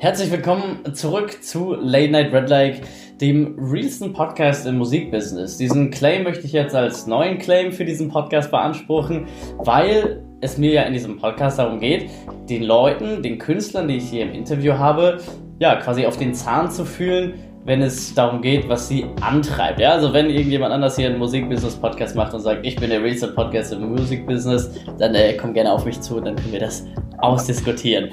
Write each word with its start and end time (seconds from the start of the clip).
Herzlich 0.00 0.30
willkommen 0.30 0.94
zurück 0.94 1.42
zu 1.42 1.74
Late 1.74 2.12
Night 2.12 2.32
Red 2.32 2.48
Like, 2.48 2.82
dem 3.20 3.58
realsten 3.58 4.12
Podcast 4.12 4.64
im 4.64 4.78
Musikbusiness. 4.78 5.56
Diesen 5.56 5.90
Claim 5.90 6.22
möchte 6.22 6.46
ich 6.46 6.52
jetzt 6.52 6.72
als 6.76 7.08
neuen 7.08 7.38
Claim 7.38 7.72
für 7.72 7.84
diesen 7.84 8.08
Podcast 8.08 8.52
beanspruchen, 8.52 9.26
weil 9.56 10.22
es 10.40 10.56
mir 10.56 10.70
ja 10.70 10.82
in 10.82 10.92
diesem 10.92 11.16
Podcast 11.18 11.58
darum 11.58 11.80
geht, 11.80 12.08
den 12.48 12.62
Leuten, 12.62 13.24
den 13.24 13.38
Künstlern, 13.38 13.88
die 13.88 13.96
ich 13.96 14.08
hier 14.08 14.22
im 14.22 14.34
Interview 14.34 14.74
habe, 14.74 15.18
ja, 15.58 15.74
quasi 15.74 16.06
auf 16.06 16.16
den 16.16 16.32
Zahn 16.32 16.70
zu 16.70 16.84
fühlen, 16.84 17.34
wenn 17.64 17.82
es 17.82 18.14
darum 18.14 18.40
geht, 18.40 18.68
was 18.68 18.86
sie 18.86 19.04
antreibt. 19.20 19.80
Ja, 19.80 19.94
also 19.94 20.12
wenn 20.12 20.30
irgendjemand 20.30 20.72
anders 20.72 20.94
hier 20.94 21.08
einen 21.08 21.18
Musikbusiness-Podcast 21.18 22.14
macht 22.14 22.32
und 22.34 22.40
sagt, 22.40 22.64
ich 22.64 22.76
bin 22.76 22.90
der 22.90 23.02
realste 23.02 23.26
Podcast 23.32 23.72
im 23.72 23.90
Musikbusiness, 23.90 24.70
dann 24.96 25.16
äh, 25.16 25.34
komm 25.34 25.54
gerne 25.54 25.72
auf 25.72 25.84
mich 25.84 26.00
zu 26.00 26.18
und 26.18 26.24
dann 26.24 26.36
können 26.36 26.52
wir 26.52 26.60
das 26.60 26.86
ausdiskutieren. 27.18 28.10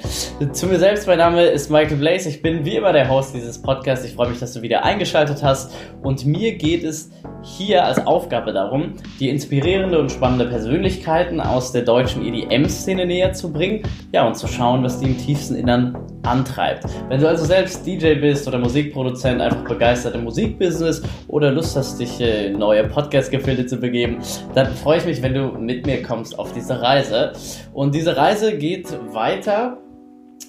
Zu 0.51 0.67
mir 0.67 0.79
selbst, 0.79 1.07
mein 1.07 1.17
Name 1.17 1.43
ist 1.43 1.69
Michael 1.69 1.97
Blaze. 1.97 2.29
Ich 2.29 2.41
bin 2.41 2.65
wie 2.65 2.75
immer 2.75 2.93
der 2.93 3.09
Host 3.09 3.35
dieses 3.35 3.61
Podcasts. 3.61 4.05
Ich 4.05 4.13
freue 4.13 4.29
mich, 4.29 4.39
dass 4.39 4.53
du 4.53 4.61
wieder 4.61 4.83
eingeschaltet 4.83 5.43
hast. 5.43 5.73
Und 6.01 6.25
mir 6.25 6.55
geht 6.57 6.83
es 6.83 7.11
hier 7.43 7.85
als 7.85 8.05
Aufgabe 8.05 8.51
darum, 8.51 8.93
die 9.19 9.29
inspirierende 9.29 9.99
und 9.99 10.11
spannende 10.11 10.45
Persönlichkeiten 10.45 11.39
aus 11.39 11.71
der 11.71 11.83
deutschen 11.83 12.25
EDM-Szene 12.25 13.05
näher 13.05 13.33
zu 13.33 13.51
bringen. 13.51 13.83
Ja, 14.11 14.27
und 14.27 14.35
zu 14.35 14.47
schauen, 14.47 14.83
was 14.83 14.99
die 14.99 15.05
im 15.05 15.17
tiefsten 15.17 15.55
Innern 15.55 15.95
antreibt. 16.23 16.85
Wenn 17.09 17.21
du 17.21 17.27
also 17.27 17.45
selbst 17.45 17.85
DJ 17.85 18.15
bist 18.15 18.47
oder 18.47 18.57
Musikproduzent, 18.57 19.41
einfach 19.41 19.63
begeistert 19.63 20.15
im 20.15 20.23
Musikbusiness 20.23 21.03
oder 21.27 21.51
Lust 21.51 21.75
hast, 21.75 21.99
dich 21.99 22.19
in 22.19 22.57
neue 22.57 22.83
Podcast-Gefilde 22.85 23.67
zu 23.67 23.77
begeben, 23.77 24.17
dann 24.55 24.73
freue 24.73 24.97
ich 24.97 25.05
mich, 25.05 25.21
wenn 25.21 25.35
du 25.35 25.49
mit 25.49 25.85
mir 25.85 26.01
kommst 26.01 26.37
auf 26.39 26.51
diese 26.53 26.81
Reise. 26.81 27.33
Und 27.73 27.93
diese 27.93 28.17
Reise 28.17 28.57
geht 28.57 28.87
weiter 29.11 29.77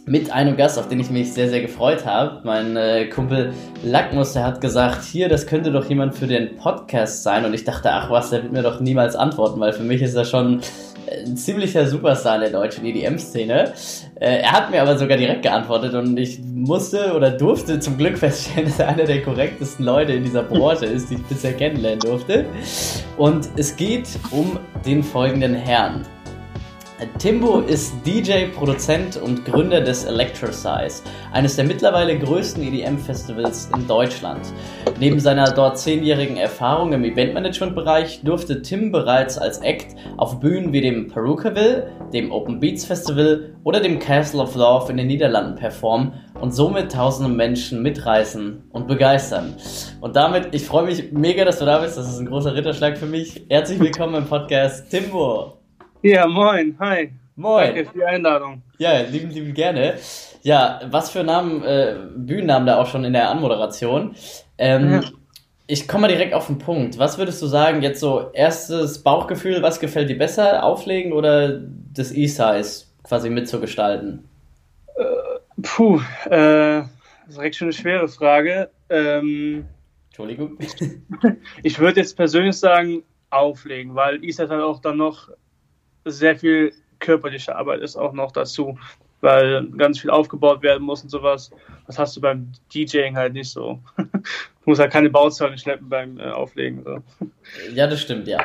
mit 0.05 0.31
einem 0.31 0.57
Gast, 0.57 0.79
auf 0.79 0.89
den 0.89 1.01
ich 1.01 1.11
mich 1.11 1.33
sehr, 1.33 1.49
sehr 1.49 1.61
gefreut 1.61 2.07
habe. 2.07 2.41
Mein 2.45 2.77
äh, 2.77 3.07
Kumpel 3.07 3.53
Lackmus, 3.83 4.33
der 4.35 4.45
hat 4.45 4.61
gesagt, 4.61 5.03
hier, 5.05 5.29
das 5.29 5.47
könnte 5.47 5.73
doch 5.73 5.89
jemand 5.89 6.15
für 6.15 6.27
den 6.27 6.57
Podcast 6.57 7.25
sein. 7.25 7.45
Und 7.45 7.55
ich 7.55 7.65
dachte, 7.65 7.91
ach 7.91 8.09
was, 8.11 8.31
der 8.31 8.43
wird 8.43 8.53
mir 8.53 8.63
doch 8.63 8.81
niemals 8.81 9.17
antworten, 9.17 9.59
weil 9.59 9.73
für 9.73 9.83
mich 9.83 10.03
ist 10.03 10.15
er 10.15 10.25
schon 10.25 10.61
ein 11.25 11.37
ziemlicher 11.37 11.87
Superstar 11.87 12.37
in 12.37 12.41
der 12.43 12.51
deutschen 12.51 12.85
EDM-Szene. 12.85 13.73
Äh, 14.17 14.43
er 14.43 14.53
hat 14.53 14.71
mir 14.71 14.83
aber 14.83 14.97
sogar 14.97 15.17
direkt 15.17 15.43
geantwortet 15.43 15.95
und 15.95 16.17
ich 16.17 16.41
musste 16.41 17.13
oder 17.15 17.31
durfte 17.31 17.81
zum 17.81 17.97
Glück 17.97 18.19
feststellen, 18.19 18.67
dass 18.69 18.79
er 18.79 18.89
einer 18.89 19.05
der 19.05 19.23
korrektesten 19.23 19.85
Leute 19.85 20.13
in 20.13 20.25
dieser 20.25 20.43
Branche 20.43 20.87
ist, 20.87 21.11
die 21.11 21.15
ich 21.15 21.23
bisher 21.25 21.53
kennenlernen 21.53 22.01
durfte. 22.01 22.47
Und 23.17 23.49
es 23.57 23.77
geht 23.77 24.09
um 24.31 24.59
den 24.85 25.03
folgenden 25.03 25.55
Herrn. 25.55 26.05
Timbo 27.19 27.61
ist 27.61 27.95
DJ, 28.07 28.47
Produzent 28.55 29.19
und 29.19 29.45
Gründer 29.45 29.83
des 29.83 30.05
Electrosize, 30.05 31.03
eines 31.31 31.55
der 31.57 31.67
mittlerweile 31.67 32.19
größten 32.19 32.63
EDM-Festivals 32.63 33.69
in 33.77 33.87
Deutschland. 33.87 34.41
Neben 34.99 35.21
seiner 35.21 35.51
dort 35.51 35.79
zehnjährigen 35.79 36.39
Erfahrung 36.39 36.95
im 36.95 37.05
Eventmanagement-Bereich 37.05 38.23
durfte 38.23 38.63
Tim 38.63 38.93
bereits 38.93 39.37
als 39.37 39.59
Act 39.59 39.95
auf 40.17 40.41
Bühnen 40.41 40.73
wie 40.73 40.81
dem 40.81 41.09
Perucaville, 41.09 41.91
dem 42.15 42.33
Open 42.33 42.61
Beats 42.61 42.87
Festival 42.87 43.55
oder 43.63 43.81
dem 43.81 43.99
Castle 43.99 44.41
of 44.41 44.55
Love 44.55 44.91
in 44.91 44.97
den 44.97 45.09
Niederlanden 45.09 45.57
performen 45.57 46.15
und 46.41 46.55
somit 46.55 46.93
tausende 46.93 47.31
Menschen 47.31 47.83
mitreißen 47.83 48.71
und 48.73 48.87
begeistern. 48.87 49.55
Und 50.01 50.17
damit, 50.17 50.55
ich 50.55 50.65
freue 50.65 50.87
mich 50.87 51.13
mega, 51.13 51.45
dass 51.45 51.59
du 51.59 51.67
da 51.67 51.79
bist. 51.79 51.99
Das 51.99 52.09
ist 52.09 52.19
ein 52.19 52.27
großer 52.27 52.55
Ritterschlag 52.55 52.97
für 52.97 53.07
mich. 53.07 53.45
Herzlich 53.51 53.81
willkommen 53.81 54.15
im 54.15 54.25
Podcast 54.25 54.91
Timbo. 54.91 55.56
Ja, 56.07 56.25
moin, 56.29 56.77
hi. 56.79 57.11
Moin. 57.35 57.67
Danke 57.67 57.87
für 57.87 57.99
die 57.99 58.05
Einladung. 58.05 58.63
Ja, 58.79 59.01
lieben, 59.01 59.29
lieben 59.29 59.53
gerne. 59.55 59.99
Ja, 60.43 60.81
was 60.89 61.11
für 61.11 61.25
Namen, 61.25 61.65
äh, 61.65 61.97
Bühnennamen 62.15 62.65
da 62.65 62.81
auch 62.81 62.87
schon 62.87 63.03
in 63.03 63.13
der 63.13 63.29
Anmoderation. 63.29 64.15
Ähm, 64.57 64.93
ja. 64.93 65.01
Ich 65.67 65.89
komme 65.89 66.03
mal 66.03 66.09
direkt 66.09 66.33
auf 66.33 66.47
den 66.47 66.59
Punkt. 66.59 66.97
Was 67.01 67.19
würdest 67.19 67.43
du 67.43 67.47
sagen, 67.47 67.83
jetzt 67.83 67.99
so 67.99 68.31
erstes 68.33 69.03
Bauchgefühl, 69.03 69.63
was 69.63 69.81
gefällt 69.81 70.09
dir 70.09 70.17
besser, 70.17 70.63
auflegen 70.63 71.13
oder 71.13 71.61
das 71.93 72.13
E-Size 72.13 72.85
quasi 73.03 73.29
mitzugestalten? 73.29 74.29
Äh, 74.95 75.61
puh, 75.61 76.01
äh, 76.27 76.83
das 76.83 77.31
ist 77.31 77.37
direkt 77.37 77.57
schon 77.57 77.67
eine 77.67 77.73
schwere 77.73 78.07
Frage. 78.07 78.71
Ähm, 78.91 79.65
Entschuldigung. 80.11 80.57
ich 81.65 81.79
würde 81.81 81.99
jetzt 81.99 82.17
persönlich 82.17 82.57
sagen, 82.57 83.03
auflegen, 83.31 83.97
weil 83.97 84.25
E-Size 84.25 84.49
halt 84.49 84.63
auch 84.63 84.81
dann 84.81 84.99
noch 84.99 85.31
sehr 86.07 86.37
viel 86.37 86.73
körperliche 86.99 87.55
Arbeit 87.55 87.81
ist 87.81 87.97
auch 87.97 88.13
noch 88.13 88.33
dazu, 88.33 88.79
weil 89.21 89.67
ganz 89.77 90.01
viel 90.01 90.11
aufgebaut 90.11 90.63
werden 90.63 90.83
muss 90.83 91.03
und 91.03 91.11
sowas. 91.11 91.51
Das 91.87 91.99
hast 91.99 92.17
du 92.17 92.21
beim 92.21 92.53
DJing 92.73 93.17
halt 93.17 93.33
nicht 93.33 93.51
so. 93.51 93.81
Du 94.67 94.71
musst 94.71 94.81
halt 94.81 94.93
keine 94.93 95.11
Bauzäune 95.11 95.57
schleppen 95.57 95.89
beim 95.89 96.19
äh, 96.19 96.25
Auflegen. 96.25 96.83
So. 96.83 96.99
Ja, 97.73 97.87
das 97.87 98.01
stimmt, 98.01 98.27
ja. 98.27 98.41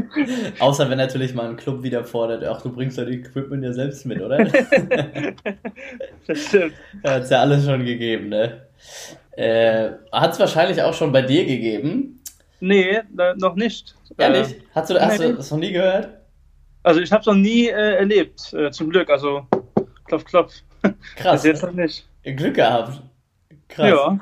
Außer 0.60 0.88
wenn 0.88 0.98
natürlich 0.98 1.34
mal 1.34 1.48
ein 1.48 1.56
Club 1.56 1.82
wieder 1.82 2.04
fordert, 2.04 2.44
ach, 2.44 2.62
du 2.62 2.72
bringst 2.72 2.96
dein 2.96 3.08
Equipment 3.08 3.64
ja 3.64 3.72
selbst 3.72 4.06
mit, 4.06 4.22
oder? 4.22 4.38
das 6.28 6.44
stimmt. 6.46 6.74
Hat 7.02 7.24
es 7.24 7.30
ja 7.30 7.40
alles 7.40 7.64
schon 7.64 7.84
gegeben, 7.84 8.28
ne? 8.28 8.68
Äh, 9.32 9.90
Hat 10.12 10.34
es 10.34 10.38
wahrscheinlich 10.38 10.80
auch 10.80 10.94
schon 10.94 11.10
bei 11.10 11.22
dir 11.22 11.44
gegeben? 11.44 12.20
Nee, 12.60 13.00
noch 13.38 13.56
nicht. 13.56 13.96
Ehrlich? 14.16 14.62
Hast 14.76 14.90
du, 14.90 15.00
hast 15.00 15.20
du 15.20 15.34
das 15.34 15.50
noch 15.50 15.58
nie 15.58 15.72
gehört? 15.72 16.17
Also 16.82 17.00
ich 17.00 17.12
habe 17.12 17.20
es 17.20 17.26
noch 17.26 17.34
nie 17.34 17.68
äh, 17.68 17.96
erlebt, 17.96 18.52
äh, 18.54 18.70
zum 18.70 18.90
Glück. 18.90 19.10
Also 19.10 19.46
klopf, 20.04 20.24
klopf. 20.24 20.54
Krass. 21.16 21.44
jetzt 21.44 21.62
noch 21.62 21.72
nicht. 21.72 22.06
Glück 22.22 22.54
gehabt. 22.54 23.00
Krass. 23.68 23.88
Ja. 23.88 24.18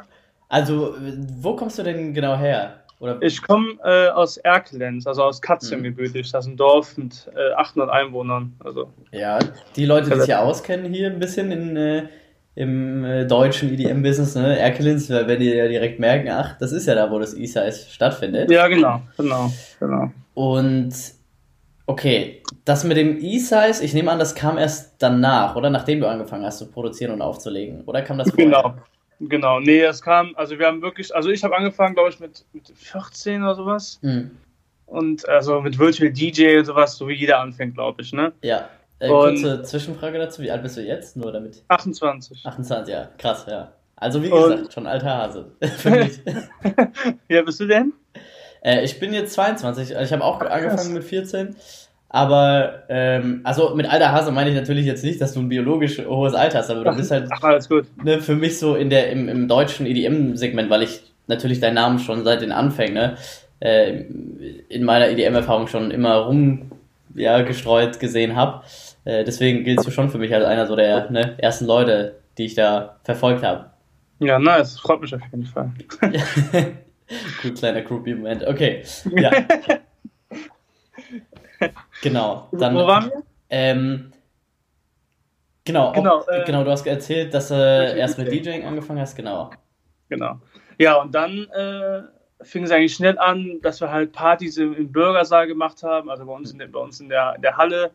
Also, 0.49 0.95
wo 1.41 1.57
kommst 1.57 1.79
du 1.79 1.83
denn 1.83 2.15
genau 2.15 2.37
her? 2.37 2.81
Oder? 2.99 3.21
Ich 3.21 3.43
komme 3.43 3.75
äh, 3.85 4.09
aus 4.09 4.39
Erkelenz, 4.39 5.07
also 5.07 5.25
aus 5.25 5.43
Katzengebütig. 5.43 6.31
Das 6.33 6.47
ist 6.47 6.53
ein 6.53 6.57
Dorf 6.57 6.97
mit 6.97 7.29
800 7.57 7.89
äh, 7.89 7.93
Einwohnern. 7.93 8.55
Also. 8.61 8.91
Ja, 9.13 9.39
die 9.75 9.85
Leute, 9.85 10.11
die 10.11 10.21
sich 10.21 10.29
ja 10.29 10.41
auskennen 10.41 10.93
hier 10.93 11.11
ein 11.11 11.19
bisschen 11.19 11.53
in, 11.53 11.77
äh, 11.77 12.09
im 12.55 13.05
äh, 13.05 13.27
deutschen 13.27 13.73
EDM-Business, 13.75 14.35
ne? 14.37 14.59
Erkelenz, 14.59 15.11
wenn 15.11 15.39
die 15.39 15.51
ja 15.51 15.69
direkt 15.69 16.01
merken, 16.01 16.31
ach, 16.31 16.57
das 16.59 16.73
ist 16.73 16.87
ja 16.87 16.95
da, 16.95 17.11
wo 17.11 17.19
das 17.19 17.35
E-Size 17.35 17.91
stattfindet. 17.91 18.51
Ja, 18.51 18.67
genau, 18.67 19.03
genau, 19.19 19.53
genau. 19.79 20.11
Und 20.33 20.95
Okay, 21.87 22.43
das 22.65 22.83
mit 22.83 22.97
dem 22.97 23.19
E-Size, 23.21 23.85
ich 23.85 23.95
nehme 23.95 24.11
an, 24.11 24.19
das 24.19 24.35
kam 24.35 24.59
erst 24.59 24.97
danach, 24.99 25.55
oder? 25.55 25.71
Nachdem 25.71 26.01
du 26.01 26.09
angefangen 26.09 26.45
hast 26.45 26.59
zu 26.59 26.69
produzieren 26.69 27.13
und 27.13 27.23
aufzulegen. 27.23 27.83
Oder 27.87 28.03
kam 28.03 28.19
das 28.19 28.31
vorher? 28.31 28.47
Genau, 28.47 28.75
genau. 29.21 29.61
Nee, 29.61 29.83
es 29.83 30.03
kam, 30.03 30.33
also 30.35 30.59
wir 30.59 30.67
haben 30.67 30.83
wirklich, 30.83 31.15
also 31.15 31.31
ich 31.31 31.45
habe 31.45 31.57
angefangen, 31.57 31.95
glaube 31.95 32.11
ich, 32.11 32.19
mit, 32.19 32.45
mit 32.53 32.73
14 32.75 33.43
oder 33.43 33.55
sowas. 33.55 34.01
Mhm. 34.03 34.33
Und 34.87 35.29
also 35.29 35.61
mit 35.61 35.79
Virtual 35.79 36.11
DJ 36.11 36.59
und 36.59 36.65
sowas, 36.65 36.97
so 36.97 37.09
wie 37.09 37.15
jeder 37.15 37.41
anfängt, 37.41 37.75
glaube 37.75 38.03
ich, 38.03 38.13
ne? 38.13 38.33
Ja. 38.43 38.69
Äh, 38.99 39.09
kurze 39.09 39.63
Zwischenfrage 39.63 40.19
dazu, 40.19 40.43
wie 40.43 40.51
alt 40.51 40.63
bist 40.63 40.77
du 40.77 40.81
jetzt? 40.81 41.17
Nur 41.17 41.31
damit? 41.31 41.63
28. 41.69 42.47
28, 42.47 42.93
ja, 42.93 43.11
krass, 43.19 43.47
ja. 43.49 43.73
Also 43.97 44.23
wie 44.23 44.31
gesagt, 44.31 44.63
und 44.63 44.73
schon 44.73 44.87
alter 44.87 45.17
Hase. 45.17 45.53
Für 45.79 45.91
mich. 45.91 46.21
ja, 47.29 47.43
bist 47.43 47.61
du 47.61 47.67
denn? 47.67 47.93
Äh, 48.67 48.85
ich 48.85 48.99
bin 48.99 49.15
jetzt 49.15 49.35
22. 49.35 49.97
Ich 49.97 50.13
habe 50.13 50.25
auch 50.25 50.41
Ach, 50.43 50.51
angefangen 50.51 50.93
mit 50.93 51.05
14. 51.05 51.55
Aber, 52.09 52.83
ähm, 52.89 53.41
also 53.45 53.75
mit 53.75 53.91
alter 53.91 54.13
Hase 54.13 54.33
meine 54.33 54.51
ich 54.51 54.57
natürlich 54.57 54.87
jetzt 54.87 55.05
nicht, 55.05 55.21
dass 55.21 55.35
du 55.35 55.41
ein 55.41 55.49
biologisch 55.49 55.99
hohes 56.05 56.35
Alter 56.35 56.59
hast, 56.59 56.71
aber 56.71 56.85
du 56.85 56.97
bist 56.97 57.11
halt 57.11 57.29
Ach. 57.31 57.61
Ne, 58.03 58.21
für 58.21 58.35
mich 58.35 58.59
so 58.59 58.75
in 58.75 58.91
der, 58.91 59.11
im, 59.11 59.29
im 59.29 59.49
deutschen 59.49 59.87
EDM-Segment, 59.87 60.71
weil 60.71 60.83
ich 60.83 61.03
natürlich 61.27 61.61
deinen 61.61 61.75
Namen 61.75 61.99
schon 61.99 62.25
seit 62.25 62.43
den 62.43 62.53
Anfängen, 62.53 62.95
ne, 62.95 63.17
äh, 63.61 64.05
in 64.69 64.85
meiner 64.85 65.09
EDM-Erfahrung 65.09 65.67
schon 65.67 65.91
immer 65.91 66.17
rum 66.17 66.71
ja, 67.15 67.43
gestreut 67.43 68.01
gesehen 68.01 68.37
habe. 68.37 68.63
Äh, 69.05 69.25
deswegen 69.25 69.65
giltst 69.65 69.87
du 69.87 69.91
schon 69.91 70.11
für 70.11 70.19
mich 70.19 70.35
als 70.35 70.45
einer 70.45 70.67
so 70.67 70.77
der 70.77 71.11
ne, 71.11 71.35
ersten 71.39 71.67
Leute, 71.67 72.17
die 72.39 72.45
ich 72.47 72.55
da 72.55 72.97
verfolgt 73.05 73.43
habe. 73.43 73.71
Ja, 74.19 74.39
nice. 74.39 74.79
Freut 74.79 75.01
mich 75.01 75.15
auf 75.15 75.23
jeden 75.33 75.45
Fall. 75.45 75.73
Gut, 77.43 77.59
kleiner 77.59 77.83
Groupie-Moment. 77.83 78.47
Okay. 78.47 78.83
Ja. 79.17 79.31
genau. 82.03 82.49
Dann, 82.53 82.75
Wo 82.75 82.87
waren 82.87 83.11
wir? 83.11 83.23
Ähm, 83.49 84.13
genau, 85.65 85.93
genau, 85.93 86.19
auch, 86.19 86.29
äh, 86.29 86.45
genau, 86.45 86.65
du 86.65 86.71
hast 86.71 86.87
erzählt, 86.87 87.33
dass 87.33 87.49
du 87.49 87.55
äh, 87.55 87.99
erst 87.99 88.19
mit 88.19 88.31
DJing 88.31 88.65
angefangen 88.65 89.01
hast, 89.01 89.15
genau. 89.15 89.51
Genau. 90.09 90.41
Ja, 90.79 91.01
und 91.01 91.15
dann 91.15 91.49
äh, 91.51 92.03
fing 92.43 92.65
es 92.65 92.71
eigentlich 92.71 92.95
schnell 92.95 93.19
an, 93.19 93.61
dass 93.63 93.81
wir 93.81 93.91
halt 93.91 94.13
Partys 94.13 94.57
im, 94.57 94.75
im 94.75 94.91
Bürgersaal 94.91 95.47
gemacht 95.47 95.83
haben, 95.83 96.11
also 96.11 96.27
bei 96.27 96.33
uns 96.33 96.51
in 96.51 96.59
der, 96.59 96.67
bei 96.67 96.81
uns 96.81 97.01
in 97.01 97.09
der, 97.09 97.39
der 97.39 97.57
Halle. 97.57 97.93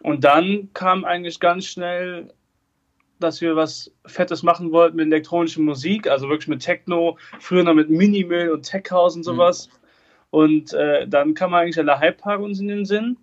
Und 0.00 0.24
dann 0.24 0.70
kam 0.72 1.04
eigentlich 1.04 1.40
ganz 1.40 1.66
schnell 1.66 2.32
dass 3.20 3.40
wir 3.40 3.56
was 3.56 3.92
Fettes 4.06 4.42
machen 4.42 4.72
wollten 4.72 4.96
mit 4.96 5.06
elektronischer 5.06 5.60
Musik, 5.60 6.08
also 6.08 6.28
wirklich 6.28 6.48
mit 6.48 6.60
Techno, 6.60 7.18
früher 7.38 7.62
noch 7.62 7.74
mit 7.74 7.90
Minimal 7.90 8.50
und 8.50 8.62
Tech 8.62 8.84
House 8.90 9.16
und 9.16 9.24
sowas. 9.24 9.68
Mhm. 9.68 9.80
Und 10.30 10.72
äh, 10.74 11.06
dann 11.08 11.34
kam 11.34 11.54
eigentlich 11.54 11.74
der 11.74 11.98
Hype 11.98 12.18
Park 12.18 12.40
uns 12.40 12.60
in 12.60 12.68
den 12.68 12.84
Sinn. 12.84 13.16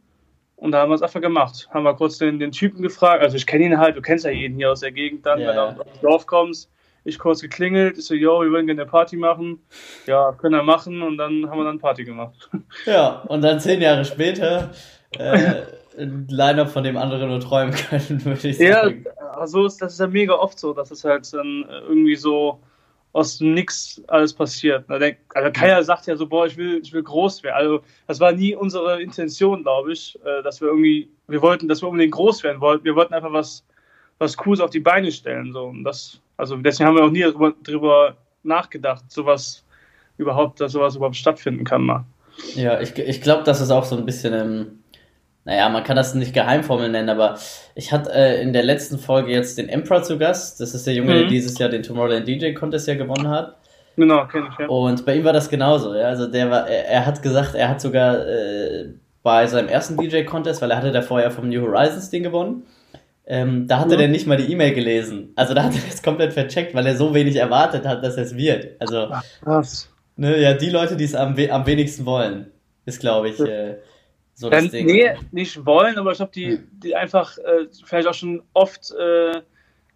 Und 0.58 0.72
da 0.72 0.80
haben 0.80 0.90
wir 0.90 0.96
es 0.96 1.04
einfach 1.04 1.22
gemacht. 1.22 1.70
Haben 1.72 1.84
wir 1.84 1.94
kurz 1.94 2.18
den, 2.18 2.40
den 2.40 2.52
Typen 2.52 2.82
gefragt. 2.82 3.22
Also 3.22 3.38
ich 3.38 3.46
kenne 3.46 3.66
ihn 3.66 3.78
halt, 3.78 3.96
du 3.96 4.02
kennst 4.02 4.26
ja 4.26 4.32
jeden 4.32 4.56
hier 4.56 4.72
aus 4.72 4.80
der 4.80 4.92
Gegend 4.92 5.26
dann, 5.26 5.40
yeah. 5.40 5.50
wenn 5.50 5.56
du 5.76 5.82
aufs 5.82 6.02
Dorf 6.02 6.26
kommst. 6.26 6.72
Ich 7.04 7.20
kurz 7.20 7.42
geklingelt, 7.42 7.98
ich 7.98 8.06
so, 8.06 8.16
yo, 8.16 8.42
wir 8.42 8.52
wollen 8.52 8.66
gerne 8.66 8.82
eine 8.82 8.90
Party 8.90 9.16
machen. 9.16 9.62
Ja, 10.08 10.34
können 10.34 10.56
wir 10.56 10.64
machen 10.64 11.02
und 11.04 11.18
dann 11.18 11.50
haben 11.50 11.58
wir 11.58 11.64
dann 11.64 11.80
Party 11.80 12.04
gemacht. 12.04 12.50
Ja, 12.86 13.22
und 13.28 13.42
dann 13.44 13.62
zehn 13.62 13.80
Jahre 13.82 14.04
später 14.04 14.72
äh, 15.18 15.62
Line-Up, 15.98 16.70
von 16.70 16.84
dem 16.84 16.98
andere 16.98 17.28
nur 17.28 17.40
träumen 17.40 17.74
können, 17.74 18.24
würde 18.26 18.48
ich 18.48 18.58
sagen. 18.58 19.06
Ja, 19.06 19.30
also 19.38 19.66
ist, 19.66 19.82
das 19.82 19.94
ist 19.94 20.00
ja 20.00 20.08
mega 20.08 20.34
oft 20.34 20.60
so, 20.60 20.74
dass 20.74 20.92
es 20.92 21.04
halt 21.04 21.32
dann 21.34 21.66
irgendwie 21.88 22.16
so 22.16 22.60
aus 23.14 23.42
nix 23.42 24.02
alles 24.08 24.34
passiert. 24.34 24.86
Also 24.88 25.52
Kaya 25.52 25.82
sagt 25.82 26.06
ja 26.06 26.16
so, 26.16 26.28
boah, 26.28 26.46
ich 26.46 26.56
will, 26.56 26.82
ich 26.84 26.94
will 26.94 27.02
groß 27.02 27.42
werden. 27.42 27.56
Also 27.56 27.82
das 28.06 28.20
war 28.20 28.32
nie 28.32 28.56
unsere 28.56 29.02
Intention, 29.02 29.64
glaube 29.64 29.94
ich, 29.94 30.20
äh, 30.24 30.44
dass 30.44 30.62
wir 30.62 30.68
irgendwie, 30.68 31.10
wir 31.28 31.42
wollten, 31.42 31.68
dass 31.68 31.82
wir 31.82 31.90
unbedingt 31.90 32.14
groß 32.14 32.44
werden 32.44 32.62
wollten. 32.62 32.86
Wir 32.86 32.96
wollten 32.96 33.16
einfach 33.16 33.34
was, 33.34 33.66
was 34.20 34.38
Cooles 34.38 34.60
auf 34.60 34.70
die 34.70 34.80
Beine 34.80 35.12
stellen. 35.12 35.52
So. 35.52 35.64
Und 35.64 35.84
das, 35.84 36.22
also 36.38 36.58
deswegen 36.58 36.88
haben 36.88 36.96
wir 36.96 37.06
auch 37.06 37.12
nie 37.12 37.22
darüber, 37.22 37.54
darüber 37.64 38.18
nachgedacht, 38.44 39.06
sowas 39.10 39.66
überhaupt, 40.18 40.62
dass 40.62 40.74
sowas 40.74 40.96
überhaupt 40.96 41.16
stattfinden 41.16 41.64
kann 41.64 41.84
mal. 41.84 42.06
Ja, 42.54 42.80
ich, 42.80 42.96
ich 42.98 43.22
glaube, 43.22 43.44
das 43.44 43.62
ist 43.62 43.72
auch 43.72 43.84
so 43.86 43.98
ein 43.98 44.06
bisschen 44.06 44.34
ähm, 44.34 44.80
naja, 45.48 45.70
man 45.70 45.86
kann 45.86 45.96
das 45.96 46.14
nicht 46.14 46.34
Geheimformel 46.34 46.90
nennen, 46.90 47.08
aber 47.08 47.38
ich 47.74 47.94
hatte 47.94 48.12
äh, 48.12 48.42
in 48.42 48.52
der 48.52 48.64
letzten 48.64 49.00
Folge 49.00 49.32
jetzt 49.32 49.58
den 49.58 49.70
Emperor 49.70 50.04
zu 50.04 50.18
Gast. 50.18 50.60
Das 50.60 50.74
ist 50.74 50.86
der 50.86 50.94
Junge, 50.94 51.14
mhm. 51.14 51.20
der 51.20 51.28
dieses 51.28 51.58
Jahr 51.58 51.70
den 51.70 51.84
Tomorrowland 51.84 52.28
DJ 52.28 52.52
Contest 52.52 52.86
ja 52.86 52.96
gewonnen 52.96 53.30
hat. 53.30 53.56
Genau, 53.96 54.28
kenne 54.28 54.50
ich, 54.52 54.60
ja. 54.60 54.68
Und 54.68 55.06
bei 55.06 55.16
ihm 55.16 55.24
war 55.24 55.32
das 55.32 55.50
genauso, 55.50 55.96
ja. 55.96 56.08
Also 56.08 56.28
der 56.28 56.52
war, 56.52 56.68
er, 56.68 56.90
er 56.90 57.06
hat 57.06 57.22
gesagt, 57.22 57.56
er 57.56 57.70
hat 57.70 57.80
sogar 57.80 58.28
äh, 58.28 58.90
bei 59.24 59.48
seinem 59.48 59.70
ersten 59.70 59.96
DJ 59.96 60.24
Contest, 60.24 60.62
weil 60.62 60.70
er 60.70 60.78
hatte 60.78 60.92
davor 60.92 61.22
ja 61.22 61.30
vom 61.30 61.48
New 61.48 61.62
Horizons 61.62 62.10
Ding 62.10 62.24
gewonnen. 62.24 62.64
Ähm, 63.26 63.68
da 63.68 63.80
hatte 63.80 63.96
mhm. 63.96 64.00
der 64.00 64.08
nicht 64.10 64.28
mal 64.28 64.36
die 64.36 64.52
E-Mail 64.52 64.74
gelesen. 64.74 65.32
Also 65.38 65.54
da 65.54 65.64
hat 65.64 65.74
er 65.74 65.82
das 65.90 66.04
komplett 66.04 66.34
vercheckt, 66.34 66.76
weil 66.76 66.86
er 66.86 66.98
so 66.98 67.14
wenig 67.14 67.38
erwartet 67.38 67.86
hat, 67.86 68.04
dass 68.04 68.18
es 68.18 68.36
wird. 68.36 68.76
Also, 68.80 69.08
Ach, 69.12 69.24
krass. 69.42 69.90
Ne, 70.18 70.42
ja, 70.42 70.56
die 70.56 70.70
Leute, 70.70 70.98
die 70.98 71.06
es 71.06 71.16
am, 71.16 71.38
am 71.38 71.66
wenigsten 71.66 72.06
wollen, 72.06 72.48
ist, 72.86 73.00
glaube 73.00 73.30
ich, 73.30 73.40
äh, 73.40 73.78
so 74.38 74.52
das 74.52 74.70
Ding. 74.70 74.86
Nee, 74.86 75.16
nicht 75.32 75.66
wollen, 75.66 75.98
aber 75.98 76.12
ich 76.12 76.18
glaube, 76.18 76.32
die, 76.32 76.58
hm. 76.58 76.68
die 76.84 76.96
einfach 76.96 77.40
äh, 77.40 77.66
vielleicht 77.84 78.08
auch 78.08 78.14
schon 78.14 78.44
oft 78.54 78.92
äh, 78.92 79.42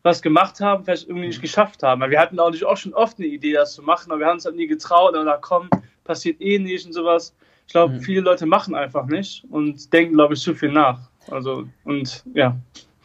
was 0.01 0.23
gemacht 0.23 0.59
haben, 0.59 0.83
vielleicht 0.83 1.07
irgendwie 1.07 1.27
nicht 1.27 1.35
hm. 1.35 1.43
geschafft 1.43 1.83
haben. 1.83 2.01
wir 2.09 2.19
hatten 2.19 2.39
auch, 2.39 2.51
auch 2.63 2.77
schon 2.77 2.95
oft 2.95 3.19
eine 3.19 3.27
Idee, 3.27 3.53
das 3.53 3.73
zu 3.73 3.83
machen, 3.83 4.11
aber 4.11 4.21
wir 4.21 4.25
haben 4.25 4.37
es 4.37 4.45
halt 4.45 4.55
nie 4.55 4.65
getraut. 4.65 5.15
Und 5.15 5.27
da 5.27 5.37
komm, 5.39 5.69
passiert 6.03 6.41
eh 6.41 6.57
nicht 6.57 6.87
und 6.87 6.93
sowas. 6.93 7.35
Ich 7.67 7.73
glaube, 7.73 7.93
mhm. 7.93 8.01
viele 8.01 8.21
Leute 8.21 8.47
machen 8.47 8.73
einfach 8.73 9.05
nicht 9.05 9.45
und 9.51 9.93
denken, 9.93 10.15
glaube 10.15 10.33
ich, 10.33 10.41
zu 10.41 10.55
viel 10.55 10.71
nach. 10.71 10.99
Also, 11.29 11.67
und 11.83 12.23
ja. 12.33 12.57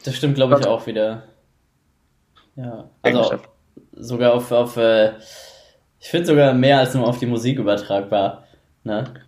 Das 0.05 0.17
stimmt, 0.17 0.37
glaube 0.37 0.59
ich, 0.59 0.67
auch 0.67 0.87
wieder. 0.87 1.25
Ja, 2.57 2.89
also 3.03 3.39
sogar 3.93 4.33
auf, 4.33 4.51
auf 4.51 4.79
äh, 4.79 5.13
ich 6.01 6.09
finde 6.09 6.27
sogar 6.27 6.55
mehr 6.55 6.79
als 6.79 6.95
nur 6.95 7.07
auf 7.07 7.19
die 7.19 7.27
Musik 7.27 7.59
übertragbar. 7.59 8.45
Ne? 8.85 9.26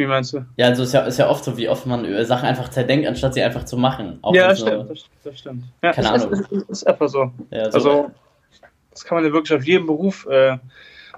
Wie 0.00 0.06
meinst 0.06 0.32
du? 0.32 0.46
Ja, 0.56 0.68
also 0.68 0.84
ist 0.84 0.94
ja, 0.94 1.02
ist 1.02 1.18
ja 1.18 1.28
oft 1.28 1.44
so, 1.44 1.58
wie 1.58 1.68
oft 1.68 1.84
man 1.84 2.24
Sachen 2.24 2.48
einfach 2.48 2.70
zerdenkt, 2.70 3.06
anstatt 3.06 3.34
sie 3.34 3.42
einfach 3.42 3.64
zu 3.64 3.76
machen. 3.76 4.18
Auch 4.22 4.34
ja, 4.34 4.48
das 4.48 4.60
stimmt, 4.60 4.88
das, 4.88 5.04
das, 5.22 5.38
stimmt. 5.38 5.64
Ja, 5.82 5.92
keine 5.92 6.08
das, 6.08 6.22
Ahnung. 6.22 6.40
Ist, 6.40 6.52
ist, 6.52 6.70
ist 6.70 6.86
einfach 6.86 7.08
so. 7.10 7.30
Ja, 7.50 7.70
so. 7.70 7.76
Also, 7.76 8.10
das 8.90 9.04
kann 9.04 9.16
man 9.16 9.26
ja 9.26 9.32
wirklich 9.34 9.54
auf 9.54 9.62
jedem 9.62 9.86
Beruf 9.86 10.26
äh, 10.30 10.56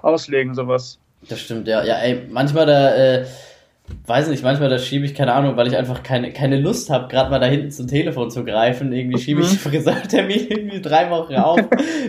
auslegen, 0.01 0.53
sowas. 0.53 0.99
Das 1.29 1.39
stimmt, 1.39 1.69
ja. 1.69 1.81
Ja, 1.85 1.95
ey, 1.99 2.27
manchmal 2.29 2.65
da, 2.65 2.93
äh, 2.93 3.25
weiß 4.05 4.29
nicht, 4.29 4.43
manchmal 4.43 4.69
da 4.69 4.79
schiebe 4.79 5.05
ich, 5.05 5.13
keine 5.13 5.33
Ahnung, 5.33 5.57
weil 5.57 5.67
ich 5.67 5.75
einfach 5.75 6.03
keine, 6.03 6.31
keine 6.31 6.59
Lust 6.59 6.89
habe, 6.89 7.07
gerade 7.09 7.29
mal 7.29 7.39
da 7.39 7.45
hinten 7.47 7.71
zum 7.71 7.87
Telefon 7.87 8.31
zu 8.31 8.45
greifen. 8.45 8.91
Irgendwie 8.93 9.19
schiebe 9.19 9.41
ich 9.41 9.47
mhm. 9.47 9.51
den 9.51 9.59
Friseurtermin 9.59 10.47
irgendwie 10.49 10.81
drei 10.81 11.09
Wochen 11.09 11.35
auf, 11.35 11.59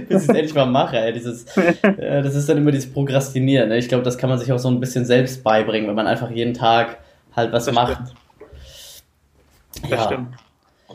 bis 0.08 0.24
ich 0.24 0.28
es 0.28 0.28
endlich 0.28 0.54
mal 0.54 0.66
mache. 0.66 0.98
Ey. 0.98 1.12
Dieses, 1.12 1.44
äh, 1.56 2.22
das 2.22 2.34
ist 2.34 2.48
dann 2.48 2.58
immer 2.58 2.70
dieses 2.70 2.92
Prokrastinieren. 2.92 3.68
Ne? 3.68 3.78
Ich 3.78 3.88
glaube, 3.88 4.04
das 4.04 4.18
kann 4.18 4.30
man 4.30 4.38
sich 4.38 4.52
auch 4.52 4.58
so 4.58 4.68
ein 4.68 4.80
bisschen 4.80 5.04
selbst 5.04 5.42
beibringen, 5.42 5.88
wenn 5.88 5.96
man 5.96 6.06
einfach 6.06 6.30
jeden 6.30 6.54
Tag 6.54 6.98
halt 7.34 7.52
was 7.52 7.64
das 7.66 7.74
macht. 7.74 7.98
Stimmt. 9.76 9.92
Das 9.92 10.04
stimmt. 10.04 10.34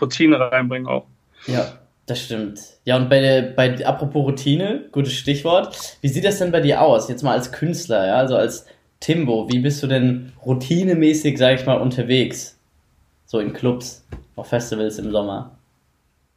Routine 0.02 0.40
reinbringen 0.40 0.88
auch. 0.88 1.06
Ja, 1.48 1.74
das 2.06 2.22
stimmt. 2.22 2.60
Ja, 2.86 2.96
und 2.96 3.10
bei, 3.10 3.54
bei 3.56 3.86
apropos 3.86 4.26
Routine, 4.26 4.86
gutes 4.92 5.14
Stichwort. 5.14 5.78
Wie 6.02 6.08
sieht 6.08 6.24
das 6.24 6.40
denn 6.40 6.52
bei 6.52 6.62
dir 6.62 6.82
aus? 6.82 7.10
Jetzt 7.10 7.24
mal 7.24 7.34
als 7.34 7.52
Künstler, 7.52 8.08
ja, 8.08 8.16
also 8.16 8.36
als 8.36 8.66
Timbo, 9.00 9.50
wie 9.50 9.60
bist 9.60 9.82
du 9.82 9.88
denn 9.88 10.34
routinemäßig, 10.46 11.38
sag 11.38 11.60
ich 11.60 11.66
mal, 11.66 11.80
unterwegs? 11.80 12.60
So 13.26 13.40
in 13.40 13.54
Clubs, 13.54 14.06
auf 14.36 14.48
Festivals 14.48 15.00
im 15.00 15.12
Sommer? 15.12 15.58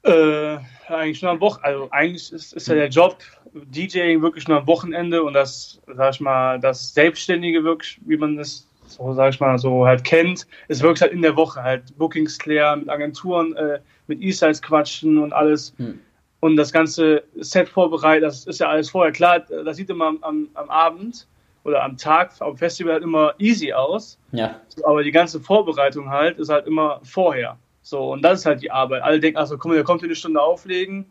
Äh, 0.04 0.58
eigentlich 0.88 1.22
nur 1.22 1.32
am 1.32 1.40
Wochenende. 1.40 1.66
Also 1.66 1.90
eigentlich 1.90 2.32
ist, 2.32 2.52
ist 2.52 2.68
ja 2.68 2.74
der 2.74 2.88
Job 2.88 3.18
DJing 3.54 4.22
wirklich 4.22 4.48
nur 4.48 4.58
am 4.58 4.66
Wochenende 4.66 5.22
und 5.22 5.34
das, 5.34 5.80
sag 5.94 6.14
ich 6.14 6.20
mal, 6.20 6.60
das 6.60 6.94
Selbstständige 6.94 7.64
wirklich, 7.64 8.00
wie 8.04 8.16
man 8.16 8.38
es 8.38 8.68
so, 8.86 9.12
sag 9.14 9.32
ich 9.32 9.40
mal, 9.40 9.58
so 9.58 9.86
halt 9.86 10.04
kennt, 10.04 10.46
ist 10.68 10.82
wirklich 10.82 11.00
halt 11.00 11.12
in 11.12 11.22
der 11.22 11.36
Woche 11.36 11.62
halt 11.62 11.96
Bookings 11.96 12.38
klären, 12.38 12.80
mit 12.80 12.90
Agenturen, 12.90 13.54
äh, 13.56 13.80
mit 14.06 14.20
E-Sites 14.20 14.60
quatschen 14.60 15.18
und 15.18 15.32
alles. 15.32 15.72
Hm. 15.78 15.98
Und 16.40 16.56
das 16.56 16.72
ganze 16.72 17.22
Set 17.36 17.68
vorbereiten, 17.68 18.22
das 18.22 18.46
ist 18.46 18.58
ja 18.60 18.68
alles 18.68 18.90
vorher. 18.90 19.12
Klar, 19.12 19.40
das 19.40 19.76
sieht 19.76 19.88
immer 19.90 20.12
am, 20.22 20.48
am 20.54 20.70
Abend 20.70 21.26
oder 21.64 21.82
am 21.82 21.96
Tag 21.96 22.32
am 22.40 22.56
Festival 22.56 22.94
halt 22.94 23.02
immer 23.02 23.34
easy 23.38 23.72
aus. 23.72 24.18
Ja. 24.32 24.60
Aber 24.84 25.02
die 25.02 25.12
ganze 25.12 25.40
Vorbereitung 25.40 26.10
halt 26.10 26.38
ist 26.38 26.48
halt 26.48 26.66
immer 26.66 27.00
vorher. 27.04 27.56
So, 27.82 28.12
und 28.12 28.22
das 28.22 28.40
ist 28.40 28.46
halt 28.46 28.62
die 28.62 28.70
Arbeit. 28.70 29.02
Alle 29.02 29.20
denken, 29.20 29.38
achso, 29.38 29.58
komm, 29.58 29.72
der 29.72 29.84
kommt 29.84 30.00
hier 30.00 30.08
eine 30.08 30.16
Stunde 30.16 30.40
auflegen 30.40 31.06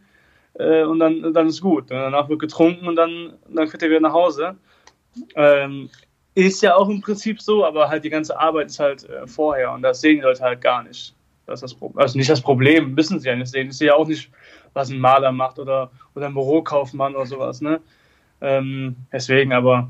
äh, 0.56 0.84
und 0.84 1.00
dann, 1.00 1.34
dann 1.34 1.48
ist 1.48 1.62
gut. 1.62 1.92
Und 1.92 1.98
danach 1.98 2.30
wird 2.30 2.40
getrunken 2.40 2.88
und 2.88 2.96
dann, 2.96 3.34
dann 3.50 3.68
fährt 3.68 3.84
er 3.84 3.90
wieder 3.90 4.00
nach 4.00 4.14
Hause. 4.14 4.56
Ähm, 5.36 5.90
ist 6.34 6.62
ja 6.62 6.76
auch 6.76 6.88
im 6.88 7.02
Prinzip 7.02 7.42
so, 7.42 7.66
aber 7.66 7.90
halt 7.90 8.06
die 8.06 8.10
ganze 8.10 8.40
Arbeit 8.40 8.68
ist 8.68 8.80
halt 8.80 9.10
äh, 9.10 9.28
vorher 9.28 9.74
und 9.74 9.82
das 9.82 10.00
sehen 10.00 10.18
die 10.18 10.22
Leute 10.22 10.42
halt 10.42 10.62
gar 10.62 10.84
nicht. 10.84 11.14
Das 11.46 11.58
ist 11.58 11.64
das 11.64 11.74
Problem. 11.74 12.02
Also 12.02 12.18
nicht 12.18 12.30
das 12.30 12.42
Problem, 12.42 12.94
müssen 12.94 13.20
sie 13.20 13.28
ja 13.28 13.36
nicht 13.36 13.52
sehen. 13.52 13.68
Ich 13.68 13.78
sehe 13.78 13.88
ja 13.88 13.96
auch 13.96 14.08
nicht, 14.08 14.32
was 14.74 14.90
ein 14.90 15.00
Maler 15.00 15.34
macht 15.34 15.60
oder, 15.60 15.92
oder 16.16 16.28
ein 16.28 16.34
Bürokaufmann 16.34 17.16
oder 17.16 17.26
sowas. 17.26 17.60
Ne? 17.60 17.82
Ähm, 18.40 18.96
deswegen, 19.12 19.52
aber 19.52 19.90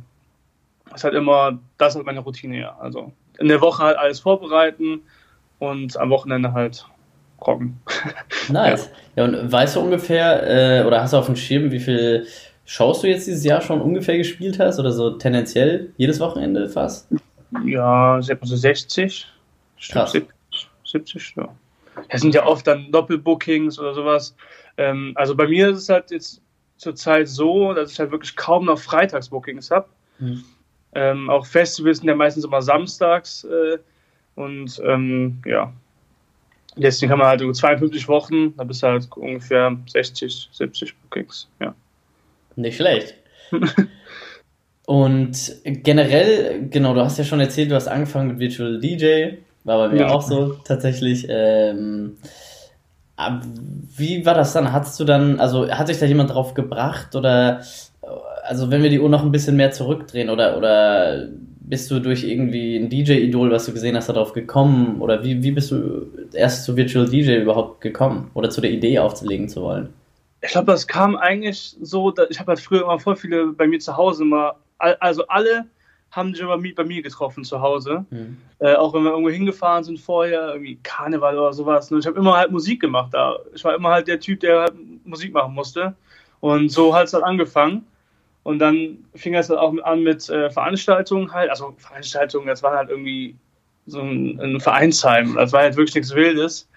ist 0.96 1.04
halt 1.04 1.14
immer, 1.14 1.60
das 1.78 1.90
ist 1.90 1.96
halt 1.98 2.06
meine 2.06 2.20
Routine, 2.20 2.60
ja. 2.60 2.78
Also 2.80 3.12
in 3.40 3.48
der 3.48 3.62
Woche 3.62 3.84
halt 3.84 3.98
alles 3.98 4.20
vorbereiten 4.20 5.02
und 5.60 5.98
am 5.98 6.10
Wochenende 6.10 6.54
halt 6.54 6.86
rocken. 7.46 7.80
Nice. 8.50 8.90
Ja, 9.16 9.26
und 9.26 9.52
weißt 9.52 9.76
du 9.76 9.82
ungefähr, 9.82 10.82
äh, 10.82 10.86
oder 10.86 11.02
hast 11.02 11.14
du 11.14 11.18
auf 11.18 11.26
dem 11.28 11.36
Schirm, 11.36 11.72
wie 11.72 11.80
viel 11.80 12.28
Shows 12.66 13.02
du 13.02 13.08
jetzt 13.08 13.28
dieses 13.28 13.44
Jahr 13.44 13.62
schon 13.62 13.82
ungefähr 13.82 14.18
gespielt 14.18 14.60
hast? 14.60 14.80
Oder 14.80 14.92
so 14.92 15.12
tendenziell 15.12 15.94
jedes 15.98 16.20
Wochenende 16.20 16.70
fast? 16.70 17.08
Ja, 17.66 18.20
so 18.22 18.56
60. 18.56 19.28
Krass. 19.90 20.12
70, 20.12 20.70
70 20.86 21.34
ja. 21.38 21.50
Das 22.10 22.22
sind 22.22 22.34
ja 22.34 22.46
oft 22.46 22.66
dann 22.68 22.92
Doppelbookings 22.92 23.80
oder 23.80 23.94
sowas. 23.94 24.36
Ähm, 24.78 25.12
also 25.16 25.36
bei 25.36 25.48
mir 25.48 25.70
ist 25.70 25.78
es 25.78 25.90
halt 25.90 26.12
jetzt 26.12 26.42
zurzeit 26.78 27.28
so, 27.28 27.74
dass 27.74 27.92
ich 27.92 28.00
halt 28.00 28.12
wirklich 28.12 28.36
kaum 28.36 28.66
noch 28.66 28.80
Freitagsbookings 28.80 29.72
habe. 29.72 29.88
Mhm. 30.20 30.44
Ähm, 30.94 31.30
auch 31.30 31.46
Festivals 31.46 32.00
sind 32.00 32.08
ja 32.08 32.16
meistens 32.16 32.44
immer 32.44 32.62
samstags. 32.62 33.44
Äh, 33.44 33.78
und 34.36 34.82
ähm, 34.86 35.42
ja, 35.46 35.72
deswegen 36.76 37.12
haben 37.12 37.20
wir 37.20 37.28
halt 37.28 37.42
52 37.56 38.08
Wochen, 38.08 38.56
da 38.58 38.64
bist 38.64 38.84
du 38.84 38.88
halt 38.88 39.08
ungefähr 39.16 39.78
60, 39.88 40.50
70 40.52 40.96
Bookings. 40.98 41.48
Ja. 41.60 41.76
Nicht 42.56 42.78
schlecht. 42.78 43.16
und 44.86 45.56
generell, 45.64 46.68
genau, 46.70 46.94
du 46.94 47.02
hast 47.02 47.18
ja 47.18 47.24
schon 47.24 47.40
erzählt, 47.40 47.72
du 47.72 47.76
hast 47.76 47.88
angefangen 47.88 48.30
mit 48.30 48.40
Virtual 48.40 48.80
DJ. 48.80 49.38
War 49.64 49.88
bei 49.88 49.94
mir 49.94 50.02
ja. 50.02 50.10
auch 50.10 50.22
so 50.22 50.54
tatsächlich. 50.66 51.28
Ähm, 51.30 52.18
wie 53.96 54.26
war 54.26 54.34
das 54.34 54.54
dann? 54.54 54.74
Hattest 54.74 55.00
du 55.00 55.04
dann, 55.04 55.40
also 55.40 55.70
hat 55.70 55.88
sich 55.88 56.00
da 56.00 56.08
jemand 56.08 56.32
drauf 56.32 56.56
gebracht 56.56 57.16
oder 57.16 57.62
also 58.44 58.72
wenn 58.72 58.84
wir 58.84 58.90
die 58.90 59.00
Uhr 59.00 59.10
noch 59.10 59.24
ein 59.24 59.32
bisschen 59.32 59.56
mehr 59.56 59.72
zurückdrehen 59.72 60.30
oder, 60.30 60.58
oder 60.58 61.28
bist 61.72 61.90
du 61.90 62.00
durch 62.00 62.24
irgendwie 62.24 62.76
ein 62.76 62.90
DJ-Idol, 62.90 63.50
was 63.50 63.66
du 63.66 63.72
gesehen 63.72 63.96
hast, 63.96 64.10
darauf 64.10 64.34
gekommen? 64.34 65.00
Oder 65.00 65.24
wie, 65.24 65.42
wie 65.42 65.52
bist 65.52 65.72
du 65.72 66.08
erst 66.34 66.66
zu 66.66 66.76
Virtual 66.76 67.08
DJ 67.08 67.38
überhaupt 67.38 67.80
gekommen? 67.80 68.30
Oder 68.34 68.50
zu 68.50 68.60
der 68.60 68.72
Idee 68.72 69.00
aufzulegen 69.00 69.48
zu 69.48 69.62
wollen? 69.62 69.94
Ich 70.42 70.52
glaube, 70.52 70.72
das 70.72 70.86
kam 70.88 71.16
eigentlich 71.16 71.78
so, 71.82 72.14
ich 72.30 72.40
habe 72.40 72.50
halt 72.50 72.60
früher 72.60 72.82
immer 72.82 73.00
voll 73.00 73.16
viele 73.16 73.48
bei 73.54 73.68
mir 73.68 73.80
zu 73.80 73.96
Hause 73.96 74.24
immer, 74.24 74.56
also 74.80 75.26
alle 75.28 75.66
haben 76.12 76.34
sich 76.34 76.44
immer 76.44 76.58
bei 76.58 76.84
mir 76.84 77.02
getroffen 77.02 77.46
zu 77.46 77.62
Hause. 77.62 78.06
Mhm. 78.10 78.38
Äh, 78.60 78.76
auch 78.76 78.94
wenn 78.94 79.04
wir 79.04 79.12
irgendwo 79.12 79.30
hingefahren 79.30 79.86
sind 79.86 80.00
vorher, 80.00 80.50
irgendwie 80.54 80.78
Karneval 80.84 81.38
oder 81.38 81.54
sowas. 81.54 81.90
Und 81.90 82.00
ich 82.00 82.06
habe 82.06 82.20
immer 82.20 82.36
halt 82.36 82.52
Musik 82.52 82.82
gemacht 82.82 83.14
da. 83.14 83.38
Ich 83.56 83.64
war 83.64 83.76
immer 83.76 83.92
halt 83.92 84.10
der 84.10 84.20
Typ, 84.20 84.42
der 84.42 84.62
halt 84.62 84.74
Musik 85.06 85.34
machen 85.34 85.54
musste. 85.54 85.96
Und 86.42 86.70
so 86.70 86.94
hat 86.94 87.06
es 87.06 87.12
dann 87.12 87.24
angefangen. 87.24 87.86
Und 88.44 88.60
dann 88.60 89.06
fing 89.16 89.36
es 89.36 89.48
dann 89.48 89.58
auch 89.58 89.74
an 89.84 90.04
mit 90.04 90.28
äh, 90.30 90.50
Veranstaltungen 90.50 91.32
halt, 91.32 91.50
also 91.50 91.76
Veranstaltungen, 91.78 92.48
das 92.48 92.64
waren 92.64 92.76
halt 92.76 92.90
irgendwie 92.90 93.36
so 93.86 94.02
ein, 94.02 94.40
ein 94.40 94.60
Vereinsheim. 94.60 95.36
Das 95.36 95.52
war 95.54 95.62
halt 95.62 95.76
wirklich 95.76 95.96
nichts 95.96 96.16
Wildes. 96.16 96.68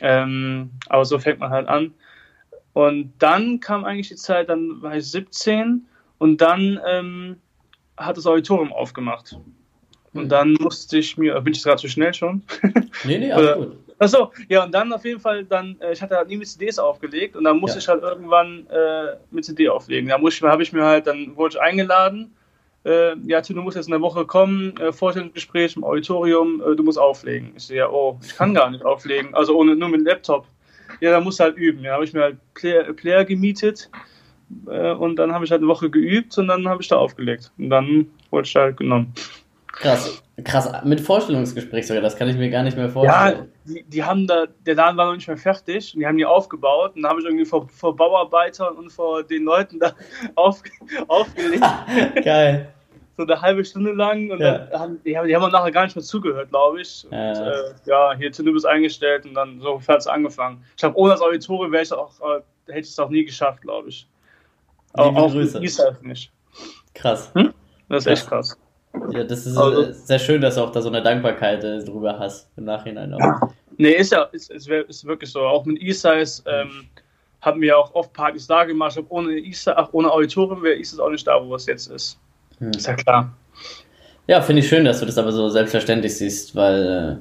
Ähm, 0.00 0.70
aber 0.88 1.04
so 1.04 1.18
fängt 1.18 1.40
man 1.40 1.50
halt 1.50 1.68
an. 1.68 1.94
Und 2.72 3.12
dann 3.18 3.60
kam 3.60 3.84
eigentlich 3.84 4.08
die 4.08 4.16
Zeit, 4.16 4.48
dann 4.48 4.82
war 4.82 4.96
ich 4.96 5.10
17 5.10 5.86
und 6.18 6.40
dann 6.40 6.80
ähm, 6.86 7.36
hat 7.96 8.16
das 8.16 8.26
Auditorium 8.26 8.72
aufgemacht. 8.72 9.38
Und 10.14 10.28
dann 10.30 10.54
musste 10.60 10.98
ich 10.98 11.16
mir, 11.18 11.40
bin 11.40 11.52
ich 11.52 11.62
gerade 11.62 11.80
zu 11.80 11.88
schnell 11.88 12.14
schon? 12.14 12.42
Nee, 13.04 13.18
nee, 13.18 13.32
alles 13.32 13.56
gut. 13.56 13.76
Achso, 13.98 14.32
ja, 14.48 14.64
und 14.64 14.72
dann 14.72 14.92
auf 14.92 15.04
jeden 15.04 15.20
Fall, 15.20 15.44
dann, 15.44 15.76
äh, 15.80 15.92
ich 15.92 16.02
hatte 16.02 16.16
halt 16.16 16.28
nie 16.28 16.36
mit 16.36 16.48
CDs 16.48 16.78
aufgelegt 16.78 17.36
und 17.36 17.44
dann 17.44 17.58
musste 17.58 17.78
Ja. 17.78 17.82
ich 17.82 17.88
halt 17.88 18.02
irgendwann 18.02 18.66
äh, 18.68 19.16
mit 19.30 19.44
CD 19.44 19.68
auflegen. 19.68 20.08
Da 20.08 20.18
muss 20.18 20.34
ich, 20.34 20.42
habe 20.42 20.62
ich 20.62 20.72
mir 20.72 20.84
halt, 20.84 21.06
dann 21.06 21.36
wurde 21.36 21.54
ich 21.56 21.60
eingeladen, 21.60 22.34
äh, 22.84 23.16
ja, 23.26 23.40
du 23.40 23.62
musst 23.62 23.76
jetzt 23.76 23.86
in 23.86 23.92
der 23.92 24.00
Woche 24.00 24.26
kommen, 24.26 24.76
äh, 24.78 24.92
Vorstellungsgespräch 24.92 25.76
im 25.76 25.84
Auditorium, 25.84 26.60
äh, 26.60 26.74
du 26.76 26.82
musst 26.82 26.98
auflegen. 26.98 27.52
Ich 27.56 27.64
so, 27.64 27.74
ja, 27.74 27.88
oh, 27.88 28.18
ich 28.22 28.34
kann 28.34 28.52
gar 28.52 28.70
nicht 28.70 28.84
auflegen, 28.84 29.34
also 29.34 29.56
ohne, 29.56 29.74
nur 29.74 29.88
mit 29.88 30.00
dem 30.00 30.06
Laptop. 30.06 30.46
Ja, 31.00 31.10
da 31.10 31.20
musst 31.20 31.40
du 31.40 31.44
halt 31.44 31.56
üben. 31.56 31.82
Ja, 31.82 31.94
habe 31.94 32.04
ich 32.04 32.12
mir 32.12 32.22
halt 32.22 32.36
Player, 32.54 32.92
Player 32.92 33.24
gemietet 33.24 33.90
äh, 34.66 34.92
und 34.92 35.16
dann 35.16 35.32
habe 35.32 35.44
ich 35.44 35.50
halt 35.50 35.60
eine 35.60 35.68
Woche 35.68 35.88
geübt 35.88 36.36
und 36.36 36.48
dann 36.48 36.68
habe 36.68 36.82
ich 36.82 36.88
da 36.88 36.96
aufgelegt. 36.96 37.50
Und 37.58 37.70
dann 37.70 38.10
wurde 38.30 38.46
ich 38.46 38.52
da 38.52 38.60
halt 38.62 38.76
genommen. 38.76 39.12
Krass. 39.80 40.22
Krass, 40.42 40.68
mit 40.84 41.00
Vorstellungsgespräch 41.00 41.86
sogar, 41.86 42.02
das 42.02 42.16
kann 42.16 42.28
ich 42.28 42.36
mir 42.36 42.50
gar 42.50 42.64
nicht 42.64 42.76
mehr 42.76 42.86
Ja, 42.86 42.90
vorstellen. 42.92 43.52
die, 43.66 43.84
die 43.84 44.02
haben 44.02 44.26
da, 44.26 44.46
der 44.66 44.74
Laden 44.74 44.96
war 44.96 45.06
noch 45.06 45.14
nicht 45.14 45.28
mehr 45.28 45.36
fertig 45.36 45.94
und 45.94 46.00
die 46.00 46.06
haben 46.06 46.16
die 46.16 46.26
aufgebaut 46.26 46.96
und 46.96 47.02
dann 47.02 47.10
habe 47.10 47.20
ich 47.20 47.26
irgendwie 47.26 47.44
vor, 47.44 47.68
vor 47.68 47.94
Bauarbeitern 47.94 48.74
und 48.76 48.90
vor 48.90 49.22
den 49.22 49.44
Leuten 49.44 49.78
da 49.78 49.92
auf, 50.34 50.60
aufgelegt, 51.06 51.62
Geil. 52.24 52.68
so 53.16 53.22
eine 53.22 53.40
halbe 53.40 53.64
Stunde 53.64 53.92
lang 53.92 54.28
und 54.32 54.40
Ja. 54.40 54.58
dann 54.58 54.80
haben 54.80 55.00
die, 55.04 55.16
haben 55.16 55.28
die 55.28 55.36
haben 55.36 55.44
auch 55.44 55.52
nachher 55.52 55.70
gar 55.70 55.84
nicht 55.84 55.94
mehr 55.94 56.04
zugehört, 56.04 56.50
glaube 56.50 56.80
ich. 56.80 57.04
Und, 57.04 57.12
Ja. 57.12 57.50
äh, 57.52 57.62
ja, 57.86 58.14
hier 58.16 58.32
Tim, 58.32 58.46
du 58.46 58.52
bist 58.52 58.66
eingestellt 58.66 59.24
und 59.26 59.34
dann 59.34 59.60
so 59.60 59.80
hat 59.86 59.98
es 60.00 60.08
angefangen. 60.08 60.64
Ich 60.70 60.78
glaube, 60.78 60.96
ohne 60.98 61.12
das 61.12 61.20
Auditorium 61.20 61.70
wäre 61.70 61.84
ich 61.84 61.92
auch, 61.92 62.10
äh, 62.20 62.40
hätte 62.72 62.80
ich 62.80 62.88
es 62.88 62.98
auch 62.98 63.08
nie 63.10 63.24
geschafft, 63.24 63.62
glaube 63.62 63.88
ich. 63.88 64.08
Auch, 64.94 65.06
Liebe 65.10 65.20
auch 65.22 65.30
Grüße. 65.30 65.60
nicht. 66.02 66.32
Krass. 66.92 67.32
Das 67.88 68.04
ist 68.04 68.06
echt 68.06 68.26
krass. 68.28 68.58
Ja, 69.10 69.24
das 69.24 69.46
ist 69.46 69.56
Also- 69.56 69.82
äh, 69.82 69.92
sehr 69.92 70.18
schön, 70.18 70.40
dass 70.40 70.54
du 70.56 70.62
auch 70.62 70.70
da 70.72 70.80
so 70.80 70.88
eine 70.88 71.02
Dankbarkeit 71.02 71.62
äh, 71.64 71.82
drüber 71.84 72.18
hast 72.18 72.48
im 72.56 72.64
Nachhinein 72.64 73.12
auch. 73.14 73.48
Nee, 73.76 73.92
ist 73.92 74.12
ja, 74.12 74.22
ist, 74.32 74.50
ist, 74.50 74.68
ist 74.68 75.04
wirklich 75.04 75.30
so. 75.32 75.40
Auch 75.40 75.64
mit 75.64 75.82
E-Size 75.82 76.42
ähm, 76.46 76.86
haben 77.40 77.60
wir 77.60 77.76
auch 77.76 77.92
oft 77.94 78.12
Partys 78.12 78.46
da 78.46 78.64
gemacht. 78.64 78.90
Ich 78.90 78.96
glaub, 78.96 79.10
ohne 79.10 79.32
E-Size, 79.32 79.76
ach, 79.76 79.88
ohne 79.92 80.10
Auditorium 80.10 80.62
wäre 80.62 80.76
E-Size 80.76 81.02
auch 81.02 81.10
nicht 81.10 81.26
da, 81.26 81.44
wo 81.44 81.54
es 81.56 81.66
jetzt 81.66 81.90
ist. 81.90 82.18
Hm. 82.58 82.70
Ist 82.70 82.86
ja 82.86 82.94
klar. 82.94 83.36
Ja, 84.28 84.40
finde 84.40 84.60
ich 84.62 84.68
schön, 84.68 84.84
dass 84.84 85.00
du 85.00 85.06
das 85.06 85.18
aber 85.18 85.32
so 85.32 85.48
selbstverständlich 85.50 86.16
siehst, 86.16 86.54
weil, 86.54 87.20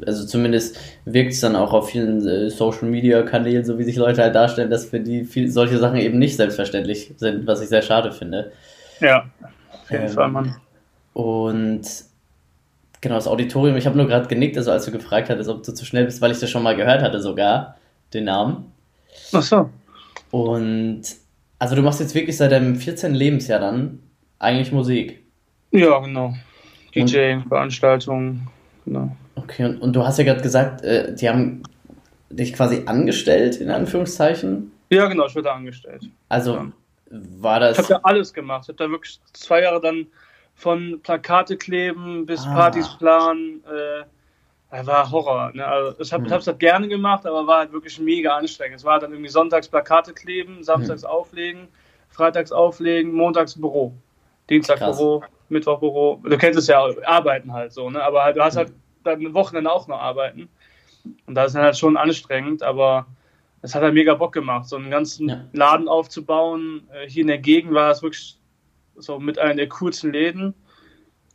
äh, 0.00 0.04
also 0.06 0.26
zumindest 0.26 0.78
wirkt 1.04 1.32
es 1.32 1.40
dann 1.40 1.54
auch 1.54 1.72
auf 1.74 1.90
vielen 1.90 2.26
äh, 2.26 2.48
Social 2.50 2.88
Media 2.88 3.22
Kanälen, 3.22 3.64
so 3.64 3.78
wie 3.78 3.84
sich 3.84 3.96
Leute 3.96 4.22
halt 4.22 4.34
darstellen, 4.34 4.70
dass 4.70 4.86
für 4.86 4.98
die 4.98 5.24
viel, 5.24 5.50
solche 5.50 5.76
Sachen 5.78 5.98
eben 5.98 6.18
nicht 6.18 6.36
selbstverständlich 6.36 7.12
sind, 7.18 7.46
was 7.46 7.60
ich 7.60 7.68
sehr 7.68 7.82
schade 7.82 8.10
finde. 8.12 8.50
Ja, 9.00 9.26
auf 9.72 9.90
jeden 9.90 10.04
Ähm, 10.04 10.08
Fall, 10.08 10.28
Mann. 10.28 10.56
Und 11.14 11.82
genau, 13.00 13.14
das 13.16 13.26
Auditorium, 13.28 13.76
ich 13.76 13.86
habe 13.86 13.96
nur 13.96 14.06
gerade 14.06 14.28
genickt, 14.28 14.56
also 14.56 14.70
als 14.70 14.84
du 14.84 14.90
gefragt 14.92 15.28
hattest, 15.30 15.50
ob 15.50 15.62
du 15.62 15.72
zu 15.72 15.84
schnell 15.84 16.04
bist, 16.04 16.20
weil 16.20 16.30
ich 16.32 16.38
das 16.40 16.50
schon 16.50 16.62
mal 16.62 16.76
gehört 16.76 17.02
hatte 17.02 17.20
sogar, 17.20 17.76
den 18.14 18.24
Namen. 18.24 18.72
Ach 19.32 19.42
so. 19.42 19.68
Und 20.30 21.02
also 21.58 21.74
du 21.76 21.82
machst 21.82 22.00
jetzt 22.00 22.14
wirklich 22.14 22.36
seit 22.36 22.52
deinem 22.52 22.76
14. 22.76 23.14
Lebensjahr 23.14 23.60
dann 23.60 24.00
eigentlich 24.38 24.72
Musik. 24.72 25.22
Ja, 25.70 25.98
genau. 26.00 26.34
DJ, 26.94 27.38
Veranstaltungen, 27.48 28.48
genau. 28.84 29.14
Okay, 29.36 29.64
und, 29.64 29.78
und 29.80 29.94
du 29.94 30.04
hast 30.04 30.18
ja 30.18 30.24
gerade 30.24 30.42
gesagt, 30.42 30.82
äh, 30.82 31.14
die 31.14 31.28
haben 31.28 31.62
dich 32.30 32.52
quasi 32.52 32.82
angestellt, 32.86 33.56
in 33.56 33.70
Anführungszeichen. 33.70 34.70
Ja, 34.90 35.06
genau, 35.06 35.26
ich 35.26 35.34
wurde 35.34 35.52
angestellt. 35.52 36.02
Also 36.28 36.54
Ja. 36.56 36.66
war 37.10 37.56
Ich 37.70 37.78
habe 37.78 37.88
das. 37.88 37.88
da 37.88 38.00
alles 38.02 38.32
gemacht. 38.34 38.64
Ich 38.64 38.68
habe 38.68 38.76
da 38.78 38.90
wirklich 38.90 39.20
zwei 39.32 39.62
Jahre 39.62 39.80
dann 39.80 40.06
von 40.62 41.00
Plakate 41.02 41.56
kleben 41.56 42.24
bis 42.24 42.46
Ah. 42.46 42.54
Partys 42.54 42.88
planen. 42.98 43.62
Äh, 43.66 44.86
war 44.86 45.10
Horror. 45.10 45.50
Ne? 45.52 45.66
Also 45.66 46.00
ich 46.00 46.12
habe 46.12 46.24
Hm. 46.24 46.32
es 46.32 46.46
halt 46.46 46.58
gerne 46.60 46.88
gemacht, 46.88 47.26
aber 47.26 47.46
war 47.46 47.58
halt 47.58 47.72
wirklich 47.72 47.98
mega 47.98 48.36
anstrengend. 48.36 48.76
Es 48.76 48.84
war 48.84 48.98
dann 49.00 49.10
irgendwie 49.12 49.28
sonntags 49.28 49.68
Plakate 49.68 50.14
kleben, 50.14 50.62
samstags 50.62 51.04
auflegen, 51.04 51.68
freitags 52.08 52.52
auflegen, 52.52 53.12
montags 53.12 53.60
Büro. 53.60 53.92
Dienstag 54.48 54.78
Krass. 54.78 54.96
Büro, 54.96 55.22
Mittwoch 55.50 55.80
Büro. 55.80 56.20
Du 56.24 56.38
kennst 56.38 56.58
es 56.58 56.68
ja, 56.68 56.82
arbeiten 57.04 57.52
halt 57.52 57.72
so, 57.72 57.90
ne? 57.90 58.02
Aber 58.02 58.22
halt, 58.24 58.36
du 58.36 58.42
hast 58.42 58.56
halt 58.56 58.72
dann 59.04 59.34
Wochenende 59.34 59.70
auch 59.70 59.88
noch 59.88 60.00
arbeiten. 60.00 60.48
Und 61.26 61.34
das 61.34 61.48
ist 61.48 61.54
dann 61.54 61.64
halt 61.64 61.76
schon 61.76 61.96
anstrengend, 61.96 62.62
aber 62.62 63.06
es 63.60 63.74
hat 63.74 63.82
halt 63.82 63.94
mega 63.94 64.14
Bock 64.14 64.32
gemacht, 64.32 64.66
so 64.68 64.76
einen 64.76 64.90
ganzen 64.90 65.28
Ja. 65.28 65.44
Laden 65.52 65.88
aufzubauen. 65.88 66.88
Äh, 66.92 67.08
Hier 67.08 67.22
in 67.22 67.26
der 67.28 67.38
Gegend 67.38 67.74
war 67.74 67.90
es 67.90 68.02
wirklich 68.02 68.38
so 68.96 69.18
mit 69.18 69.38
einer 69.38 69.54
der 69.54 69.68
coolsten 69.68 70.12
Läden. 70.12 70.54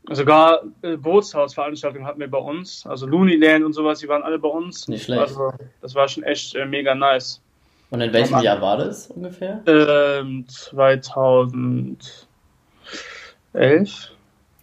Sogar 0.09 0.61
äh, 0.83 0.95
Bootshausveranstaltungen 0.95 2.07
hatten 2.07 2.19
wir 2.21 2.29
bei 2.31 2.37
uns. 2.37 2.85
Also 2.87 3.05
Looneyland 3.05 3.65
und 3.65 3.73
sowas, 3.73 3.99
die 3.99 4.07
waren 4.07 4.23
alle 4.23 4.39
bei 4.39 4.47
uns. 4.47 4.87
Nicht 4.87 5.03
schlecht. 5.05 5.21
Also, 5.21 5.51
das 5.81 5.95
war 5.95 6.07
schon 6.07 6.23
echt 6.23 6.55
äh, 6.55 6.65
mega 6.65 6.95
nice. 6.95 7.41
Und 7.89 7.99
in 8.01 8.13
welchem 8.13 8.35
Aber- 8.35 8.43
Jahr 8.43 8.61
war 8.61 8.77
das 8.77 9.07
ungefähr? 9.11 9.61
Ähm, 9.67 10.45
2011. 10.47 11.97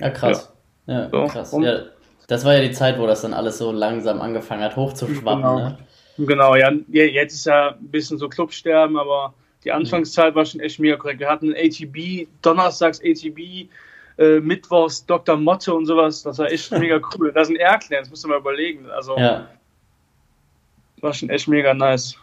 Ja, 0.01 0.11
krass. 0.11 0.53
Ja, 0.87 1.09
So, 1.11 1.27
krass. 1.27 1.55
Ja, 1.61 1.81
das 2.27 2.45
war 2.45 2.55
ja 2.55 2.61
die 2.63 2.73
Zeit, 2.73 2.99
wo 2.99 3.07
das 3.07 3.23
dann 3.23 3.35
alles 3.35 3.59
so 3.59 3.71
langsam 3.73 4.21
angefangen 4.21 4.63
hat, 4.63 4.77
hochzuschwappen. 4.77 5.43
Genau. 5.43 5.59
Ne? 5.59 5.79
Genau, 6.19 6.55
ja, 6.55 6.71
je- 6.89 7.11
jetzt 7.11 7.35
ist 7.35 7.47
ja 7.47 7.71
ein 7.71 7.89
bisschen 7.91 8.19
so 8.19 8.29
Clubsterben, 8.29 8.97
aber 8.99 9.35
die 9.65 9.73
Anfangszeit 9.73 10.35
war 10.35 10.45
schon 10.45 10.61
echt 10.61 10.79
mega 10.79 10.97
korrekt. 10.97 11.21
Wir 11.21 11.29
hatten 11.31 11.55
ATB, 11.55 12.27
donnerstags 12.43 13.01
ATB, 13.01 13.69
äh, 14.19 14.41
mittwochs 14.41 15.05
Dr. 15.07 15.37
Motte 15.37 15.75
und 15.75 15.87
sowas. 15.87 16.23
Das 16.23 16.39
war 16.39 16.51
echt 16.51 16.71
mega 16.79 17.01
cool. 17.17 17.33
Das 17.33 17.49
ist 17.49 17.55
ein 17.55 17.61
Airclan, 17.61 18.01
das 18.01 18.11
musst 18.11 18.25
du 18.25 18.29
mal 18.29 18.39
überlegen. 18.39 18.87
Also 18.91 19.17
Ja. 19.19 19.49
war 21.01 21.13
schon 21.15 21.31
echt 21.31 21.49
mega 21.49 21.75
nice. 21.75 22.17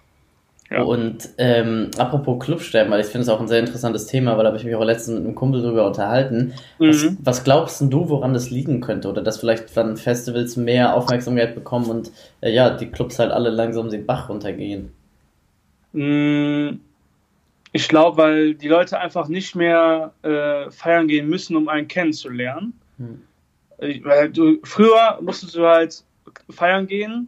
Ja. 0.70 0.84
Und 0.84 1.28
ähm, 1.38 1.92
apropos 1.98 2.46
Clubsterben, 2.46 2.90
weil 2.94 3.02
ich 3.02 3.08
finde 3.08 3.24
es 3.24 3.30
auch 3.30 3.42
ein 3.42 3.48
sehr 3.50 3.60
interessantes 3.60 4.06
Thema, 4.06 4.38
weil 4.38 4.44
da 4.46 4.48
habe 4.52 4.58
ich 4.58 4.64
mich 4.64 4.74
auch 4.74 4.86
letztens 4.86 5.18
mit 5.18 5.26
einem 5.26 5.36
Kumpel 5.36 5.62
drüber 5.62 5.86
unterhalten. 5.86 6.54
Was, 6.80 7.04
Mhm. 7.04 7.18
was 7.22 7.44
glaubst 7.44 7.82
denn 7.82 7.90
du, 7.90 8.08
woran 8.08 8.34
das 8.34 8.52
liegen 8.52 8.80
könnte? 8.80 9.10
Oder 9.10 9.22
dass 9.22 9.38
vielleicht 9.42 9.76
dann 9.76 9.98
Festivals 9.98 10.56
mehr 10.56 10.96
Aufmerksamkeit 10.96 11.56
bekommen 11.56 11.90
und 11.90 12.12
äh, 12.40 12.54
ja, 12.54 12.70
die 12.70 12.90
Clubs 12.90 13.20
halt 13.20 13.32
alle 13.34 13.50
langsam 13.50 13.90
den 13.90 14.06
Bach 14.06 14.30
runtergehen? 14.30 14.94
Mm, 15.92 16.80
Ich 17.74 17.88
glaube, 17.88 18.18
weil 18.18 18.56
die 18.56 18.68
Leute 18.68 19.00
einfach 19.00 19.28
nicht 19.28 19.56
mehr 19.56 20.14
äh, 20.24 20.70
feiern 20.72 21.08
gehen 21.08 21.30
müssen, 21.30 21.56
um 21.56 21.70
einen 21.70 21.88
kennenzulernen. 21.88 22.80
Hm. 22.98 23.22
Weil 24.04 24.30
du, 24.30 24.60
früher 24.64 25.20
musstest 25.22 25.56
du 25.56 25.66
halt 25.66 26.04
feiern 26.50 26.86
gehen 26.86 27.28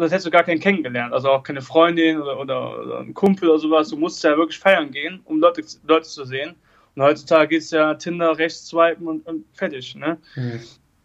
das 0.00 0.10
hättest 0.10 0.26
du 0.26 0.30
gar 0.30 0.44
keinen 0.44 0.60
kennengelernt. 0.60 1.12
Also 1.12 1.30
auch 1.30 1.42
keine 1.42 1.62
Freundin 1.62 2.20
oder, 2.20 2.38
oder, 2.38 2.80
oder 2.80 3.00
ein 3.00 3.14
Kumpel 3.14 3.48
oder 3.48 3.58
sowas. 3.58 3.88
Du 3.88 3.96
musstest 3.96 4.24
ja 4.24 4.36
wirklich 4.36 4.58
feiern 4.58 4.90
gehen, 4.90 5.20
um 5.24 5.40
Leute, 5.40 5.62
Leute 5.86 6.08
zu 6.08 6.24
sehen. 6.24 6.54
Und 6.94 7.02
heutzutage 7.02 7.48
geht 7.48 7.62
es 7.62 7.70
ja 7.70 7.94
Tinder 7.94 8.36
rechts 8.36 8.66
swipen 8.66 9.06
und, 9.06 9.26
und 9.26 9.44
fertig. 9.52 9.94
Ne? 9.94 10.18
Hm. 10.34 10.60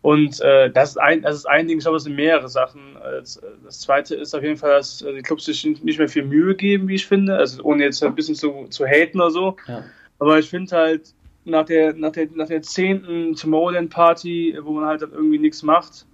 Und 0.05 0.39
äh, 0.41 0.69
das, 0.69 0.91
ist 0.91 0.97
ein, 0.97 1.23
das 1.23 1.35
ist 1.35 1.45
ein 1.47 1.67
Ding, 1.67 1.79
ich 1.79 1.83
glaube, 1.83 1.97
es 1.97 2.03
sind 2.03 2.15
mehrere 2.15 2.47
Sachen. 2.47 2.95
Das, 3.01 3.41
das 3.63 3.79
zweite 3.79 4.13
ist 4.13 4.35
auf 4.35 4.43
jeden 4.43 4.55
Fall, 4.55 4.77
dass 4.77 5.01
äh, 5.01 5.15
die 5.15 5.23
Clubs 5.23 5.45
sich 5.45 5.65
nicht 5.65 5.97
mehr 5.97 6.07
viel 6.07 6.25
Mühe 6.25 6.53
geben, 6.53 6.87
wie 6.87 6.93
ich 6.93 7.07
finde. 7.07 7.35
Also 7.35 7.63
ohne 7.63 7.85
jetzt 7.85 8.03
ein 8.03 8.13
bisschen 8.13 8.35
zu, 8.35 8.67
zu 8.69 8.85
haten 8.85 9.19
oder 9.19 9.31
so. 9.31 9.57
Ja. 9.67 9.83
Aber 10.19 10.37
ich 10.37 10.47
finde 10.47 10.77
halt, 10.77 11.15
nach 11.45 11.65
der, 11.65 11.93
nach 11.93 12.11
der, 12.11 12.27
nach 12.35 12.45
der 12.45 12.61
zehnten 12.61 13.33
Tomorrowland-Party, 13.33 14.59
wo 14.61 14.73
man 14.73 14.85
halt 14.85 15.01
dann 15.01 15.11
irgendwie 15.11 15.39
nichts 15.39 15.63
macht, 15.63 16.05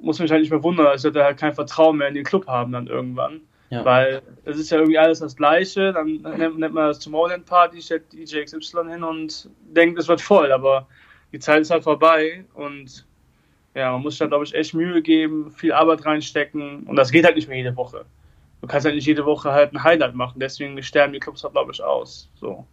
muss 0.00 0.20
mich 0.20 0.30
halt 0.30 0.42
nicht 0.42 0.52
mehr 0.52 0.62
wundern, 0.62 0.86
als 0.86 1.02
würde 1.02 1.24
halt 1.24 1.38
kein 1.38 1.54
Vertrauen 1.54 1.96
mehr 1.96 2.06
in 2.06 2.14
den 2.14 2.24
Club 2.24 2.46
haben 2.46 2.70
dann 2.70 2.86
irgendwann. 2.86 3.40
Ja. 3.70 3.84
Weil 3.84 4.22
es 4.44 4.58
ist 4.58 4.70
ja 4.70 4.78
irgendwie 4.78 4.98
alles 4.98 5.18
das 5.18 5.34
Gleiche. 5.34 5.92
Dann 5.92 6.20
nennt, 6.22 6.56
nennt 6.60 6.74
man 6.74 6.86
das 6.86 7.00
Tomorrowland-Party, 7.00 7.82
stellt 7.82 8.12
DJ 8.12 8.44
XY 8.44 8.90
hin 8.90 9.02
und 9.02 9.50
denkt, 9.62 9.98
es 9.98 10.06
wird 10.06 10.20
voll. 10.20 10.52
Aber 10.52 10.86
die 11.32 11.38
Zeit 11.38 11.62
ist 11.62 11.70
halt 11.70 11.84
vorbei 11.84 12.44
und 12.54 13.06
ja, 13.74 13.92
man 13.92 14.02
muss 14.02 14.18
da, 14.18 14.26
glaube 14.26 14.44
ich, 14.44 14.54
echt 14.54 14.74
Mühe 14.74 15.00
geben, 15.00 15.50
viel 15.52 15.72
Arbeit 15.72 16.04
reinstecken 16.04 16.84
und 16.84 16.96
das 16.96 17.10
geht 17.10 17.24
halt 17.24 17.36
nicht 17.36 17.48
mehr 17.48 17.58
jede 17.58 17.76
Woche. 17.76 18.04
Du 18.60 18.66
kannst 18.66 18.84
halt 18.84 18.96
nicht 18.96 19.06
jede 19.06 19.24
Woche 19.24 19.52
halt 19.52 19.72
ein 19.72 19.82
Highlight 19.82 20.14
machen, 20.14 20.40
deswegen 20.40 20.82
sterben 20.82 21.12
die 21.12 21.20
Clubs 21.20 21.42
halt, 21.44 21.54
glaube 21.54 21.72
ich, 21.72 21.82
aus. 21.82 22.28
So. 22.34 22.66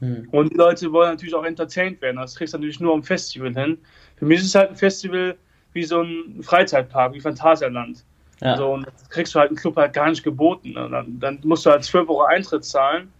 Hm. 0.00 0.28
Und 0.30 0.52
die 0.52 0.56
Leute 0.56 0.92
wollen 0.92 1.10
natürlich 1.10 1.34
auch 1.34 1.44
entertained 1.44 2.00
werden. 2.02 2.16
Das 2.16 2.36
kriegst 2.36 2.54
du 2.54 2.58
natürlich 2.58 2.80
nur 2.80 2.92
am 2.92 3.02
Festival 3.02 3.52
hin. 3.54 3.78
Für 4.16 4.26
mich 4.26 4.40
ist 4.40 4.46
es 4.46 4.54
halt 4.54 4.70
ein 4.70 4.76
Festival 4.76 5.36
wie 5.72 5.84
so 5.84 6.02
ein 6.02 6.42
Freizeitpark, 6.42 7.14
wie 7.14 7.20
Phantasialand. 7.20 8.04
Ja. 8.40 8.56
So, 8.56 8.72
und 8.72 8.86
das 8.86 9.08
kriegst 9.08 9.34
du 9.34 9.40
halt 9.40 9.50
einen 9.50 9.56
Club 9.56 9.76
halt 9.76 9.92
gar 9.92 10.10
nicht 10.10 10.22
geboten. 10.22 10.72
Ne? 10.72 10.88
Dann, 10.90 11.18
dann 11.20 11.40
musst 11.44 11.64
du 11.66 11.70
halt 11.70 11.84
12 11.84 12.08
Euro 12.08 12.24
Eintritt 12.24 12.64
zahlen. 12.64 13.12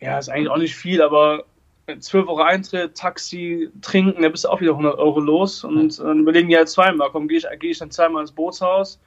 Ja, 0.00 0.18
ist 0.18 0.28
eigentlich 0.28 0.48
auch 0.48 0.58
nicht 0.58 0.74
viel, 0.74 1.02
aber 1.02 1.44
12 1.96 2.28
Euro 2.28 2.42
Eintritt, 2.42 2.94
Taxi, 2.96 3.70
Trinken, 3.80 4.22
da 4.22 4.28
bist 4.28 4.44
du 4.44 4.48
auch 4.48 4.60
wieder 4.60 4.72
100 4.72 4.98
Euro 4.98 5.20
los. 5.20 5.64
Und 5.64 5.98
dann 5.98 6.20
überlegen 6.20 6.48
die 6.48 6.56
halt 6.56 6.68
zweimal, 6.68 7.08
komm, 7.10 7.28
gehe 7.28 7.38
ich, 7.38 7.46
geh 7.58 7.70
ich 7.70 7.78
dann 7.78 7.90
zweimal 7.90 8.22
ins 8.22 8.32
Bootshaus, 8.32 9.00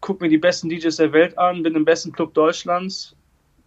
guck 0.00 0.20
mir 0.20 0.28
die 0.28 0.38
besten 0.38 0.68
DJs 0.68 0.94
der 0.96 1.12
Welt 1.12 1.36
an, 1.38 1.62
bin 1.62 1.74
im 1.74 1.84
besten 1.84 2.12
Club 2.12 2.34
Deutschlands. 2.34 3.14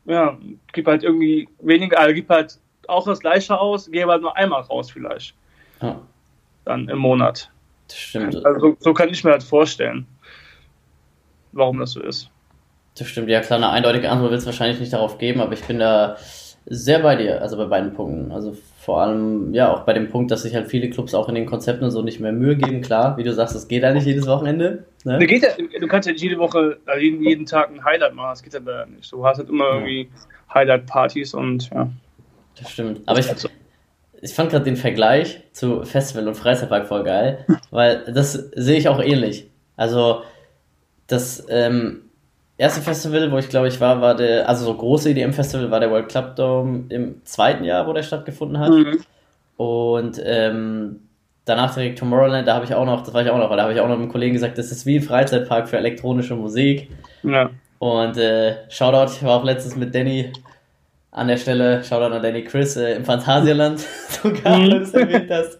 Ja, 0.05 0.37
gib 0.73 0.87
halt 0.87 1.03
irgendwie 1.03 1.49
weniger, 1.59 1.99
also 1.99 2.13
gib 2.13 2.29
halt 2.29 2.59
auch 2.87 3.05
das 3.05 3.19
gleiche 3.19 3.59
aus, 3.59 3.91
gehe 3.91 4.07
halt 4.07 4.21
nur 4.21 4.35
einmal 4.35 4.61
raus 4.61 4.89
vielleicht. 4.89 5.35
Ja. 5.81 6.01
Dann 6.65 6.89
im 6.89 6.97
Monat. 6.97 7.51
Das 7.87 7.97
stimmt. 7.97 8.45
Also 8.45 8.59
so, 8.59 8.77
so 8.79 8.93
kann 8.93 9.09
ich 9.09 9.23
mir 9.23 9.31
halt 9.31 9.43
vorstellen, 9.43 10.07
warum 11.51 11.79
das 11.79 11.91
so 11.91 12.01
ist. 12.01 12.29
Das 12.97 13.07
stimmt, 13.07 13.29
ja 13.29 13.41
klar, 13.41 13.57
eine 13.57 13.69
eindeutige 13.69 14.09
Antwort 14.09 14.31
wird 14.31 14.41
es 14.41 14.45
wahrscheinlich 14.45 14.79
nicht 14.79 14.93
darauf 14.93 15.17
geben, 15.17 15.41
aber 15.41 15.53
ich 15.53 15.63
bin 15.63 15.79
da 15.79 16.17
sehr 16.65 16.99
bei 16.99 17.15
dir, 17.15 17.41
also 17.41 17.57
bei 17.57 17.65
beiden 17.65 17.93
Punkten. 17.93 18.31
Also 18.31 18.55
vor 18.79 19.01
allem, 19.01 19.53
ja, 19.53 19.71
auch 19.71 19.81
bei 19.81 19.93
dem 19.93 20.09
Punkt, 20.09 20.31
dass 20.31 20.43
sich 20.43 20.55
halt 20.55 20.67
viele 20.67 20.89
Clubs 20.89 21.13
auch 21.13 21.29
in 21.29 21.35
den 21.35 21.45
Konzepten 21.45 21.89
so 21.91 22.01
nicht 22.01 22.19
mehr 22.19 22.31
Mühe 22.31 22.55
geben. 22.55 22.81
Klar, 22.81 23.17
wie 23.17 23.23
du 23.23 23.33
sagst, 23.33 23.55
das 23.55 23.67
geht 23.67 23.83
ja 23.83 23.91
nicht 23.93 24.05
jedes 24.05 24.27
Wochenende. 24.27 24.85
Ne? 25.03 25.19
Du, 25.19 25.25
geht 25.25 25.43
ja, 25.43 25.49
du 25.79 25.87
kannst 25.87 26.07
ja 26.07 26.13
nicht 26.13 26.21
jede 26.21 26.37
Woche, 26.37 26.77
also 26.85 27.01
jeden, 27.01 27.23
jeden 27.23 27.45
Tag 27.45 27.69
ein 27.69 27.83
Highlight 27.83 28.13
machen, 28.13 28.29
das 28.31 28.43
geht 28.43 28.53
ja 28.53 28.59
da 28.59 28.85
nicht. 28.85 29.11
Du 29.11 29.25
hast 29.25 29.37
halt 29.37 29.49
immer 29.49 29.65
ja. 29.65 29.73
irgendwie 29.75 30.09
Highlight-Partys 30.53 31.33
und 31.33 31.69
ja. 31.69 31.89
Das 32.59 32.71
stimmt. 32.71 33.01
Aber 33.05 33.19
ich, 33.19 33.29
also. 33.29 33.49
ich 34.21 34.33
fand 34.33 34.51
gerade 34.51 34.65
den 34.65 34.75
Vergleich 34.75 35.41
zu 35.51 35.83
Festival 35.83 36.27
und 36.27 36.35
Freizeitpark 36.35 36.87
voll 36.87 37.03
geil, 37.03 37.45
weil 37.71 38.03
das 38.13 38.33
sehe 38.33 38.77
ich 38.77 38.89
auch 38.89 38.99
ähnlich. 38.99 39.49
Also, 39.75 40.23
das, 41.07 41.45
ähm, 41.49 42.08
erste 42.59 42.81
Festival, 42.81 43.31
wo 43.31 43.37
ich 43.37 43.49
glaube 43.49 43.69
ich 43.69 43.81
war, 43.81 44.01
war 44.01 44.15
der, 44.15 44.47
also 44.47 44.65
so 44.65 44.73
große 44.75 45.09
EDM-Festival 45.09 45.71
war 45.71 45.79
der 45.79 45.89
World 45.89 46.09
Club 46.09 46.35
Dome 46.35 46.83
im 46.89 47.21
zweiten 47.23 47.63
Jahr, 47.63 47.87
wo 47.87 47.93
der 47.93 48.03
stattgefunden 48.03 48.59
hat. 48.59 48.69
Mhm. 48.69 48.99
Und 49.57 50.21
ähm, 50.23 50.99
danach 51.45 51.73
direkt 51.73 51.99
Tomorrowland, 51.99 52.47
da 52.47 52.55
habe 52.55 52.65
ich 52.65 52.73
auch 52.73 52.85
noch, 52.85 53.01
das 53.01 53.13
war 53.13 53.23
ich 53.23 53.29
auch 53.29 53.37
noch, 53.37 53.49
da 53.49 53.63
habe 53.63 53.73
ich 53.73 53.79
auch 53.79 53.87
noch 53.87 53.95
einem 53.95 54.09
Kollegen 54.09 54.33
gesagt, 54.33 54.57
das 54.57 54.71
ist 54.71 54.85
wie 54.85 54.97
ein 54.97 55.01
Freizeitpark 55.01 55.69
für 55.69 55.77
elektronische 55.77 56.35
Musik. 56.35 56.89
Ja. 57.23 57.49
Und 57.79 58.17
äh, 58.17 58.69
Shoutout, 58.69 59.13
ich 59.13 59.23
war 59.23 59.39
auch 59.39 59.45
letztens 59.45 59.77
mit 59.77 59.95
Danny 59.95 60.33
an 61.11 61.29
der 61.29 61.37
Stelle, 61.37 61.81
Shoutout 61.83 62.13
an 62.13 62.21
Danny 62.21 62.43
Chris 62.43 62.75
äh, 62.75 62.93
im 62.95 63.05
Phantasialand 63.05 63.79
sogar, 64.21 64.57
mhm. 64.57 64.69
du 64.69 64.77
es 64.77 64.93
erwähnt 64.93 65.31
hast. 65.31 65.59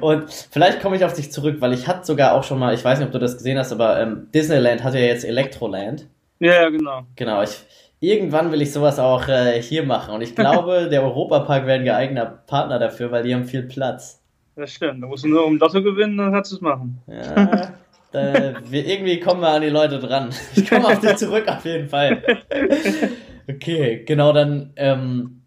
Und 0.00 0.32
vielleicht 0.50 0.80
komme 0.80 0.96
ich 0.96 1.04
auf 1.04 1.12
dich 1.12 1.30
zurück, 1.30 1.56
weil 1.60 1.74
ich 1.74 1.86
hatte 1.86 2.06
sogar 2.06 2.32
auch 2.32 2.42
schon 2.42 2.58
mal, 2.58 2.72
ich 2.72 2.82
weiß 2.82 2.98
nicht, 2.98 3.06
ob 3.06 3.12
du 3.12 3.18
das 3.18 3.36
gesehen 3.36 3.58
hast, 3.58 3.70
aber 3.70 4.00
ähm, 4.00 4.28
Disneyland 4.34 4.82
hat 4.82 4.94
ja 4.94 5.00
jetzt 5.00 5.24
Electroland. 5.24 6.06
Ja, 6.42 6.68
genau. 6.70 7.06
Genau, 7.14 7.40
ich, 7.42 7.64
irgendwann 8.00 8.50
will 8.50 8.62
ich 8.62 8.72
sowas 8.72 8.98
auch 8.98 9.28
äh, 9.28 9.62
hier 9.62 9.84
machen. 9.84 10.12
Und 10.12 10.22
ich 10.22 10.34
glaube, 10.34 10.88
der 10.90 11.04
Europapark 11.04 11.66
wäre 11.66 11.78
ein 11.78 11.84
geeigneter 11.84 12.42
Partner 12.46 12.80
dafür, 12.80 13.12
weil 13.12 13.22
die 13.22 13.32
haben 13.32 13.44
viel 13.44 13.62
Platz. 13.62 14.20
Das 14.56 14.72
stimmt. 14.72 15.02
Da 15.02 15.06
musst 15.06 15.22
du 15.22 15.28
nur 15.28 15.46
um 15.46 15.56
Lotto 15.56 15.80
gewinnen, 15.82 16.16
dann 16.16 16.32
kannst 16.32 16.50
du 16.50 16.56
es 16.56 16.60
machen. 16.60 17.00
Ja, 17.06 17.74
da, 18.10 18.54
wir, 18.68 18.86
irgendwie 18.86 19.20
kommen 19.20 19.40
wir 19.40 19.50
an 19.50 19.62
die 19.62 19.68
Leute 19.68 20.00
dran. 20.00 20.30
Ich 20.56 20.68
komme 20.68 20.88
auf 20.88 20.98
dich 20.98 21.16
zurück, 21.16 21.46
auf 21.46 21.64
jeden 21.64 21.88
Fall. 21.88 22.22
Okay, 23.48 24.02
genau, 24.04 24.32
dann 24.32 24.72
ähm, 24.74 25.41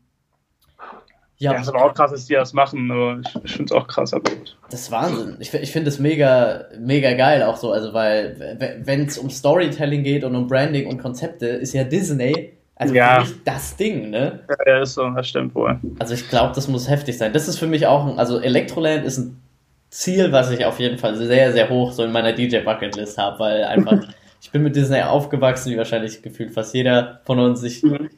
ja, 1.38 1.54
ja, 1.54 1.60
ist 1.60 1.68
aber 1.68 1.84
auch 1.84 1.94
krass, 1.94 2.12
dass 2.12 2.26
die 2.26 2.34
das 2.34 2.54
machen, 2.54 2.90
aber 2.92 3.20
ich, 3.20 3.36
ich 3.44 3.52
finde 3.52 3.66
es 3.66 3.72
auch 3.72 3.88
krass. 3.88 4.14
Aber 4.14 4.30
gut. 4.30 4.58
Das 4.70 4.82
ist 4.82 4.92
Wahnsinn. 4.92 5.36
Ich, 5.40 5.54
ich 5.54 5.72
finde 5.72 5.90
es 5.90 6.00
mega, 6.00 6.66
mega 6.80 7.14
geil 7.14 7.44
auch 7.44 7.58
so, 7.58 7.72
also 7.72 7.94
weil, 7.94 8.80
wenn 8.84 9.06
es 9.06 9.18
um 9.18 9.30
Storytelling 9.30 10.04
geht 10.04 10.24
und 10.24 10.36
um 10.36 10.48
Branding 10.48 10.88
und 10.88 10.98
Konzepte, 10.98 11.48
ist 11.48 11.74
ja 11.74 11.84
Disney 11.84 12.56
also 12.76 12.94
ja. 12.94 13.22
für 13.22 13.32
mich 13.32 13.44
das 13.46 13.78
Ding, 13.78 14.10
ne? 14.10 14.42
Ja, 14.66 14.82
ist 14.82 14.96
so, 14.96 15.10
das 15.10 15.30
stimmt 15.30 15.56
wohl. 15.56 15.80
Also 16.00 16.14
ich 16.14 16.28
glaube, 16.28 16.54
das 16.54 16.68
muss 16.68 16.90
heftig 16.90 17.18
sein. 17.18 17.32
Das 17.32 17.48
ist 17.48 17.58
für 17.58 17.68
mich 17.68 17.88
auch 17.88 18.06
ein, 18.06 18.20
also 18.20 18.40
Electroland 18.40 19.06
ist 19.06 19.18
ein 19.18 19.42
Ziel, 19.90 20.32
was 20.34 20.52
ich 20.52 20.66
auf 20.66 20.80
jeden 20.80 20.98
Fall 20.98 21.16
sehr, 21.16 21.54
sehr 21.54 21.70
hoch 21.70 21.94
so 21.94 22.04
in 22.04 22.12
meiner 22.12 22.34
DJ-Bucketlist 22.34 23.18
habe, 23.18 23.40
weil 23.40 23.64
einfach, 23.64 24.00
ich 24.42 24.52
bin 24.52 24.62
mit 24.62 24.76
Disney 24.76 25.02
aufgewachsen, 25.02 25.72
wie 25.72 25.78
wahrscheinlich 25.78 26.22
gefühlt 26.22 26.54
fast 26.54 26.74
jeder 26.74 27.22
von 27.24 27.40
uns. 27.40 27.64
Ich, 27.64 27.82
mhm. 27.82 28.10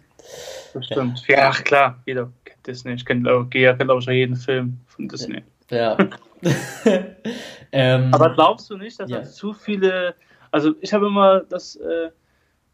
Das 0.73 0.85
stimmt. 0.85 1.23
Ja, 1.27 1.37
ja 1.37 1.51
klar, 1.51 2.01
jeder. 2.07 2.31
Disney. 2.67 2.93
Ich 2.93 3.05
kenne, 3.05 3.21
glaube 3.21 3.49
kenn, 3.49 3.77
glaub 3.77 3.99
ich, 3.99 4.07
jeden 4.07 4.35
Film 4.35 4.77
von 4.87 5.07
Disney. 5.07 5.43
Ja. 5.71 5.97
ähm, 7.71 8.13
Aber 8.13 8.33
glaubst 8.33 8.69
du 8.69 8.77
nicht, 8.77 8.99
dass 8.99 9.09
ja. 9.09 9.23
zu 9.23 9.53
viele, 9.53 10.15
also 10.51 10.73
ich 10.81 10.93
habe 10.93 11.07
immer 11.07 11.41
das, 11.41 11.77
äh, 11.77 12.09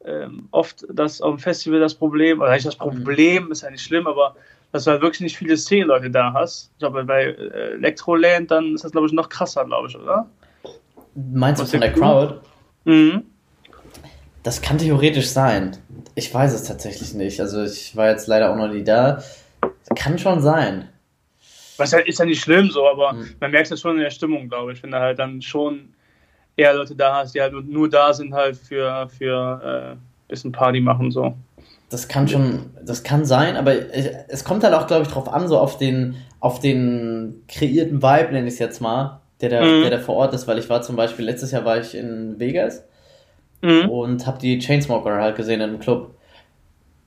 äh, 0.10 0.27
oft 0.51 0.86
das 0.89 1.21
auf 1.21 1.36
dem 1.36 1.39
Festival 1.39 1.79
das 1.79 1.95
Problem, 1.95 2.41
oder 2.41 2.51
nicht 2.53 2.65
das 2.65 2.75
Problem, 2.75 3.51
ist 3.51 3.62
ja 3.62 3.69
nicht 3.69 3.84
schlimm, 3.84 4.08
aber 4.08 4.36
dass 4.71 4.86
du 4.86 4.91
halt 4.91 5.01
wirklich 5.01 5.21
nicht 5.21 5.38
viele 5.38 5.56
Szenenleute 5.56 6.10
da 6.10 6.34
hast. 6.34 6.71
Ich 6.73 6.79
glaube, 6.79 7.03
bei 7.06 7.25
äh, 7.25 7.73
Electroland, 7.75 8.49
dann 8.49 8.73
ist 8.73 8.84
das, 8.84 8.91
glaube 8.91 9.08
ich, 9.08 9.13
noch 9.13 9.29
krasser, 9.29 9.65
glaube 9.65 9.88
ich, 9.88 9.95
oder? 9.95 10.27
Meinst 11.15 11.62
du 11.62 11.65
von 11.65 11.79
der 11.79 11.93
Crowd? 11.93 12.39
Mhm. 12.86 13.23
Das 14.41 14.62
kann 14.62 14.79
theoretisch 14.79 15.29
sein. 15.29 15.77
Ich 16.15 16.34
weiß 16.34 16.53
es 16.53 16.63
tatsächlich 16.63 17.13
nicht. 17.13 17.39
Also 17.39 17.63
ich 17.63 17.95
war 17.95 18.10
jetzt 18.10 18.27
leider 18.27 18.51
auch 18.51 18.58
noch 18.58 18.67
nie 18.67 18.84
da. 18.84 19.23
Kann 19.95 20.17
schon 20.17 20.41
sein. 20.41 20.89
Was 21.77 21.93
halt 21.93 22.08
ist 22.08 22.19
ja 22.19 22.25
nicht 22.25 22.41
schlimm 22.41 22.69
so, 22.69 22.88
aber 22.88 23.13
mhm. 23.13 23.36
man 23.39 23.51
merkt 23.51 23.71
das 23.71 23.82
schon 23.82 23.95
in 23.95 24.03
der 24.03 24.12
Stimmung, 24.12 24.47
glaube 24.47 24.73
ich, 24.73 24.84
wenn 24.84 24.91
du 24.91 24.99
halt 24.99 25.19
dann 25.19 25.41
schon 25.41 25.93
eher 26.56 26.73
Leute 26.73 26.95
da 26.95 27.15
hast, 27.15 27.34
die 27.34 27.41
halt 27.41 27.53
nur 27.67 27.89
da 27.89 28.13
sind 28.13 28.34
halt 28.34 28.56
für, 28.56 29.10
für 29.10 29.97
äh, 29.97 30.29
bisschen 30.34 30.51
Party 30.51 30.79
machen 30.82 31.12
so. 31.12 31.34
Das 31.89 32.08
kann 32.08 32.27
schon, 32.27 32.71
das 32.84 33.03
kann 33.03 33.23
sein, 33.23 33.56
aber 33.56 33.73
es 33.93 34.43
kommt 34.43 34.63
halt 34.63 34.73
auch, 34.73 34.88
glaube 34.88 35.03
ich, 35.03 35.10
drauf 35.10 35.32
an, 35.32 35.47
so 35.47 35.60
auf 35.60 35.77
den, 35.77 36.15
auf 36.39 36.60
den 36.60 37.43
kreierten 37.47 38.01
Vibe, 38.01 38.34
nenne 38.34 38.47
ich 38.47 38.53
es 38.53 38.60
jetzt 38.60 38.82
mal, 38.82 39.21
der 39.41 39.49
da, 39.49 39.62
mhm. 39.62 39.82
der 39.82 39.91
da 39.91 39.99
vor 39.99 40.15
Ort 40.15 40.34
ist, 40.34 40.47
weil 40.47 40.58
ich 40.58 40.69
war 40.69 40.82
zum 40.82 40.95
Beispiel, 40.95 41.25
letztes 41.25 41.51
Jahr 41.51 41.65
war 41.65 41.77
ich 41.77 41.95
in 41.95 42.39
Vegas 42.39 42.84
mhm. 43.62 43.89
und 43.89 44.25
habe 44.25 44.39
die 44.39 44.58
Chainsmoker 44.58 45.15
halt 45.21 45.36
gesehen 45.36 45.62
in 45.62 45.69
einem 45.69 45.79
Club. 45.79 46.15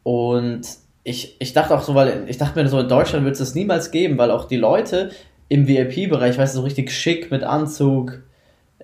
Und 0.05 0.63
ich, 1.07 1.37
ich 1.39 1.53
dachte 1.53 1.73
auch 1.73 1.83
so, 1.83 1.95
weil 1.95 2.25
ich 2.27 2.37
dachte 2.37 2.61
mir 2.61 2.69
so, 2.69 2.81
in 2.81 2.89
Deutschland 2.89 3.25
wird 3.25 3.35
es 3.35 3.39
das 3.39 3.55
niemals 3.55 3.93
geben, 3.93 4.19
weil 4.19 4.33
auch 4.33 4.47
die 4.47 4.57
Leute 4.57 5.13
im 5.49 5.69
VIP-Bereich, 5.69 6.37
weißt 6.37 6.55
du, 6.55 6.59
so 6.59 6.65
richtig 6.65 6.91
schick 6.91 7.31
mit 7.31 7.45
Anzug. 7.45 8.25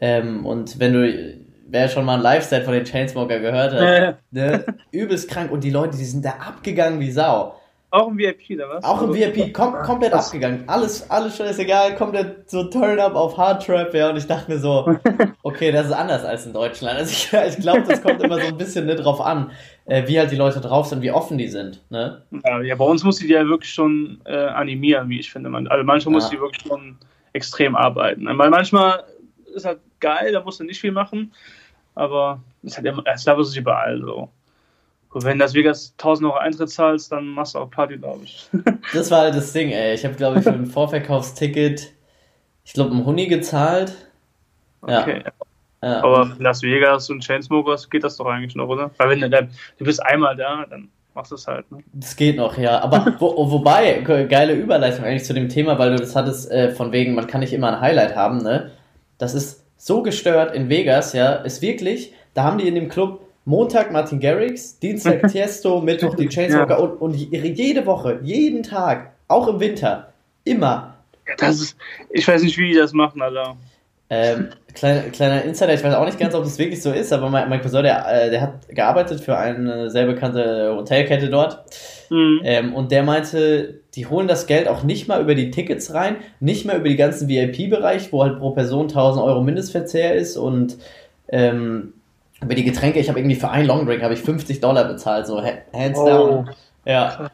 Ähm, 0.01 0.47
und 0.47 0.79
wenn 0.79 0.93
du, 0.93 1.35
wer 1.67 1.89
schon 1.89 2.05
mal 2.05 2.15
ein 2.15 2.21
Live-Set 2.21 2.63
von 2.63 2.75
den 2.75 2.85
Chainsmoker 2.85 3.41
gehört 3.41 3.73
hat, 3.75 4.19
ne, 4.31 4.65
übelst 4.93 5.29
krank. 5.29 5.51
Und 5.51 5.65
die 5.65 5.71
Leute, 5.71 5.99
die 5.99 6.05
sind 6.05 6.25
da 6.25 6.35
abgegangen 6.47 7.01
wie 7.01 7.11
Sau. 7.11 7.57
Auch 7.93 8.09
im 8.09 8.17
VIP, 8.17 8.59
oder 8.59 8.71
was? 8.71 8.85
Auch 8.85 9.03
im 9.03 9.13
VIP, 9.13 9.53
kom 9.53 9.75
komplett 9.75 10.13
was? 10.13 10.29
abgegangen. 10.29 10.65
Alles, 10.67 11.11
alles 11.11 11.37
scheißegal, 11.37 11.95
komplett 11.95 12.49
so 12.49 12.65
Turn-Up 12.65 13.15
auf 13.15 13.37
Hard-Trap, 13.37 13.93
ja. 13.93 14.09
Und 14.09 14.17
ich 14.17 14.27
dachte 14.27 14.51
mir 14.51 14.59
so, 14.59 14.97
okay, 15.43 15.71
das 15.71 15.89
ist 15.89 15.93
anders 15.93 16.25
als 16.25 16.47
in 16.47 16.55
Deutschland. 16.55 16.99
Also 16.99 17.13
ich, 17.13 17.31
ich 17.55 17.63
glaube, 17.63 17.83
das 17.83 18.01
kommt 18.01 18.23
immer 18.23 18.41
so 18.41 18.47
ein 18.47 18.57
bisschen 18.57 18.87
ne, 18.87 18.97
drauf 18.97 19.21
an, 19.21 19.51
äh, 19.85 20.09
wie 20.09 20.19
halt 20.19 20.31
die 20.31 20.37
Leute 20.37 20.63
drauf 20.63 20.87
sind, 20.87 21.03
wie 21.03 21.11
offen 21.11 21.37
die 21.37 21.49
sind. 21.49 21.83
Ne? 21.91 22.23
Ja, 22.47 22.63
ja, 22.63 22.75
bei 22.77 22.85
uns 22.87 23.05
muss 23.05 23.19
die 23.19 23.29
ja 23.29 23.47
wirklich 23.47 23.75
schon 23.75 24.23
äh, 24.25 24.37
animieren, 24.37 25.11
wie 25.11 25.21
ich 25.21 25.31
finde. 25.31 25.51
Also 25.71 25.85
manchmal 25.85 26.15
ja. 26.15 26.17
muss 26.19 26.31
die 26.31 26.41
wirklich 26.41 26.67
schon 26.67 26.97
extrem 27.35 27.77
arbeiten. 27.77 28.27
Weil 28.27 28.49
manchmal 28.49 29.05
ist 29.55 29.67
halt 29.67 29.81
geil, 30.01 30.33
da 30.33 30.43
musst 30.43 30.61
du 30.61 30.65
nicht 30.65 30.81
viel 30.81 30.93
machen. 30.93 31.35
Aber 31.95 32.41
es 32.63 32.71
ist 32.71 32.77
halt 32.79 32.87
immer, 32.87 33.03
es 33.05 33.27
ist 33.27 33.57
überall 33.57 34.01
so. 34.01 34.31
Und 35.13 35.25
wenn 35.25 35.39
das 35.39 35.53
Vegas 35.53 35.95
1000 35.99 36.31
Euro 36.31 36.39
Eintritt 36.39 36.71
zahlst, 36.71 37.13
dann 37.13 37.27
machst 37.29 37.55
du 37.55 37.59
auch 37.59 37.71
Party, 37.71 37.99
glaube 37.99 38.25
ich. 38.25 38.49
das 38.95 39.11
war 39.11 39.21
halt 39.21 39.35
das 39.35 39.53
Ding, 39.53 39.71
ey. 39.71 39.95
Ich 39.95 40.05
habe, 40.05 40.15
glaube 40.15 40.39
ich, 40.39 40.45
für 40.45 40.53
ein 40.53 40.67
Vorverkaufsticket, 40.67 41.93
ich 42.65 42.73
glaube, 42.73 42.93
einen 42.93 43.05
Huni 43.05 43.27
gezahlt. 43.27 43.93
Okay. 44.81 45.23
Ja. 45.83 45.89
ja. 45.89 46.03
Aber 46.03 46.35
Las 46.39 46.63
Vegas 46.63 47.11
und 47.11 47.23
Chainsmokers 47.23 47.91
geht 47.91 48.05
das 48.05 48.17
doch 48.17 48.27
eigentlich 48.27 48.57
noch, 48.57 48.69
oder? 48.69 48.91
Weil 48.97 49.11
wenn 49.11 49.21
du, 49.21 49.49
du 49.79 49.85
bist 49.85 50.03
einmal 50.03 50.35
da, 50.35 50.65
dann 50.69 50.89
machst 51.15 51.31
du 51.31 51.35
es 51.35 51.47
halt. 51.47 51.71
Ne? 51.71 51.85
Das 51.93 52.17
geht 52.17 52.37
noch, 52.37 52.57
ja. 52.57 52.81
Aber 52.81 53.15
wo, 53.19 53.51
wobei, 53.51 54.01
geile 54.01 54.55
Überleitung 54.55 55.05
eigentlich 55.05 55.25
zu 55.25 55.35
dem 55.35 55.51
Thema, 55.51 55.79
weil 55.79 55.91
du 55.91 55.97
das 55.97 56.17
hattest, 56.17 56.51
äh, 56.51 56.71
von 56.71 56.91
wegen, 56.91 57.15
man 57.15 57.27
kann 57.27 57.41
nicht 57.41 57.53
immer 57.53 57.69
ein 57.69 57.81
Highlight 57.81 58.17
haben, 58.17 58.39
ne? 58.39 58.71
Das 59.19 59.35
ist 59.35 59.65
so 59.77 60.03
gestört 60.03 60.55
in 60.55 60.69
Vegas, 60.71 61.13
ja, 61.13 61.35
ist 61.35 61.61
wirklich, 61.61 62.15
da 62.35 62.45
haben 62.45 62.59
die 62.59 62.67
in 62.67 62.75
dem 62.75 62.89
Club 62.89 63.22
Montag 63.45 63.93
Martin 63.93 64.21
Garrix, 64.21 64.79
Dienstag 64.79 65.29
Tiesto, 65.33 65.81
Mittwoch 65.81 66.15
die 66.15 66.29
Chainsmoker 66.29 66.79
ja. 66.79 66.85
und, 66.85 67.01
und 67.01 67.15
jede 67.15 67.85
Woche, 67.87 68.21
jeden 68.23 68.63
Tag, 68.63 69.13
auch 69.29 69.49
im 69.49 69.61
Winter, 69.61 70.13
immer. 70.45 70.97
Das 71.39 71.61
ist, 71.61 71.77
ich 72.11 72.27
weiß 72.27 72.43
nicht, 72.43 72.59
wie 72.59 72.69
die 72.69 72.79
das 72.79 72.93
machen, 72.93 73.23
Alter. 73.23 73.57
Ähm, 74.15 74.49
kleiner, 74.75 75.01
kleiner 75.05 75.43
Insider, 75.43 75.73
ich 75.73 75.83
weiß 75.83 75.95
auch 75.95 76.05
nicht 76.05 76.19
ganz, 76.19 76.35
ob 76.35 76.45
das 76.45 76.59
wirklich 76.59 76.83
so 76.83 76.93
ist, 76.93 77.15
aber 77.15 77.31
mein, 77.31 77.49
mein 77.49 77.63
Cousin, 77.63 77.83
der, 77.83 78.07
äh, 78.07 78.31
der 78.31 78.43
hat 78.43 78.69
gearbeitet 78.69 79.21
für 79.21 79.39
eine 79.39 79.89
sehr 79.89 80.05
bekannte 80.05 80.75
Hotelkette 80.77 81.31
dort. 81.31 81.65
Mhm. 82.11 82.41
Ähm, 82.45 82.75
und 82.75 82.93
der 82.93 83.05
meinte, 83.05 83.81
die 83.95 84.07
holen 84.07 84.29
das 84.29 84.47
Geld 84.47 84.69
auch 84.69 84.83
nicht 84.83 85.09
mal 85.09 85.23
über 85.23 85.35
die 85.35 85.51
Tickets 85.51 85.95
rein, 85.95 86.17
nicht 86.41 86.67
mal 86.67 86.77
über 86.77 86.91
die 86.91 86.97
ganzen 86.97 87.27
VIP-Bereich, 87.27 88.13
wo 88.13 88.23
halt 88.23 88.39
pro 88.39 88.51
Person 88.51 88.83
1000 88.83 89.25
Euro 89.25 89.41
Mindestverzehr 89.41 90.15
ist 90.15 90.37
und 90.37 90.77
ähm, 91.29 91.95
über 92.43 92.55
die 92.55 92.65
Getränke, 92.65 92.99
ich 92.99 93.09
habe 93.09 93.19
irgendwie 93.19 93.37
für 93.37 93.51
einen 93.51 93.67
Longdrink 93.67 94.03
habe 94.03 94.15
ich 94.15 94.21
50 94.21 94.61
Dollar 94.61 94.85
bezahlt, 94.85 95.27
so 95.27 95.43
hands 95.43 95.99
oh. 95.99 96.07
down. 96.07 96.51
Ja. 96.85 97.31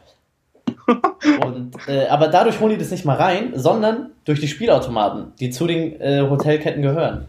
Und, 1.45 1.77
äh, 1.87 2.07
aber 2.07 2.29
dadurch 2.29 2.61
holen 2.61 2.71
die 2.71 2.79
das 2.79 2.91
nicht 2.91 3.05
mal 3.05 3.17
rein, 3.17 3.53
sondern 3.55 4.11
durch 4.25 4.41
die 4.41 4.49
Spielautomaten, 4.49 5.33
die 5.39 5.51
zu 5.51 5.67
den 5.67 6.01
äh, 6.01 6.27
Hotelketten 6.29 6.83
gehören. 6.83 7.27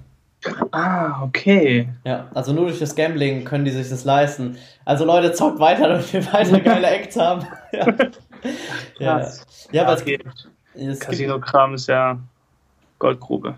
Ah, 0.71 1.21
okay. 1.23 1.89
Ja, 2.05 2.29
also 2.33 2.53
nur 2.53 2.67
durch 2.67 2.79
das 2.79 2.95
Gambling 2.95 3.43
können 3.43 3.65
die 3.65 3.71
sich 3.71 3.89
das 3.89 4.05
leisten. 4.05 4.57
Also 4.85 5.03
Leute, 5.03 5.33
zockt 5.33 5.59
weiter, 5.59 5.89
damit 5.89 6.13
wir 6.13 6.25
weiter 6.31 6.59
geile 6.61 6.87
Acts 6.87 7.17
haben. 7.17 7.45
ja. 7.71 7.87
ja. 8.99 9.31
ja, 9.71 9.83
aber 9.85 9.99
okay. 9.99 10.19
Casino-Kram 10.99 11.73
ist 11.73 11.87
ja 11.87 12.17
Goldgrube. 12.99 13.57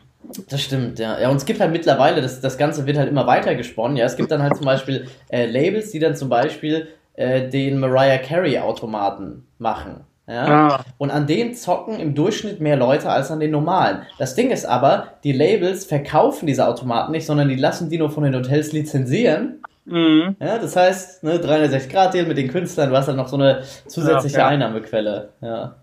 Das 0.50 0.62
stimmt, 0.62 1.00
ja. 1.00 1.20
Ja, 1.20 1.30
und 1.30 1.38
es 1.38 1.46
gibt 1.46 1.60
halt 1.60 1.72
mittlerweile, 1.72 2.22
das, 2.22 2.42
das 2.42 2.58
Ganze 2.58 2.86
wird 2.86 2.98
halt 2.98 3.10
immer 3.10 3.28
weiter 3.28 3.56
gesponnen. 3.56 3.98
Ja, 3.98 4.06
es 4.06 4.16
gibt 4.16 4.32
dann 4.32 4.42
halt 4.42 4.56
zum 4.56 4.66
Beispiel 4.66 5.08
äh, 5.30 5.46
Labels, 5.46 5.92
die 5.92 6.00
dann 6.00 6.16
zum 6.16 6.30
Beispiel 6.30 6.88
äh, 7.16 7.50
den 7.50 7.80
Mariah 7.80 8.20
Carey 8.20 8.58
Automaten 8.60 9.48
machen. 9.58 10.06
Ja? 10.28 10.46
Ah. 10.46 10.86
Und 10.98 11.12
an 11.12 11.28
denen 11.28 11.54
zocken 11.54 12.00
im 12.00 12.16
Durchschnitt 12.16 12.62
mehr 12.62 12.78
Leute 12.78 13.10
als 13.10 13.32
an 13.32 13.40
den 13.40 13.52
normalen. 13.52 14.04
Das 14.18 14.36
Ding 14.36 14.52
ist 14.52 14.66
aber, 14.66 15.14
die 15.24 15.34
Labels 15.34 15.86
verkaufen 15.86 16.46
diese 16.46 16.68
Automaten 16.68 17.12
nicht, 17.12 17.26
sondern 17.26 17.50
die 17.50 17.56
lassen 17.56 17.90
die 17.90 17.98
nur 17.98 18.12
von 18.12 18.24
den 18.24 18.36
Hotels 18.36 18.72
lizenzieren. 18.72 19.62
Mhm. 19.86 20.36
Ja, 20.40 20.58
das 20.58 20.76
heißt, 20.76 21.24
ne, 21.24 21.38
360-Grad-Deal 21.38 22.26
mit 22.28 22.38
den 22.38 22.50
Künstlern, 22.50 22.92
du 22.92 22.98
hast 22.98 23.08
halt 23.08 23.18
noch 23.18 23.28
so 23.28 23.36
eine 23.36 23.64
zusätzliche 23.88 24.38
ja, 24.38 24.44
ja. 24.44 24.48
Einnahmequelle. 24.48 25.30
Ja. 25.42 25.76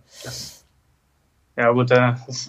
Ja, 1.58 1.72
gut, 1.72 1.90
das 1.90 2.28
ist, 2.28 2.48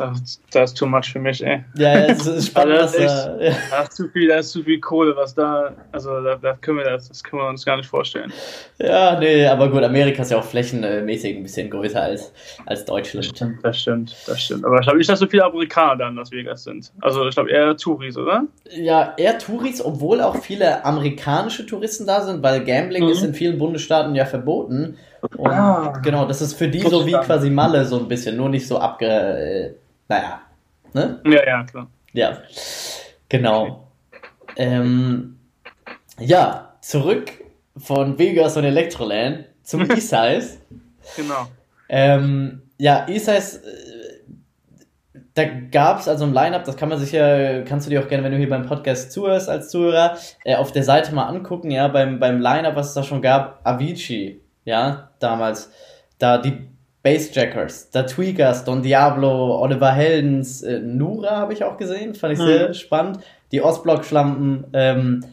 das 0.51 0.69
ist 0.69 0.77
too 0.77 0.85
much 0.85 1.11
für 1.11 1.17
mich, 1.17 1.43
ey. 1.43 1.63
Ja, 1.75 1.93
es 2.05 2.27
ist 2.27 2.49
spannend, 2.49 2.77
also 2.77 2.99
das, 2.99 3.25
ist 3.25 3.41
echt, 3.41 3.41
ja. 3.41 3.57
da, 3.71 3.81
ist 3.81 3.93
zu 3.93 4.07
viel, 4.09 4.27
da 4.27 4.35
ist 4.37 4.51
zu 4.51 4.63
viel 4.63 4.79
Kohle, 4.79 5.15
was 5.15 5.33
da, 5.33 5.71
also 5.91 6.21
da, 6.21 6.35
da 6.35 6.53
können 6.53 6.77
wir 6.77 6.85
das, 6.85 7.07
das 7.07 7.23
können 7.23 7.41
wir 7.41 7.49
uns 7.49 7.65
gar 7.65 7.77
nicht 7.77 7.89
vorstellen. 7.89 8.31
Ja, 8.77 9.19
nee, 9.19 9.47
aber 9.47 9.71
gut, 9.71 9.81
Amerika 9.83 10.21
ist 10.21 10.29
ja 10.29 10.37
auch 10.37 10.43
flächenmäßig 10.43 11.37
ein 11.37 11.41
bisschen 11.41 11.71
größer 11.71 12.03
als, 12.03 12.31
als 12.67 12.85
Deutschland. 12.85 13.25
Das 13.25 13.35
stimmt, 13.35 13.65
das 13.65 13.79
stimmt, 13.79 14.15
das 14.27 14.41
stimmt. 14.43 14.63
Aber 14.63 14.75
ich 14.77 14.83
glaube 14.83 14.99
nicht, 14.99 15.09
dass 15.09 15.17
so 15.17 15.25
viele 15.25 15.43
Amerikaner 15.43 15.95
da 15.95 16.09
in 16.09 16.15
Las 16.15 16.31
Vegas 16.31 16.63
sind. 16.63 16.91
Also 17.01 17.27
ich 17.27 17.33
glaube 17.33 17.49
eher 17.49 17.75
Touris, 17.77 18.15
oder? 18.15 18.43
Ja, 18.69 19.15
eher 19.17 19.39
Touris, 19.39 19.83
obwohl 19.83 20.21
auch 20.21 20.35
viele 20.35 20.85
amerikanische 20.85 21.65
Touristen 21.65 22.05
da 22.05 22.21
sind, 22.21 22.43
weil 22.43 22.63
Gambling 22.63 23.05
mhm. 23.05 23.09
ist 23.09 23.23
in 23.23 23.33
vielen 23.33 23.57
Bundesstaaten 23.57 24.13
ja 24.13 24.25
verboten. 24.25 24.97
Und 25.21 25.51
ah, 25.51 25.99
genau, 26.03 26.25
das 26.25 26.41
ist 26.41 26.53
für 26.53 26.67
die 26.67 26.81
so 26.81 27.05
wie 27.05 27.11
quasi 27.11 27.49
Malle 27.49 27.85
so 27.85 27.99
ein 27.99 28.07
bisschen, 28.07 28.37
nur 28.37 28.49
nicht 28.49 28.67
so 28.67 28.79
abge... 28.79 29.05
Äh, 29.07 29.73
naja, 30.07 30.41
ne? 30.93 31.21
Ja, 31.25 31.45
ja, 31.45 31.63
klar. 31.63 31.87
Ja, 32.13 32.37
genau. 33.27 33.89
Okay. 34.41 34.53
Ähm, 34.57 35.39
ja, 36.19 36.73
zurück 36.81 37.31
von 37.77 38.17
Vegas 38.17 38.57
und 38.57 38.63
Electroland 38.63 39.45
zum 39.63 39.81
E-Size. 39.91 40.57
genau. 41.15 41.47
Ähm, 41.87 42.63
ja, 42.77 43.07
E-Size, 43.07 43.57
äh, 43.57 43.99
da 45.33 45.43
gab 45.45 45.99
es 45.99 46.07
also 46.07 46.25
ein 46.25 46.33
Line-Up, 46.33 46.65
das 46.65 46.75
kann 46.75 46.89
man 46.89 46.99
sich 46.99 47.11
ja, 47.11 47.61
kannst 47.61 47.85
du 47.85 47.89
dir 47.89 48.01
auch 48.01 48.07
gerne, 48.07 48.23
wenn 48.23 48.31
du 48.31 48.37
hier 48.37 48.49
beim 48.49 48.65
Podcast 48.65 49.11
zuhörst 49.11 49.49
als 49.49 49.69
Zuhörer, 49.69 50.17
äh, 50.43 50.55
auf 50.55 50.71
der 50.71 50.83
Seite 50.83 51.13
mal 51.13 51.27
angucken, 51.27 51.71
ja, 51.71 51.87
beim, 51.87 52.19
beim 52.19 52.39
Line-Up, 52.39 52.75
was 52.75 52.89
es 52.89 52.93
da 52.93 53.03
schon 53.03 53.21
gab, 53.21 53.61
Avicii, 53.63 54.41
ja, 54.69 55.09
damals. 55.19 55.71
Da 56.19 56.37
die 56.37 56.69
Bassjackers, 57.01 57.89
da 57.89 58.03
Tweakers, 58.03 58.65
Don 58.65 58.83
Diablo, 58.83 59.59
Oliver 59.61 59.91
Heldens, 59.91 60.61
äh, 60.61 60.79
Nura 60.79 61.37
habe 61.37 61.53
ich 61.53 61.63
auch 61.63 61.77
gesehen, 61.77 62.13
fand 62.13 62.33
ich 62.33 62.39
sehr 62.39 62.69
mhm. 62.69 62.73
spannend. 62.75 63.19
Die 63.51 63.61
Ostblock-Schlampen, 63.61 64.65
ähm, 64.73 65.25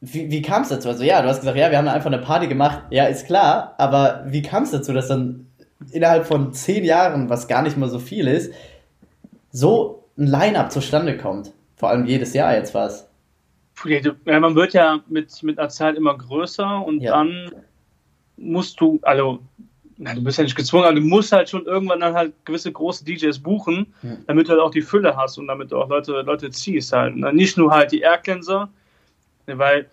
wie, 0.00 0.30
wie 0.30 0.42
kam 0.42 0.62
es 0.62 0.68
dazu? 0.68 0.88
Also 0.88 1.02
ja, 1.02 1.22
du 1.22 1.28
hast 1.28 1.40
gesagt, 1.40 1.56
ja, 1.56 1.70
wir 1.70 1.78
haben 1.78 1.88
einfach 1.88 2.12
eine 2.12 2.18
Party 2.18 2.46
gemacht. 2.46 2.82
Ja, 2.90 3.06
ist 3.06 3.26
klar, 3.26 3.74
aber 3.78 4.24
wie 4.26 4.42
kam 4.42 4.62
es 4.62 4.70
dazu, 4.70 4.92
dass 4.92 5.08
dann 5.08 5.46
innerhalb 5.90 6.26
von 6.26 6.52
zehn 6.52 6.84
Jahren, 6.84 7.28
was 7.30 7.48
gar 7.48 7.62
nicht 7.62 7.76
mal 7.76 7.88
so 7.88 7.98
viel 7.98 8.28
ist, 8.28 8.52
so 9.50 10.04
ein 10.16 10.28
Line-Up 10.28 10.70
zustande 10.70 11.16
kommt? 11.16 11.52
Vor 11.76 11.90
allem 11.90 12.06
jedes 12.06 12.32
Jahr 12.32 12.54
jetzt 12.54 12.74
was. 12.74 13.08
Ja, 13.84 14.38
man 14.38 14.54
wird 14.54 14.72
ja 14.72 15.00
mit, 15.08 15.42
mit 15.42 15.58
einer 15.58 15.68
Zeit 15.68 15.96
immer 15.96 16.16
größer 16.16 16.84
und 16.86 17.00
ja. 17.00 17.12
dann 17.16 17.50
musst 18.42 18.80
du, 18.80 18.98
also, 19.02 19.40
na, 19.98 20.14
du 20.14 20.22
bist 20.22 20.38
ja 20.38 20.44
nicht 20.44 20.56
gezwungen, 20.56 20.84
aber 20.84 20.94
du 20.94 21.02
musst 21.02 21.32
halt 21.32 21.48
schon 21.48 21.64
irgendwann 21.66 22.00
dann 22.00 22.14
halt 22.14 22.32
gewisse 22.44 22.72
große 22.72 23.04
DJs 23.04 23.38
buchen, 23.38 23.94
ja. 24.02 24.16
damit 24.26 24.48
du 24.48 24.52
halt 24.52 24.60
auch 24.60 24.70
die 24.70 24.82
Fülle 24.82 25.16
hast 25.16 25.38
und 25.38 25.46
damit 25.46 25.70
du 25.70 25.78
auch 25.78 25.88
Leute, 25.88 26.22
Leute 26.22 26.50
ziehst 26.50 26.92
halt. 26.92 27.14
Und 27.14 27.34
nicht 27.34 27.56
nur 27.56 27.70
halt 27.70 27.92
die 27.92 28.00
Aircleanser, 28.00 28.68
weil 29.46 29.88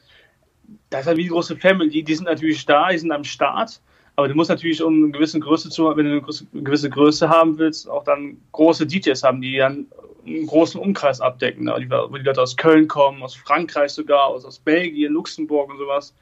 das 0.89 1.01
ist 1.01 1.07
halt 1.07 1.17
wie 1.17 1.23
die 1.23 1.29
große 1.29 1.57
Family, 1.57 2.03
die 2.03 2.15
sind 2.15 2.25
natürlich 2.25 2.65
da, 2.65 2.89
die 2.89 2.97
sind 2.97 3.11
am 3.11 3.23
Start, 3.23 3.81
aber 4.15 4.27
du 4.27 4.35
musst 4.35 4.49
natürlich, 4.49 4.83
um 4.83 4.95
eine 4.95 5.11
gewisse 5.11 5.39
Größe 5.39 5.69
zu 5.69 5.95
wenn 5.95 6.05
du 6.05 6.11
eine 6.11 6.63
gewisse 6.63 6.89
Größe 6.89 7.29
haben 7.29 7.57
willst, 7.57 7.89
auch 7.89 8.03
dann 8.03 8.37
große 8.51 8.85
DJs 8.85 9.23
haben, 9.23 9.41
die 9.41 9.57
dann 9.57 9.85
einen 10.25 10.45
großen 10.45 10.79
Umkreis 10.79 11.21
abdecken, 11.21 11.65
ne? 11.65 11.73
wo 12.09 12.17
die 12.17 12.23
Leute 12.23 12.41
aus 12.41 12.57
Köln 12.57 12.87
kommen, 12.87 13.23
aus 13.23 13.35
Frankreich 13.35 13.91
sogar, 13.91 14.25
aus, 14.25 14.45
aus 14.45 14.59
Belgien, 14.59 15.13
Luxemburg 15.13 15.71
und 15.71 15.77
sowas. 15.77 16.13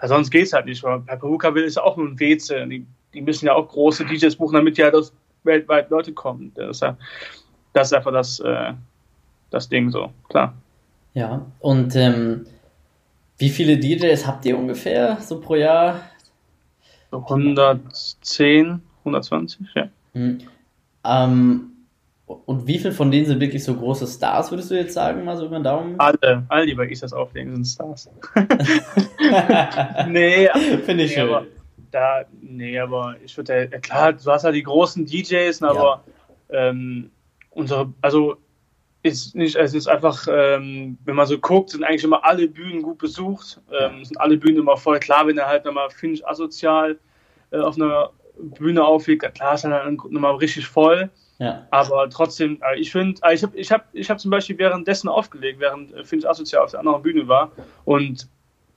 Weil 0.00 0.08
sonst 0.08 0.30
geht 0.30 0.46
es 0.46 0.52
halt 0.52 0.66
nicht. 0.66 0.82
Bei 0.82 0.98
Peruka 1.16 1.54
will 1.54 1.64
ist 1.64 1.76
ja 1.76 1.82
auch 1.82 1.96
nur 1.96 2.08
ein 2.08 2.18
WC. 2.18 2.66
Die, 2.66 2.86
die 3.12 3.20
müssen 3.20 3.46
ja 3.46 3.54
auch 3.54 3.68
große 3.68 4.04
DJs 4.06 4.34
buchen, 4.36 4.54
damit 4.54 4.78
ja 4.78 4.90
halt 4.90 5.12
weltweit 5.44 5.90
Leute 5.90 6.12
kommen. 6.12 6.52
Das 6.54 6.76
ist, 6.76 6.82
ja, 6.82 6.96
das 7.72 7.88
ist 7.88 7.92
einfach 7.94 8.12
das, 8.12 8.40
äh, 8.40 8.72
das 9.50 9.68
Ding 9.68 9.90
so, 9.90 10.10
klar. 10.28 10.54
Ja, 11.14 11.44
und 11.58 11.94
ähm, 11.96 12.46
wie 13.38 13.48
viele 13.48 13.78
DJs 13.78 14.26
habt 14.26 14.44
ihr 14.44 14.56
ungefähr 14.56 15.18
so 15.20 15.40
pro 15.40 15.56
Jahr? 15.56 16.00
So 17.10 17.18
110, 17.18 18.80
120, 19.00 19.66
ja. 19.74 19.88
Mhm. 20.14 20.38
Ähm, 21.04 21.69
und 22.46 22.66
wie 22.66 22.78
viele 22.78 22.92
von 22.92 23.10
denen 23.10 23.26
sind 23.26 23.40
wirklich 23.40 23.64
so 23.64 23.74
große 23.74 24.06
Stars, 24.06 24.50
würdest 24.50 24.70
du 24.70 24.74
jetzt 24.74 24.94
sagen, 24.94 25.24
mal 25.24 25.36
so 25.36 25.46
über 25.46 25.58
den 25.58 25.64
Daumen? 25.64 25.94
Alle, 25.98 26.44
alle, 26.48 26.66
die 26.66 26.74
bei 26.74 26.88
ISAS 26.88 27.12
auflegen, 27.12 27.52
sind 27.52 27.64
Stars. 27.64 28.10
nee, 30.08 30.48
finde 30.84 31.04
ich 31.04 31.10
nee, 31.10 31.14
schön. 31.16 31.28
Aber, 31.28 31.46
da, 31.90 32.24
nee, 32.40 32.78
aber 32.78 33.16
ich 33.24 33.36
würde, 33.36 33.68
ja, 33.72 33.78
klar, 33.78 34.12
du 34.12 34.30
hast 34.30 34.44
ja 34.44 34.52
die 34.52 34.62
großen 34.62 35.06
DJs, 35.06 35.62
aber 35.62 36.04
ja. 36.50 36.68
ähm, 36.68 37.10
unsere, 37.50 37.92
also 38.00 38.36
ist 39.02 39.34
nicht, 39.34 39.56
es 39.56 39.74
ist 39.74 39.88
einfach, 39.88 40.26
ähm, 40.30 40.98
wenn 41.04 41.16
man 41.16 41.26
so 41.26 41.38
guckt, 41.38 41.70
sind 41.70 41.84
eigentlich 41.84 42.04
immer 42.04 42.24
alle 42.24 42.48
Bühnen 42.48 42.82
gut 42.82 42.98
besucht, 42.98 43.60
ähm, 43.72 44.04
sind 44.04 44.20
alle 44.20 44.36
Bühnen 44.36 44.58
immer 44.58 44.76
voll. 44.76 45.00
Klar, 45.00 45.26
wenn 45.26 45.38
er 45.38 45.46
halt 45.46 45.64
nochmal, 45.64 45.90
finde 45.90 46.16
ich, 46.16 46.26
asozial 46.26 46.98
äh, 47.50 47.58
auf 47.58 47.76
einer 47.76 48.10
Bühne 48.38 48.84
auflegt, 48.84 49.34
klar 49.34 49.54
ist 49.54 49.64
er 49.64 49.70
dann 49.70 49.98
nochmal 50.10 50.34
richtig 50.36 50.66
voll. 50.66 51.10
Ja. 51.40 51.66
Aber 51.70 52.08
trotzdem, 52.10 52.60
äh, 52.62 52.78
ich 52.78 52.92
finde, 52.92 53.18
äh, 53.24 53.34
ich 53.34 53.42
habe 53.42 53.58
ich 53.58 53.72
hab, 53.72 53.86
ich 53.94 54.10
hab 54.10 54.20
zum 54.20 54.30
Beispiel 54.30 54.58
währenddessen 54.58 55.08
aufgelegt, 55.08 55.58
während 55.58 55.92
äh, 55.94 56.04
Finch 56.04 56.28
Asozial 56.28 56.62
auf 56.62 56.70
der 56.70 56.80
anderen 56.80 57.00
Bühne 57.02 57.26
war. 57.26 57.50
Und 57.86 58.28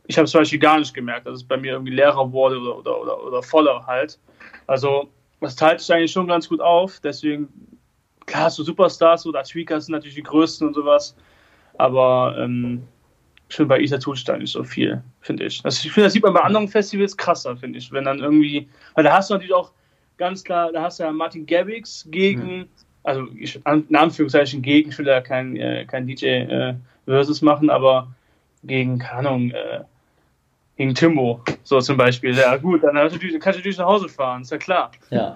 ich 0.08 0.18
habe 0.18 0.28
zum 0.30 0.40
Beispiel 0.40 0.60
gar 0.60 0.80
nicht 0.80 0.94
gemerkt, 0.94 1.28
dass 1.28 1.36
es 1.36 1.44
bei 1.44 1.58
mir 1.58 1.74
irgendwie 1.74 1.92
leerer 1.92 2.32
wurde 2.32 2.58
oder, 2.58 2.78
oder, 2.78 3.02
oder, 3.02 3.24
oder 3.24 3.44
voller 3.44 3.86
halt. 3.86 4.18
Also, 4.66 5.10
das 5.42 5.58
teilt 5.58 5.82
sich 5.82 5.94
eigentlich 5.94 6.14
schon 6.14 6.28
ganz 6.28 6.48
gut 6.48 6.62
auf. 6.62 7.02
Deswegen, 7.02 7.50
klar, 8.26 8.50
so 8.50 8.64
Superstars 8.64 9.26
oder 9.26 9.44
Tweakers 9.44 9.88
sind 9.88 9.94
natürlich 9.94 10.16
die 10.16 10.24
größten 10.24 10.66
und 10.66 10.74
sowas. 10.74 11.18
Aber 11.78 12.38
ähm, 12.40 12.84
finde, 13.50 13.68
bei 13.68 13.82
Isa 13.82 13.98
tut 13.98 14.26
nicht 14.40 14.54
so 14.54 14.64
viel, 14.64 15.04
finde 15.20 15.46
ich. 15.46 15.60
Also, 15.66 15.86
ich 15.86 15.92
finde, 15.92 16.06
das 16.06 16.14
sieht 16.14 16.24
man 16.24 16.34
bei 16.34 16.42
anderen 16.42 16.70
Festivals 16.70 17.18
krasser, 17.18 17.58
finde 17.58 17.80
ich. 17.80 17.92
Wenn 17.92 18.06
dann 18.06 18.20
irgendwie, 18.20 18.70
weil 18.96 19.04
da 19.04 19.18
hast 19.18 19.30
du 19.30 19.34
natürlich 19.34 19.54
auch 19.54 19.74
ganz 20.24 20.44
klar, 20.44 20.72
da 20.72 20.84
hast 20.84 21.00
du 21.00 21.04
ja 21.04 21.12
Martin 21.12 21.46
Garrix 21.46 22.08
gegen, 22.10 22.60
mhm. 22.60 22.68
also 23.04 23.26
in 23.26 23.96
Anführungszeichen 23.96 24.62
gegen, 24.62 24.90
ich 24.90 24.98
will 24.98 25.08
ja 25.08 25.20
kein, 25.20 25.58
äh, 25.58 25.86
kein 25.86 26.08
DJ 26.08 26.26
äh, 26.26 26.76
Versus 27.06 27.42
machen, 27.42 27.70
aber 27.70 28.08
gegen, 28.64 29.00
keine 29.00 29.28
Ahnung, 29.28 29.52
äh, 29.52 29.82
gegen 30.78 30.96
Timbo, 30.96 31.42
so 31.64 31.82
zum 31.82 31.98
Beispiel. 31.98 32.34
Ja, 32.34 32.56
gut, 32.56 32.84
dann 32.84 32.96
kannst 32.96 33.22
du 33.22 33.40
natürlich 33.42 33.78
nach 33.78 33.86
Hause 33.86 34.08
fahren, 34.08 34.44
ist 34.44 34.52
ja 34.52 34.58
klar. 34.58 34.92
Ja. 35.10 35.36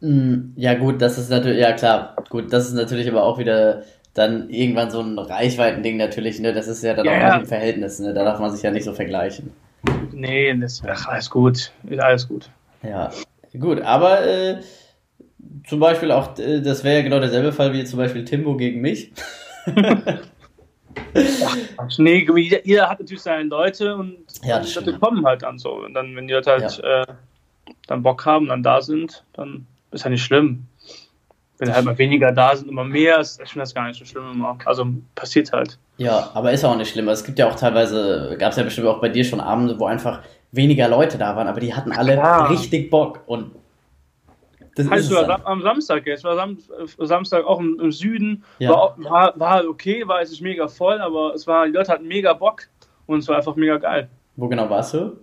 Hm, 0.00 0.54
ja, 0.56 0.72
gut, 0.72 1.02
das 1.02 1.18
ist 1.18 1.28
natürlich, 1.28 1.60
ja 1.60 1.72
klar, 1.72 2.16
gut, 2.30 2.50
das 2.50 2.66
ist 2.66 2.74
natürlich 2.74 3.08
aber 3.10 3.24
auch 3.24 3.38
wieder 3.38 3.82
dann 4.14 4.48
irgendwann 4.48 4.90
so 4.90 5.00
ein 5.00 5.18
Reichweitending 5.18 5.98
natürlich, 5.98 6.40
ne? 6.40 6.54
Das 6.54 6.66
ist 6.66 6.82
ja 6.82 6.94
dann 6.94 7.04
ja, 7.04 7.36
auch 7.36 7.40
im 7.40 7.46
Verhältnis, 7.46 7.98
ne? 8.00 8.14
Da 8.14 8.24
darf 8.24 8.40
man 8.40 8.50
sich 8.50 8.62
ja 8.62 8.70
nicht 8.70 8.84
so 8.84 8.94
vergleichen. 8.94 9.52
Nee, 10.12 10.54
das, 10.58 10.82
ach, 10.86 11.08
alles 11.08 11.28
gut, 11.28 11.72
alles 11.98 12.28
gut. 12.28 12.50
Ja, 12.82 13.10
gut, 13.58 13.80
aber 13.80 14.26
äh, 14.26 14.60
zum 15.66 15.80
Beispiel 15.80 16.10
auch, 16.10 16.38
äh, 16.38 16.60
das 16.60 16.84
wäre 16.84 16.96
ja 16.96 17.02
genau 17.02 17.20
derselbe 17.20 17.52
Fall 17.52 17.72
wie 17.72 17.84
zum 17.84 17.98
Beispiel 17.98 18.24
Timbo 18.24 18.56
gegen 18.56 18.80
mich. 18.80 19.12
Ach, 21.76 21.88
nee, 21.98 22.26
jeder, 22.36 22.66
jeder, 22.66 22.88
hat 22.88 23.00
natürlich 23.00 23.22
seine 23.22 23.44
Leute 23.44 23.94
und 23.96 24.16
ja, 24.42 24.60
die 24.60 24.72
Leute 24.72 24.98
kommen 24.98 25.24
halt 25.24 25.44
an 25.44 25.58
so. 25.58 25.72
Und 25.84 25.94
dann, 25.94 26.16
wenn 26.16 26.26
die 26.26 26.34
Leute 26.34 26.50
halt 26.50 26.78
ja. 26.78 27.02
äh, 27.02 27.06
dann 27.86 28.02
Bock 28.02 28.24
haben, 28.24 28.48
dann 28.48 28.62
da 28.62 28.80
sind, 28.80 29.24
dann 29.34 29.66
ist 29.90 30.04
ja 30.04 30.10
nicht 30.10 30.24
schlimm. 30.24 30.66
Wenn 31.58 31.72
halt 31.72 31.84
mal 31.84 31.98
weniger 31.98 32.32
da 32.32 32.56
sind, 32.56 32.68
immer 32.68 32.84
mehr, 32.84 33.20
ist, 33.20 33.40
ich 33.40 33.50
finde 33.50 33.62
das 33.62 33.74
gar 33.74 33.86
nicht 33.86 33.98
so 33.98 34.04
schlimm 34.04 34.32
immer. 34.32 34.58
Also 34.64 34.86
passiert 35.14 35.52
halt. 35.52 35.78
Ja, 35.98 36.30
aber 36.34 36.50
ist 36.50 36.64
auch 36.64 36.76
nicht 36.76 36.90
schlimm. 36.90 37.08
Es 37.08 37.24
gibt 37.24 37.38
ja 37.38 37.48
auch 37.48 37.54
teilweise, 37.54 38.36
gab 38.38 38.50
es 38.50 38.56
ja 38.56 38.64
bestimmt 38.64 38.88
auch 38.88 39.00
bei 39.00 39.08
dir 39.08 39.24
schon 39.24 39.40
Abende, 39.40 39.78
wo 39.78 39.86
einfach 39.86 40.22
weniger 40.52 40.88
Leute 40.88 41.18
da 41.18 41.34
waren, 41.34 41.48
aber 41.48 41.60
die 41.60 41.74
hatten 41.74 41.92
alle 41.92 42.14
ja. 42.14 42.46
richtig 42.46 42.90
Bock 42.90 43.20
und 43.26 43.52
das 44.74 44.88
heißt, 44.88 45.10
du 45.10 45.16
war 45.16 45.46
am 45.46 45.60
Samstag 45.60 46.06
jetzt, 46.06 46.24
war 46.24 46.34
Sam 46.34 46.56
Samstag 46.98 47.44
auch 47.44 47.60
im, 47.60 47.78
im 47.78 47.92
Süden, 47.92 48.42
ja. 48.58 48.70
war, 48.70 48.94
war, 48.96 49.38
war, 49.38 49.68
okay, 49.68 50.06
war 50.06 50.22
es 50.22 50.40
mega 50.40 50.66
voll, 50.66 50.98
aber 50.98 51.34
es 51.34 51.46
war, 51.46 51.66
die 51.66 51.72
Leute 51.72 51.92
hatten 51.92 52.06
mega 52.06 52.32
Bock 52.32 52.62
und 53.06 53.18
es 53.18 53.28
war 53.28 53.36
einfach 53.36 53.56
mega 53.56 53.76
geil. 53.76 54.08
Wo 54.36 54.48
genau 54.48 54.70
warst 54.70 54.94
du? 54.94 55.18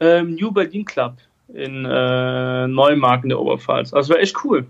Ähm, 0.00 0.34
New 0.34 0.50
Berlin 0.50 0.84
Club 0.84 1.16
in 1.52 1.84
äh, 1.84 2.66
Neumarkt 2.66 3.24
in 3.24 3.30
der 3.30 3.40
Oberpfalz. 3.40 3.92
Also 3.92 4.14
war 4.14 4.20
echt 4.20 4.36
cool. 4.44 4.66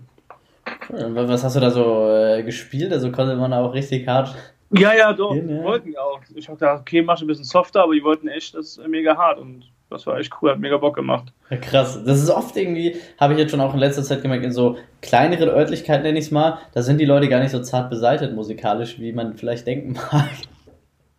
Was 0.89 1.43
hast 1.43 1.55
du 1.55 1.59
da 1.59 1.71
so 1.71 2.09
äh, 2.09 2.43
gespielt? 2.43 2.91
Also 2.91 3.11
konnte 3.11 3.35
man 3.35 3.53
auch 3.53 3.73
richtig 3.73 4.07
hart. 4.07 4.35
Ja, 4.71 4.93
ja, 4.93 5.13
doch. 5.13 5.33
Gehen, 5.33 5.49
ja? 5.49 5.63
Wollten 5.63 5.95
auch. 5.97 6.19
Ich 6.35 6.47
habe 6.49 6.57
gedacht, 6.57 6.81
okay, 6.81 7.01
mach 7.01 7.19
ein 7.21 7.27
bisschen 7.27 7.45
softer, 7.45 7.83
aber 7.83 7.93
die 7.93 8.03
wollten 8.03 8.27
echt 8.27 8.55
das 8.55 8.79
mega 8.87 9.15
hart 9.15 9.39
und 9.39 9.71
das 9.89 10.05
war 10.05 10.17
echt 10.19 10.33
cool, 10.41 10.51
hat 10.51 10.59
mega 10.59 10.77
Bock 10.77 10.95
gemacht. 10.95 11.31
Ja, 11.49 11.57
krass. 11.57 12.01
Das 12.05 12.21
ist 12.21 12.29
oft 12.29 12.55
irgendwie, 12.57 12.97
habe 13.19 13.33
ich 13.33 13.39
jetzt 13.39 13.51
schon 13.51 13.61
auch 13.61 13.73
in 13.73 13.79
letzter 13.79 14.03
Zeit 14.03 14.21
gemerkt, 14.21 14.43
in 14.43 14.51
so 14.51 14.77
kleineren 15.01 15.49
Örtlichkeiten 15.49 16.03
nenne 16.03 16.19
ich 16.19 16.25
es 16.25 16.31
mal, 16.31 16.59
da 16.73 16.81
sind 16.81 16.99
die 16.99 17.05
Leute 17.05 17.29
gar 17.29 17.39
nicht 17.39 17.51
so 17.51 17.61
zart 17.61 17.89
beseitigt 17.89 18.33
musikalisch, 18.33 18.99
wie 18.99 19.13
man 19.13 19.37
vielleicht 19.37 19.65
denken 19.65 19.93
mag. 20.11 20.29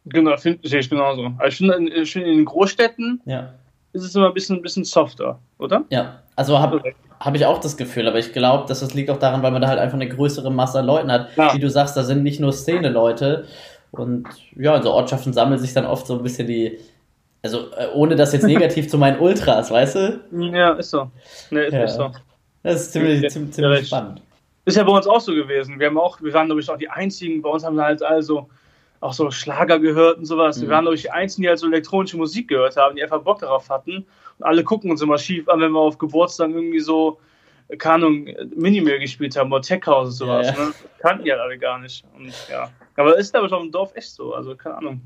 Genau, 0.04 0.36
finde 0.36 0.60
ich 0.62 0.90
genauso. 0.90 1.32
Also 1.38 1.48
ich 1.48 1.56
finde, 1.56 1.74
in, 1.74 2.06
find 2.06 2.26
in 2.26 2.36
den 2.36 2.44
Großstädten 2.44 3.20
ja. 3.24 3.54
ist 3.92 4.04
es 4.04 4.14
immer 4.14 4.28
ein 4.28 4.34
bisschen, 4.34 4.56
ein 4.56 4.62
bisschen 4.62 4.84
softer, 4.84 5.38
oder? 5.58 5.84
Ja, 5.90 6.22
also 6.36 6.58
habe 6.58 6.82
hab 7.20 7.34
ich 7.34 7.44
auch 7.46 7.58
das 7.58 7.76
Gefühl, 7.76 8.06
aber 8.06 8.18
ich 8.18 8.32
glaube, 8.32 8.68
dass 8.68 8.80
das 8.80 8.94
liegt 8.94 9.10
auch 9.10 9.18
daran, 9.18 9.42
weil 9.42 9.50
man 9.50 9.60
da 9.60 9.68
halt 9.68 9.78
einfach 9.78 9.96
eine 9.96 10.08
größere 10.08 10.50
Masse 10.50 10.80
an 10.80 10.86
Leuten 10.86 11.10
hat. 11.10 11.36
Ja. 11.36 11.54
Wie 11.54 11.58
du 11.58 11.68
sagst, 11.68 11.96
da 11.96 12.04
sind 12.04 12.22
nicht 12.22 12.40
nur 12.40 12.52
Szene-Leute. 12.52 13.46
Und 13.90 14.28
ja, 14.56 14.76
in 14.76 14.82
so 14.82 14.92
Ortschaften 14.92 15.32
sammeln 15.32 15.58
sich 15.58 15.72
dann 15.72 15.86
oft 15.86 16.06
so 16.06 16.16
ein 16.16 16.22
bisschen 16.22 16.46
die, 16.46 16.78
also 17.42 17.70
äh, 17.76 17.88
ohne 17.94 18.16
das 18.16 18.32
jetzt 18.32 18.44
negativ 18.44 18.88
zu 18.88 18.98
meinen 18.98 19.18
Ultras, 19.18 19.70
weißt 19.70 19.94
du? 19.94 20.20
Ja, 20.52 20.72
ist 20.72 20.90
so. 20.90 21.10
Nee, 21.50 21.66
ist, 21.66 21.72
ja. 21.72 21.84
ist 21.84 21.94
so. 21.94 22.12
Das 22.62 22.82
ist 22.82 22.92
ziemlich, 22.92 23.22
ja, 23.22 23.28
ziemlich, 23.28 23.54
ziemlich 23.54 23.86
spannend. 23.86 24.22
Ist 24.64 24.76
ja 24.76 24.84
bei 24.84 24.92
uns 24.92 25.06
auch 25.06 25.20
so 25.20 25.34
gewesen. 25.34 25.78
Wir 25.78 25.86
haben 25.86 25.98
auch, 25.98 26.20
wir 26.20 26.32
waren, 26.34 26.46
glaube 26.46 26.60
ich, 26.60 26.68
auch 26.68 26.76
die 26.76 26.90
einzigen, 26.90 27.40
bei 27.40 27.48
uns 27.48 27.64
haben 27.64 27.80
halt 27.80 28.02
also 28.02 28.48
auch 29.00 29.12
so 29.12 29.30
Schlager 29.30 29.78
gehört 29.78 30.18
und 30.18 30.26
sowas. 30.26 30.58
Mhm. 30.58 30.62
Wir 30.62 30.68
waren, 30.70 30.84
glaube 30.84 30.96
ich, 30.96 31.02
die 31.02 31.10
einzigen, 31.10 31.42
die 31.42 31.48
halt 31.48 31.58
so 31.58 31.68
elektronische 31.68 32.16
Musik 32.16 32.48
gehört 32.48 32.76
haben, 32.76 32.96
die 32.96 33.02
einfach 33.02 33.22
Bock 33.22 33.38
darauf 33.38 33.70
hatten. 33.70 34.04
Und 34.38 34.44
alle 34.44 34.64
gucken 34.64 34.90
uns 34.90 35.00
immer 35.00 35.18
schief 35.18 35.48
an, 35.48 35.60
wenn 35.60 35.72
wir 35.72 35.80
auf 35.80 35.98
Geburtstag 35.98 36.50
irgendwie 36.50 36.80
so, 36.80 37.18
keine 37.78 38.06
Ahnung, 38.06 38.28
Minimail 38.56 38.98
gespielt 38.98 39.36
haben 39.36 39.52
oder 39.52 39.62
Tech 39.62 39.86
House 39.86 40.08
und 40.08 40.14
sowas. 40.14 40.48
Ja, 40.48 40.52
ja. 40.54 40.64
Ne? 40.66 40.74
Kannten 40.98 41.24
die 41.24 41.30
halt 41.30 41.40
alle 41.40 41.58
gar 41.58 41.78
nicht. 41.78 42.04
Und 42.16 42.32
ja. 42.50 42.70
Aber 42.96 43.16
ist 43.16 43.34
aber 43.36 43.48
schon 43.48 43.66
im 43.66 43.72
Dorf 43.72 43.94
echt 43.94 44.10
so. 44.10 44.34
Also, 44.34 44.56
keine 44.56 44.76
Ahnung. 44.78 45.00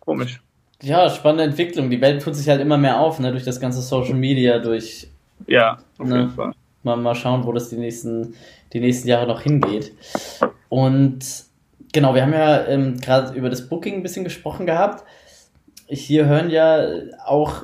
Komisch. 0.00 0.40
Ja, 0.82 1.08
spannende 1.08 1.44
Entwicklung. 1.44 1.90
Die 1.90 2.00
Welt 2.00 2.22
tut 2.22 2.34
sich 2.34 2.48
halt 2.48 2.60
immer 2.60 2.76
mehr 2.76 3.00
auf, 3.00 3.18
ne, 3.18 3.30
durch 3.30 3.44
das 3.44 3.60
ganze 3.60 3.80
Social 3.80 4.14
Media, 4.14 4.58
durch. 4.58 5.08
Ja, 5.46 5.78
auf 5.98 6.06
ne, 6.06 6.20
jeden 6.20 6.30
Fall. 6.30 6.52
Mal, 6.82 6.96
mal 6.96 7.14
schauen, 7.14 7.44
wo 7.44 7.52
das 7.52 7.70
die 7.70 7.76
nächsten, 7.76 8.34
die 8.72 8.80
nächsten 8.80 9.08
Jahre 9.08 9.26
noch 9.26 9.40
hingeht. 9.40 9.92
Und 10.68 11.18
genau, 11.92 12.14
wir 12.14 12.22
haben 12.22 12.32
ja 12.32 12.66
ähm, 12.66 13.00
gerade 13.00 13.34
über 13.34 13.50
das 13.50 13.68
Booking 13.68 13.96
ein 13.96 14.02
bisschen 14.02 14.24
gesprochen 14.24 14.66
gehabt. 14.66 15.04
Hier 15.88 16.26
hören 16.26 16.50
ja 16.50 16.86
auch 17.24 17.62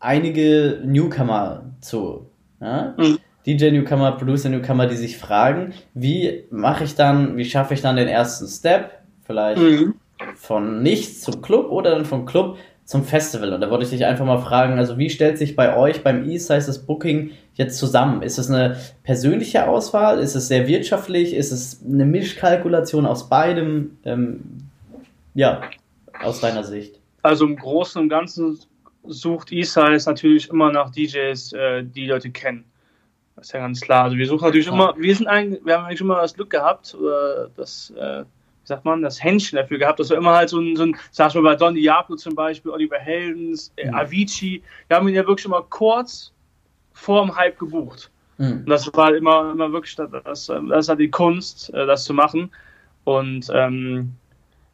einige 0.00 0.80
Newcomer 0.84 1.64
zu. 1.80 2.26
Ja? 2.60 2.94
Mhm. 2.96 3.18
DJ-Newcomer, 3.46 4.12
Producer-Newcomer, 4.12 4.86
die 4.86 4.96
sich 4.96 5.18
fragen, 5.18 5.74
wie 5.92 6.44
mache 6.50 6.84
ich 6.84 6.94
dann, 6.94 7.36
wie 7.36 7.44
schaffe 7.44 7.74
ich 7.74 7.82
dann 7.82 7.96
den 7.96 8.08
ersten 8.08 8.46
Step? 8.46 9.02
Vielleicht 9.26 9.60
mhm 9.60 9.94
von 10.36 10.82
nichts 10.82 11.20
zum 11.20 11.42
Club 11.42 11.70
oder 11.70 11.90
dann 11.90 12.04
vom 12.04 12.26
Club 12.26 12.58
zum 12.84 13.02
Festival. 13.02 13.52
Und 13.52 13.60
da 13.60 13.70
wollte 13.70 13.84
ich 13.84 13.90
dich 13.90 14.04
einfach 14.04 14.26
mal 14.26 14.38
fragen, 14.38 14.78
also 14.78 14.98
wie 14.98 15.08
stellt 15.08 15.38
sich 15.38 15.56
bei 15.56 15.76
euch 15.76 16.02
beim 16.02 16.28
E-Size 16.28 16.66
das 16.66 16.84
Booking 16.84 17.30
jetzt 17.54 17.78
zusammen? 17.78 18.22
Ist 18.22 18.38
es 18.38 18.50
eine 18.50 18.78
persönliche 19.02 19.66
Auswahl? 19.68 20.18
Ist 20.18 20.34
es 20.34 20.48
sehr 20.48 20.68
wirtschaftlich? 20.68 21.34
Ist 21.34 21.50
es 21.50 21.80
eine 21.84 22.04
Mischkalkulation 22.04 23.06
aus 23.06 23.28
beidem? 23.28 23.96
Ähm, 24.04 24.68
ja, 25.34 25.62
aus 26.22 26.40
deiner 26.40 26.62
Sicht. 26.62 27.00
Also 27.22 27.46
im 27.46 27.56
Großen 27.56 28.00
und 28.00 28.08
Ganzen 28.08 28.58
sucht 29.06 29.50
E-Size 29.52 30.04
natürlich 30.06 30.50
immer 30.50 30.70
nach 30.70 30.90
DJs, 30.90 31.52
äh, 31.54 31.84
die 31.84 32.06
Leute 32.06 32.30
kennen. 32.30 32.64
Das 33.36 33.46
ist 33.46 33.52
ja 33.52 33.60
ganz 33.60 33.80
klar. 33.80 34.04
Also 34.04 34.16
wir 34.16 34.26
suchen 34.26 34.44
natürlich 34.44 34.66
ja. 34.66 34.72
immer, 34.72 34.94
wir 34.96 35.14
sind 35.14 35.26
eigentlich, 35.26 35.64
wir 35.64 35.76
haben 35.76 35.86
eigentlich 35.86 36.00
immer 36.00 36.20
das 36.20 36.34
Glück 36.34 36.50
gehabt, 36.50 36.94
oder 36.94 37.50
das 37.56 37.92
äh, 37.98 38.24
wie 38.64 38.68
sagt 38.68 38.86
man, 38.86 39.02
das 39.02 39.22
Händchen 39.22 39.56
dafür 39.56 39.76
gehabt, 39.76 40.00
dass 40.00 40.08
wir 40.08 40.16
immer 40.16 40.34
halt 40.34 40.48
so 40.48 40.58
ein, 40.58 40.74
so 40.74 40.84
ein 40.84 40.96
sag 41.10 41.28
ich 41.28 41.34
mal 41.34 41.42
bei 41.42 41.54
Don 41.54 41.74
Diablo 41.74 42.16
zum 42.16 42.34
Beispiel, 42.34 42.72
Oliver 42.72 42.98
Heldens, 42.98 43.70
äh, 43.76 43.88
mhm. 43.88 43.94
Avicii, 43.94 44.62
wir 44.88 44.96
haben 44.96 45.06
ihn 45.06 45.14
ja 45.14 45.26
wirklich 45.26 45.44
immer 45.44 45.62
kurz 45.68 46.32
vor 46.94 47.26
dem 47.26 47.36
Hype 47.36 47.58
gebucht. 47.58 48.10
Mhm. 48.38 48.62
Und 48.64 48.70
das 48.70 48.90
war 48.94 49.06
halt 49.06 49.16
immer, 49.16 49.52
immer 49.52 49.70
wirklich, 49.70 49.94
das, 49.96 50.08
das, 50.24 50.48
ist 50.48 50.88
halt 50.88 51.00
die 51.00 51.10
Kunst, 51.10 51.74
äh, 51.74 51.84
das 51.84 52.04
zu 52.04 52.14
machen. 52.14 52.50
Und 53.04 53.50
ähm, 53.52 54.12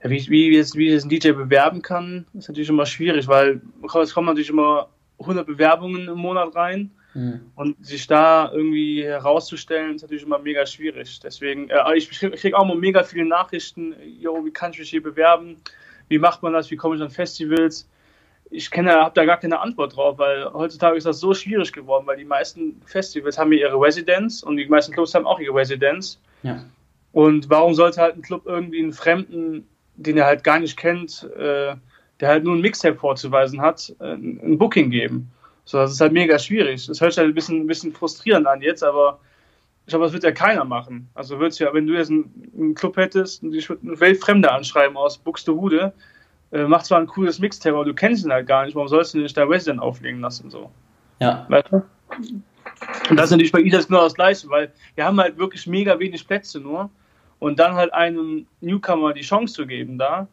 wie, 0.02 0.28
wie, 0.28 0.56
jetzt, 0.56 0.76
wie 0.76 0.90
jetzt 0.90 1.04
ein 1.04 1.08
DJ 1.08 1.32
bewerben 1.32 1.82
kann, 1.82 2.24
ist 2.34 2.48
natürlich 2.48 2.68
immer 2.68 2.86
schwierig, 2.86 3.26
weil 3.26 3.60
es 4.00 4.14
kommen 4.14 4.28
natürlich 4.28 4.50
immer 4.50 4.88
100 5.18 5.44
Bewerbungen 5.44 6.06
im 6.06 6.18
Monat 6.18 6.54
rein. 6.54 6.92
Mhm. 7.14 7.50
Und 7.56 7.84
sich 7.84 8.06
da 8.06 8.50
irgendwie 8.52 9.04
herauszustellen, 9.04 9.96
ist 9.96 10.02
natürlich 10.02 10.22
immer 10.22 10.38
mega 10.38 10.64
schwierig. 10.64 11.20
Deswegen, 11.20 11.68
äh, 11.70 11.96
ich 11.96 12.08
kriege 12.10 12.56
auch 12.56 12.64
immer 12.64 12.76
mega 12.76 13.02
viele 13.02 13.24
Nachrichten, 13.24 13.94
yo, 14.20 14.44
wie 14.44 14.52
kann 14.52 14.72
ich 14.72 14.78
mich 14.78 14.90
hier 14.90 15.02
bewerben? 15.02 15.56
Wie 16.08 16.18
macht 16.18 16.42
man 16.42 16.52
das? 16.52 16.70
Wie 16.70 16.76
komme 16.76 16.96
ich 16.96 17.02
an 17.02 17.10
Festivals? 17.10 17.88
Ich 18.52 18.70
kenne, 18.70 18.92
habe 18.92 19.14
da 19.14 19.24
gar 19.24 19.38
keine 19.38 19.60
Antwort 19.60 19.96
drauf, 19.96 20.18
weil 20.18 20.52
heutzutage 20.52 20.96
ist 20.96 21.06
das 21.06 21.20
so 21.20 21.34
schwierig 21.34 21.72
geworden, 21.72 22.06
weil 22.06 22.16
die 22.16 22.24
meisten 22.24 22.80
Festivals 22.84 23.38
haben 23.38 23.52
hier 23.52 23.60
ihre 23.60 23.80
Residenz 23.80 24.42
und 24.42 24.56
die 24.56 24.66
meisten 24.66 24.92
Clubs 24.92 25.14
haben 25.14 25.26
auch 25.26 25.38
ihre 25.38 25.54
Residenz. 25.54 26.20
Ja. 26.42 26.64
Und 27.12 27.48
warum 27.50 27.74
sollte 27.74 28.00
halt 28.00 28.16
ein 28.16 28.22
Club 28.22 28.42
irgendwie 28.46 28.82
einen 28.82 28.92
Fremden, 28.92 29.68
den 29.96 30.16
er 30.16 30.26
halt 30.26 30.42
gar 30.42 30.58
nicht 30.58 30.76
kennt, 30.76 31.28
äh, 31.36 31.74
der 32.20 32.28
halt 32.28 32.44
nur 32.44 32.54
ein 32.54 32.60
Mixtape 32.60 32.96
vorzuweisen 32.96 33.60
hat, 33.60 33.94
äh, 34.00 34.14
ein 34.14 34.58
Booking 34.58 34.90
geben? 34.90 35.30
So, 35.70 35.78
das 35.78 35.92
ist 35.92 36.00
halt 36.00 36.12
mega 36.12 36.36
schwierig. 36.36 36.84
Das 36.84 37.00
hört 37.00 37.12
sich 37.12 37.18
halt 37.18 37.30
ein 37.30 37.34
bisschen, 37.34 37.60
ein 37.60 37.66
bisschen 37.68 37.92
frustrierend 37.92 38.44
an 38.48 38.60
jetzt, 38.60 38.82
aber 38.82 39.20
ich 39.86 39.90
glaube, 39.90 40.04
das 40.04 40.12
wird 40.12 40.24
ja 40.24 40.32
keiner 40.32 40.64
machen. 40.64 41.08
Also 41.14 41.38
würdest 41.38 41.60
ja, 41.60 41.72
wenn 41.72 41.86
du 41.86 41.94
jetzt 41.94 42.10
einen, 42.10 42.50
einen 42.58 42.74
Club 42.74 42.96
hättest 42.96 43.44
und 43.44 43.52
dich 43.52 43.68
würde 43.68 43.86
ein 43.86 44.00
Weltfremder 44.00 44.52
anschreiben 44.52 44.96
aus 44.96 45.16
Buxtehude, 45.16 45.92
äh, 46.50 46.64
macht 46.64 46.86
zwar 46.86 46.98
ein 46.98 47.06
cooles 47.06 47.38
Mixtape, 47.38 47.76
aber 47.76 47.84
du 47.84 47.94
kennst 47.94 48.24
ihn 48.24 48.32
halt 48.32 48.48
gar 48.48 48.64
nicht. 48.64 48.74
Warum 48.74 48.88
sollst 48.88 49.14
du 49.14 49.18
nicht 49.18 49.36
da 49.36 49.44
Resident 49.44 49.80
auflegen 49.80 50.20
lassen? 50.20 50.50
So. 50.50 50.72
Ja. 51.20 51.46
Weißt 51.48 51.68
du? 51.70 51.76
Und 53.08 53.16
das 53.16 53.26
ist 53.26 53.30
natürlich 53.30 53.52
bei 53.52 53.60
IDAS 53.60 53.86
genau 53.86 54.02
das 54.02 54.14
Gleiche, 54.14 54.50
weil 54.50 54.72
wir 54.96 55.04
haben 55.04 55.20
halt 55.20 55.38
wirklich 55.38 55.68
mega 55.68 55.96
wenig 56.00 56.26
Plätze 56.26 56.58
nur. 56.58 56.90
Und 57.38 57.60
dann 57.60 57.74
halt 57.74 57.94
einem 57.94 58.44
Newcomer 58.60 59.12
die 59.12 59.20
Chance 59.20 59.54
zu 59.54 59.66
geben 59.68 59.98
da, 59.98 60.26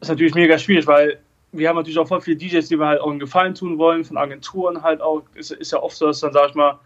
ist 0.00 0.10
natürlich 0.10 0.34
mega 0.34 0.56
schwierig, 0.58 0.86
weil 0.86 1.18
wir 1.52 1.68
haben 1.68 1.76
natürlich 1.76 1.98
auch 1.98 2.08
voll 2.08 2.20
viele 2.20 2.36
DJs, 2.36 2.68
die 2.68 2.78
wir 2.78 2.86
halt 2.86 3.00
auch 3.00 3.10
einen 3.10 3.18
Gefallen 3.18 3.54
tun 3.54 3.78
wollen, 3.78 4.04
von 4.04 4.16
Agenturen 4.16 4.82
halt 4.82 5.00
auch. 5.00 5.22
Ist, 5.34 5.52
ist 5.52 5.72
ja 5.72 5.82
oft 5.82 5.96
so, 5.96 6.06
dass 6.06 6.20
dann, 6.20 6.32
sag 6.32 6.50
ich 6.50 6.54
mal, 6.54 6.78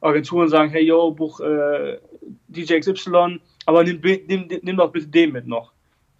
Agenturen 0.00 0.48
sagen, 0.48 0.70
hey, 0.70 0.84
yo, 0.84 1.10
buch 1.10 1.40
äh, 1.40 1.98
DJ 2.48 2.80
XY, 2.80 3.40
aber 3.66 3.84
nimm, 3.84 4.00
nimm, 4.00 4.48
nimm 4.62 4.76
doch 4.76 4.92
bitte 4.92 5.08
den 5.08 5.32
mit 5.32 5.46
noch. 5.46 5.72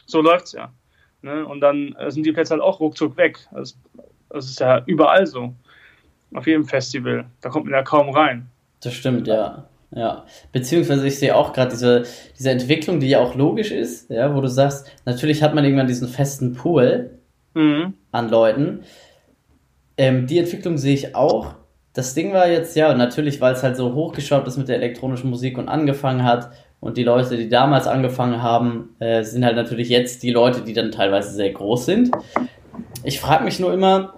So 0.07 0.21
läuft's 0.21 0.53
ja. 0.53 0.73
Ne? 1.23 1.47
Und 1.47 1.61
dann 1.61 1.95
äh, 1.95 2.11
sind 2.11 2.25
die 2.25 2.33
Plätze 2.33 2.55
halt 2.55 2.63
auch 2.63 2.81
ruckzuck 2.81 3.17
weg. 3.17 3.39
Das, 3.53 3.77
das 4.31 4.47
ist 4.47 4.61
ja 4.61 4.83
überall 4.87 5.27
so. 5.27 5.55
Auf 6.35 6.47
jedem 6.47 6.65
Festival. 6.65 7.27
Da 7.41 7.49
kommt 7.49 7.67
man 7.67 7.75
ja 7.75 7.83
kaum 7.83 8.11
rein. 8.11 8.49
Das 8.81 8.95
stimmt, 8.95 9.27
ja. 9.27 9.69
Ja, 9.91 10.27
beziehungsweise 10.53 11.07
ich 11.07 11.19
sehe 11.19 11.35
auch 11.35 11.55
gerade 11.55 11.71
diese, 11.71 12.05
diese 12.39 12.51
Entwicklung, 12.51 13.01
die 13.01 13.09
ja 13.09 13.21
auch 13.21 13.35
logisch 13.35 13.71
ist, 13.71 14.11
ja, 14.11 14.35
wo 14.35 14.43
du 14.43 14.49
sagst, 14.49 14.87
natürlich 15.07 15.43
hat 15.43 15.55
man 15.55 15.65
irgendwann 15.65 15.87
diesen 15.87 16.09
festen 16.09 16.53
Pool, 16.53 17.18
mhm. 17.55 17.95
an 18.13 18.29
Leuten. 18.29 18.81
Ähm, 19.97 20.27
die 20.27 20.39
Entwicklung 20.39 20.79
sehe 20.79 20.95
ich 20.95 21.15
auch. 21.15 21.55
Das 21.93 22.15
Ding 22.15 22.33
war 22.33 22.49
jetzt, 22.49 22.77
ja, 22.77 22.95
natürlich, 22.95 23.41
weil 23.41 23.55
es 23.55 23.63
halt 23.63 23.77
so 23.77 23.95
hochgeschraubt 23.95 24.47
ist 24.47 24.57
mit 24.57 24.69
der 24.69 24.77
elektronischen 24.77 25.31
Musik 25.31 25.59
und 25.59 25.69
angefangen 25.69 26.23
hat. 26.23 26.51
Und 26.81 26.97
die 26.97 27.03
Leute, 27.03 27.37
die 27.37 27.49
damals 27.49 27.89
angefangen 27.89 28.41
haben, 28.41 28.91
äh, 29.01 29.25
sind 29.25 29.45
halt 29.45 29.57
natürlich 29.57 29.89
jetzt 29.89 30.23
die 30.23 30.31
Leute, 30.31 30.61
die 30.63 30.73
dann 30.73 30.93
teilweise 30.93 31.31
sehr 31.31 31.51
groß 31.51 31.87
sind. 31.87 32.13
Ich 33.03 33.19
frage 33.19 33.43
mich 33.43 33.59
nur 33.59 33.73
immer, 33.73 34.15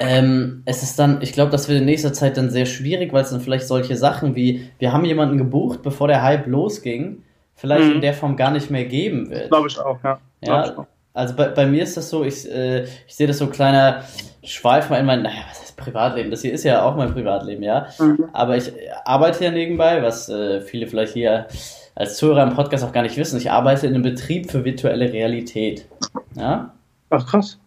ähm, 0.00 0.62
es 0.64 0.82
ist 0.82 0.98
dann, 0.98 1.22
ich 1.22 1.32
glaube, 1.32 1.52
das 1.52 1.68
wird 1.68 1.78
in 1.78 1.84
nächster 1.84 2.12
Zeit 2.12 2.36
dann 2.36 2.50
sehr 2.50 2.66
schwierig, 2.66 3.12
weil 3.12 3.22
es 3.22 3.30
dann 3.30 3.40
vielleicht 3.40 3.66
solche 3.66 3.96
Sachen 3.96 4.34
wie, 4.34 4.68
wir 4.78 4.92
haben 4.92 5.04
jemanden 5.04 5.38
gebucht, 5.38 5.82
bevor 5.82 6.08
der 6.08 6.22
Hype 6.22 6.48
losging, 6.48 7.22
vielleicht 7.54 7.88
mhm. 7.88 7.94
in 7.96 8.00
der 8.00 8.14
Form 8.14 8.36
gar 8.36 8.50
nicht 8.50 8.70
mehr 8.70 8.84
geben 8.84 9.30
wird. 9.30 9.50
Glaube 9.50 9.68
ich 9.68 9.78
auch, 9.78 10.02
ja. 10.02 10.18
ja 10.44 10.86
also 11.14 11.34
bei, 11.34 11.48
bei 11.48 11.66
mir 11.66 11.82
ist 11.82 11.96
das 11.96 12.08
so, 12.08 12.24
ich, 12.24 12.50
äh, 12.50 12.84
ich 12.84 13.14
sehe 13.14 13.26
das 13.26 13.38
so 13.38 13.44
ein 13.44 13.50
kleiner 13.50 14.04
Schweif 14.42 14.90
mal 14.90 14.98
in 14.98 15.06
mein, 15.06 15.22
naja, 15.22 15.42
was 15.48 15.60
heißt 15.60 15.76
Privatleben? 15.76 16.30
Das 16.30 16.42
hier 16.42 16.52
ist 16.52 16.64
ja 16.64 16.82
auch 16.84 16.96
mein 16.96 17.12
Privatleben, 17.12 17.62
ja. 17.62 17.86
Mhm. 17.98 18.28
Aber 18.32 18.56
ich 18.56 18.72
arbeite 19.04 19.44
ja 19.44 19.50
nebenbei, 19.50 20.02
was 20.02 20.28
äh, 20.28 20.60
viele 20.60 20.86
vielleicht 20.86 21.12
hier 21.12 21.46
als 21.94 22.16
Zuhörer 22.16 22.42
im 22.42 22.54
Podcast 22.54 22.84
auch 22.84 22.92
gar 22.92 23.02
nicht 23.02 23.16
wissen. 23.16 23.36
Ich 23.36 23.50
arbeite 23.50 23.86
in 23.86 23.94
einem 23.94 24.02
Betrieb 24.02 24.50
für 24.50 24.64
virtuelle 24.64 25.12
Realität. 25.12 25.86
Ja? 26.34 26.72
Ach 27.10 27.26
krass. 27.26 27.58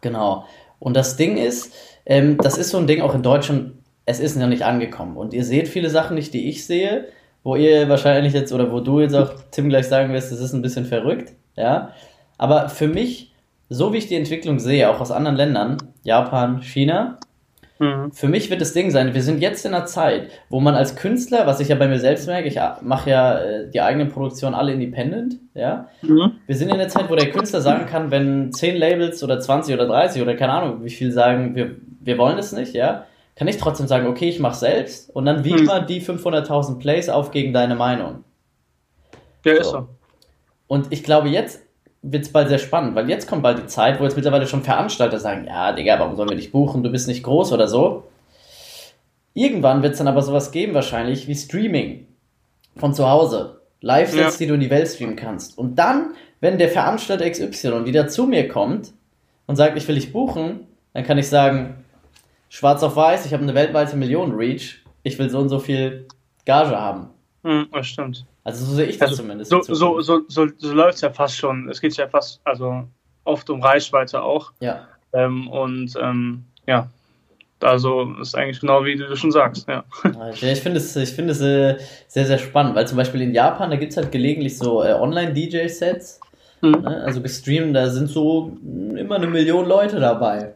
Genau. 0.00 0.44
Und 0.80 0.96
das 0.96 1.16
Ding 1.16 1.36
ist, 1.36 1.72
ähm, 2.04 2.36
das 2.38 2.58
ist 2.58 2.70
so 2.70 2.78
ein 2.78 2.86
Ding 2.86 3.00
auch 3.00 3.14
in 3.14 3.22
Deutschland, 3.22 3.72
es 4.04 4.20
ist 4.20 4.36
noch 4.36 4.48
nicht 4.48 4.64
angekommen. 4.64 5.16
Und 5.16 5.32
ihr 5.32 5.44
seht 5.44 5.68
viele 5.68 5.88
Sachen 5.88 6.16
nicht, 6.16 6.34
die 6.34 6.48
ich 6.48 6.66
sehe, 6.66 7.08
wo 7.42 7.56
ihr 7.56 7.88
wahrscheinlich 7.88 8.32
jetzt 8.32 8.52
oder 8.52 8.72
wo 8.72 8.80
du 8.80 9.00
jetzt 9.00 9.14
auch 9.14 9.32
Tim 9.50 9.68
gleich 9.68 9.86
sagen 9.86 10.12
wirst, 10.12 10.32
das 10.32 10.40
ist 10.40 10.52
ein 10.52 10.62
bisschen 10.62 10.84
verrückt, 10.84 11.32
ja. 11.56 11.92
Aber 12.44 12.68
für 12.68 12.88
mich, 12.88 13.32
so 13.70 13.94
wie 13.94 13.96
ich 13.96 14.06
die 14.06 14.16
Entwicklung 14.16 14.58
sehe, 14.58 14.90
auch 14.90 15.00
aus 15.00 15.10
anderen 15.10 15.34
Ländern, 15.34 15.78
Japan, 16.02 16.60
China, 16.60 17.16
mhm. 17.78 18.12
für 18.12 18.28
mich 18.28 18.50
wird 18.50 18.60
das 18.60 18.74
Ding 18.74 18.90
sein, 18.90 19.14
wir 19.14 19.22
sind 19.22 19.40
jetzt 19.40 19.64
in 19.64 19.72
einer 19.72 19.86
Zeit, 19.86 20.28
wo 20.50 20.60
man 20.60 20.74
als 20.74 20.94
Künstler, 20.94 21.46
was 21.46 21.60
ich 21.60 21.68
ja 21.68 21.76
bei 21.76 21.88
mir 21.88 21.98
selbst 21.98 22.26
merke, 22.26 22.46
ich 22.46 22.60
mache 22.82 23.08
ja 23.08 23.38
äh, 23.38 23.70
die 23.70 23.80
eigenen 23.80 24.10
Produktionen 24.10 24.54
alle 24.54 24.74
independent, 24.74 25.36
ja. 25.54 25.88
Mhm. 26.02 26.32
Wir 26.46 26.54
sind 26.54 26.68
in 26.68 26.76
der 26.76 26.88
Zeit, 26.88 27.08
wo 27.08 27.16
der 27.16 27.30
Künstler 27.30 27.62
sagen 27.62 27.86
kann, 27.86 28.10
wenn 28.10 28.52
10 28.52 28.76
Labels 28.76 29.24
oder 29.24 29.40
20 29.40 29.74
oder 29.74 29.86
30 29.86 30.20
oder 30.20 30.34
keine 30.34 30.52
Ahnung, 30.52 30.84
wie 30.84 30.90
viel 30.90 31.12
sagen, 31.12 31.54
wir, 31.54 31.76
wir 32.00 32.18
wollen 32.18 32.36
es 32.36 32.52
nicht, 32.52 32.74
ja, 32.74 33.06
kann 33.36 33.48
ich 33.48 33.56
trotzdem 33.56 33.86
sagen, 33.86 34.06
okay, 34.06 34.28
ich 34.28 34.38
mache 34.38 34.56
selbst 34.56 35.08
und 35.16 35.24
dann 35.24 35.44
wiegt 35.44 35.60
mhm. 35.60 35.66
man 35.66 35.86
die 35.86 36.02
500.000 36.02 36.78
Plays 36.78 37.08
auf 37.08 37.30
gegen 37.30 37.54
deine 37.54 37.74
Meinung. 37.74 38.22
Ja, 39.46 39.54
so. 39.54 39.60
ist 39.60 39.70
so. 39.70 39.88
Und 40.66 40.92
ich 40.92 41.04
glaube, 41.04 41.28
jetzt 41.28 41.63
wird 42.06 42.24
es 42.24 42.32
bald 42.32 42.48
sehr 42.48 42.58
spannend, 42.58 42.94
weil 42.94 43.08
jetzt 43.08 43.26
kommt 43.26 43.42
bald 43.42 43.58
die 43.58 43.66
Zeit, 43.66 43.98
wo 43.98 44.04
jetzt 44.04 44.14
mittlerweile 44.14 44.46
schon 44.46 44.62
Veranstalter 44.62 45.18
sagen, 45.18 45.46
ja, 45.46 45.72
Digga, 45.72 45.98
warum 45.98 46.16
sollen 46.16 46.28
wir 46.28 46.36
dich 46.36 46.52
buchen? 46.52 46.82
Du 46.82 46.90
bist 46.90 47.08
nicht 47.08 47.22
groß 47.22 47.52
oder 47.52 47.66
so. 47.66 48.04
Irgendwann 49.32 49.82
wird 49.82 49.92
es 49.92 49.98
dann 49.98 50.08
aber 50.08 50.22
sowas 50.22 50.52
geben, 50.52 50.74
wahrscheinlich, 50.74 51.26
wie 51.26 51.34
Streaming 51.34 52.06
von 52.76 52.92
zu 52.92 53.08
Hause. 53.08 53.60
Live-Sets, 53.80 54.34
ja. 54.34 54.38
die 54.38 54.46
du 54.46 54.54
in 54.54 54.60
die 54.60 54.70
Welt 54.70 54.86
streamen 54.88 55.16
kannst. 55.16 55.58
Und 55.58 55.76
dann, 55.78 56.14
wenn 56.40 56.58
der 56.58 56.68
Veranstalter 56.68 57.28
XY 57.28 57.84
wieder 57.84 58.06
zu 58.08 58.26
mir 58.26 58.48
kommt 58.48 58.92
und 59.46 59.56
sagt, 59.56 59.76
ich 59.76 59.88
will 59.88 59.94
dich 59.94 60.12
buchen, 60.12 60.66
dann 60.92 61.04
kann 61.04 61.18
ich 61.18 61.28
sagen, 61.28 61.84
schwarz 62.48 62.82
auf 62.82 62.96
weiß, 62.96 63.26
ich 63.26 63.32
habe 63.32 63.42
eine 63.42 63.54
weltweite 63.54 63.96
Millionen-Reach, 63.96 64.82
ich 65.02 65.18
will 65.18 65.30
so 65.30 65.38
und 65.38 65.48
so 65.48 65.58
viel 65.58 66.06
Gage 66.44 66.78
haben. 66.78 67.08
Hm, 67.42 67.68
das 67.72 67.86
stimmt. 67.86 68.24
Also 68.44 68.64
so 68.66 68.74
sehe 68.74 68.86
ich 68.86 68.98
das 68.98 69.10
also, 69.10 69.22
zumindest. 69.22 69.50
So, 69.50 69.62
so, 69.62 70.00
so, 70.00 70.20
so, 70.28 70.46
so 70.56 70.72
läuft 70.72 70.96
es 70.96 71.00
ja 71.00 71.10
fast 71.10 71.36
schon. 71.36 71.68
Es 71.70 71.80
geht 71.80 71.96
ja 71.96 72.06
fast, 72.06 72.40
also 72.44 72.84
oft 73.24 73.48
um 73.50 73.62
Reichweite 73.62 74.22
auch. 74.22 74.52
Ja. 74.60 74.86
Ähm, 75.14 75.48
und 75.48 75.94
ähm, 76.00 76.44
ja, 76.66 76.88
also 77.60 78.14
ist 78.20 78.36
eigentlich 78.36 78.60
genau 78.60 78.84
wie 78.84 78.96
du 78.96 79.16
schon 79.16 79.30
sagst, 79.30 79.66
ja. 79.68 79.84
ich 80.30 80.60
finde 80.60 80.78
es, 80.78 80.94
ich 80.96 81.10
find 81.10 81.30
es 81.30 81.40
äh, 81.40 81.78
sehr, 82.08 82.26
sehr 82.26 82.38
spannend, 82.38 82.74
weil 82.74 82.86
zum 82.86 82.98
Beispiel 82.98 83.22
in 83.22 83.32
Japan, 83.32 83.70
da 83.70 83.76
gibt 83.76 83.92
es 83.92 83.96
halt 83.96 84.12
gelegentlich 84.12 84.58
so 84.58 84.82
äh, 84.82 84.92
Online-DJ-Sets. 84.92 86.20
Mhm. 86.60 86.82
Ne? 86.82 87.02
Also 87.04 87.22
gestreamt, 87.22 87.74
da 87.74 87.88
sind 87.88 88.08
so 88.08 88.56
immer 88.62 89.16
eine 89.16 89.26
Million 89.26 89.66
Leute 89.66 90.00
dabei. 90.00 90.54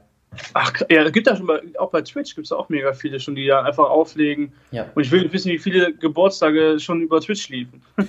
Ach, 0.54 0.72
ja, 0.90 1.02
es 1.02 1.12
gibt 1.12 1.26
ja 1.26 1.36
schon 1.36 1.46
bei, 1.46 1.60
auch 1.78 1.90
bei 1.90 2.02
Twitch 2.02 2.34
gibt 2.34 2.46
es 2.46 2.52
auch 2.52 2.68
mega 2.68 2.92
viele 2.92 3.18
schon, 3.20 3.34
die 3.34 3.46
da 3.46 3.62
einfach 3.62 3.88
auflegen. 3.88 4.52
Ja. 4.70 4.86
Und 4.94 5.02
ich 5.02 5.10
will 5.10 5.32
wissen, 5.32 5.50
wie 5.50 5.58
viele 5.58 5.92
Geburtstage 5.94 6.78
schon 6.78 7.00
über 7.00 7.20
Twitch 7.20 7.48
liefen. 7.48 7.82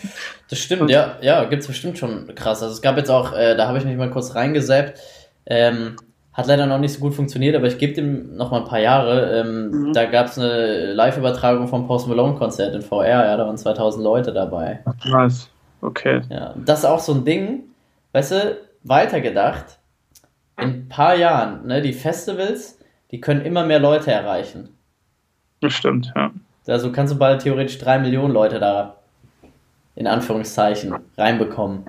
Das 0.50 0.58
stimmt, 0.60 0.82
Und, 0.82 0.90
ja, 0.90 1.18
ja, 1.22 1.44
gibt 1.46 1.62
es 1.62 1.68
bestimmt 1.68 2.00
schon 2.00 2.34
krass. 2.34 2.64
Also 2.64 2.74
es 2.74 2.82
gab 2.82 2.98
jetzt 2.98 3.12
auch, 3.12 3.34
äh, 3.34 3.56
da 3.56 3.68
habe 3.68 3.78
ich 3.78 3.86
mich 3.86 3.96
mal 3.96 4.10
kurz 4.10 4.34
reingesappt, 4.34 5.00
ähm, 5.46 5.96
hat 6.34 6.48
leider 6.48 6.66
noch 6.66 6.80
nicht 6.80 6.94
so 6.94 7.00
gut 7.02 7.14
funktioniert, 7.14 7.56
aber 7.56 7.68
ich 7.68 7.78
gebe 7.78 7.94
dem 7.94 8.36
noch 8.36 8.50
mal 8.50 8.62
ein 8.62 8.68
paar 8.68 8.80
Jahre. 8.80 9.40
Ähm, 9.40 9.70
mhm. 9.70 9.94
Da 9.94 10.06
gab 10.06 10.28
es 10.28 10.40
eine 10.40 10.94
Live-Übertragung 10.94 11.68
vom 11.68 11.86
Post 11.86 12.08
Malone-Konzert 12.08 12.74
in 12.74 12.82
VR, 12.82 13.26
ja, 13.26 13.38
da 13.38 13.46
waren 13.46 13.58
2000 13.58 14.04
Leute 14.04 14.34
dabei. 14.34 14.80
Nice, 15.06 15.50
okay. 15.82 16.22
Ja, 16.30 16.56
das 16.66 16.80
ist 16.80 16.86
auch 16.86 17.00
so 17.00 17.14
ein 17.14 17.26
Ding, 17.26 17.64
weißt 18.14 18.32
du, 18.32 18.58
weitergedacht 18.84 19.79
in 20.62 20.70
ein 20.70 20.90
paar 20.90 21.16
Jahren, 21.16 21.66
ne, 21.68 21.82
die 21.82 21.94
Festivals, 21.94 22.80
die 23.12 23.20
können 23.20 23.42
immer 23.42 23.66
mehr 23.66 23.80
Leute 23.80 24.12
erreichen. 24.12 24.70
Das 25.62 25.74
stimmt, 25.74 26.12
ja. 26.16 26.32
Also 26.68 26.92
kannst 26.92 27.14
du 27.14 27.18
bald 27.18 27.42
theoretisch 27.42 27.78
drei 27.80 28.00
Millionen 28.00 28.34
Leute 28.34 28.60
da 28.60 28.98
in 29.96 30.08
Anführungszeichen 30.08 30.96
reinbekommen. 31.18 31.86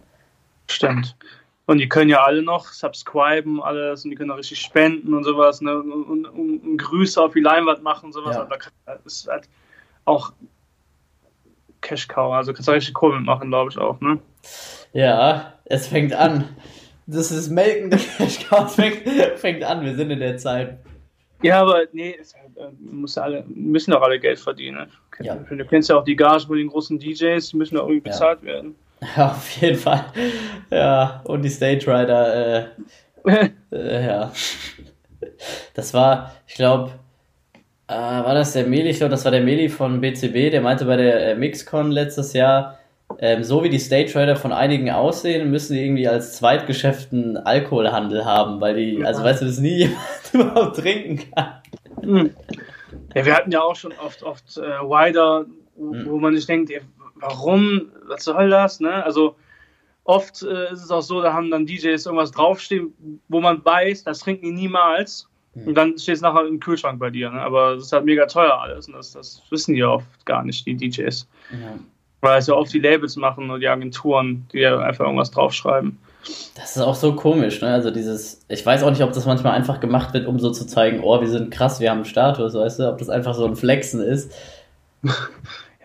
Stimmt. 0.69 1.17
Und 1.67 1.79
die 1.79 1.89
können 1.89 2.11
ja 2.11 2.23
alle 2.25 2.43
noch 2.43 2.67
subscriben, 2.67 3.63
alles, 3.63 4.05
und 4.05 4.11
die 4.11 4.17
können 4.17 4.33
auch 4.33 4.39
richtig 4.39 4.61
spenden 4.61 5.15
und 5.15 5.23
sowas, 5.23 5.61
ne? 5.61 5.79
Und, 5.79 5.93
und, 5.93 6.27
und, 6.27 6.79
Grüße 6.79 7.23
auf 7.23 7.33
die 7.33 7.41
Leinwand 7.41 7.83
machen 7.85 8.07
und 8.07 8.13
sowas. 8.13 8.35
Ja. 8.35 8.49
Da 8.87 8.95
ist 9.05 9.29
halt 9.29 9.49
auch 10.05 10.33
Cash 11.81 12.09
Cow, 12.09 12.33
also 12.33 12.53
kannst 12.53 12.67
du 12.67 12.73
richtig 12.73 12.95
Kohle 12.95 13.19
mitmachen, 13.19 13.51
glaube 13.51 13.71
ich 13.71 13.79
auch, 13.79 14.01
ne? 14.01 14.19
Ja, 14.93 15.55
es 15.67 15.87
fängt 15.87 16.13
an. 16.13 16.49
Das 17.07 17.31
ist 17.31 17.51
Melken 17.51 17.91
der 17.91 17.99
Cash 18.19 18.47
Cows 18.49 18.75
fängt, 18.75 19.09
fängt 19.37 19.65
an, 19.65 19.85
wir 19.85 19.95
sind 19.95 20.11
in 20.11 20.21
der 20.21 20.37
Zeit. 20.37 20.79
Ja, 21.43 21.63
aber 21.63 21.85
nee, 21.93 22.17
es, 22.21 22.35
äh, 22.35 22.69
muss 22.79 23.17
alle, 23.17 23.45
müssen 23.49 23.93
doch 23.93 24.03
alle 24.03 24.21
Geld 24.21 24.39
verdienen. 24.39 24.91
Ja. 25.21 25.37
Du 25.37 25.65
kennst 25.65 25.89
ja 25.89 25.97
auch 25.97 26.05
die 26.05 26.17
Gage 26.17 26.47
von 26.47 26.57
den 26.57 26.69
großen 26.69 26.99
DJs, 26.99 27.51
die 27.51 27.57
müssen 27.57 27.77
doch 27.77 27.83
irgendwie 27.83 28.09
bezahlt 28.11 28.41
ja. 28.43 28.47
werden. 28.47 28.75
Ja, 29.17 29.29
auf 29.29 29.49
jeden 29.53 29.79
Fall. 29.79 30.05
Ja, 30.71 31.23
und 31.25 31.41
die 31.41 31.49
Stage 31.49 31.87
Rider, 31.87 32.69
äh, 33.25 33.49
äh, 33.73 34.07
ja. 34.07 34.31
Das 35.73 35.95
war, 35.95 36.35
ich 36.47 36.55
glaube, 36.55 36.93
äh, 37.89 37.95
war 37.95 38.35
das 38.35 38.53
der 38.53 38.67
Meli? 38.67 38.91
Ich 38.91 38.99
glaube, 38.99 39.13
das 39.13 39.25
war 39.25 39.33
der 39.33 39.41
Meli 39.41 39.71
von 39.71 40.03
BCB, 40.03 40.51
der 40.51 40.61
meinte 40.61 40.85
bei 40.85 40.97
der 40.97 41.31
äh, 41.31 41.35
Mixcon 41.35 41.91
letztes 41.91 42.35
Jahr, 42.35 42.79
ähm, 43.23 43.45
so 43.45 43.63
wie 43.63 43.69
die 43.69 43.79
Stage 43.79 44.19
Rider 44.19 44.35
von 44.35 44.51
einigen 44.51 44.91
aussehen, 44.91 45.51
müssen 45.51 45.75
die 45.75 45.85
irgendwie 45.85 46.09
als 46.09 46.39
Zweitgeschäft 46.39 47.13
einen 47.13 47.37
Alkoholhandel 47.37 48.25
haben, 48.25 48.63
weil 48.63 48.77
die, 48.77 49.05
also 49.05 49.23
weißt 49.23 49.43
du, 49.43 49.47
das 49.47 49.59
nie 49.59 49.77
jemand 50.33 50.33
überhaupt 50.33 50.77
trinken 50.77 51.31
kann. 51.31 51.61
Hm. 52.01 52.31
Ja, 53.15 53.25
wir 53.27 53.35
hatten 53.35 53.53
ja 53.53 53.61
auch 53.61 53.77
schon 53.77 53.93
oft, 54.03 54.23
oft 54.23 54.57
äh, 54.57 54.61
Rider, 54.63 55.45
wo, 55.77 55.93
hm. 55.93 56.11
wo 56.11 56.19
man 56.19 56.35
sich 56.35 56.47
denkt, 56.47 56.71
ey, 56.71 56.81
warum, 57.17 57.93
was 58.07 58.25
soll 58.25 58.49
das, 58.49 58.81
ne? 58.81 59.05
Also 59.05 59.37
oft 60.05 60.43
äh, 60.43 60.73
ist 60.73 60.83
es 60.83 60.91
auch 60.91 61.03
so, 61.03 61.21
da 61.21 61.35
haben 61.35 61.51
dann 61.51 61.67
DJs 61.67 62.07
irgendwas 62.07 62.31
draufstehen, 62.31 63.21
wo 63.29 63.41
man 63.43 63.63
weiß, 63.63 64.05
das 64.05 64.21
trinken 64.21 64.47
die 64.47 64.53
niemals. 64.53 65.29
Hm. 65.53 65.67
Und 65.67 65.75
dann 65.75 65.99
steht 65.99 66.15
es 66.15 66.21
nachher 66.23 66.47
im 66.47 66.59
Kühlschrank 66.59 66.99
bei 66.99 67.11
dir. 67.11 67.29
Ne? 67.31 67.43
Aber 67.43 67.75
es 67.75 67.85
ist 67.85 67.93
halt 67.93 68.07
mega 68.07 68.25
teuer 68.25 68.59
alles. 68.59 68.87
Und 68.87 68.95
das, 68.95 69.13
das 69.13 69.43
wissen 69.51 69.75
die 69.75 69.85
oft 69.85 70.25
gar 70.25 70.43
nicht, 70.43 70.65
die 70.65 70.75
DJs. 70.75 71.29
Ja. 71.53 71.79
Weil 72.21 72.39
es 72.39 72.47
ja 72.47 72.55
oft 72.55 72.73
die 72.73 72.81
Labels 72.81 73.17
machen 73.17 73.51
und 73.51 73.61
die 73.61 73.69
Agenturen, 73.69 74.47
die 74.53 74.59
ja 74.59 74.79
einfach 74.79 75.05
irgendwas 75.07 75.31
draufschreiben. 75.31 75.99
Das 76.55 76.77
ist 76.77 76.83
auch 76.83 76.95
so 76.95 77.15
komisch, 77.15 77.63
ne? 77.63 77.73
Also 77.73 77.91
dieses, 77.91 78.45
ich 78.49 78.65
weiß 78.65 78.83
auch 78.83 78.91
nicht, 78.91 79.03
ob 79.03 79.13
das 79.13 79.25
manchmal 79.25 79.55
einfach 79.55 79.81
gemacht 79.81 80.13
wird, 80.13 80.27
um 80.27 80.39
so 80.39 80.51
zu 80.51 80.67
zeigen, 80.67 81.01
oh, 81.03 81.19
wir 81.19 81.29
sind 81.29 81.51
krass, 81.51 81.81
wir 81.81 81.91
haben 81.91 81.99
einen 81.99 82.05
Status, 82.05 82.55
weißt 82.55 82.81
du, 82.81 82.89
ob 82.91 82.99
das 82.99 83.09
einfach 83.09 83.35
so 83.35 83.47
ein 83.47 83.57
Flexen 83.57 84.03
ist. 84.03 84.33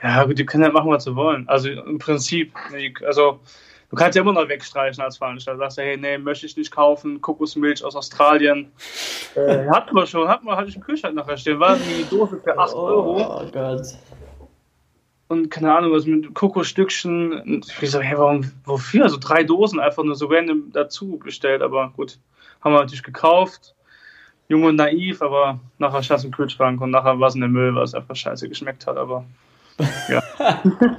Ja, 0.04 0.24
gut, 0.24 0.38
die 0.38 0.46
können 0.46 0.64
halt 0.64 0.74
machen, 0.74 0.92
was 0.92 1.06
sie 1.06 1.16
wollen. 1.16 1.50
Also 1.50 1.68
im 1.68 1.98
Prinzip, 1.98 2.54
also 3.08 3.40
du 3.90 3.96
kannst 3.96 4.16
ja 4.16 4.22
immer 4.22 4.34
noch 4.34 4.48
wegstreichen 4.48 5.04
als 5.04 5.18
Veranstalter. 5.18 5.58
Du 5.58 5.64
sagst 5.64 5.78
ja, 5.80 5.84
hey, 5.84 5.98
nee, 5.98 6.20
möchte 6.20 6.46
ich 6.46 6.56
nicht 6.56 6.70
kaufen, 6.70 7.20
Kokosmilch 7.22 7.84
aus 7.84 7.96
Australien. 7.96 8.72
äh, 9.36 9.66
hat 9.68 9.92
man 9.94 10.06
schon, 10.06 10.28
hat 10.28 10.44
man, 10.44 10.58
hatte 10.58 10.70
ich 10.70 10.76
im 10.76 10.84
Kühlschrank 10.84 11.16
nachher 11.16 11.38
stehen, 11.38 11.60
war 11.60 11.76
die 11.76 12.06
Dose 12.08 12.40
für 12.44 12.56
8 12.56 12.76
Euro. 12.76 13.42
Oh 13.42 13.52
Gott 13.52 13.88
und 15.28 15.50
keine 15.50 15.76
Ahnung, 15.76 15.92
was 15.92 16.06
mit 16.06 16.34
Kokosstückchen. 16.34 17.34
Und 17.34 17.74
ich 17.82 17.92
so, 17.92 18.00
hey, 18.00 18.18
warum, 18.18 18.52
wofür? 18.66 19.04
Also 19.04 19.18
drei 19.20 19.44
Dosen 19.44 19.80
einfach 19.80 20.04
nur 20.04 20.16
so 20.16 20.28
random 20.28 20.72
dazu 20.72 21.18
bestellt, 21.18 21.62
aber 21.62 21.92
gut, 21.96 22.20
haben 22.62 22.74
wir 22.74 22.80
natürlich 22.80 23.04
gekauft. 23.04 23.76
Jung 24.48 24.64
und 24.64 24.76
naiv, 24.76 25.24
aber 25.24 25.60
nachher 25.80 26.04
stand 26.04 26.20
es 26.20 26.26
im 26.26 26.32
Kühlschrank 26.32 26.80
und 26.80 26.92
nachher 26.92 27.20
war 27.20 27.30
es 27.30 27.36
in 27.36 27.42
der 27.42 27.50
Müll, 27.50 27.74
weil 27.74 27.84
es 27.84 27.96
einfach 27.96 28.16
scheiße 28.16 28.48
geschmeckt 28.48 28.86
hat, 28.86 28.96
aber 28.96 29.26
ja. 30.08 30.24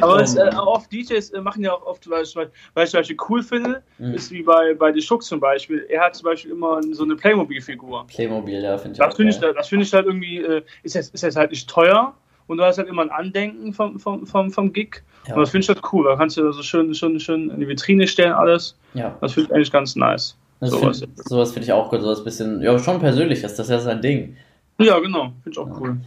aber 0.00 0.22
es, 0.22 0.34
äh, 0.34 0.50
oft 0.56 0.90
DJs 0.90 1.30
äh, 1.30 1.40
machen 1.40 1.62
ja 1.62 1.72
auch 1.72 1.84
oft, 1.84 2.08
weil 2.08 2.22
ich, 2.22 2.34
weil 2.34 2.48
ich 2.84 2.90
zum 2.90 3.00
Beispiel 3.00 3.16
cool 3.28 3.42
finde, 3.42 3.82
mhm. 3.98 4.14
ist 4.14 4.30
wie 4.30 4.42
bei, 4.42 4.74
bei 4.74 4.92
The 4.92 5.02
Schuck 5.02 5.22
zum 5.22 5.40
Beispiel. 5.40 5.84
Er 5.88 6.04
hat 6.04 6.16
zum 6.16 6.24
Beispiel 6.24 6.52
immer 6.52 6.80
so 6.92 7.02
eine 7.02 7.16
Playmobil-Figur. 7.16 8.06
Playmobil, 8.06 8.62
ja, 8.62 8.78
finde 8.78 8.92
ich. 8.92 8.98
Das 8.98 9.16
finde 9.16 9.32
ich, 9.32 9.38
das 9.38 9.68
find 9.68 9.82
ich 9.82 9.92
halt 9.92 10.06
irgendwie, 10.06 10.38
äh, 10.38 10.62
ist, 10.82 10.94
jetzt, 10.94 11.12
ist 11.12 11.22
jetzt 11.22 11.36
halt 11.36 11.50
nicht 11.50 11.68
teuer, 11.68 12.14
und 12.50 12.56
du 12.56 12.64
hast 12.64 12.78
halt 12.78 12.88
immer 12.88 13.02
ein 13.02 13.10
Andenken 13.10 13.72
vom, 13.72 13.98
vom, 14.00 14.26
vom, 14.26 14.50
vom 14.50 14.72
Gig. 14.72 15.02
Ja. 15.28 15.34
Und 15.34 15.40
das 15.40 15.50
finde 15.50 15.64
ich 15.64 15.68
halt 15.68 15.80
cool. 15.92 16.04
Da 16.04 16.16
kannst 16.16 16.36
du 16.36 16.50
so 16.50 16.62
schön, 16.62 16.92
schön, 16.94 17.20
schön 17.20 17.48
in 17.48 17.60
die 17.60 17.68
Vitrine 17.68 18.08
stellen, 18.08 18.32
alles. 18.32 18.76
Ja. 18.94 19.16
Das 19.20 19.34
finde 19.34 19.48
ich 19.48 19.54
eigentlich 19.54 19.72
ganz 19.72 19.94
nice. 19.94 20.36
Das 20.58 20.70
sowas 20.70 20.98
find, 20.98 21.28
sowas 21.28 21.52
finde 21.52 21.66
ich 21.66 21.72
auch 21.72 21.88
gut. 21.88 22.00
Sowas 22.02 22.24
bisschen, 22.24 22.60
ja, 22.60 22.76
schon 22.78 22.98
persönlich 22.98 23.44
ist 23.44 23.58
das 23.58 23.68
ja 23.68 23.78
sein 23.78 24.02
Ding. 24.02 24.36
Ja, 24.78 24.98
genau. 24.98 25.32
Finde 25.42 25.50
ich 25.50 25.58
auch 25.58 25.80
cool. 25.80 25.98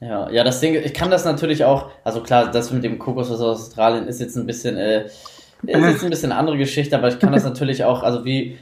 Ja, 0.00 0.30
ja, 0.30 0.42
das 0.42 0.60
Ding, 0.60 0.74
ich 0.74 0.94
kann 0.94 1.10
das 1.10 1.24
natürlich 1.24 1.64
auch, 1.64 1.90
also 2.02 2.22
klar, 2.22 2.50
das 2.50 2.72
mit 2.72 2.82
dem 2.82 2.98
Kokos 2.98 3.30
aus 3.30 3.40
Australien 3.40 4.06
ist 4.06 4.20
jetzt 4.20 4.36
ein 4.36 4.46
bisschen, 4.46 4.76
äh, 4.76 5.04
ist 5.04 5.12
jetzt 5.62 6.04
ein 6.04 6.10
bisschen 6.10 6.32
eine 6.32 6.40
andere 6.40 6.56
Geschichte, 6.56 6.96
aber 6.96 7.08
ich 7.08 7.18
kann 7.18 7.32
das 7.32 7.44
natürlich 7.44 7.84
auch, 7.84 8.02
also 8.02 8.24
wie, 8.24 8.58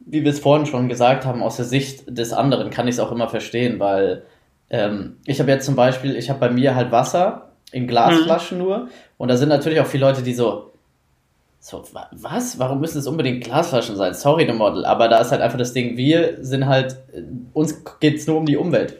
wie 0.00 0.24
wir 0.24 0.30
es 0.30 0.40
vorhin 0.40 0.66
schon 0.66 0.88
gesagt 0.88 1.24
haben, 1.24 1.42
aus 1.42 1.56
der 1.56 1.66
Sicht 1.66 2.04
des 2.08 2.32
anderen 2.32 2.70
kann 2.70 2.88
ich 2.88 2.96
es 2.96 3.00
auch 3.00 3.12
immer 3.12 3.28
verstehen, 3.28 3.78
weil 3.78 4.22
ähm, 4.70 5.16
ich 5.26 5.40
habe 5.40 5.50
jetzt 5.50 5.66
zum 5.66 5.76
Beispiel, 5.76 6.16
ich 6.16 6.30
habe 6.30 6.40
bei 6.40 6.50
mir 6.50 6.74
halt 6.74 6.90
Wasser 6.90 7.50
in 7.72 7.86
Glasflaschen 7.86 8.58
mhm. 8.58 8.64
nur 8.64 8.88
und 9.18 9.28
da 9.28 9.36
sind 9.36 9.48
natürlich 9.48 9.80
auch 9.80 9.86
viele 9.86 10.06
Leute, 10.06 10.22
die 10.22 10.34
so, 10.34 10.70
So, 11.62 11.84
was? 12.12 12.58
Warum 12.58 12.80
müssen 12.80 12.98
es 12.98 13.06
unbedingt 13.06 13.44
Glasflaschen 13.44 13.94
sein? 13.94 14.14
Sorry, 14.14 14.46
the 14.46 14.54
Model. 14.54 14.86
Aber 14.86 15.08
da 15.08 15.18
ist 15.20 15.30
halt 15.30 15.42
einfach 15.42 15.58
das 15.58 15.74
Ding, 15.74 15.96
wir 15.98 16.38
sind 16.40 16.64
halt, 16.64 16.96
uns 17.52 17.84
geht 18.00 18.16
es 18.16 18.26
nur 18.26 18.38
um 18.38 18.46
die 18.46 18.56
Umwelt. 18.56 18.96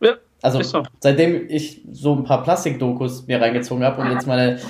Ja. 0.00 0.14
Also, 0.40 0.62
so. 0.62 0.82
seitdem 1.00 1.48
ich 1.48 1.82
so 1.92 2.14
ein 2.14 2.24
paar 2.24 2.42
Plastikdokus 2.42 3.26
mir 3.26 3.38
reingezogen 3.38 3.84
habe 3.84 4.00
und 4.00 4.10
jetzt 4.10 4.26
meine, 4.26 4.60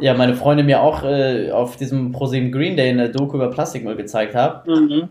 ja, 0.00 0.14
meine 0.14 0.34
Freunde 0.34 0.64
mir 0.64 0.82
auch 0.82 1.04
äh, 1.04 1.52
auf 1.52 1.76
diesem 1.76 2.10
ProSieben 2.10 2.50
Green 2.50 2.76
Day 2.76 2.90
eine 2.90 3.10
Doku 3.10 3.36
über 3.36 3.48
Plastikmüll 3.48 3.94
gezeigt 3.96 4.34
haben, 4.34 4.68
mhm. 4.68 5.08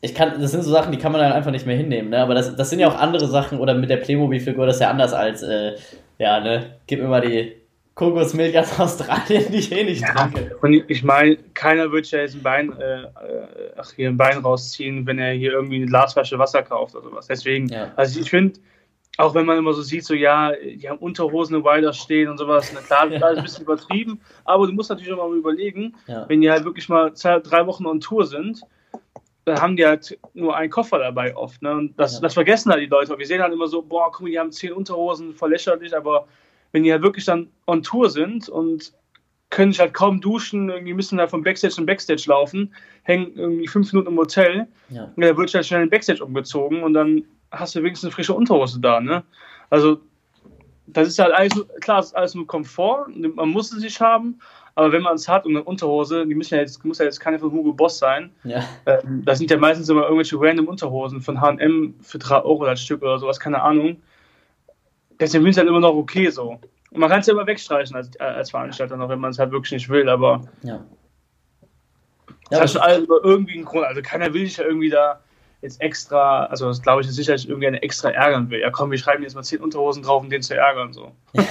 Ich 0.00 0.14
kann, 0.14 0.40
das 0.40 0.52
sind 0.52 0.62
so 0.62 0.70
Sachen, 0.70 0.92
die 0.92 0.98
kann 0.98 1.12
man 1.12 1.20
dann 1.20 1.32
einfach 1.32 1.50
nicht 1.50 1.66
mehr 1.66 1.76
hinnehmen, 1.76 2.10
ne? 2.10 2.18
Aber 2.20 2.34
das, 2.34 2.54
das 2.54 2.70
sind 2.70 2.78
ja 2.78 2.88
auch 2.88 2.98
andere 2.98 3.26
Sachen, 3.26 3.58
oder 3.58 3.74
mit 3.74 3.90
der 3.90 3.96
Playmobil-Figur, 3.96 4.66
das 4.66 4.76
ist 4.76 4.82
ja 4.82 4.90
anders 4.90 5.12
als, 5.12 5.42
äh, 5.42 5.74
ja, 6.18 6.40
ne, 6.40 6.76
gib 6.86 7.00
mir 7.00 7.08
mal 7.08 7.20
die 7.20 7.56
Kokosmilch 7.94 8.56
aus 8.56 8.78
Australien, 8.78 9.46
die 9.50 9.58
ich 9.58 9.72
eh 9.72 9.82
nicht 9.82 10.02
ja, 10.02 10.14
trinke. 10.14 10.56
Und 10.62 10.84
ich 10.88 11.02
meine, 11.02 11.36
keiner 11.54 11.90
wird 11.90 12.08
ja 12.12 12.20
jetzt 12.20 12.36
ein 12.36 12.42
Bein, 12.42 12.72
äh, 12.78 13.02
äh, 13.02 13.06
ach, 13.76 13.92
hier 13.92 14.08
ein 14.08 14.16
Bein 14.16 14.38
rausziehen, 14.38 15.04
wenn 15.04 15.18
er 15.18 15.32
hier 15.32 15.52
irgendwie 15.52 15.76
eine 15.76 15.86
Glasflasche 15.86 16.38
Wasser 16.38 16.62
kauft 16.62 16.94
oder 16.94 17.08
sowas. 17.08 17.26
Deswegen, 17.26 17.66
ja. 17.68 17.92
also 17.96 18.20
ich 18.20 18.30
finde, 18.30 18.60
auch 19.16 19.34
wenn 19.34 19.46
man 19.46 19.58
immer 19.58 19.72
so 19.72 19.82
sieht, 19.82 20.04
so 20.04 20.14
ja, 20.14 20.52
die 20.52 20.88
haben 20.88 20.98
Unterhosen 20.98 21.56
im 21.56 21.64
Wider 21.64 21.92
stehen 21.92 22.28
und 22.28 22.38
sowas, 22.38 22.70
na 22.72 22.80
klar, 22.80 23.08
das 23.10 23.32
ist 23.32 23.38
ein 23.38 23.42
bisschen 23.42 23.64
übertrieben, 23.64 24.20
aber 24.44 24.68
du 24.68 24.72
musst 24.74 24.90
natürlich 24.90 25.12
auch 25.12 25.28
mal 25.28 25.36
überlegen, 25.36 25.96
ja. 26.06 26.24
wenn 26.28 26.40
die 26.40 26.48
halt 26.48 26.64
wirklich 26.64 26.88
mal 26.88 27.12
zwei, 27.14 27.40
drei 27.40 27.66
Wochen 27.66 27.84
on 27.84 27.98
Tour 27.98 28.26
sind, 28.26 28.62
dann 29.48 29.60
haben 29.60 29.76
die 29.76 29.86
halt 29.86 30.18
nur 30.34 30.56
einen 30.56 30.70
Koffer 30.70 30.98
dabei 30.98 31.36
oft. 31.36 31.62
Ne? 31.62 31.72
Und 31.72 31.98
das, 31.98 32.14
ja. 32.14 32.20
das 32.20 32.34
vergessen 32.34 32.70
halt 32.70 32.82
die 32.82 32.86
Leute. 32.86 33.18
Wir 33.18 33.26
sehen 33.26 33.42
halt 33.42 33.52
immer 33.52 33.68
so, 33.68 33.82
boah, 33.82 34.10
guck 34.12 34.22
mal, 34.22 34.30
die 34.30 34.38
haben 34.38 34.52
zehn 34.52 34.72
Unterhosen, 34.72 35.34
voll 35.34 35.50
lächerlich, 35.50 35.96
aber 35.96 36.26
wenn 36.72 36.82
die 36.82 36.92
halt 36.92 37.02
wirklich 37.02 37.24
dann 37.24 37.48
on 37.66 37.82
Tour 37.82 38.10
sind 38.10 38.48
und 38.48 38.92
können 39.50 39.72
sich 39.72 39.80
halt 39.80 39.94
kaum 39.94 40.20
duschen, 40.20 40.68
irgendwie 40.68 40.94
müssen 40.94 41.18
halt 41.18 41.30
vom 41.30 41.42
Backstage 41.42 41.74
zum 41.74 41.86
Backstage 41.86 42.24
laufen, 42.26 42.74
hängen 43.04 43.32
irgendwie 43.34 43.66
fünf 43.66 43.92
Minuten 43.92 44.12
im 44.12 44.18
Hotel, 44.18 44.68
ja. 44.90 45.10
da 45.16 45.36
wird 45.36 45.54
halt 45.54 45.66
schnell 45.66 45.80
in 45.80 45.86
den 45.86 45.90
Backstage 45.90 46.22
umgezogen 46.22 46.82
und 46.82 46.92
dann 46.92 47.24
hast 47.50 47.74
du 47.74 47.82
wenigstens 47.82 48.08
eine 48.08 48.12
frische 48.12 48.34
Unterhose 48.34 48.78
da, 48.80 49.00
ne? 49.00 49.24
Also, 49.70 50.00
das 50.92 51.08
ist 51.08 51.18
halt 51.18 51.32
alles, 51.32 51.52
klar, 51.80 52.00
ist 52.00 52.16
alles 52.16 52.34
nur 52.34 52.46
Komfort, 52.46 53.08
man 53.14 53.48
muss 53.48 53.72
es 53.72 53.82
nicht 53.82 54.00
haben, 54.00 54.38
aber 54.74 54.92
wenn 54.92 55.02
man 55.02 55.16
es 55.16 55.28
hat 55.28 55.44
und 55.44 55.56
eine 55.56 55.64
Unterhose, 55.64 56.26
die 56.26 56.34
müssen 56.34 56.54
ja 56.54 56.60
jetzt, 56.60 56.84
muss 56.84 56.98
ja 56.98 57.04
jetzt 57.04 57.20
keine 57.20 57.38
von 57.38 57.50
Hugo 57.50 57.72
Boss 57.72 57.98
sein. 57.98 58.30
Ja. 58.44 58.62
Ähm, 58.86 59.22
das 59.24 59.38
sind 59.38 59.50
ja 59.50 59.56
meistens 59.56 59.88
immer 59.88 60.02
irgendwelche 60.02 60.40
random 60.40 60.68
Unterhosen 60.68 61.20
von 61.20 61.40
HM 61.40 61.94
für 62.00 62.18
3 62.18 62.42
Euro 62.42 62.64
das 62.64 62.80
Stück 62.80 63.02
oder 63.02 63.18
sowas, 63.18 63.40
keine 63.40 63.62
Ahnung 63.62 63.96
deswegen 65.20 65.44
finde 65.44 65.50
ich 65.50 65.54
es 65.54 65.58
halt 65.58 65.68
immer 65.68 65.80
noch 65.80 65.94
okay 65.94 66.30
so. 66.30 66.58
Und 66.90 67.00
man 67.00 67.10
kann 67.10 67.20
es 67.20 67.26
ja 67.26 67.34
immer 67.34 67.46
wegstreichen 67.46 67.96
als, 67.96 68.10
äh, 68.16 68.22
als 68.22 68.50
Veranstalter 68.50 68.96
noch, 68.96 69.08
wenn 69.08 69.20
man 69.20 69.30
es 69.30 69.38
halt 69.38 69.50
wirklich 69.50 69.72
nicht 69.72 69.88
will, 69.88 70.08
aber. 70.08 70.48
Ja. 70.62 70.84
Das 72.50 72.58
ja, 72.58 72.60
hat 72.60 72.70
schon 72.70 72.80
alles 72.80 73.08
irgendwie 73.24 73.54
einen 73.54 73.64
Grund. 73.64 73.84
Also 73.84 74.00
keiner 74.00 74.32
will 74.32 74.46
sich 74.46 74.56
ja 74.56 74.64
irgendwie 74.64 74.88
da 74.88 75.20
jetzt 75.60 75.80
extra, 75.80 76.44
also 76.44 76.68
das 76.68 76.82
glaube 76.82 77.02
ich 77.02 77.10
sicher, 77.10 77.32
dass 77.32 77.44
irgendwie 77.44 77.66
eine 77.66 77.82
extra 77.82 78.10
ärgern 78.10 78.50
will. 78.50 78.60
Ja 78.60 78.70
komm, 78.70 78.90
wir 78.90 78.98
schreiben 78.98 79.22
jetzt 79.22 79.34
mal 79.34 79.42
zehn 79.42 79.60
Unterhosen 79.60 80.02
drauf, 80.02 80.22
um 80.22 80.30
den 80.30 80.42
zu 80.42 80.54
ärgern. 80.56 80.92
So. 80.92 81.12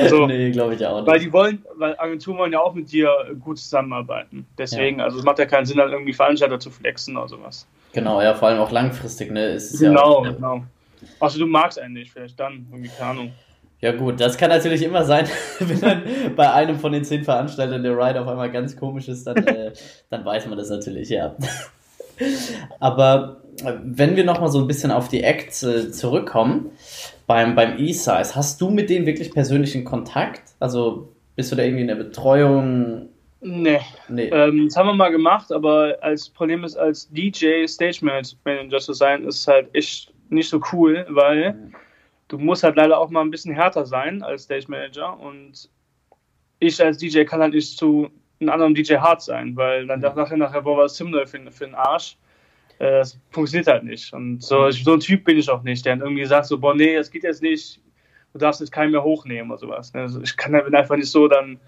also, 0.00 0.26
nee, 0.26 0.50
glaube 0.50 0.74
ich 0.74 0.86
auch 0.86 1.00
nicht. 1.00 1.10
Weil 1.10 1.18
die 1.18 1.32
wollen, 1.32 1.64
weil 1.76 1.98
Agenturen 1.98 2.38
wollen 2.38 2.52
ja 2.52 2.60
auch 2.60 2.74
mit 2.74 2.92
dir 2.92 3.10
gut 3.40 3.58
zusammenarbeiten. 3.58 4.46
Deswegen, 4.56 4.98
ja. 4.98 5.04
also 5.04 5.18
es 5.18 5.24
macht 5.24 5.38
ja 5.38 5.46
keinen 5.46 5.66
Sinn, 5.66 5.78
halt 5.78 5.92
irgendwie 5.92 6.12
Veranstalter 6.12 6.60
zu 6.60 6.70
flexen 6.70 7.16
oder 7.16 7.28
sowas. 7.28 7.66
Genau, 7.92 8.22
ja, 8.22 8.34
vor 8.34 8.48
allem 8.48 8.60
auch 8.60 8.70
langfristig, 8.70 9.30
ne? 9.30 9.46
Ist 9.46 9.78
genau, 9.78 10.24
ja, 10.24 10.32
genau. 10.32 10.62
Also 11.20 11.38
du 11.38 11.46
magst 11.46 11.78
einen 11.78 11.94
nicht, 11.94 12.12
vielleicht 12.12 12.38
dann, 12.38 12.66
irgendwie, 12.70 12.90
keine 12.96 13.10
Ahnung. 13.10 13.32
Ja 13.80 13.92
gut, 13.92 14.20
das 14.20 14.36
kann 14.36 14.50
natürlich 14.50 14.82
immer 14.82 15.04
sein, 15.04 15.28
wenn 15.60 15.80
dann 15.80 16.02
bei 16.36 16.52
einem 16.52 16.78
von 16.78 16.92
den 16.92 17.04
zehn 17.04 17.24
Veranstaltern 17.24 17.82
der 17.82 17.96
Ride 17.96 18.20
auf 18.20 18.26
einmal 18.26 18.50
ganz 18.50 18.76
komisch 18.76 19.08
ist, 19.08 19.26
dann, 19.26 19.36
äh, 19.46 19.72
dann 20.10 20.24
weiß 20.24 20.46
man 20.46 20.58
das 20.58 20.68
natürlich, 20.68 21.08
ja. 21.08 21.36
Aber 22.80 23.42
äh, 23.64 23.74
wenn 23.82 24.16
wir 24.16 24.24
nochmal 24.24 24.50
so 24.50 24.60
ein 24.60 24.66
bisschen 24.66 24.90
auf 24.90 25.08
die 25.08 25.22
Acts 25.22 25.62
äh, 25.62 25.90
zurückkommen, 25.90 26.70
beim, 27.26 27.54
beim 27.54 27.78
E-Size, 27.78 28.34
hast 28.34 28.60
du 28.60 28.70
mit 28.70 28.90
denen 28.90 29.06
wirklich 29.06 29.32
persönlichen 29.32 29.84
Kontakt? 29.84 30.42
Also 30.60 31.12
bist 31.36 31.52
du 31.52 31.56
da 31.56 31.62
irgendwie 31.62 31.82
in 31.82 31.88
der 31.88 31.94
Betreuung? 31.94 33.08
Nee. 33.40 33.80
nee. 34.08 34.28
Ähm, 34.28 34.66
das 34.66 34.76
haben 34.76 34.88
wir 34.88 34.94
mal 34.94 35.10
gemacht, 35.10 35.52
aber 35.52 35.98
als 36.00 36.28
Problem 36.28 36.64
ist, 36.64 36.76
als 36.76 37.08
DJ 37.10 37.66
Stage 37.66 38.00
Manager 38.02 38.78
zu 38.78 38.92
sein, 38.92 39.24
ist 39.24 39.46
halt 39.46 39.68
echt 39.74 40.12
nicht 40.28 40.48
so 40.48 40.60
cool, 40.72 41.06
weil 41.08 41.52
mhm. 41.52 41.74
du 42.28 42.38
musst 42.38 42.64
halt 42.64 42.76
leider 42.76 42.98
auch 42.98 43.10
mal 43.10 43.20
ein 43.20 43.30
bisschen 43.30 43.54
härter 43.54 43.86
sein 43.86 44.22
als 44.22 44.44
Stage 44.44 44.66
Manager 44.68 45.18
und 45.20 45.70
ich 46.58 46.82
als 46.82 46.98
DJ 46.98 47.22
kann 47.22 47.40
halt 47.40 47.54
nicht 47.54 47.78
zu 47.78 48.10
einem 48.40 48.50
anderen 48.50 48.74
DJ 48.74 48.96
hart 48.96 49.22
sein, 49.22 49.56
weil 49.56 49.86
dann 49.86 50.00
mhm. 50.00 50.16
nachher 50.16 50.36
nachher 50.36 50.62
boah, 50.62 50.78
was 50.78 50.96
Simnel 50.96 51.26
für, 51.26 51.50
für 51.50 51.64
den 51.64 51.74
Arsch. 51.74 52.16
Äh, 52.78 52.98
das 52.98 53.18
funktioniert 53.30 53.66
halt 53.66 53.84
nicht. 53.84 54.12
Und 54.12 54.42
so, 54.42 54.62
mhm. 54.62 54.72
so 54.72 54.92
ein 54.94 55.00
Typ 55.00 55.24
bin 55.24 55.38
ich 55.38 55.50
auch 55.50 55.62
nicht, 55.62 55.84
der 55.84 55.96
dann 55.96 56.06
irgendwie 56.06 56.24
sagt 56.24 56.46
so, 56.46 56.58
boah, 56.58 56.74
nee, 56.74 56.96
das 56.96 57.10
geht 57.10 57.24
jetzt 57.24 57.42
nicht, 57.42 57.80
du 58.32 58.38
darfst 58.38 58.60
jetzt 58.60 58.72
keinen 58.72 58.92
mehr 58.92 59.02
hochnehmen 59.02 59.50
oder 59.50 59.58
sowas. 59.58 59.94
Also 59.94 60.20
ich 60.22 60.36
kann 60.36 60.52
bin 60.52 60.74
einfach 60.74 60.96
nicht 60.96 61.10
so 61.10 61.28
dann 61.28 61.58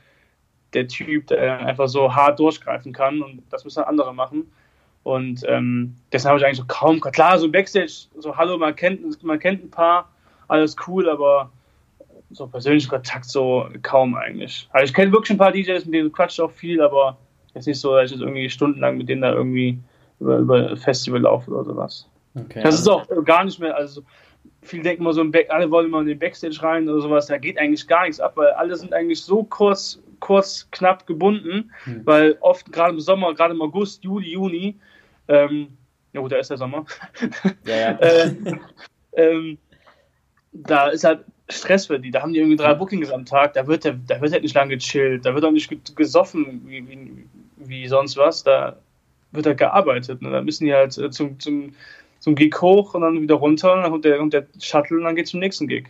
der 0.72 0.86
Typ, 0.86 1.26
der 1.26 1.58
einfach 1.66 1.88
so 1.88 2.14
hart 2.14 2.38
durchgreifen 2.38 2.92
kann 2.92 3.22
und 3.22 3.42
das 3.50 3.64
müssen 3.64 3.82
andere 3.82 4.14
machen. 4.14 4.50
Und 5.02 5.42
ähm, 5.48 5.96
deshalb 6.12 6.32
habe 6.32 6.40
ich 6.40 6.44
eigentlich 6.44 6.58
so 6.58 6.66
kaum, 6.66 7.00
klar, 7.00 7.38
so 7.38 7.50
Backstage, 7.50 8.08
so 8.18 8.36
hallo, 8.36 8.58
man 8.58 8.76
kennt, 8.76 9.22
man 9.24 9.38
kennt 9.38 9.64
ein 9.64 9.70
paar, 9.70 10.10
alles 10.46 10.76
cool, 10.86 11.08
aber 11.08 11.50
so 12.30 12.46
persönlichen 12.46 12.88
Kontakt 12.88 13.26
so 13.26 13.68
kaum 13.82 14.14
eigentlich. 14.14 14.68
Also 14.72 14.84
ich 14.84 14.94
kenne 14.94 15.12
wirklich 15.12 15.30
ein 15.30 15.38
paar 15.38 15.52
DJs, 15.52 15.84
mit 15.86 15.94
denen 15.94 16.12
quatscht 16.12 16.40
auch 16.40 16.50
viel, 16.50 16.80
aber 16.80 17.18
jetzt 17.54 17.66
nicht 17.66 17.80
so, 17.80 17.94
dass 17.94 18.06
ich 18.06 18.12
jetzt 18.12 18.20
irgendwie 18.20 18.48
stundenlang 18.48 18.96
mit 18.96 19.08
denen 19.08 19.22
da 19.22 19.32
irgendwie 19.32 19.78
über, 20.20 20.38
über 20.38 20.76
Festival 20.76 21.22
laufe 21.22 21.50
oder 21.50 21.64
sowas. 21.64 22.08
Okay, 22.34 22.62
das 22.62 22.76
ist 22.76 22.88
auch 22.88 23.06
gar 23.24 23.44
nicht 23.44 23.58
mehr, 23.58 23.74
also 23.76 24.02
viele 24.62 24.82
denken 24.82 25.02
immer 25.02 25.12
so, 25.12 25.20
im 25.20 25.32
Back, 25.32 25.50
alle 25.50 25.70
wollen 25.70 25.86
immer 25.86 26.00
in 26.00 26.06
den 26.06 26.18
Backstage 26.18 26.62
rein 26.62 26.88
oder 26.88 27.00
sowas, 27.00 27.26
da 27.26 27.38
geht 27.38 27.58
eigentlich 27.58 27.86
gar 27.86 28.04
nichts 28.04 28.20
ab, 28.20 28.32
weil 28.36 28.50
alle 28.50 28.76
sind 28.76 28.92
eigentlich 28.92 29.22
so 29.22 29.42
kurz, 29.42 30.00
kurz, 30.20 30.68
knapp 30.70 31.06
gebunden, 31.06 31.72
hm. 31.84 32.02
weil 32.04 32.36
oft 32.40 32.70
gerade 32.72 32.92
im 32.92 33.00
Sommer, 33.00 33.34
gerade 33.34 33.54
im 33.54 33.62
August, 33.62 34.04
Juli, 34.04 34.30
Juni, 34.30 34.76
ähm, 35.28 35.68
ja 36.12 36.20
gut, 36.20 36.32
da 36.32 36.36
ist 36.36 36.50
der 36.50 36.56
Sommer. 36.56 36.84
Ja, 37.64 37.76
ja. 37.76 37.90
äh, 37.98 38.34
ähm, 39.14 39.58
da 40.52 40.88
ist 40.88 41.04
halt 41.04 41.24
Stress 41.48 41.86
für 41.86 41.98
die. 41.98 42.10
Da 42.10 42.22
haben 42.22 42.32
die 42.32 42.38
irgendwie 42.38 42.56
drei 42.56 42.74
Bookings 42.74 43.10
am 43.10 43.24
Tag. 43.24 43.54
Da 43.54 43.66
wird, 43.66 43.84
der, 43.84 43.98
da 44.06 44.20
wird 44.20 44.32
halt 44.32 44.42
nicht 44.42 44.54
lange 44.54 44.76
gechillt. 44.76 45.24
Da 45.24 45.34
wird 45.34 45.44
auch 45.44 45.50
nicht 45.50 45.70
gesoffen 45.96 46.62
wie, 46.66 46.88
wie, 46.88 47.26
wie 47.56 47.88
sonst 47.88 48.16
was. 48.16 48.42
Da 48.42 48.76
wird 49.32 49.46
halt 49.46 49.58
gearbeitet. 49.58 50.22
Ne? 50.22 50.30
Da 50.30 50.42
müssen 50.42 50.66
die 50.66 50.74
halt 50.74 50.96
äh, 50.98 51.10
zum, 51.10 51.38
zum, 51.40 51.74
zum 52.18 52.34
Gig 52.34 52.54
hoch 52.60 52.94
und 52.94 53.02
dann 53.02 53.20
wieder 53.20 53.36
runter. 53.36 53.74
Und 53.74 53.82
dann 53.82 53.90
kommt 53.90 54.04
der, 54.04 54.18
kommt 54.18 54.32
der 54.32 54.46
Shuttle 54.60 54.98
und 54.98 55.04
dann 55.04 55.16
geht 55.16 55.28
zum 55.28 55.40
nächsten 55.40 55.66
Gig. 55.66 55.88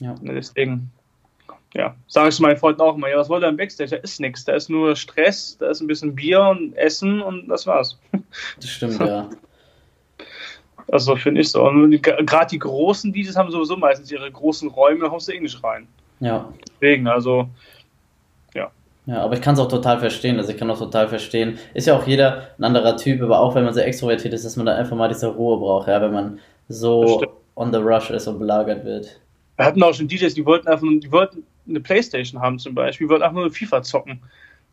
Ja. 0.00 0.14
Ne, 0.20 0.34
deswegen 0.34 0.90
ja, 1.74 1.96
sage 2.06 2.28
ich 2.28 2.36
zu 2.36 2.42
meinen 2.42 2.56
Freunden 2.56 2.80
auch 2.80 2.94
immer, 2.94 3.08
ja, 3.08 3.16
was 3.16 3.28
wollt 3.28 3.42
ihr 3.42 3.48
im 3.48 3.56
Backstage? 3.56 3.90
Da 3.90 3.96
ist 3.96 4.20
nichts, 4.20 4.44
da 4.44 4.54
ist 4.54 4.70
nur 4.70 4.94
Stress, 4.94 5.58
da 5.58 5.70
ist 5.70 5.80
ein 5.80 5.88
bisschen 5.88 6.14
Bier 6.14 6.40
und 6.42 6.74
Essen 6.74 7.20
und 7.20 7.48
das 7.48 7.66
war's. 7.66 7.98
Das 8.60 8.70
stimmt, 8.70 9.00
ja. 9.00 9.28
Also 10.90 11.16
finde 11.16 11.40
ich 11.40 11.50
so. 11.50 11.62
Und 11.66 12.02
gerade 12.02 12.50
die 12.50 12.58
großen 12.58 13.12
DJs 13.12 13.36
haben 13.36 13.50
sowieso 13.50 13.76
meistens 13.76 14.10
ihre 14.10 14.30
großen 14.30 14.68
Räume, 14.68 15.00
da 15.00 15.08
kommst 15.08 15.28
du 15.28 15.32
eh 15.32 15.40
nicht 15.40 15.62
rein. 15.62 15.88
Ja. 16.20 16.52
Deswegen, 16.72 17.06
also, 17.06 17.48
ja. 18.54 18.70
Ja, 19.06 19.22
aber 19.22 19.34
ich 19.34 19.40
kann 19.40 19.54
es 19.54 19.60
auch 19.60 19.68
total 19.68 19.98
verstehen. 19.98 20.38
Also 20.38 20.52
ich 20.52 20.56
kann 20.58 20.70
auch 20.70 20.78
total 20.78 21.08
verstehen. 21.08 21.58
Ist 21.74 21.86
ja 21.86 21.96
auch 21.96 22.06
jeder 22.06 22.48
ein 22.58 22.64
anderer 22.64 22.96
Typ, 22.96 23.22
aber 23.22 23.40
auch 23.40 23.54
wenn 23.54 23.64
man 23.64 23.74
sehr 23.74 23.86
extrovertiert 23.86 24.34
ist, 24.34 24.44
dass 24.44 24.56
man 24.56 24.66
da 24.66 24.76
einfach 24.76 24.96
mal 24.96 25.08
diese 25.08 25.28
Ruhe 25.28 25.58
braucht, 25.58 25.88
ja, 25.88 26.00
wenn 26.00 26.12
man 26.12 26.38
so 26.68 27.22
on 27.56 27.72
the 27.72 27.78
rush 27.78 28.10
ist 28.10 28.26
und 28.26 28.38
belagert 28.38 28.84
wird. 28.84 29.20
Wir 29.56 29.66
hatten 29.66 29.82
auch 29.82 29.94
schon 29.94 30.08
DJs, 30.08 30.34
die 30.34 30.44
wollten 30.44 30.68
einfach, 30.68 30.86
die 30.86 31.12
wollten 31.12 31.44
eine 31.68 31.80
Playstation 31.80 32.40
haben 32.40 32.58
zum 32.58 32.74
Beispiel, 32.74 33.08
wollte 33.08 33.24
einfach 33.24 33.40
nur 33.40 33.50
FIFA 33.50 33.82
zocken. 33.82 34.20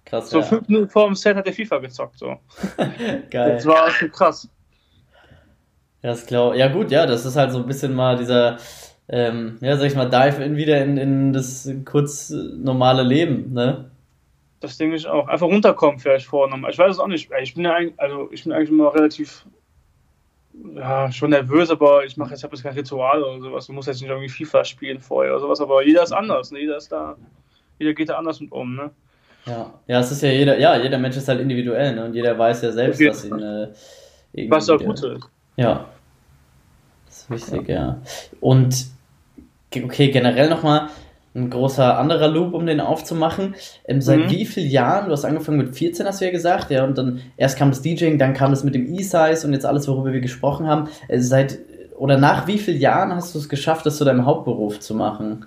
Krass. 0.05 0.29
So 0.29 0.39
ja. 0.39 0.43
fünf 0.43 0.67
Minuten 0.67 0.89
vor 0.89 1.05
dem 1.05 1.15
Set 1.15 1.35
hat 1.35 1.45
der 1.45 1.53
FIFA 1.53 1.77
gezockt. 1.77 2.17
So. 2.17 2.37
Geil. 3.29 3.55
Das 3.55 3.65
war 3.65 3.89
schon 3.91 4.11
krass. 4.11 4.49
Ja, 6.03 6.09
das 6.09 6.25
glaub, 6.25 6.55
ja 6.55 6.67
gut, 6.67 6.91
ja, 6.91 7.05
das 7.05 7.25
ist 7.25 7.35
halt 7.35 7.51
so 7.51 7.59
ein 7.59 7.67
bisschen 7.67 7.93
mal 7.93 8.17
dieser, 8.17 8.57
ähm, 9.07 9.57
ja, 9.61 9.77
sag 9.77 9.87
ich 9.87 9.95
mal, 9.95 10.09
Dive 10.09 10.43
in 10.43 10.57
wieder 10.57 10.83
in, 10.83 10.97
in 10.97 11.33
das 11.33 11.69
kurz 11.85 12.29
normale 12.29 13.03
Leben, 13.03 13.53
ne? 13.53 13.91
Das 14.61 14.77
denke 14.77 14.95
ich 14.95 15.07
auch. 15.07 15.27
Einfach 15.27 15.47
runterkommen 15.47 15.99
vielleicht 15.99 16.27
vorgenommen. 16.27 16.67
Ich 16.69 16.77
weiß 16.77 16.91
es 16.91 16.99
auch 16.99 17.07
nicht. 17.07 17.29
Ich 17.41 17.55
bin 17.55 17.65
ja 17.65 17.73
eigentlich, 17.73 17.99
also 17.99 18.29
ich 18.31 18.43
bin 18.43 18.53
eigentlich 18.53 18.69
immer 18.69 18.93
relativ 18.93 19.45
ja, 20.75 21.11
schon 21.11 21.31
nervös, 21.31 21.69
aber 21.69 22.05
ich 22.05 22.15
mache 22.17 22.31
jetzt, 22.31 22.43
habe 22.43 22.55
jetzt 22.55 22.63
kein 22.63 22.73
Ritual 22.73 23.23
oder 23.23 23.41
sowas. 23.41 23.67
Du 23.67 23.73
musst 23.73 23.87
jetzt 23.87 24.01
nicht 24.01 24.09
irgendwie 24.09 24.29
FIFA 24.29 24.63
spielen 24.63 24.99
vorher 24.99 25.33
oder 25.33 25.41
sowas, 25.41 25.61
aber 25.61 25.83
jeder 25.83 26.03
ist 26.03 26.11
anders, 26.11 26.51
ne? 26.51 26.59
Jeder 26.59 26.77
ist 26.77 26.91
da, 26.91 27.15
jeder 27.79 27.93
geht 27.93 28.09
da 28.09 28.17
anders 28.17 28.39
mit 28.39 28.51
um, 28.51 28.75
ne? 28.75 28.91
Ja, 29.45 29.73
ja, 29.87 29.99
es 29.99 30.11
ist 30.11 30.21
ja 30.21 30.29
jeder, 30.29 30.59
ja, 30.59 30.77
jeder 30.77 30.99
Mensch 30.99 31.17
ist 31.17 31.27
halt 31.27 31.41
individuell, 31.41 31.95
ne? 31.95 32.05
Und 32.05 32.13
jeder 32.13 32.37
weiß 32.37 32.61
ja 32.61 32.71
selbst, 32.71 33.03
was 33.03 33.25
ihn 33.25 33.39
äh, 33.39 34.49
Was 34.49 34.69
auch 34.69 34.79
gut 34.79 35.03
ist. 35.03 35.27
Ja. 35.55 35.85
Das 37.07 37.17
ist 37.17 37.29
wichtig, 37.29 37.69
ja. 37.69 37.75
ja. 37.75 38.01
Und 38.39 38.87
okay, 39.75 40.11
generell 40.11 40.49
nochmal, 40.49 40.89
ein 41.33 41.49
großer 41.49 41.97
anderer 41.97 42.27
Loop, 42.27 42.53
um 42.53 42.65
den 42.65 42.81
aufzumachen. 42.81 43.55
Ähm, 43.85 44.01
seit 44.01 44.19
mhm. 44.19 44.29
wie 44.31 44.45
vielen 44.45 44.69
Jahren? 44.69 45.05
Du 45.05 45.11
hast 45.11 45.23
angefangen 45.23 45.57
mit 45.57 45.75
14, 45.75 46.05
hast 46.05 46.19
du 46.19 46.25
ja 46.25 46.31
gesagt, 46.31 46.71
ja, 46.71 46.83
und 46.83 46.97
dann 46.97 47.21
erst 47.37 47.57
kam 47.57 47.69
das 47.69 47.81
DJing, 47.81 48.17
dann 48.17 48.33
kam 48.33 48.51
das 48.51 48.63
mit 48.63 48.75
dem 48.75 48.93
E-Size 48.93 49.47
und 49.47 49.53
jetzt 49.53 49.65
alles, 49.65 49.87
worüber 49.87 50.11
wir 50.11 50.19
gesprochen 50.19 50.67
haben. 50.67 50.89
Äh, 51.07 51.19
seit 51.19 51.59
oder 51.97 52.17
nach 52.17 52.47
wie 52.47 52.57
vielen 52.57 52.79
Jahren 52.79 53.13
hast 53.13 53.35
du 53.35 53.39
es 53.39 53.47
geschafft, 53.47 53.85
das 53.85 53.97
zu 53.97 54.03
deinem 54.03 54.25
Hauptberuf 54.25 54.79
zu 54.79 54.95
machen? 54.95 55.45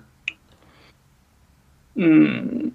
Mhm. 1.95 2.71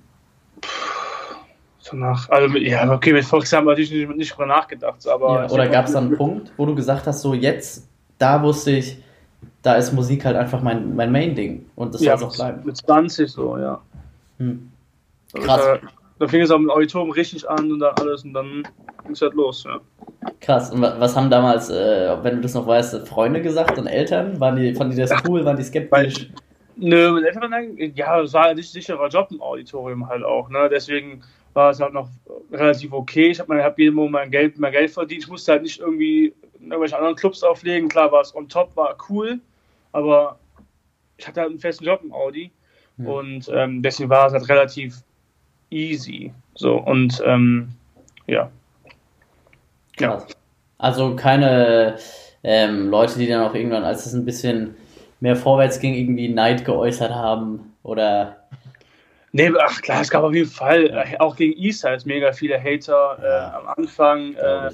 So 1.91 1.97
nach, 1.97 2.29
also 2.31 2.57
ja, 2.57 2.91
okay, 2.91 3.13
mit 3.13 3.25
Volkswagen 3.25 3.69
habe 3.69 3.81
ich 3.81 3.91
nicht, 3.91 4.09
nicht 4.17 4.33
drüber 4.33 4.47
nachgedacht. 4.47 5.07
Aber 5.09 5.43
ja, 5.43 5.51
oder 5.51 5.69
gab 5.69 5.87
es 5.87 5.93
dann 5.93 6.09
einen 6.09 6.17
Punkt, 6.17 6.53
wo 6.57 6.67
du 6.67 6.75
gesagt 6.75 7.07
hast, 7.07 7.23
so 7.23 7.35
jetzt, 7.35 7.89
da 8.19 8.43
wusste 8.43 8.73
ich, 8.73 8.99
da 9.63 9.75
ist 9.75 9.93
Musik 9.93 10.25
halt 10.25 10.37
einfach 10.37 10.63
mein, 10.63 10.95
mein 10.95 11.11
Main-Ding 11.11 11.67
und 11.77 11.95
das 11.95 12.03
ja, 12.03 12.17
soll 12.17 12.29
es 12.29 12.35
auch 12.35 12.37
bleiben. 12.37 12.63
Mit 12.65 12.77
20 12.77 13.31
so, 13.31 13.59
ja. 13.59 13.81
Hm. 14.39 14.71
Krass. 15.35 15.63
Da, 15.63 15.79
da 16.19 16.29
fing 16.29 16.43
es 16.43 16.51
auch 16.51 16.59
mit 16.59 16.71
Auditorium 16.71 17.11
richtig 17.11 17.49
an 17.49 17.73
und 17.73 17.81
dann 17.81 17.95
alles 17.99 18.25
und 18.25 18.35
dann 18.35 18.63
ging 19.03 19.13
es 19.13 19.23
halt 19.23 19.35
los, 19.35 19.65
ja. 19.65 19.81
Krass. 20.41 20.71
Und 20.71 20.83
was 20.83 21.17
haben 21.17 21.31
damals, 21.31 21.71
äh, 21.71 22.17
wenn 22.23 22.37
du 22.37 22.43
das 22.43 22.55
noch 22.55 22.67
weißt, 22.67 23.09
Freunde 23.09 23.43
gesagt 23.43 23.79
und 23.79 23.87
Eltern? 23.87 24.39
Waren 24.39 24.57
die, 24.57 24.75
fanden 24.75 24.95
die 24.95 25.01
das 25.01 25.13
cool? 25.29 25.45
Waren 25.45 25.57
die 25.57 25.65
skeptisch? 25.65 26.31
Nö, 26.77 27.13
mit 27.13 27.25
Eltern, 27.25 27.53
ja, 27.95 28.21
es 28.21 28.33
war 28.33 28.47
ein 28.47 28.57
sicherer 28.57 29.09
Job 29.09 29.29
im 29.31 29.43
Auditorium 29.43 30.09
halt 30.09 30.23
auch, 30.23 30.49
ne? 30.49 30.69
Deswegen 30.71 31.23
war 31.55 31.71
es 31.71 31.81
halt 31.81 31.93
noch 31.93 32.09
relativ 32.53 32.93
okay. 32.93 33.31
Ich 33.31 33.41
habe 33.41 33.63
hab 33.63 33.79
jeden 33.79 33.95
Monat 33.95 34.13
mein 34.13 34.31
Geld, 34.31 34.59
mein 34.59 34.73
Geld 34.73 34.91
verdient. 34.91 35.25
Ich 35.25 35.29
musste 35.29 35.53
halt 35.53 35.63
nicht 35.63 35.81
irgendwie 35.81 36.33
in 36.61 36.67
irgendwelche 36.67 36.97
anderen 36.97 37.17
Clubs 37.17 37.43
auflegen. 37.43 37.89
Klar 37.89 38.13
war 38.13 38.21
es 38.21 38.35
on 38.35 38.49
top, 38.49 38.75
war 38.77 38.97
cool, 39.09 39.41
aber 39.93 40.39
ich 41.17 41.27
hatte 41.27 41.41
halt 41.41 41.51
einen 41.51 41.61
festen 41.61 41.85
Job 41.85 42.01
im 42.03 42.13
Audi 42.13 42.51
mhm. 42.97 43.07
und 43.07 43.51
ähm, 43.53 43.83
deswegen 43.83 44.11
war 44.11 44.27
es 44.27 44.33
halt 44.33 44.49
relativ 44.49 45.03
easy. 45.71 46.33
So 46.55 46.77
und 46.77 47.23
ähm, 47.27 47.71
ja. 48.27 48.51
Ja. 49.99 50.25
Also 50.79 51.15
keine 51.15 51.99
ähm, 52.43 52.89
Leute, 52.89 53.19
die 53.19 53.27
dann 53.27 53.43
auch 53.43 53.55
irgendwann, 53.55 53.85
als 53.85 54.07
es 54.07 54.15
ein 54.15 54.25
bisschen 54.25 54.77
mehr 55.21 55.37
vorwärts 55.37 55.81
ging, 55.81 55.95
irgendwie 55.95 56.29
Neid 56.29 56.65
geäußert 56.65 57.13
haben 57.13 57.75
oder 57.83 58.40
Nee, 59.33 59.53
ach 59.61 59.81
klar, 59.81 60.01
es 60.01 60.11
gab 60.11 60.25
auf 60.25 60.35
jeden 60.35 60.51
Fall, 60.51 60.87
äh, 60.87 61.19
auch 61.19 61.37
gegen 61.37 61.53
Eastside 61.53 62.03
mega 62.05 62.33
viele 62.33 62.61
Hater 62.61 63.19
äh, 63.21 63.27
ja. 63.27 63.59
am 63.59 63.67
Anfang. 63.69 64.35
Äh, 64.35 64.71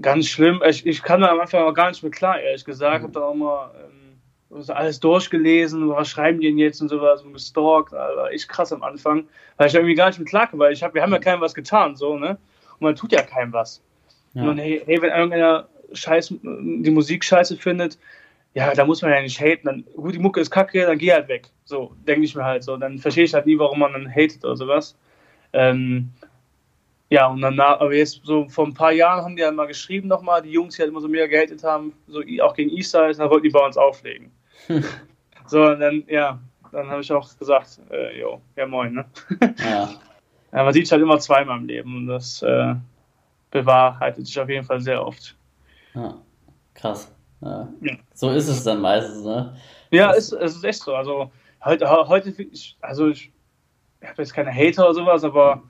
ganz 0.00 0.28
schlimm. 0.28 0.62
Ich, 0.68 0.86
ich 0.86 1.02
kam 1.02 1.20
da 1.20 1.28
am 1.28 1.40
Anfang 1.40 1.64
auch 1.64 1.74
gar 1.74 1.88
nicht 1.88 2.02
mehr 2.02 2.12
klar, 2.12 2.40
ehrlich 2.40 2.64
gesagt. 2.64 3.00
Mhm. 3.00 3.06
Hab 3.06 3.12
da 3.12 3.20
auch 3.20 3.34
mal 3.34 3.70
ähm, 4.50 4.64
alles 4.68 5.00
durchgelesen, 5.00 5.88
was 5.88 6.08
schreiben 6.08 6.40
die 6.40 6.46
denn 6.46 6.58
jetzt 6.58 6.80
und 6.80 6.88
sowas 6.88 7.22
und 7.22 7.32
gestalkt. 7.32 7.92
Alter, 7.92 8.30
echt 8.30 8.48
krass 8.48 8.72
am 8.72 8.82
Anfang. 8.84 9.26
Weil 9.56 9.66
ich 9.68 9.74
irgendwie 9.74 9.94
gar 9.94 10.08
nicht 10.08 10.18
mehr 10.18 10.28
klar 10.28 10.46
kam, 10.46 10.60
weil 10.60 10.72
ich 10.72 10.82
hab, 10.82 10.94
wir 10.94 11.02
haben 11.02 11.12
ja 11.12 11.18
keinem 11.18 11.40
was 11.40 11.54
getan, 11.54 11.96
so, 11.96 12.16
ne? 12.16 12.38
Und 12.78 12.82
man 12.82 12.94
tut 12.94 13.12
ja 13.12 13.22
keinem 13.22 13.52
was. 13.52 13.82
Ja. 14.34 14.44
Und 14.44 14.58
hey, 14.58 14.80
hey, 14.86 15.02
wenn 15.02 15.10
irgendeiner 15.10 15.66
Scheiß, 15.92 16.32
die 16.42 16.90
Musik 16.90 17.24
scheiße 17.24 17.56
findet, 17.56 17.98
ja, 18.54 18.74
da 18.74 18.84
muss 18.84 19.02
man 19.02 19.12
ja 19.12 19.22
nicht 19.22 19.40
haten. 19.40 19.66
Dann, 19.66 19.84
gut, 19.94 20.14
die 20.14 20.18
Mucke 20.18 20.40
ist 20.40 20.50
kacke, 20.50 20.84
dann 20.84 20.98
geh 20.98 21.12
halt 21.12 21.28
weg. 21.28 21.48
So, 21.64 21.94
denke 22.06 22.24
ich 22.24 22.34
mir 22.34 22.44
halt 22.44 22.64
so. 22.64 22.76
Dann 22.76 22.98
verstehe 22.98 23.24
ich 23.24 23.34
halt 23.34 23.46
nie, 23.46 23.58
warum 23.58 23.78
man 23.78 23.92
dann 23.92 24.10
hatet 24.10 24.44
oder 24.44 24.56
sowas. 24.56 24.96
Ähm, 25.52 26.10
ja, 27.10 27.26
und 27.26 27.40
dann, 27.40 27.58
aber 27.58 27.92
jetzt 27.92 28.20
so 28.24 28.48
vor 28.48 28.66
ein 28.66 28.74
paar 28.74 28.92
Jahren 28.92 29.24
haben 29.24 29.36
die 29.36 29.44
halt 29.44 29.56
mal 29.56 29.66
geschrieben 29.66 30.06
nochmal, 30.06 30.42
die 30.42 30.52
Jungs, 30.52 30.76
die 30.76 30.82
halt 30.82 30.90
immer 30.90 31.00
so 31.00 31.08
mega 31.08 31.26
gehatet 31.26 31.64
haben, 31.64 31.92
so 32.06 32.22
auch 32.42 32.54
gegen 32.54 32.70
Eastside, 32.70 33.12
dann 33.14 33.30
wollten 33.30 33.44
die 33.44 33.50
bei 33.50 33.64
uns 33.64 33.76
auflegen. 33.76 34.30
so, 35.46 35.64
und 35.64 35.80
dann, 35.80 36.04
ja, 36.06 36.38
dann 36.70 36.88
habe 36.88 37.00
ich 37.00 37.12
auch 37.12 37.28
gesagt, 37.36 37.80
äh, 37.90 38.20
jo, 38.20 38.40
ja 38.54 38.66
moin, 38.66 38.94
ne? 38.94 39.04
ja. 39.58 39.90
ja. 40.52 40.62
Man 40.64 40.72
sieht 40.72 40.90
halt 40.90 41.02
immer 41.02 41.18
zweimal 41.18 41.58
im 41.58 41.66
Leben 41.66 41.96
und 41.96 42.06
das 42.06 42.42
äh, 42.42 42.74
bewahrheitet 43.50 44.26
sich 44.26 44.38
auf 44.38 44.48
jeden 44.48 44.64
Fall 44.64 44.80
sehr 44.80 45.04
oft. 45.04 45.36
Ja, 45.94 46.16
krass. 46.74 47.12
Ja. 47.40 47.68
So 48.14 48.30
ist 48.30 48.48
es 48.48 48.64
dann 48.64 48.80
meistens, 48.80 49.24
ne? 49.24 49.56
Ja, 49.90 50.12
es, 50.12 50.32
es 50.32 50.56
ist 50.56 50.64
echt 50.64 50.82
so. 50.82 50.94
Also 50.94 51.30
heute, 51.64 51.88
heute 51.88 52.34
also 52.80 53.08
ich, 53.08 53.32
ich 54.00 54.08
habe 54.08 54.22
jetzt 54.22 54.34
keine 54.34 54.52
Hater 54.52 54.84
oder 54.84 54.94
sowas, 54.94 55.24
aber 55.24 55.62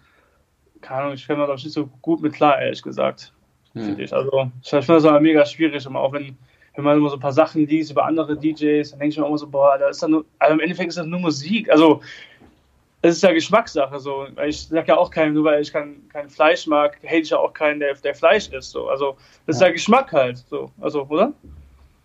keine 0.81 1.03
Ahnung, 1.03 1.15
ich 1.15 1.27
finde 1.27 1.47
da 1.47 1.53
nicht 1.53 1.71
so 1.71 1.87
gut 2.03 2.21
mit 2.23 2.33
klar, 2.33 2.61
ehrlich 2.61 2.83
gesagt. 2.83 3.33
Hm. 3.75 3.83
Finde 3.85 4.03
ich. 4.03 4.13
Also 4.13 4.51
ich 4.63 4.69
finde 4.69 4.87
das 4.87 5.05
aber 5.05 5.21
mega 5.21 5.45
schwierig, 5.47 5.85
immer 5.87 6.01
auch 6.01 6.13
wenn, 6.13 6.37
wenn 6.75 6.85
man 6.85 6.99
immer 6.99 7.11
so 7.11 7.17
ein 7.17 7.21
paar 7.21 7.33
Sachen 7.33 7.67
liest 7.67 7.91
über 7.91 8.05
andere 8.05 8.37
DJs, 8.37 8.91
dann 8.91 8.99
denke 8.99 9.13
ich 9.13 9.19
mir 9.19 9.27
immer 9.27 9.39
so, 9.39 9.47
boah, 9.47 9.79
da 9.79 9.89
ist 9.89 10.03
dann 10.03 10.13
nur, 10.13 10.25
also 10.39 10.55
im 10.55 10.61
Endeffekt 10.61 10.89
ist 10.89 10.99
das 10.99 11.07
nur 11.07 11.21
Musik. 11.21 11.71
Also 11.71 12.01
es 13.03 13.17
ist 13.17 13.23
ja 13.23 13.33
Geschmackssache 13.33 13.99
so. 13.99 14.27
Ich 14.47 14.69
sag 14.69 14.87
ja 14.89 14.97
auch 14.97 15.11
keinem, 15.11 15.35
nur 15.35 15.45
weil 15.45 15.63
ich 15.63 15.73
kein, 15.73 16.09
kein 16.11 16.29
Fleisch 16.29 16.67
mag, 16.67 16.99
hate 17.05 17.19
ich 17.19 17.31
ja 17.31 17.39
auch 17.39 17.53
keinen, 17.55 17.81
der, 17.81 17.95
der 17.95 18.15
Fleisch 18.15 18.49
isst. 18.49 18.73
So. 18.73 18.89
Also 18.89 19.17
das 19.47 19.57
ist 19.57 19.63
ja 19.63 19.71
Geschmack 19.71 20.13
halt 20.13 20.39
so. 20.51 20.71
Also, 20.81 21.07
oder? 21.09 21.33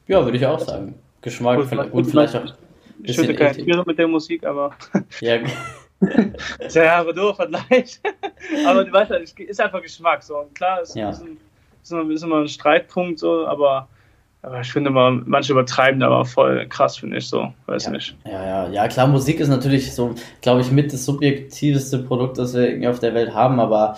Ja, 0.08 0.24
würde 0.24 0.38
ich 0.38 0.46
auch 0.46 0.60
sagen. 0.60 0.96
Geschmack, 1.22 1.58
gut, 1.58 1.68
vielleicht, 1.68 1.92
gut, 1.92 2.08
vielleicht 2.08 2.36
auch. 2.36 2.54
Ich 3.04 3.18
würde 3.18 3.36
keine 3.36 3.56
Tiere 3.56 3.84
mit 3.86 3.98
der 3.98 4.08
Musik, 4.08 4.46
aber. 4.46 4.76
Ja. 5.20 5.40
ja 6.74 7.00
aber 7.00 7.14
doof, 7.14 7.36
Vergleich. 7.36 8.00
aber 8.68 8.84
du 8.84 8.92
weißt 8.92 9.12
ja, 9.12 9.18
es 9.18 9.34
ist 9.34 9.62
einfach 9.62 9.82
Geschmack. 9.82 10.24
So. 10.24 10.38
Und 10.40 10.54
klar, 10.54 10.82
es 10.82 10.94
ja. 10.94 11.10
ist, 11.10 11.22
ein, 11.22 11.38
ist, 11.82 11.92
immer, 11.92 12.12
ist 12.12 12.24
immer 12.24 12.42
ein 12.42 12.48
Streitpunkt, 12.48 13.20
so, 13.20 13.46
aber 13.48 13.88
aber 14.46 14.62
ich 14.62 14.72
finde 14.72 14.92
mal, 14.92 15.24
manche 15.26 15.54
übertreiben 15.54 16.00
da 16.00 16.06
aber 16.06 16.24
voll 16.24 16.68
krass, 16.68 16.98
finde 16.98 17.18
ich 17.18 17.28
so. 17.28 17.52
Weiß 17.66 17.86
ja, 17.86 17.92
nicht. 17.92 18.16
Ja, 18.26 18.46
ja, 18.46 18.70
ja, 18.70 18.88
klar, 18.88 19.08
Musik 19.08 19.40
ist 19.40 19.48
natürlich 19.48 19.96
so, 19.96 20.14
glaube 20.42 20.62
ich, 20.62 20.70
mit 20.70 20.94
das 20.94 21.04
subjektivste 21.04 21.98
Produkt, 22.00 22.38
das 22.38 22.54
wir 22.54 22.70
irgendwie 22.70 22.88
auf 22.88 23.00
der 23.00 23.16
Welt 23.16 23.34
haben, 23.34 23.60
aber 23.60 23.98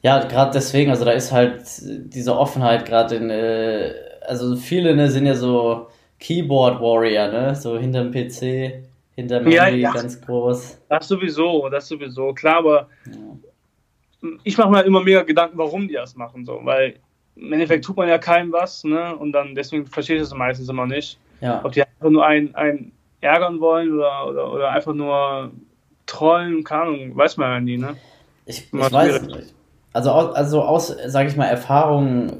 ja, 0.00 0.24
gerade 0.24 0.52
deswegen, 0.54 0.90
also 0.90 1.04
da 1.04 1.10
ist 1.10 1.32
halt 1.32 1.64
diese 1.82 2.34
Offenheit 2.36 2.86
gerade 2.86 3.16
in, 3.16 3.28
äh, 3.28 3.92
also 4.26 4.56
viele 4.56 4.94
ne, 4.94 5.10
sind 5.10 5.26
ja 5.26 5.34
so 5.34 5.88
Keyboard 6.18 6.80
Warrior, 6.80 7.28
ne, 7.28 7.54
so 7.54 7.78
hinterm 7.78 8.10
PC, 8.10 8.84
hinterm 9.14 9.48
ja, 9.50 9.64
Handy 9.64 9.80
ja. 9.80 9.92
ganz 9.92 10.20
groß. 10.20 10.78
Das 10.88 11.08
sowieso, 11.08 11.68
das 11.68 11.88
sowieso, 11.88 12.32
klar, 12.32 12.58
aber 12.58 12.88
ja. 13.06 14.30
ich 14.44 14.56
mache 14.56 14.70
mir 14.70 14.82
immer 14.82 15.02
mega 15.02 15.22
Gedanken, 15.22 15.58
warum 15.58 15.88
die 15.88 15.94
das 15.94 16.16
machen, 16.16 16.44
so, 16.44 16.60
weil 16.62 16.96
im 17.36 17.52
Endeffekt 17.52 17.84
tut 17.84 17.96
man 17.96 18.08
ja 18.08 18.18
keinem 18.18 18.52
was, 18.52 18.84
ne? 18.84 19.16
Und 19.16 19.32
dann 19.32 19.54
deswegen 19.54 19.86
verstehe 19.86 20.16
ich 20.16 20.22
das 20.22 20.34
meistens 20.34 20.68
immer 20.68 20.86
nicht. 20.86 21.18
Ja. 21.40 21.64
Ob 21.64 21.72
die 21.72 21.82
einfach 21.82 22.10
nur 22.10 22.26
einen, 22.26 22.54
einen 22.54 22.92
ärgern 23.20 23.60
wollen 23.60 23.94
oder, 23.94 24.26
oder, 24.26 24.52
oder 24.52 24.70
einfach 24.70 24.94
nur 24.94 25.50
trollen, 26.06 26.62
keine 26.62 26.82
Ahnung, 26.82 27.16
weiß 27.16 27.36
man 27.38 27.50
ja 27.50 27.60
nie, 27.60 27.78
ne? 27.78 27.96
Ich, 28.44 28.66
ich 28.72 28.72
weiß 28.72 29.14
es 29.14 29.22
nicht. 29.22 29.54
Also, 29.92 30.10
also 30.10 30.62
aus, 30.62 30.88
sage 31.06 31.28
ich 31.28 31.36
mal, 31.36 31.46
Erfahrungen, 31.46 32.32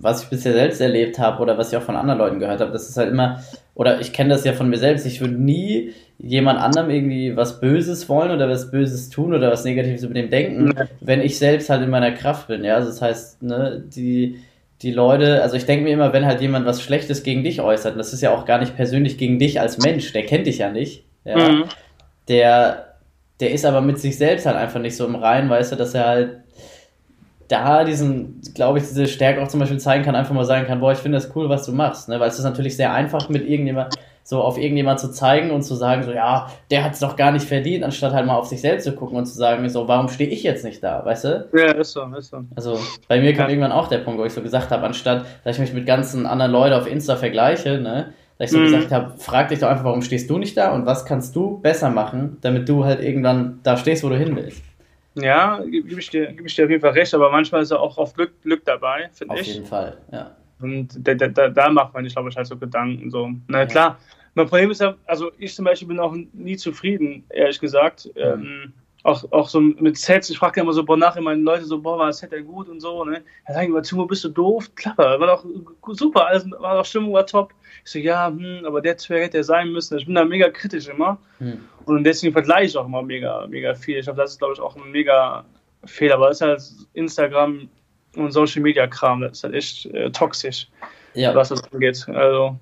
was 0.00 0.22
ich 0.22 0.28
bisher 0.28 0.52
selbst 0.52 0.80
erlebt 0.80 1.18
habe 1.18 1.42
oder 1.42 1.58
was 1.58 1.72
ich 1.72 1.78
auch 1.78 1.82
von 1.82 1.96
anderen 1.96 2.18
Leuten 2.18 2.38
gehört 2.38 2.60
habe, 2.60 2.72
das 2.72 2.88
ist 2.88 2.96
halt 2.96 3.10
immer, 3.10 3.42
oder 3.74 4.00
ich 4.00 4.12
kenne 4.12 4.30
das 4.30 4.44
ja 4.44 4.52
von 4.52 4.68
mir 4.68 4.78
selbst, 4.78 5.06
ich 5.06 5.20
würde 5.20 5.34
nie 5.34 5.92
jemand 6.18 6.58
anderem 6.58 6.90
irgendwie 6.90 7.36
was 7.36 7.60
Böses 7.60 8.08
wollen 8.08 8.30
oder 8.30 8.48
was 8.48 8.70
Böses 8.70 9.08
tun 9.08 9.34
oder 9.34 9.50
was 9.50 9.64
Negatives 9.64 10.02
über 10.02 10.14
dem 10.14 10.30
denken, 10.30 10.74
wenn 11.00 11.20
ich 11.20 11.38
selbst 11.38 11.70
halt 11.70 11.82
in 11.82 11.90
meiner 11.90 12.12
Kraft 12.12 12.48
bin, 12.48 12.64
ja. 12.64 12.74
Also 12.74 12.88
das 12.88 13.02
heißt, 13.02 13.42
ne, 13.42 13.82
die, 13.94 14.40
die 14.82 14.90
Leute, 14.90 15.42
also 15.42 15.56
ich 15.56 15.66
denke 15.66 15.84
mir 15.84 15.92
immer, 15.92 16.12
wenn 16.12 16.26
halt 16.26 16.40
jemand 16.40 16.66
was 16.66 16.82
Schlechtes 16.82 17.22
gegen 17.22 17.44
dich 17.44 17.60
äußert, 17.60 17.92
und 17.92 17.98
das 17.98 18.12
ist 18.12 18.20
ja 18.20 18.32
auch 18.32 18.44
gar 18.44 18.58
nicht 18.58 18.76
persönlich 18.76 19.16
gegen 19.18 19.38
dich 19.38 19.60
als 19.60 19.78
Mensch, 19.78 20.12
der 20.12 20.26
kennt 20.26 20.46
dich 20.46 20.58
ja 20.58 20.70
nicht, 20.70 21.04
ja, 21.24 21.36
mhm. 21.36 21.64
der, 22.28 22.94
der 23.40 23.52
ist 23.52 23.64
aber 23.64 23.80
mit 23.80 24.00
sich 24.00 24.18
selbst 24.18 24.46
halt 24.46 24.56
einfach 24.56 24.80
nicht 24.80 24.96
so 24.96 25.06
im 25.06 25.14
Reinen, 25.14 25.50
weißt 25.50 25.72
du, 25.72 25.76
dass 25.76 25.94
er 25.94 26.06
halt 26.06 26.30
da 27.48 27.84
diesen, 27.84 28.40
glaube 28.54 28.78
ich, 28.78 28.84
diese 28.84 29.06
Stärke 29.06 29.42
auch 29.42 29.48
zum 29.48 29.60
Beispiel 29.60 29.78
zeigen 29.78 30.04
kann, 30.04 30.14
einfach 30.14 30.34
mal 30.34 30.44
sagen 30.44 30.66
kann, 30.66 30.80
boah, 30.80 30.92
ich 30.92 30.98
finde 30.98 31.16
das 31.16 31.34
cool, 31.34 31.48
was 31.48 31.64
du 31.64 31.72
machst, 31.72 32.08
ne, 32.08 32.20
weil 32.20 32.28
es 32.28 32.38
ist 32.38 32.44
natürlich 32.44 32.76
sehr 32.76 32.92
einfach 32.92 33.28
mit 33.28 33.48
irgendjemand, 33.48 33.94
so 34.22 34.42
auf 34.42 34.58
irgendjemand 34.58 35.00
zu 35.00 35.10
zeigen 35.10 35.50
und 35.50 35.62
zu 35.62 35.74
sagen, 35.74 36.02
so, 36.02 36.12
ja, 36.12 36.50
der 36.70 36.84
hat 36.84 36.92
es 36.92 37.00
doch 37.00 37.16
gar 37.16 37.32
nicht 37.32 37.46
verdient, 37.46 37.82
anstatt 37.82 38.12
halt 38.12 38.26
mal 38.26 38.36
auf 38.36 38.46
sich 38.46 38.60
selbst 38.60 38.84
zu 38.84 38.92
gucken 38.92 39.16
und 39.16 39.24
zu 39.24 39.34
sagen, 39.34 39.66
so, 39.70 39.88
warum 39.88 40.08
stehe 40.10 40.28
ich 40.28 40.42
jetzt 40.42 40.64
nicht 40.64 40.84
da, 40.84 41.02
weißt 41.02 41.24
du? 41.24 41.48
Ja, 41.54 41.72
ist 41.72 41.92
so, 41.92 42.02
ist 42.14 42.30
so. 42.30 42.44
Also, 42.54 42.78
bei 43.08 43.20
mir 43.20 43.32
kam 43.32 43.46
ja. 43.46 43.50
irgendwann 43.50 43.72
auch 43.72 43.88
der 43.88 43.98
Punkt, 43.98 44.20
wo 44.20 44.26
ich 44.26 44.34
so 44.34 44.42
gesagt 44.42 44.70
habe, 44.70 44.84
anstatt, 44.84 45.24
dass 45.44 45.56
ich 45.56 45.62
mich 45.62 45.72
mit 45.72 45.86
ganzen 45.86 46.26
anderen 46.26 46.52
Leuten 46.52 46.74
auf 46.74 46.86
Insta 46.86 47.16
vergleiche, 47.16 47.80
ne, 47.80 48.12
dass 48.36 48.50
ich 48.50 48.52
so 48.52 48.58
mhm. 48.58 48.64
gesagt 48.66 48.92
habe, 48.92 49.14
frag 49.16 49.48
dich 49.48 49.60
doch 49.60 49.68
einfach, 49.68 49.84
warum 49.84 50.02
stehst 50.02 50.28
du 50.28 50.36
nicht 50.36 50.56
da 50.58 50.74
und 50.74 50.84
was 50.84 51.06
kannst 51.06 51.34
du 51.34 51.58
besser 51.58 51.88
machen, 51.88 52.36
damit 52.42 52.68
du 52.68 52.84
halt 52.84 53.00
irgendwann 53.00 53.60
da 53.62 53.78
stehst, 53.78 54.04
wo 54.04 54.10
du 54.10 54.18
hin 54.18 54.36
willst. 54.36 54.62
Ja, 55.22 55.60
gebe 55.64 56.00
ich, 56.00 56.10
dir, 56.10 56.32
geb 56.32 56.46
ich 56.46 56.54
dir 56.54 56.64
auf 56.64 56.70
jeden 56.70 56.80
Fall 56.80 56.92
recht, 56.92 57.14
aber 57.14 57.30
manchmal 57.30 57.62
ist 57.62 57.72
auch 57.72 57.98
auf 57.98 58.14
Glück, 58.14 58.40
Glück 58.42 58.64
dabei, 58.64 59.10
finde 59.12 59.34
ich. 59.34 59.40
Auf 59.40 59.46
jeden 59.46 59.66
Fall, 59.66 59.98
ja. 60.12 60.36
Und 60.60 60.88
da, 61.06 61.14
da, 61.14 61.48
da 61.48 61.70
macht 61.70 61.94
man 61.94 62.04
sich, 62.04 62.14
glaube 62.14 62.28
ich, 62.28 62.36
halt 62.36 62.46
so 62.46 62.56
Gedanken. 62.56 63.10
So. 63.10 63.30
Na 63.46 63.60
ja. 63.60 63.66
klar, 63.66 63.98
mein 64.34 64.46
Problem 64.46 64.70
ist 64.70 64.80
ja, 64.80 64.96
also 65.06 65.30
ich 65.38 65.54
zum 65.54 65.64
Beispiel 65.64 65.88
bin 65.88 66.00
auch 66.00 66.14
nie 66.32 66.56
zufrieden, 66.56 67.24
ehrlich 67.30 67.60
gesagt. 67.60 68.10
Mhm. 68.14 68.22
Ähm, 68.22 68.72
auch, 69.04 69.24
auch 69.32 69.48
so 69.48 69.60
mit 69.60 69.96
Sets, 69.96 70.28
ich 70.30 70.38
frage 70.38 70.60
immer 70.60 70.72
so, 70.72 70.84
boah, 70.84 70.96
nachher 70.96 71.22
meine 71.22 71.40
Leute 71.40 71.64
so, 71.64 71.80
boah, 71.80 71.98
war 71.98 72.06
das 72.08 72.18
Set 72.18 72.32
ja 72.32 72.40
gut 72.40 72.68
und 72.68 72.80
so, 72.80 73.04
ne? 73.04 73.22
Ja, 73.46 73.54
sagen 73.54 73.68
immer, 73.68 73.82
Timo, 73.82 74.06
bist 74.06 74.24
du 74.24 74.28
doof? 74.28 74.70
Klapper, 74.74 75.18
war 75.20 75.26
doch 75.26 75.46
super, 75.94 76.26
alles, 76.26 76.50
war 76.50 76.76
doch 76.76 76.84
Stimmung, 76.84 77.12
war 77.12 77.24
top. 77.24 77.54
Ich 77.84 77.90
so, 77.90 77.98
ja, 77.98 78.28
hm, 78.28 78.64
aber 78.64 78.80
der 78.80 78.96
Track 78.96 79.22
hätte 79.22 79.38
ja 79.38 79.42
sein 79.42 79.70
müssen. 79.70 79.98
Ich 79.98 80.06
bin 80.06 80.14
da 80.14 80.24
mega 80.24 80.48
kritisch 80.50 80.88
immer. 80.88 81.18
Hm. 81.38 81.60
Und 81.84 82.04
deswegen 82.04 82.32
vergleiche 82.32 82.66
ich 82.66 82.76
auch 82.76 82.86
immer 82.86 83.02
mega, 83.02 83.46
mega 83.46 83.74
viel. 83.74 83.98
Ich 83.98 84.04
glaube, 84.04 84.20
das 84.20 84.32
ist, 84.32 84.38
glaube 84.38 84.54
ich, 84.54 84.60
auch 84.60 84.76
ein 84.76 84.90
mega 84.90 85.44
Fehler, 85.84 86.14
aber 86.14 86.28
das 86.28 86.40
ist 86.40 86.42
halt 86.42 86.62
Instagram 86.94 87.68
und 88.16 88.32
Social 88.32 88.62
Media 88.62 88.86
Kram, 88.86 89.20
das 89.20 89.38
ist 89.38 89.44
halt 89.44 89.54
echt 89.54 89.86
äh, 89.86 90.10
toxisch, 90.10 90.68
ja. 91.14 91.34
was 91.34 91.50
das 91.50 91.62
angeht. 91.72 92.04
Also, 92.08 92.56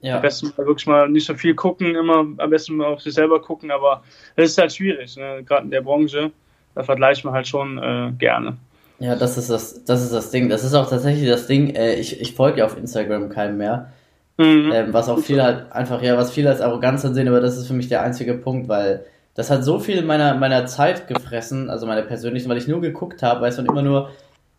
ja. 0.00 0.16
Am 0.16 0.22
besten 0.22 0.52
mal 0.56 0.66
wirklich 0.66 0.86
mal 0.86 1.08
nicht 1.08 1.26
so 1.26 1.34
viel 1.34 1.54
gucken, 1.54 1.94
immer 1.94 2.26
am 2.38 2.50
besten 2.50 2.76
mal 2.76 2.88
auf 2.88 3.02
sich 3.02 3.14
selber 3.14 3.40
gucken, 3.40 3.70
aber 3.70 4.02
es 4.34 4.50
ist 4.50 4.58
halt 4.58 4.72
schwierig, 4.72 5.16
ne? 5.16 5.44
gerade 5.44 5.64
in 5.64 5.70
der 5.70 5.80
Branche, 5.80 6.32
da 6.74 6.82
vergleicht 6.82 7.24
man 7.24 7.34
halt 7.34 7.46
schon 7.46 7.78
äh, 7.78 8.10
gerne. 8.18 8.56
Ja, 8.98 9.14
das 9.14 9.38
ist 9.38 9.48
das, 9.48 9.84
das 9.84 10.02
ist 10.02 10.12
das 10.12 10.30
Ding. 10.30 10.48
Das 10.48 10.64
ist 10.64 10.74
auch 10.74 10.88
tatsächlich 10.88 11.28
das 11.28 11.46
Ding, 11.46 11.74
äh, 11.74 11.94
ich, 11.94 12.20
ich 12.20 12.34
folge 12.34 12.60
ja 12.60 12.66
auf 12.66 12.76
Instagram 12.76 13.28
keinem 13.28 13.58
mehr. 13.58 13.92
Mhm. 14.38 14.70
Ähm, 14.72 14.92
was 14.92 15.08
auch 15.08 15.18
viele 15.18 15.42
halt 15.42 15.72
einfach, 15.72 16.02
ja, 16.02 16.16
was 16.16 16.32
viele 16.32 16.48
als 16.50 16.60
Arroganz 16.60 17.04
ansehen, 17.04 17.28
aber 17.28 17.40
das 17.40 17.56
ist 17.56 17.66
für 17.66 17.74
mich 17.74 17.88
der 17.88 18.02
einzige 18.02 18.34
Punkt, 18.34 18.68
weil 18.68 19.04
das 19.34 19.50
hat 19.50 19.64
so 19.64 19.78
viel 19.78 20.02
meiner, 20.02 20.34
meiner 20.34 20.66
Zeit 20.66 21.08
gefressen, 21.08 21.70
also 21.70 21.86
meiner 21.86 22.02
persönlichen, 22.02 22.48
weil 22.48 22.58
ich 22.58 22.68
nur 22.68 22.80
geguckt 22.80 23.22
habe, 23.22 23.42
weißt 23.42 23.58
du, 23.58 23.62
und 23.62 23.70
immer 23.70 23.82
nur, 23.82 24.10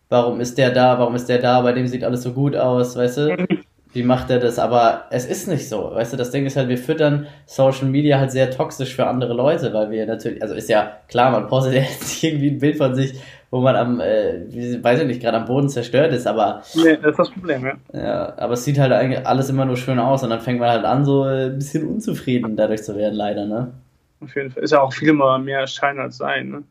warum 0.08 0.40
ist 0.40 0.58
der 0.58 0.70
da, 0.70 0.98
warum 0.98 1.14
ist 1.14 1.28
der 1.28 1.38
da, 1.38 1.60
bei 1.60 1.72
dem 1.72 1.86
sieht 1.86 2.04
alles 2.04 2.22
so 2.22 2.32
gut 2.32 2.56
aus, 2.56 2.96
weißt 2.96 3.18
du? 3.18 3.36
Mhm 3.36 3.64
wie 3.94 4.02
macht 4.02 4.28
er 4.28 4.40
das? 4.40 4.58
Aber 4.58 5.04
es 5.10 5.24
ist 5.24 5.46
nicht 5.46 5.68
so. 5.68 5.92
Weißt 5.94 6.12
du, 6.12 6.16
das 6.16 6.32
Ding 6.32 6.44
ist 6.46 6.56
halt, 6.56 6.68
wir 6.68 6.78
füttern 6.78 7.28
Social 7.46 7.86
Media 7.86 8.18
halt 8.18 8.32
sehr 8.32 8.50
toxisch 8.50 8.94
für 8.94 9.06
andere 9.06 9.34
Leute, 9.34 9.72
weil 9.72 9.90
wir 9.90 10.04
natürlich, 10.04 10.42
also 10.42 10.54
ist 10.54 10.68
ja 10.68 10.98
klar, 11.08 11.30
man 11.30 11.46
postet 11.46 11.74
jetzt 11.90 12.22
irgendwie 12.22 12.50
ein 12.50 12.58
Bild 12.58 12.76
von 12.76 12.94
sich, 12.94 13.14
wo 13.54 13.60
man 13.60 13.76
am, 13.76 14.00
äh, 14.00 14.82
weiß 14.82 15.02
ich 15.02 15.06
nicht, 15.06 15.22
gerade 15.22 15.36
am 15.36 15.44
Boden 15.44 15.68
zerstört 15.68 16.12
ist, 16.12 16.26
aber. 16.26 16.64
Nee, 16.74 16.96
das 16.96 17.12
ist 17.12 17.18
das 17.20 17.30
Problem, 17.30 17.64
ja. 17.64 17.76
Ja, 17.92 18.34
aber 18.36 18.54
es 18.54 18.64
sieht 18.64 18.80
halt 18.80 18.90
eigentlich 18.90 19.24
alles 19.24 19.48
immer 19.48 19.64
nur 19.64 19.76
schön 19.76 20.00
aus 20.00 20.24
und 20.24 20.30
dann 20.30 20.40
fängt 20.40 20.58
man 20.58 20.70
halt 20.70 20.84
an, 20.84 21.04
so 21.04 21.22
ein 21.22 21.54
bisschen 21.54 21.86
unzufrieden 21.86 22.56
dadurch 22.56 22.82
zu 22.82 22.96
werden, 22.96 23.14
leider, 23.14 23.46
ne? 23.46 23.72
Auf 24.20 24.34
jeden 24.34 24.50
Fall. 24.50 24.64
Ist 24.64 24.72
ja 24.72 24.80
auch 24.80 24.92
viel 24.92 25.12
mal 25.12 25.38
mehr 25.38 25.68
Schein 25.68 26.00
als 26.00 26.16
Sein, 26.16 26.48
ne? 26.48 26.62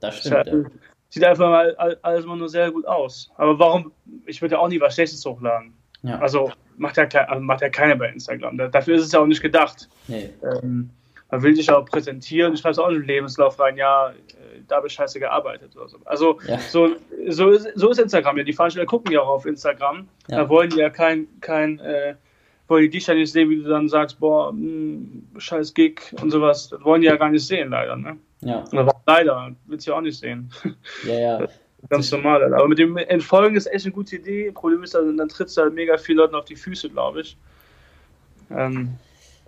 Das 0.00 0.16
stimmt, 0.16 0.46
ja. 0.46 0.54
Sieht 1.10 1.24
einfach 1.24 1.50
mal 1.50 1.76
alles 2.00 2.24
immer 2.24 2.36
nur 2.36 2.48
sehr 2.48 2.70
gut 2.70 2.86
aus. 2.86 3.30
Aber 3.36 3.58
warum, 3.58 3.92
ich 4.24 4.40
würde 4.40 4.54
ja 4.54 4.60
auch 4.62 4.68
nie 4.68 4.80
was 4.80 4.94
Schlechtes 4.94 5.22
hochladen. 5.26 5.74
Ja. 6.02 6.18
Also 6.20 6.50
macht 6.78 6.96
ja, 6.96 7.04
also 7.04 7.42
macht 7.42 7.60
ja 7.60 7.68
keiner 7.68 7.96
bei 7.96 8.08
Instagram. 8.08 8.56
Dafür 8.56 8.94
ist 8.94 9.04
es 9.04 9.12
ja 9.12 9.20
auch 9.20 9.26
nicht 9.26 9.42
gedacht. 9.42 9.90
Nee. 10.06 10.30
Ähm, 10.42 10.88
man 11.30 11.42
will 11.42 11.54
sich 11.54 11.70
auch 11.70 11.84
präsentieren. 11.84 12.54
Ich 12.54 12.60
schreibe 12.60 12.82
auch 12.82 12.88
in 12.88 12.94
den 12.94 13.06
Lebenslauf 13.06 13.60
rein, 13.60 13.76
ja, 13.76 14.12
da 14.68 14.76
habe 14.76 14.86
ich 14.86 14.92
scheiße 14.92 15.18
gearbeitet 15.18 15.76
oder 15.76 15.88
so. 15.88 15.98
Also 16.04 16.38
ja. 16.46 16.58
so, 16.58 16.96
so, 17.28 17.50
ist, 17.50 17.68
so 17.74 17.90
ist 17.90 17.98
Instagram 17.98 18.38
ja. 18.38 18.44
Die 18.44 18.52
Veranstalter 18.52 18.86
gucken 18.86 19.12
ja 19.12 19.20
auch 19.20 19.28
auf 19.28 19.46
Instagram. 19.46 20.08
Ja. 20.28 20.38
Da 20.38 20.48
wollen 20.48 20.70
die 20.70 20.78
ja 20.78 20.90
kein, 20.90 21.26
kein 21.40 21.80
äh, 21.80 22.14
wollen 22.68 22.82
die 22.82 22.90
dich 22.90 23.06
ja 23.06 23.14
nicht 23.14 23.32
sehen, 23.32 23.50
wie 23.50 23.62
du 23.62 23.68
dann 23.68 23.88
sagst, 23.88 24.20
boah, 24.20 24.52
mh, 24.52 24.58
hm, 24.58 25.26
scheiß 25.38 25.74
Gig 25.74 26.00
und 26.20 26.30
sowas. 26.30 26.68
Das 26.68 26.84
wollen 26.84 27.00
die 27.00 27.08
ja 27.08 27.16
gar 27.16 27.30
nicht 27.30 27.46
sehen, 27.46 27.70
leider. 27.70 27.96
Ne? 27.96 28.16
Ja. 28.40 28.64
leider, 29.06 29.52
willst 29.66 29.86
du 29.86 29.90
ja 29.90 29.96
auch 29.96 30.02
nicht 30.02 30.18
sehen. 30.18 30.50
Ja, 31.04 31.18
ja. 31.18 31.46
Ganz 31.88 32.10
normal. 32.10 32.52
Aber 32.52 32.66
mit 32.66 32.78
dem 32.78 32.96
Entfolgen 32.96 33.56
ist 33.56 33.66
echt 33.66 33.84
eine 33.84 33.94
gute 33.94 34.16
Idee. 34.16 34.50
Problem 34.50 34.82
ist, 34.82 34.94
dann, 34.94 35.16
dann 35.16 35.28
trittst 35.28 35.56
du 35.56 35.62
halt 35.62 35.74
mega 35.74 35.96
viele 35.96 36.18
Leuten 36.18 36.34
auf 36.34 36.44
die 36.44 36.56
Füße, 36.56 36.90
glaube 36.90 37.20
ich. 37.20 37.36
Ähm, 38.50 38.94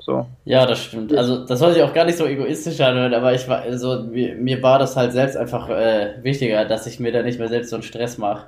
so. 0.01 0.27
Ja, 0.45 0.67
das 0.67 0.85
stimmt. 0.85 1.15
Also 1.15 1.45
das 1.45 1.59
sollte 1.59 1.79
ich 1.79 1.85
auch 1.85 1.93
gar 1.93 2.05
nicht 2.05 2.19
so 2.19 2.27
egoistisch 2.27 2.81
anhören, 2.81 3.15
aber 3.15 3.35
ich 3.35 3.47
war, 3.49 3.61
also 3.61 4.03
mir, 4.05 4.35
mir 4.35 4.63
war 4.63 4.79
das 4.79 4.97
halt 4.97 5.13
selbst 5.13 5.37
einfach 5.37 5.69
äh, 5.69 6.15
wichtiger, 6.23 6.65
dass 6.65 6.87
ich 6.87 7.01
mir 7.01 7.13
da 7.13 7.23
nicht 7.23 7.39
mehr 7.39 7.49
selbst 7.49 7.71
so 7.71 7.77
einen 7.77 7.83
Stress 7.83 8.19
mache. 8.19 8.47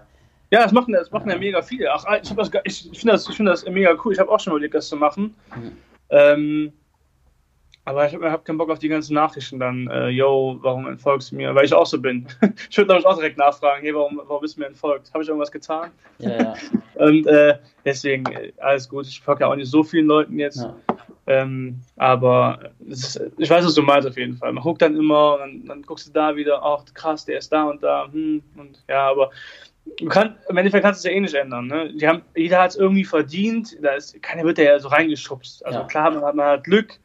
Ja, 0.50 0.62
das 0.62 0.72
machen, 0.72 0.92
das 0.92 1.10
machen 1.10 1.28
ja. 1.28 1.34
ja 1.34 1.40
mega 1.40 1.62
viele. 1.62 1.90
Ach, 1.92 2.04
ich, 2.22 2.30
ich, 2.64 2.92
ich 2.92 2.98
finde 2.98 3.12
das, 3.12 3.26
find 3.26 3.48
das 3.48 3.66
mega 3.66 3.96
cool. 4.04 4.12
Ich 4.12 4.18
habe 4.18 4.30
auch 4.30 4.40
schon 4.40 4.52
überlegt, 4.52 4.74
das 4.74 4.88
zu 4.88 4.96
machen. 4.96 5.34
Mhm. 5.56 5.72
Ähm, 6.10 6.72
aber 7.84 8.06
ich 8.06 8.14
habe 8.14 8.30
hab 8.30 8.44
keinen 8.44 8.58
Bock 8.58 8.70
auf 8.70 8.78
die 8.78 8.88
ganzen 8.88 9.14
Nachrichten 9.14 9.58
dann, 9.58 9.88
äh, 9.88 10.08
yo, 10.08 10.58
warum 10.60 10.86
entfolgst 10.86 11.32
du 11.32 11.36
mir? 11.36 11.52
Weil 11.54 11.64
ich 11.64 11.74
auch 11.74 11.86
so 11.86 12.00
bin. 12.00 12.28
ich 12.70 12.76
würde, 12.76 12.86
glaube 12.86 13.00
ich, 13.00 13.06
auch 13.06 13.16
direkt 13.16 13.38
nachfragen, 13.38 13.82
hey, 13.82 13.94
warum, 13.94 14.20
warum 14.24 14.40
bist 14.40 14.56
du 14.56 14.60
mir 14.60 14.66
entfolgt? 14.66 15.12
Habe 15.12 15.24
ich 15.24 15.28
irgendwas 15.28 15.50
getan? 15.50 15.90
Ja, 16.18 16.30
ja. 16.30 16.54
Und 16.94 17.26
äh, 17.26 17.58
deswegen, 17.84 18.26
äh, 18.26 18.52
alles 18.58 18.88
gut. 18.88 19.06
Ich 19.06 19.20
folge 19.20 19.40
ja 19.40 19.48
auch 19.48 19.56
nicht 19.56 19.70
so 19.70 19.82
vielen 19.82 20.06
Leuten 20.06 20.38
jetzt. 20.38 20.58
Ja. 20.58 20.76
Ähm, 21.32 21.80
aber 21.96 22.70
ist, 22.86 23.20
ich 23.38 23.50
weiß, 23.50 23.64
was 23.64 23.74
du 23.74 23.82
meinst 23.82 24.08
auf 24.08 24.16
jeden 24.16 24.36
Fall. 24.36 24.52
Man 24.52 24.62
guckt 24.62 24.82
dann 24.82 24.96
immer 24.96 25.34
und 25.34 25.40
dann, 25.40 25.66
dann 25.66 25.82
guckst 25.82 26.08
du 26.08 26.12
da 26.12 26.36
wieder, 26.36 26.62
ach 26.62 26.84
krass, 26.94 27.24
der 27.24 27.38
ist 27.38 27.52
da 27.52 27.64
und 27.64 27.82
da. 27.82 28.08
Hm, 28.10 28.42
und 28.56 28.82
ja, 28.88 29.08
aber 29.10 29.30
du 29.98 30.06
kann, 30.06 30.36
im 30.48 30.56
Endeffekt 30.56 30.84
kannst 30.84 31.04
du 31.04 31.08
es 31.08 31.12
ja 31.12 31.16
eh 31.16 31.20
nicht 31.20 31.34
ändern. 31.34 31.66
Ne? 31.66 31.92
Die 31.94 32.06
haben, 32.06 32.22
jeder 32.36 32.60
hat 32.60 32.70
es 32.70 32.76
irgendwie 32.76 33.04
verdient. 33.04 33.76
Da 33.82 33.94
ist, 33.94 34.20
keiner 34.22 34.44
wird 34.44 34.58
ja 34.58 34.78
so 34.78 34.88
reingeschubst. 34.88 35.64
Also 35.64 35.84
klar, 35.84 36.10
man 36.10 36.24
hat, 36.24 36.34
man 36.34 36.46
hat 36.46 36.64
Glück 36.64 36.98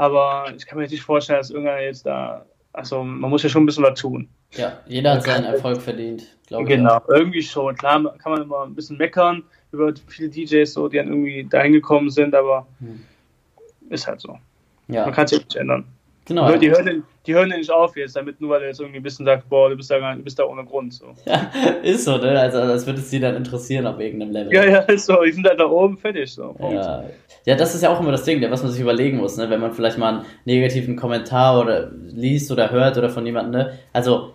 aber 0.00 0.50
ich 0.56 0.66
kann 0.66 0.78
mir 0.78 0.88
nicht 0.88 1.02
vorstellen, 1.02 1.40
dass 1.40 1.50
irgendeiner 1.50 1.82
jetzt 1.82 2.06
da. 2.06 2.46
Also, 2.72 3.04
man 3.04 3.28
muss 3.28 3.42
ja 3.42 3.50
schon 3.50 3.64
ein 3.64 3.66
bisschen 3.66 3.84
was 3.84 4.00
tun. 4.00 4.30
Ja, 4.52 4.80
jeder 4.86 5.12
hat 5.12 5.24
seinen 5.24 5.44
Erfolg 5.44 5.82
verdient, 5.82 6.38
glaube 6.46 6.62
ich. 6.62 6.70
Genau, 6.70 7.02
irgendwie 7.08 7.42
schon. 7.42 7.76
Klar 7.76 8.02
kann 8.16 8.32
man 8.32 8.40
immer 8.40 8.62
ein 8.62 8.74
bisschen 8.74 8.96
meckern 8.96 9.42
über 9.72 9.92
viele 10.06 10.30
DJs, 10.30 10.72
so, 10.72 10.88
die 10.88 10.96
dann 10.96 11.08
irgendwie 11.08 11.44
dahin 11.44 11.74
gekommen 11.74 12.08
sind, 12.08 12.34
aber 12.34 12.66
hm. 12.78 13.02
Ist 13.90 14.06
halt 14.06 14.20
so. 14.20 14.38
Ja. 14.88 15.04
Man 15.04 15.14
kann 15.14 15.26
es 15.26 15.32
ja 15.32 15.38
nicht 15.38 15.56
ändern. 15.56 15.84
Genau. 16.26 16.56
Die 16.56 16.70
hören, 16.70 17.02
die 17.26 17.34
hören 17.34 17.48
nicht 17.48 17.70
auf 17.70 17.96
jetzt, 17.96 18.14
damit 18.14 18.40
nur 18.40 18.50
weil 18.50 18.62
er 18.62 18.68
jetzt 18.68 18.80
irgendwie 18.80 19.00
ein 19.00 19.02
bisschen 19.02 19.26
sagt, 19.26 19.48
boah, 19.48 19.68
du 19.68 19.76
bist 19.76 19.90
da, 19.90 20.14
du 20.14 20.22
bist 20.22 20.38
da 20.38 20.44
ohne 20.44 20.64
Grund. 20.64 20.94
So. 20.94 21.06
Ja, 21.26 21.50
ist 21.82 22.04
so, 22.04 22.18
ne? 22.18 22.38
Also 22.38 22.58
das 22.58 22.86
würde 22.86 23.00
es 23.00 23.10
sie 23.10 23.18
dann 23.18 23.34
interessieren 23.34 23.86
auf 23.86 23.98
irgendeinem 23.98 24.32
Level. 24.32 24.54
Ja, 24.54 24.64
ja, 24.64 24.78
ist 24.80 25.06
so. 25.06 25.20
Die 25.22 25.32
sind 25.32 25.46
halt 25.46 25.58
da 25.58 25.66
oben 25.66 25.98
fertig. 25.98 26.32
So. 26.32 26.54
Ja. 26.60 27.04
ja, 27.46 27.54
das 27.56 27.74
ist 27.74 27.82
ja 27.82 27.90
auch 27.90 28.00
immer 28.00 28.12
das 28.12 28.22
Ding, 28.22 28.40
was 28.48 28.62
man 28.62 28.70
sich 28.70 28.80
überlegen 28.80 29.16
muss, 29.16 29.36
ne? 29.38 29.50
Wenn 29.50 29.60
man 29.60 29.72
vielleicht 29.72 29.98
mal 29.98 30.18
einen 30.18 30.24
negativen 30.44 30.94
Kommentar 30.94 31.60
oder 31.60 31.90
liest 31.90 32.52
oder 32.52 32.70
hört 32.70 32.96
oder 32.96 33.10
von 33.10 33.26
jemandem, 33.26 33.62
ne? 33.62 33.78
Also 33.92 34.34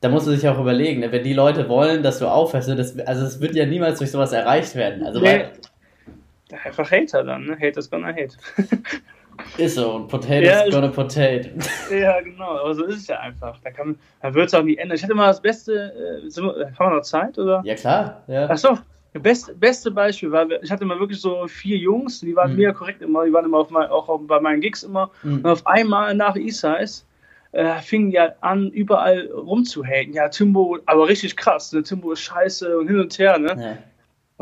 da 0.00 0.08
musst 0.08 0.26
du 0.26 0.32
sich 0.32 0.46
auch 0.48 0.60
überlegen, 0.60 1.00
ne? 1.00 1.12
wenn 1.12 1.22
die 1.22 1.32
Leute 1.32 1.68
wollen, 1.68 2.02
dass 2.02 2.18
du 2.18 2.26
aufhörst, 2.26 2.68
ne? 2.68 2.74
das, 2.74 2.98
also 2.98 3.24
es 3.24 3.40
wird 3.40 3.54
ja 3.54 3.66
niemals 3.66 4.00
durch 4.00 4.10
sowas 4.10 4.32
erreicht 4.32 4.74
werden. 4.74 5.04
Also 5.06 5.20
nee. 5.20 5.26
weil, 5.26 5.52
Einfach 6.64 6.90
Hater 6.90 7.24
dann, 7.24 7.46
ne? 7.46 7.56
Hate 7.56 7.78
is 7.78 7.90
gonna 7.90 8.08
hate. 8.08 8.36
Ist 9.56 9.76
so, 9.76 9.94
und 9.94 10.08
Potato 10.08 10.44
ja, 10.44 10.68
gonna 10.68 10.88
potato. 10.88 11.48
Ja, 11.90 12.20
genau, 12.20 12.58
aber 12.58 12.74
so 12.74 12.84
ist 12.84 12.96
es 12.96 13.06
ja 13.06 13.18
einfach. 13.20 13.58
Da, 13.64 13.70
kann, 13.70 13.96
da 14.20 14.32
wird 14.34 14.48
es 14.48 14.54
auch 14.54 14.62
nie 14.62 14.76
ändern. 14.76 14.96
Ich 14.96 15.02
hatte 15.02 15.14
mal 15.14 15.28
das 15.28 15.40
beste, 15.40 16.20
äh, 16.24 16.40
haben 16.40 16.76
wir 16.78 16.96
noch 16.96 17.02
Zeit, 17.02 17.38
oder? 17.38 17.62
Ja, 17.64 17.74
klar. 17.74 18.22
Ja. 18.26 18.48
Achso, 18.48 18.78
das 19.14 19.22
beste, 19.22 19.54
beste 19.54 19.90
Beispiel 19.90 20.30
war, 20.30 20.46
ich 20.62 20.70
hatte 20.70 20.84
mal 20.84 20.98
wirklich 20.98 21.20
so 21.20 21.46
vier 21.46 21.76
Jungs, 21.76 22.20
die 22.20 22.34
waren 22.34 22.52
mhm. 22.52 22.58
mega 22.58 22.72
korrekt 22.72 23.02
immer, 23.02 23.24
die 23.24 23.32
waren 23.32 23.44
immer 23.44 23.58
auf 23.58 23.70
mein, 23.70 23.88
auch 23.88 24.20
bei 24.20 24.40
meinen 24.40 24.60
Gigs 24.60 24.82
immer. 24.82 25.10
Mhm. 25.22 25.38
Und 25.38 25.46
auf 25.46 25.66
einmal 25.66 26.14
nach 26.14 26.36
E-Size 26.36 27.04
äh, 27.52 27.80
fingen 27.80 28.10
die 28.10 28.18
halt 28.18 28.34
an, 28.40 28.70
überall 28.70 29.30
rumzuhaten. 29.32 30.14
Ja, 30.14 30.28
Timbo, 30.28 30.78
aber 30.86 31.08
richtig 31.08 31.36
krass, 31.36 31.72
ne? 31.72 31.82
Timbo 31.82 32.12
ist 32.12 32.20
scheiße 32.20 32.78
und 32.78 32.88
hin 32.88 33.00
und 33.00 33.18
her, 33.18 33.38
ne? 33.38 33.48
Ja. 33.58 33.78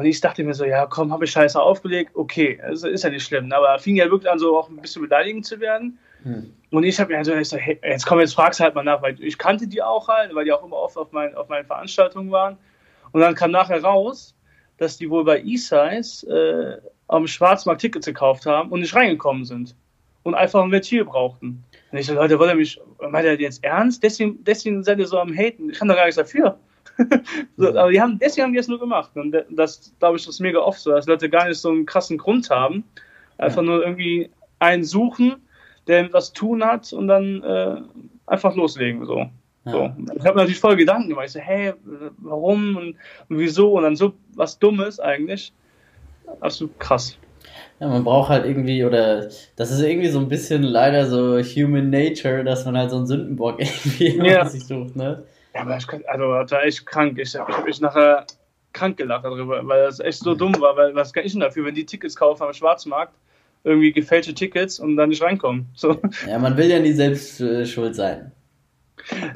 Und 0.00 0.06
ich 0.06 0.18
dachte 0.18 0.42
mir 0.42 0.54
so, 0.54 0.64
ja, 0.64 0.86
komm, 0.86 1.12
habe 1.12 1.26
ich 1.26 1.30
scheiße 1.30 1.60
aufgelegt, 1.60 2.12
okay, 2.14 2.58
also 2.62 2.88
ist 2.88 3.04
ja 3.04 3.10
nicht 3.10 3.22
schlimm. 3.22 3.52
Aber 3.52 3.68
er 3.68 3.78
fing 3.78 3.96
ja 3.96 4.10
wirklich 4.10 4.30
an, 4.32 4.38
so 4.38 4.56
auch 4.56 4.70
ein 4.70 4.80
bisschen 4.80 5.02
beleidigend 5.02 5.44
zu 5.44 5.60
werden. 5.60 5.98
Hm. 6.22 6.54
Und 6.70 6.84
ich 6.84 6.98
habe 6.98 7.12
mir 7.12 7.18
also 7.18 7.34
gesagt, 7.34 7.62
hey, 7.62 7.78
jetzt 7.84 8.06
komm, 8.06 8.18
jetzt 8.18 8.32
fragst 8.32 8.60
du 8.60 8.64
halt 8.64 8.74
mal 8.74 8.82
nach, 8.82 9.02
weil 9.02 9.22
ich 9.22 9.36
kannte 9.36 9.66
die 9.66 9.82
auch 9.82 10.08
halt, 10.08 10.34
weil 10.34 10.46
die 10.46 10.52
auch 10.54 10.64
immer 10.64 10.76
oft 10.76 10.96
auf, 10.96 11.12
mein, 11.12 11.34
auf 11.34 11.50
meinen 11.50 11.66
Veranstaltungen 11.66 12.30
waren. 12.30 12.56
Und 13.12 13.20
dann 13.20 13.34
kam 13.34 13.50
nachher 13.50 13.82
raus, 13.84 14.34
dass 14.78 14.96
die 14.96 15.10
wohl 15.10 15.22
bei 15.22 15.42
E-Size 15.42 16.80
äh, 16.82 16.88
am 17.08 17.26
Schwarzmarkt 17.26 17.82
Tickets 17.82 18.06
gekauft 18.06 18.46
haben 18.46 18.70
und 18.70 18.80
nicht 18.80 18.94
reingekommen 18.94 19.44
sind. 19.44 19.76
Und 20.22 20.34
einfach 20.34 20.64
ein 20.64 20.72
Ventil 20.72 21.04
brauchten. 21.04 21.62
Und 21.92 21.98
ich 21.98 22.06
so, 22.06 22.14
Leute, 22.14 22.38
wollt 22.38 22.52
ihr 22.52 22.56
mich, 22.56 22.80
meint 23.06 23.26
ihr 23.26 23.38
jetzt 23.38 23.62
ernst? 23.62 24.02
Deswegen, 24.02 24.42
deswegen 24.44 24.82
seid 24.82 24.98
ihr 24.98 25.06
so 25.06 25.18
am 25.18 25.36
Haten. 25.36 25.68
Ich 25.68 25.78
kann 25.78 25.88
doch 25.88 25.94
gar 25.94 26.06
nichts 26.06 26.16
dafür. 26.16 26.58
so, 27.56 27.68
aber 27.68 27.90
die 27.90 28.00
haben, 28.00 28.18
deswegen 28.18 28.46
haben 28.46 28.52
die 28.52 28.58
es 28.58 28.68
nur 28.68 28.78
gemacht. 28.78 29.10
Und 29.14 29.36
das, 29.50 29.94
glaube 29.98 30.16
ich, 30.16 30.28
ist 30.28 30.40
mega 30.40 30.60
oft 30.60 30.80
so, 30.80 30.90
dass 30.90 31.06
Leute 31.06 31.28
gar 31.28 31.48
nicht 31.48 31.58
so 31.58 31.70
einen 31.70 31.86
krassen 31.86 32.18
Grund 32.18 32.50
haben. 32.50 32.84
Einfach 33.38 33.62
nur 33.62 33.82
irgendwie 33.82 34.30
einen 34.58 34.84
suchen, 34.84 35.36
der 35.86 36.12
was 36.12 36.32
tun 36.32 36.64
hat 36.64 36.92
und 36.92 37.08
dann 37.08 37.42
äh, 37.42 37.76
einfach 38.26 38.54
loslegen. 38.54 39.04
So. 39.06 39.26
Ja. 39.64 39.72
So. 39.72 39.92
Ich 40.14 40.24
habe 40.24 40.38
natürlich 40.38 40.60
voll 40.60 40.76
Gedanken 40.76 41.08
gemacht. 41.08 41.26
Ich 41.26 41.32
so, 41.32 41.40
hey, 41.40 41.72
warum 42.18 42.76
und, 42.76 42.96
und, 43.28 43.38
wieso? 43.38 43.72
Und 43.72 43.82
dann 43.82 43.96
so 43.96 44.12
was 44.34 44.58
Dummes 44.58 45.00
eigentlich. 45.00 45.52
Absolut 46.40 46.78
krass. 46.78 47.18
Ja, 47.80 47.88
man 47.88 48.04
braucht 48.04 48.28
halt 48.28 48.44
irgendwie, 48.44 48.84
oder 48.84 49.28
das 49.56 49.70
ist 49.70 49.80
irgendwie 49.80 50.08
so 50.08 50.18
ein 50.18 50.28
bisschen 50.28 50.62
leider 50.62 51.06
so 51.06 51.38
Human 51.38 51.88
Nature, 51.88 52.44
dass 52.44 52.66
man 52.66 52.76
halt 52.76 52.90
so 52.90 52.98
einen 52.98 53.06
Sündenbock 53.06 53.58
irgendwie 53.58 54.18
ja. 54.18 54.46
sich 54.46 54.66
sucht, 54.66 54.96
ne? 54.96 55.24
Ja, 55.54 55.62
aber 55.62 55.76
ich 55.76 55.86
kann, 55.86 56.02
also 56.06 56.32
das 56.32 56.50
war 56.52 56.64
echt 56.64 56.86
krank. 56.86 57.18
Ich 57.18 57.34
habe 57.34 57.52
hab 57.52 57.64
mich 57.64 57.80
nachher 57.80 58.26
krank 58.72 58.96
gelacht 58.96 59.24
darüber, 59.24 59.66
weil 59.66 59.82
das 59.84 60.00
echt 60.00 60.20
so 60.20 60.34
dumm 60.34 60.54
war. 60.60 60.76
Weil 60.76 60.94
was 60.94 61.12
kann 61.12 61.24
ich 61.24 61.32
denn 61.32 61.40
dafür, 61.40 61.64
wenn 61.64 61.74
die 61.74 61.86
Tickets 61.86 62.14
kaufen 62.16 62.44
am 62.44 62.52
Schwarzmarkt, 62.52 63.14
irgendwie 63.64 63.92
gefälschte 63.92 64.34
Tickets 64.34 64.78
und 64.78 64.96
dann 64.96 65.08
nicht 65.08 65.22
reinkommen? 65.22 65.66
So. 65.74 66.00
Ja, 66.26 66.38
man 66.38 66.56
will 66.56 66.70
ja 66.70 66.78
nie 66.78 66.92
selbst 66.92 67.40
äh, 67.40 67.66
schuld 67.66 67.94
sein. 67.94 68.32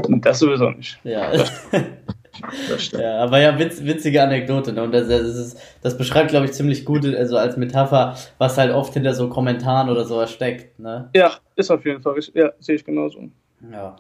Das 0.08 0.38
sowieso 0.38 0.70
nicht. 0.70 0.98
Ja. 1.04 1.32
ja, 2.92 3.18
aber 3.18 3.40
ja, 3.40 3.58
witz, 3.58 3.82
witzige 3.82 4.22
Anekdote. 4.22 4.72
Ne? 4.72 4.82
Und 4.82 4.92
das, 4.92 5.08
das, 5.08 5.22
ist, 5.22 5.58
das 5.82 5.96
beschreibt, 5.96 6.30
glaube 6.30 6.46
ich, 6.46 6.52
ziemlich 6.52 6.84
gut, 6.84 7.04
also 7.06 7.38
als 7.38 7.56
Metapher, 7.56 8.16
was 8.38 8.58
halt 8.58 8.72
oft 8.72 8.92
hinter 8.92 9.14
so 9.14 9.28
Kommentaren 9.28 9.88
oder 9.88 10.04
sowas 10.04 10.30
steckt. 10.32 10.78
Ne? 10.78 11.08
Ja, 11.14 11.32
ist 11.56 11.70
auf 11.70 11.84
jeden 11.84 12.02
Fall. 12.02 12.18
Ja, 12.34 12.52
sehe 12.60 12.76
ich 12.76 12.84
genauso. 12.84 13.30
Ja. 13.72 13.96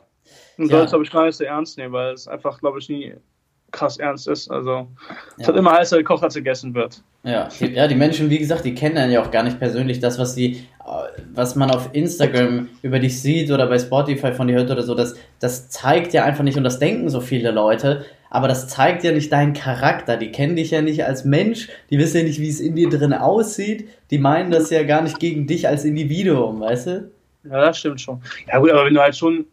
Und 0.56 0.68
soll 0.68 0.84
es, 0.84 0.90
glaube 0.90 1.04
ich, 1.04 1.10
gar 1.10 1.26
nicht 1.26 1.36
so 1.36 1.44
ernst 1.44 1.78
nehmen, 1.78 1.92
weil 1.92 2.14
es 2.14 2.28
einfach, 2.28 2.60
glaube 2.60 2.78
ich, 2.78 2.88
nie 2.88 3.14
krass 3.74 3.98
ernst 3.98 4.28
ist. 4.28 4.50
Also, 4.50 4.86
es 5.36 5.46
ja. 5.46 5.48
hat 5.48 5.56
immer 5.56 5.72
heißer 5.72 5.98
gekocht, 5.98 6.22
als 6.22 6.34
gegessen 6.34 6.74
wird. 6.74 7.02
Ja, 7.24 7.48
die, 7.60 7.66
ja, 7.72 7.88
die 7.88 7.94
Menschen, 7.94 8.30
wie 8.30 8.38
gesagt, 8.38 8.64
die 8.64 8.74
kennen 8.74 9.10
ja 9.10 9.22
auch 9.22 9.30
gar 9.30 9.42
nicht 9.42 9.58
persönlich 9.58 9.98
das, 9.98 10.18
was 10.18 10.34
sie, 10.34 10.66
was 11.34 11.56
man 11.56 11.70
auf 11.70 11.90
Instagram 11.92 12.68
über 12.82 12.98
dich 12.98 13.20
sieht 13.20 13.50
oder 13.50 13.66
bei 13.66 13.78
Spotify 13.78 14.32
von 14.32 14.46
dir 14.46 14.56
hört 14.56 14.70
oder 14.70 14.82
so. 14.82 14.94
Das, 14.94 15.16
das 15.40 15.68
zeigt 15.68 16.12
ja 16.12 16.24
einfach 16.24 16.44
nicht, 16.44 16.56
und 16.56 16.64
das 16.64 16.78
denken 16.78 17.08
so 17.08 17.20
viele 17.20 17.50
Leute, 17.50 18.04
aber 18.30 18.48
das 18.48 18.68
zeigt 18.68 19.04
ja 19.04 19.12
nicht 19.12 19.32
deinen 19.32 19.54
Charakter. 19.54 20.16
Die 20.16 20.30
kennen 20.30 20.56
dich 20.56 20.70
ja 20.70 20.82
nicht 20.82 21.04
als 21.04 21.24
Mensch, 21.24 21.68
die 21.90 21.98
wissen 21.98 22.18
ja 22.18 22.22
nicht, 22.24 22.40
wie 22.40 22.48
es 22.48 22.60
in 22.60 22.76
dir 22.76 22.88
drin 22.88 23.12
aussieht. 23.12 23.88
Die 24.10 24.18
meinen 24.18 24.50
das 24.50 24.70
ja 24.70 24.82
gar 24.82 25.02
nicht 25.02 25.18
gegen 25.18 25.46
dich 25.46 25.68
als 25.68 25.84
Individuum, 25.84 26.60
weißt 26.60 26.86
du? 26.86 27.10
Ja, 27.44 27.60
das 27.60 27.78
stimmt 27.78 28.00
schon. 28.00 28.20
Ja, 28.48 28.58
gut, 28.58 28.70
aber 28.70 28.86
wenn 28.86 28.94
du 28.94 29.00
halt 29.00 29.16
schon 29.16 29.46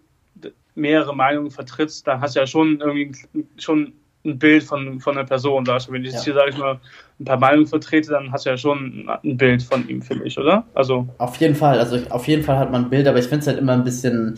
mehrere 0.82 1.16
Meinungen 1.16 1.52
vertrittst, 1.52 2.08
dann 2.08 2.22
hast 2.22 2.36
du 2.36 2.40
ja 2.40 2.48
schon 2.48 2.80
irgendwie 2.80 3.12
schon 3.58 3.94
ein 4.26 4.38
Bild 4.38 4.64
von, 4.64 5.00
von 5.00 5.18
einer 5.18 5.28
Person. 5.28 5.68
Also 5.68 5.92
wenn 5.92 6.04
ich 6.04 6.12
jetzt 6.12 6.26
ja. 6.28 6.34
hier, 6.34 6.42
sage 6.42 6.50
ich 6.52 6.58
mal, 6.58 6.80
ein 7.20 7.26
paar 7.26 7.40
Meinungen 7.40 7.68
vertrete, 7.68 8.12
dann 8.12 8.32
hast 8.32 8.46
du 8.46 8.50
ja 8.52 8.58
schon 8.58 9.10
ein 9.24 9.38
Bild 9.38 9.64
von 9.64 9.88
ihm, 9.88 10.02
finde 10.02 10.26
ich, 10.26 10.38
oder? 10.38 10.66
Also 10.74 11.08
auf 11.18 11.38
jeden 11.38 11.56
Fall, 11.56 11.80
also 11.80 11.98
auf 12.10 12.28
jeden 12.28 12.44
Fall 12.44 12.58
hat 12.58 12.72
man 12.72 12.86
ein 12.86 12.90
Bild, 12.90 13.08
aber 13.08 13.20
ich 13.20 13.26
finde 13.26 13.40
es 13.40 13.48
halt 13.48 13.60
immer 13.60 13.74
ein 13.74 13.84
bisschen, 13.84 14.38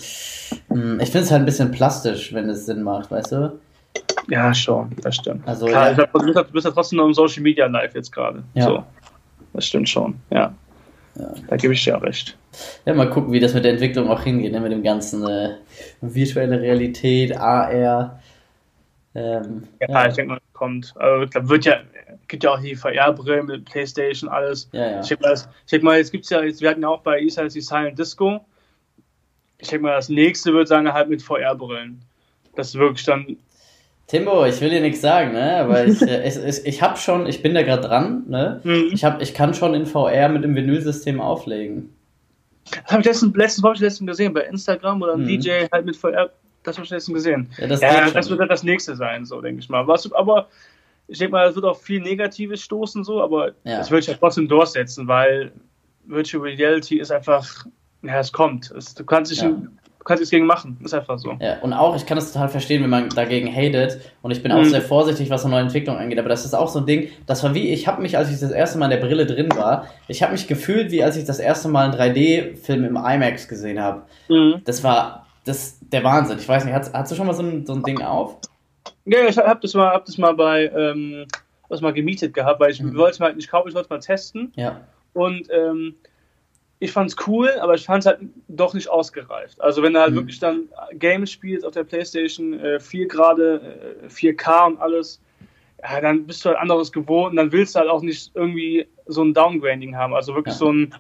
hm, 0.70 1.00
ich 1.00 1.10
finde 1.10 1.26
es 1.26 1.32
halt 1.32 1.41
ein 1.41 1.46
bisschen 1.46 1.72
plastisch, 1.72 2.34
wenn 2.34 2.50
es 2.50 2.66
Sinn 2.66 2.84
macht, 2.84 3.12
weißt 3.12 3.32
du? 3.32 3.60
Ja, 4.30 4.54
schon, 4.54 4.91
das 5.02 5.16
stimmt. 5.16 5.48
Also, 5.48 5.66
Klar, 5.66 5.91
ja. 5.91 6.06
du 6.06 6.20
bist, 6.20 6.36
ja, 6.36 6.44
bist 6.44 6.66
ja 6.66 6.72
trotzdem 6.72 6.98
noch 6.98 7.06
im 7.06 7.14
Social 7.14 7.44
Media 7.44 7.68
Live 7.68 7.94
jetzt 7.94 8.12
gerade. 8.12 8.44
Ja. 8.54 8.64
So. 8.64 8.84
Das 9.54 9.68
stimmt 9.68 9.88
schon, 9.89 10.16
ja. 10.32 10.54
Ja. 11.16 11.34
Da 11.47 11.57
gebe 11.57 11.74
ich 11.74 11.84
dir 11.84 11.97
auch 11.97 12.01
recht. 12.01 12.38
Ja, 12.86 12.93
mal 12.93 13.09
gucken, 13.09 13.32
wie 13.34 13.39
das 13.39 13.53
mit 13.53 13.64
der 13.64 13.74
Entwicklung 13.74 14.09
auch 14.09 14.24
hingeht, 14.24 14.51
ne? 14.51 14.59
mit 14.59 14.72
dem 14.72 14.84
ganzen 14.84 15.28
äh, 15.28 15.55
virtuelle 16.01 16.59
Realität, 16.59 17.36
AR. 17.38 18.20
Ähm, 19.16 19.64
ja, 19.80 19.88
ja, 19.89 20.07
ich 20.07 20.16
denke 20.16 20.34
mal, 20.34 20.41
kommt. 20.53 20.93
Also, 20.97 21.26
da 21.26 21.47
wird 21.47 21.66
ja, 21.66 21.82
gibt 22.28 22.43
ja 22.43 22.51
auch 22.51 22.59
die 22.59 22.76
VR-Brillen 22.76 23.45
mit 23.45 23.66
PlayStation, 23.66 24.30
alles. 24.30 24.70
Ja, 24.72 24.91
ja. 24.91 25.01
Ich 25.01 25.07
denke 25.07 25.24
mal, 25.24 25.38
denk 25.72 25.84
mal, 25.84 25.97
jetzt 25.97 26.11
gibt 26.11 26.24
es 26.24 26.30
ja, 26.32 26.41
jetzt, 26.41 26.61
wir 26.61 26.70
hatten 26.70 26.82
ja 26.82 26.89
auch 26.89 27.01
bei 27.01 27.22
ESA 27.22 27.47
die 27.47 27.61
Silent 27.61 27.99
Disco. 27.99 28.43
Ich 29.59 29.70
denke 29.70 29.84
mal, 29.84 29.95
das 29.95 30.09
nächste 30.09 30.53
wird 30.53 30.68
sein 30.68 30.91
halt 30.91 31.09
mit 31.09 31.22
VR-Brillen. 31.22 32.01
Das 32.55 32.70
ist 32.70 32.76
wirklich 32.76 33.05
dann 33.05 33.38
Timbo, 34.08 34.45
ich 34.45 34.60
will 34.62 34.70
dir 34.70 34.82
nichts 34.82 35.01
sagen, 35.01 35.34
ne? 35.34 35.58
Aber 35.58 35.86
ich, 35.86 36.01
äh, 36.08 36.28
ich, 36.28 36.38
ich, 36.38 36.66
ich 36.66 36.82
hab 36.82 36.97
schon, 36.97 37.26
ich 37.26 37.41
bin 37.41 37.54
da 37.54 37.64
gerade 37.64 37.88
dran, 37.88 38.24
ne? 38.28 38.62
Mhm. 38.64 38.89
Ich, 38.91 39.04
hab, 39.04 39.22
ich 39.22 39.34
kann 39.34 39.54
schon 39.54 39.74
in 39.74 39.86
VR 39.86 40.30
mit 40.30 40.43
dem 40.43 40.56
Vinylsystem 40.56 41.22
auflegen. 41.22 41.95
Das 42.66 42.91
habe 42.91 43.01
ich 43.01 43.06
letztens, 43.06 43.36
letztens, 43.36 43.66
hab 43.66 43.76
ich 43.76 43.82
letztens 43.82 44.10
gesehen, 44.10 44.34
bei 44.34 44.41
Instagram 44.41 45.01
oder 45.01 45.18
mhm. 45.18 45.28
DJ 45.28 45.66
halt 45.72 45.86
mit 45.86 45.95
VR, 45.95 46.30
das 46.64 46.78
habe 46.78 46.86
ich 46.86 46.91
letztens 46.91 47.16
gesehen. 47.16 47.49
Ja, 47.58 47.68
das, 47.68 47.82
ja, 47.82 48.10
das 48.10 48.30
wird 48.30 48.39
halt 48.39 48.51
das 48.51 48.64
nächste 48.64 48.95
sein, 48.95 49.26
so 49.26 49.41
denke 49.41 49.62
ich 49.62 49.70
mal. 49.70 49.88
Was, 49.88 50.12
aber 50.14 50.47
ich 51.08 51.20
denke 51.20 51.34
mal, 51.34 51.47
es 51.47 51.56
wird 51.56 51.66
auch 51.66 51.78
viel 51.78 52.01
Negatives 52.01 52.62
stoßen, 52.62 53.04
so, 53.04 53.22
aber 53.22 53.49
ja. 53.64 53.78
das 53.78 53.91
würde 53.91 53.99
ich 53.99 54.08
ja 54.08 54.14
trotzdem 54.14 54.47
durchsetzen, 54.47 55.08
weil 55.08 55.51
Virtual 56.06 56.43
Reality 56.43 56.99
ist 56.99 57.12
einfach, 57.12 57.66
ja, 58.01 58.20
es 58.20 58.32
kommt. 58.32 58.72
Es, 58.72 58.93
du 58.93 59.04
kannst 59.04 59.32
dich 59.32 59.41
ja. 59.41 59.49
in, 59.49 59.70
kannst 60.04 60.22
nichts 60.22 60.32
gegen 60.32 60.45
machen. 60.45 60.78
Ist 60.84 60.93
einfach 60.93 61.18
so. 61.18 61.38
Ja, 61.39 61.60
und 61.62 61.74
auch, 61.74 61.95
ich 61.95 62.06
kann 62.06 62.16
das 62.16 62.32
total 62.32 62.49
verstehen, 62.49 62.84
wenn 62.84 62.89
man 62.89 63.10
dagegen 63.10 63.47
hatet. 63.54 63.99
Und 64.22 64.32
ich 64.32 64.41
bin 64.41 64.51
auch 64.51 64.60
mhm. 64.60 64.66
sehr 64.66 64.82
vorsichtig, 64.82 65.30
was 65.30 65.43
eine 65.43 65.51
neue 65.51 65.64
Entwicklung 65.64 65.97
angeht. 65.97 66.20
Aber 66.20 66.30
das 66.30 66.45
ist 66.45 66.54
auch 66.54 66.68
so 66.68 66.80
ein 66.80 66.86
Ding, 66.86 67.10
das 67.26 67.43
war 67.43 67.54
wie, 67.54 67.72
ich 67.72 67.88
habe 67.88 68.01
mich, 68.01 68.18
als 68.18 68.30
ich 68.32 68.39
das 68.39 68.51
erste 68.51 68.78
Mal 68.78 68.91
in 68.91 68.99
der 68.99 69.06
Brille 69.06 69.26
drin 69.26 69.49
war, 69.56 69.88
ich 70.08 70.24
habe 70.24 70.34
mich 70.34 70.47
gefühlt, 70.47 70.91
wie 70.91 71.04
als 71.04 71.18
ich 71.18 71.26
das 71.26 71.39
erste 71.39 71.70
Mal 71.70 71.91
einen 71.91 71.93
3D-Film 71.93 72.86
im 72.86 72.95
IMAX 72.95 73.47
gesehen 73.47 73.80
habe. 73.80 74.04
Mhm. 74.30 74.62
Das 74.66 74.84
war 74.84 75.26
das, 75.45 75.80
der 75.82 76.04
Wahnsinn. 76.04 76.38
Ich 76.39 76.47
weiß 76.47 76.66
nicht, 76.66 76.74
hast, 76.74 76.93
hast 76.93 77.12
du 77.12 77.16
schon 77.16 77.28
mal 77.28 77.34
so 77.34 77.43
ein, 77.43 77.66
so 77.66 77.74
ein 77.74 77.84
Ding 77.84 78.01
auf? 78.01 78.38
Ja, 79.06 79.28
ich 79.28 79.38
habe 79.38 79.60
das 79.62 79.74
mal, 79.74 79.91
hab 79.91 80.06
das 80.06 80.18
mal 80.18 80.34
bei, 80.34 80.72
ähm, 80.76 81.26
was 81.70 81.82
mal 81.82 81.93
gemietet 81.93 82.34
gehabt, 82.34 82.60
weil 82.60 82.72
ich 82.72 82.82
mhm. 82.82 82.95
wollte 82.95 83.12
es 83.12 83.20
mal 83.20 83.28
halt 83.28 83.36
nicht 83.36 83.49
kaufen, 83.49 83.70
ich 83.70 83.76
wollte 83.76 83.88
es 83.88 83.89
mal 83.89 83.99
testen. 83.99 84.51
Ja. 84.56 84.82
Und 85.14 85.47
ähm, 85.51 85.95
ich 86.84 86.91
fand 86.91 87.09
es 87.09 87.27
cool, 87.27 87.49
aber 87.61 87.75
ich 87.75 87.86
fand 87.86 88.03
es 88.03 88.05
halt 88.07 88.19
doch 88.49 88.73
nicht 88.73 88.89
ausgereift. 88.89 89.61
Also 89.61 89.81
wenn 89.81 89.93
du 89.93 90.01
halt 90.01 90.11
mhm. 90.11 90.15
wirklich 90.17 90.39
dann 90.39 90.67
Games 90.93 91.31
spielst 91.31 91.65
auf 91.65 91.73
der 91.73 91.86
Playstation 91.86 92.59
äh, 92.59 92.79
4 92.79 93.07
gerade, 93.07 94.03
äh, 94.03 94.07
4K 94.07 94.67
und 94.67 94.81
alles, 94.81 95.21
ja, 95.81 96.01
dann 96.01 96.27
bist 96.27 96.43
du 96.43 96.49
halt 96.49 96.57
anderes 96.57 96.91
gewohnt 96.91 97.31
und 97.31 97.38
dann 97.38 97.53
willst 97.53 97.75
du 97.75 97.79
halt 97.79 97.89
auch 97.89 98.01
nicht 98.01 98.31
irgendwie 98.36 98.86
so 99.05 99.23
ein 99.23 99.34
Downgrading 99.34 99.95
haben. 99.95 100.13
Also 100.13 100.36
wirklich 100.36 100.55
ja. 100.55 100.59
so 100.59 100.71
ein 100.73 100.93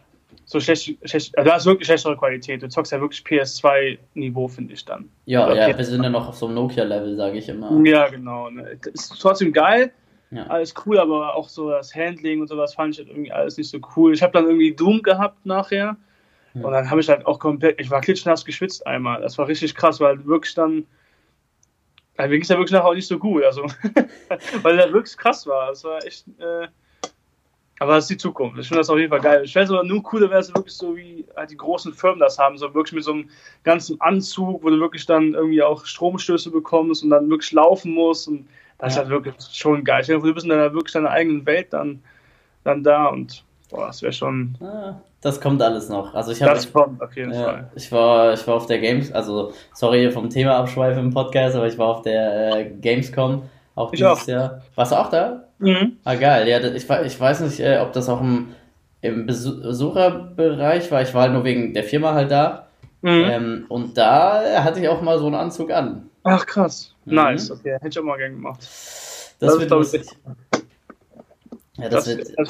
so 0.45 0.59
schlecht, 0.59 0.97
schlecht 1.03 1.37
also 1.37 1.49
da 1.49 1.57
ist 1.57 1.65
wirklich 1.65 1.87
schlechtere 1.87 2.17
Qualität. 2.17 2.63
Du 2.63 2.69
zockst 2.69 2.93
ja 2.93 3.01
wirklich 3.01 3.21
PS2-Niveau, 3.21 4.47
finde 4.47 4.73
ich 4.73 4.85
dann. 4.85 5.09
Ja, 5.25 5.45
Oder 5.45 5.67
ja, 5.67 5.77
wir 5.77 5.85
sind 5.85 6.03
ja 6.03 6.09
noch 6.09 6.29
auf 6.29 6.35
so 6.35 6.45
einem 6.45 6.55
Nokia-Level, 6.55 7.17
sage 7.17 7.37
ich 7.37 7.49
immer. 7.49 7.85
Ja, 7.85 8.07
genau. 8.07 8.49
Ne. 8.49 8.77
Ist 8.93 9.19
trotzdem 9.19 9.51
geil, 9.51 9.91
ja. 10.35 10.47
Alles 10.47 10.73
cool, 10.85 10.99
aber 10.99 11.35
auch 11.35 11.49
so 11.49 11.69
das 11.69 11.93
Handling 11.95 12.41
und 12.41 12.47
sowas 12.47 12.73
fand 12.73 12.93
ich 12.93 12.99
halt 12.99 13.09
irgendwie 13.09 13.31
alles 13.31 13.57
nicht 13.57 13.69
so 13.69 13.79
cool. 13.95 14.13
Ich 14.13 14.23
habe 14.23 14.33
dann 14.33 14.45
irgendwie 14.45 14.73
Doom 14.73 15.01
gehabt 15.01 15.45
nachher. 15.45 15.97
Ja. 16.53 16.61
Und 16.61 16.71
dann 16.71 16.89
habe 16.89 17.01
ich 17.01 17.09
halt 17.09 17.25
auch 17.25 17.39
komplett, 17.39 17.79
ich 17.79 17.89
war 17.89 18.01
klitschnass 18.01 18.45
geschwitzt 18.45 18.85
einmal. 18.85 19.21
Das 19.21 19.37
war 19.37 19.47
richtig 19.47 19.75
krass, 19.75 19.99
weil 19.99 20.25
wirklich 20.25 20.53
dann, 20.53 20.85
also 22.17 22.29
mir 22.29 22.35
ging 22.35 22.43
es 22.43 22.49
ja 22.49 22.57
wirklich 22.57 22.71
nachher 22.71 22.85
auch 22.85 22.93
nicht 22.93 23.07
so 23.07 23.17
gut, 23.17 23.43
also, 23.43 23.63
weil 24.61 24.77
der 24.77 24.93
wirklich 24.93 25.17
krass 25.17 25.47
war. 25.47 25.69
Das 25.69 25.83
war 25.83 26.03
echt, 26.05 26.27
äh, 26.39 26.67
aber 27.79 27.95
das 27.95 28.05
ist 28.05 28.11
die 28.11 28.17
Zukunft. 28.17 28.57
Ich 28.59 28.67
finde 28.67 28.79
das 28.79 28.89
auf 28.89 28.97
jeden 28.97 29.09
Fall 29.09 29.19
geil. 29.19 29.41
Ich 29.43 29.53
fände 29.53 29.65
es 29.65 29.71
aber 29.71 29.83
nur 29.83 30.03
cooler, 30.03 30.29
wäre 30.29 30.39
es 30.39 30.53
wirklich 30.53 30.75
so, 30.75 30.95
wie 30.95 31.25
halt 31.35 31.49
die 31.49 31.57
großen 31.57 31.91
Firmen 31.93 32.19
das 32.19 32.37
haben, 32.37 32.57
so 32.57 32.73
wirklich 32.73 32.93
mit 32.93 33.03
so 33.03 33.13
einem 33.13 33.29
ganzen 33.63 33.99
Anzug, 33.99 34.63
wo 34.63 34.69
du 34.69 34.79
wirklich 34.79 35.05
dann 35.05 35.33
irgendwie 35.33 35.63
auch 35.63 35.85
Stromstöße 35.85 36.51
bekommst 36.51 37.03
und 37.03 37.09
dann 37.09 37.29
wirklich 37.29 37.51
laufen 37.51 37.93
musst 37.93 38.27
und 38.27 38.47
das 38.83 38.95
ja. 38.95 39.01
ist 39.01 39.09
halt 39.09 39.23
wirklich 39.23 39.35
schon 39.53 39.83
geil. 39.83 40.03
Du 40.05 40.33
bist 40.33 40.43
in 40.43 40.49
deiner, 40.49 40.73
wirklich 40.73 40.91
deiner 40.91 41.09
eigenen 41.09 41.45
Welt 41.45 41.67
dann, 41.71 42.03
dann 42.65 42.83
da 42.83 43.07
und 43.07 43.43
boah, 43.69 43.87
das 43.87 44.01
wäre 44.01 44.11
schon. 44.11 44.55
Ah, 44.61 44.95
das 45.21 45.39
kommt 45.39 45.61
alles 45.61 45.87
noch. 45.87 46.13
Also 46.13 46.33
ich 46.33 46.41
hab, 46.41 46.53
das 46.53 46.71
kommt 46.71 47.01
auf 47.01 47.15
jeden 47.15 47.33
ja, 47.33 47.43
Fall. 47.43 47.71
Ich 47.75 47.89
war, 47.93 48.33
ich 48.33 48.45
war 48.45 48.55
auf 48.55 48.65
der 48.65 48.79
Games, 48.79 49.09
also 49.13 49.53
sorry 49.73 50.11
vom 50.11 50.29
Thema 50.29 50.57
abschweifen 50.57 51.05
im 51.05 51.13
Podcast, 51.13 51.55
aber 51.55 51.67
ich 51.67 51.77
war 51.77 51.87
auf 51.87 52.01
der 52.01 52.57
äh, 52.57 52.69
Gamescom 52.71 53.43
auch 53.75 53.93
ich 53.93 53.99
dieses 53.99 54.23
auch. 54.23 54.27
Jahr. 54.27 54.61
Warst 54.75 54.91
du 54.91 54.95
auch 54.97 55.09
da? 55.09 55.45
Mhm. 55.59 55.93
Ah 56.03 56.15
geil, 56.15 56.47
ja, 56.49 56.59
ich, 56.59 56.89
ich 56.89 57.19
weiß 57.19 57.39
nicht, 57.39 57.61
äh, 57.61 57.79
ob 57.81 57.93
das 57.93 58.09
auch 58.09 58.19
im, 58.19 58.49
im 58.99 59.25
Besucherbereich 59.25 60.91
war. 60.91 61.01
Ich 61.01 61.13
war 61.13 61.21
halt 61.21 61.31
nur 61.31 61.45
wegen 61.45 61.73
der 61.73 61.85
Firma 61.85 62.13
halt 62.13 62.31
da. 62.31 62.67
Mhm. 63.01 63.25
Ähm, 63.29 63.65
und 63.69 63.97
da 63.97 64.61
hatte 64.61 64.81
ich 64.81 64.89
auch 64.89 65.01
mal 65.01 65.17
so 65.19 65.27
einen 65.27 65.35
Anzug 65.35 65.71
an. 65.71 66.09
Ach 66.23 66.45
krass. 66.45 66.93
Mhm. 67.05 67.15
Nice, 67.15 67.51
okay. 67.51 67.73
Hätte 67.73 67.89
ich 67.89 67.99
auch 67.99 68.03
mal 68.03 68.17
gern 68.17 68.33
gemacht. 68.33 68.61
Das, 68.61 69.35
das 69.39 69.59
wird 69.59 69.69
lustig. 69.71 70.05
Ja, 71.77 71.89
das, 71.89 72.05
das, 72.05 72.17
wird, 72.17 72.27
das 72.37 72.49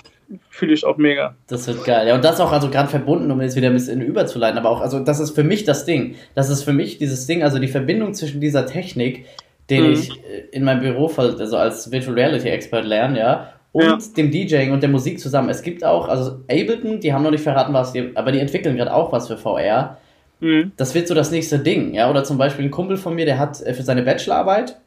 fühle 0.49 0.73
ich 0.73 0.85
auch 0.85 0.97
mega. 0.97 1.35
Das 1.47 1.65
wird 1.67 1.83
geil. 1.85 2.07
Ja, 2.07 2.15
und 2.15 2.23
das 2.23 2.39
auch 2.39 2.51
also 2.51 2.69
gerade 2.69 2.89
verbunden, 2.89 3.31
um 3.31 3.41
jetzt 3.41 3.55
wieder 3.55 3.67
ein 3.67 3.73
bisschen 3.73 4.01
überzuleiten, 4.01 4.57
aber 4.57 4.69
auch, 4.69 4.81
also 4.81 4.99
das 4.99 5.19
ist 5.19 5.31
für 5.31 5.43
mich 5.43 5.63
das 5.63 5.85
Ding. 5.85 6.15
Das 6.35 6.49
ist 6.49 6.63
für 6.63 6.73
mich 6.73 6.97
dieses 6.97 7.25
Ding, 7.25 7.41
also 7.41 7.57
die 7.57 7.67
Verbindung 7.67 8.13
zwischen 8.13 8.41
dieser 8.41 8.65
Technik, 8.65 9.25
den 9.69 9.87
mhm. 9.87 9.93
ich 9.93 10.11
äh, 10.11 10.39
in 10.51 10.63
meinem 10.63 10.81
Büro 10.81 11.07
also 11.17 11.57
als 11.57 11.91
Virtual 11.91 12.15
Reality 12.15 12.49
Expert 12.49 12.85
lerne, 12.85 13.17
ja, 13.17 13.53
und 13.71 13.83
ja. 13.83 13.97
dem 14.17 14.29
DJing 14.29 14.71
und 14.71 14.83
der 14.83 14.89
Musik 14.89 15.19
zusammen. 15.19 15.49
Es 15.49 15.61
gibt 15.61 15.83
auch, 15.83 16.07
also 16.07 16.41
Ableton, 16.49 16.99
die 16.99 17.13
haben 17.13 17.23
noch 17.23 17.31
nicht 17.31 17.43
verraten, 17.43 17.73
was 17.73 17.91
die, 17.91 18.11
aber 18.15 18.31
die 18.31 18.39
entwickeln 18.39 18.75
gerade 18.75 18.93
auch 18.93 19.11
was 19.11 19.27
für 19.27 19.37
VR. 19.37 19.97
Mhm. 20.43 20.73
Das 20.75 20.93
wird 20.93 21.07
so 21.07 21.15
das 21.15 21.31
nächste 21.31 21.57
Ding, 21.57 21.93
ja. 21.93 22.09
Oder 22.09 22.25
zum 22.25 22.37
Beispiel 22.37 22.65
ein 22.65 22.71
Kumpel 22.71 22.97
von 22.97 23.15
mir, 23.15 23.25
der 23.25 23.39
hat 23.39 23.61
äh, 23.61 23.73
für 23.73 23.83
seine 23.83 24.03
Bachelorarbeit, 24.03 24.77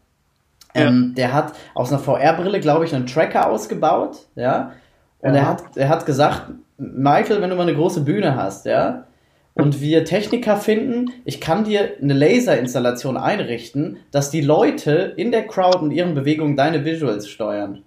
ja. 0.75 0.83
ähm, 0.83 1.15
der 1.17 1.33
hat 1.33 1.55
aus 1.75 1.91
einer 1.91 1.99
VR-Brille, 1.99 2.61
glaube 2.61 2.85
ich, 2.85 2.95
einen 2.95 3.07
Tracker 3.07 3.51
ausgebaut, 3.51 4.19
ja. 4.35 4.73
Und 5.21 5.35
ja. 5.35 5.41
er 5.41 5.49
hat, 5.49 5.63
er 5.77 5.89
hat 5.89 6.05
gesagt, 6.05 6.51
Michael, 6.77 7.41
wenn 7.41 7.49
du 7.49 7.57
mal 7.57 7.63
eine 7.63 7.75
große 7.75 8.03
Bühne 8.03 8.37
hast, 8.37 8.67
ja, 8.67 9.07
und 9.55 9.81
wir 9.81 10.05
Techniker 10.05 10.59
finden, 10.59 11.11
ich 11.25 11.41
kann 11.41 11.65
dir 11.65 11.95
eine 12.03 12.13
Laserinstallation 12.13 13.17
einrichten, 13.17 13.97
dass 14.11 14.31
die 14.31 14.43
Leute 14.43 15.15
in 15.17 15.33
der 15.33 15.47
Crowd 15.47 15.79
und 15.79 15.91
ihren 15.91 16.15
Bewegungen 16.15 16.57
deine 16.57 16.85
Visuals 16.85 17.27
steuern. 17.31 17.83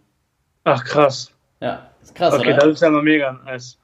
Ach, 0.63 0.83
krass. 0.83 1.31
Ja, 1.61 1.91
ist 2.01 2.15
krass, 2.15 2.33
Okay, 2.33 2.53
oder? 2.53 2.57
das 2.57 2.73
ist 2.73 2.81
ja 2.81 2.89
mal 2.89 3.03
mega 3.03 3.33
nice. 3.45 3.77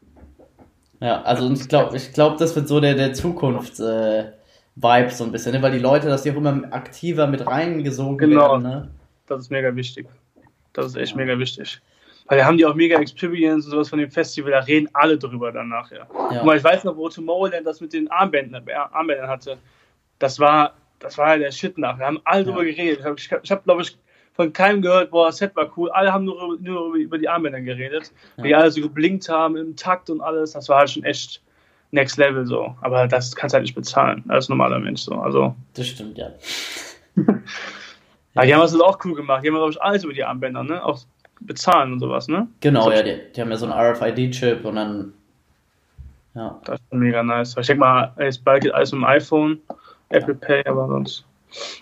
Ja, 0.99 1.21
also 1.23 1.51
ich 1.51 1.67
glaube, 1.67 1.97
ich 1.97 2.13
glaub, 2.13 2.37
das 2.37 2.55
wird 2.55 2.67
so 2.67 2.79
der, 2.79 2.95
der 2.95 3.13
Zukunfts-Vibe 3.13 4.33
äh, 4.81 5.09
so 5.09 5.23
ein 5.23 5.31
bisschen, 5.31 5.51
ne? 5.53 5.61
weil 5.61 5.71
die 5.71 5.79
Leute, 5.79 6.07
dass 6.07 6.23
die 6.23 6.31
auch 6.31 6.35
immer 6.35 6.63
aktiver 6.71 7.27
mit 7.27 7.45
reingesogen 7.45 8.17
genau. 8.17 8.51
werden. 8.51 8.63
Ne? 8.63 8.91
Das 9.27 9.41
ist 9.41 9.51
mega 9.51 9.75
wichtig. 9.75 10.07
Das 10.73 10.87
ist 10.87 10.95
echt 10.95 11.11
ja. 11.11 11.17
mega 11.17 11.37
wichtig. 11.37 11.81
Weil 12.27 12.39
da 12.39 12.45
haben 12.45 12.57
die 12.57 12.65
auch 12.65 12.73
mega 12.73 12.99
Experience 12.99 13.65
und 13.65 13.71
sowas 13.71 13.89
von 13.89 13.99
dem 13.99 14.09
Festival, 14.09 14.51
da 14.51 14.59
reden 14.59 14.89
alle 14.93 15.17
drüber 15.17 15.51
danach, 15.51 15.91
ja. 15.91 16.07
ja. 16.31 16.43
Mal, 16.43 16.57
ich 16.57 16.63
weiß 16.63 16.83
noch, 16.83 16.95
wo 16.97 17.07
Tomorrowland 17.07 17.67
das 17.67 17.81
mit 17.81 17.93
den 17.93 18.09
Armbändern, 18.09 18.65
Armbändern 18.91 19.27
hatte. 19.27 19.57
Das 20.17 20.39
war 20.39 20.73
das 20.99 21.17
war 21.17 21.33
ja 21.33 21.37
der 21.37 21.51
Shit 21.51 21.77
nach. 21.77 21.97
Wir 21.97 22.05
haben 22.05 22.19
alle 22.23 22.41
ja. 22.41 22.51
drüber 22.51 22.65
geredet. 22.65 22.99
Ich 22.99 23.31
habe, 23.31 23.43
hab, 23.47 23.63
glaube 23.63 23.81
ich, 23.83 23.97
von 24.35 24.51
keinem 24.51 24.81
gehört, 24.81 25.11
boah, 25.11 25.27
das 25.27 25.37
Set 25.37 25.55
war 25.55 25.71
cool. 25.77 25.89
Alle 25.91 26.11
haben 26.11 26.25
nur, 26.25 26.57
nur 26.59 26.95
über 26.95 27.17
die 27.17 27.29
Armbänder 27.29 27.61
geredet, 27.61 28.11
ja. 28.37 28.43
die 28.43 28.55
alle 28.55 28.69
so 28.69 28.81
geblinkt 28.81 29.29
haben 29.29 29.55
im 29.55 29.75
Takt 29.75 30.09
und 30.09 30.21
alles. 30.21 30.51
Das 30.51 30.67
war 30.67 30.79
halt 30.79 30.89
schon 30.89 31.03
echt 31.03 31.41
Next 31.91 32.17
Level 32.17 32.45
so. 32.45 32.75
Aber 32.81 33.07
das 33.07 33.35
kannst 33.35 33.53
du 33.53 33.55
halt 33.55 33.63
nicht 33.63 33.75
bezahlen 33.75 34.23
als 34.27 34.49
normaler 34.49 34.79
Mensch 34.79 35.01
so. 35.01 35.15
Also. 35.15 35.55
Das 35.73 35.87
stimmt, 35.87 36.17
ja. 36.17 36.31
ja, 37.15 38.45
die 38.45 38.53
haben 38.53 38.61
das 38.61 38.79
auch 38.79 38.99
cool 39.05 39.15
gemacht. 39.15 39.43
Die 39.43 39.47
haben, 39.47 39.55
glaube 39.55 39.71
ich, 39.71 39.81
alles 39.81 40.03
über 40.03 40.13
die 40.13 40.23
Armbänder, 40.23 40.63
ne? 40.63 40.83
Auch 40.83 40.99
bezahlen 41.39 41.93
und 41.93 41.99
sowas, 41.99 42.27
ne? 42.27 42.47
Genau, 42.59 42.91
ja, 42.91 43.03
die, 43.03 43.17
die 43.33 43.41
haben 43.41 43.49
ja 43.49 43.57
so 43.57 43.67
einen 43.67 43.95
RFID-Chip 43.95 44.65
und 44.65 44.75
dann. 44.75 45.13
Ja. 46.33 46.59
Das 46.65 46.81
ist 46.81 46.93
mega 46.93 47.23
nice. 47.23 47.55
Ich 47.57 47.67
denke 47.67 47.79
mal, 47.79 48.13
jetzt 48.19 48.43
bald 48.43 48.63
geht 48.63 48.73
alles 48.73 48.91
mit 48.91 49.01
dem 49.01 49.05
iPhone, 49.05 49.61
Apple 50.09 50.37
ja. 50.41 50.47
Pay, 50.47 50.67
aber 50.67 50.87
sonst. 50.87 51.25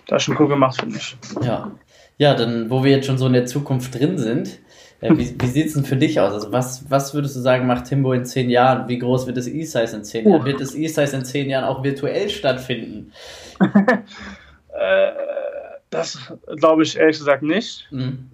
Das 0.06 0.22
ist 0.22 0.26
schon 0.26 0.38
cool 0.40 0.48
gemacht, 0.48 0.80
finde 0.80 0.98
ich. 0.98 1.18
Ja. 1.42 1.72
Ja, 2.18 2.36
dann, 2.36 2.70
wo 2.70 2.84
wir 2.84 2.92
jetzt 2.92 3.08
schon 3.08 3.18
so 3.18 3.28
in 3.28 3.34
der 3.34 3.46
Zukunft 3.46 4.00
drin 4.00 4.18
sind, 4.18 4.60
äh, 5.02 5.12
wie, 5.18 5.36
wie 5.40 5.48
sieht 5.48 5.68
es 5.68 5.74
denn 5.74 5.84
für 5.84 5.98
dich 5.98 6.20
aus? 6.20 6.34
Also 6.34 6.52
was, 6.52 6.90
was 6.90 7.14
würdest 7.14 7.36
du 7.36 7.42
sagen, 7.42 7.68
macht 7.68 7.86
Timbo 7.86 8.14
in 8.14 8.26
zehn 8.26 8.50
Jahren? 8.50 8.88
Wie 8.88 9.00
groß 9.00 9.28
wird 9.28 9.38
das 9.38 9.48
E-Size 9.48 9.96
in 9.96 10.04
zehn 10.04 10.30
Jahren? 10.30 10.46
Wird 10.46 10.62
das 10.62 10.76
E-Size 10.76 11.16
in 11.16 11.26
zehn 11.26 11.50
Jahren 11.50 11.66
auch 11.66 11.84
virtuell 11.84 12.30
stattfinden? 12.30 13.12
äh, 13.60 15.12
das 15.90 16.34
glaube 16.56 16.84
ich 16.84 16.98
ehrlich 16.98 17.18
gesagt 17.18 17.44
nicht. 17.44 17.88
Mhm. 17.92 18.30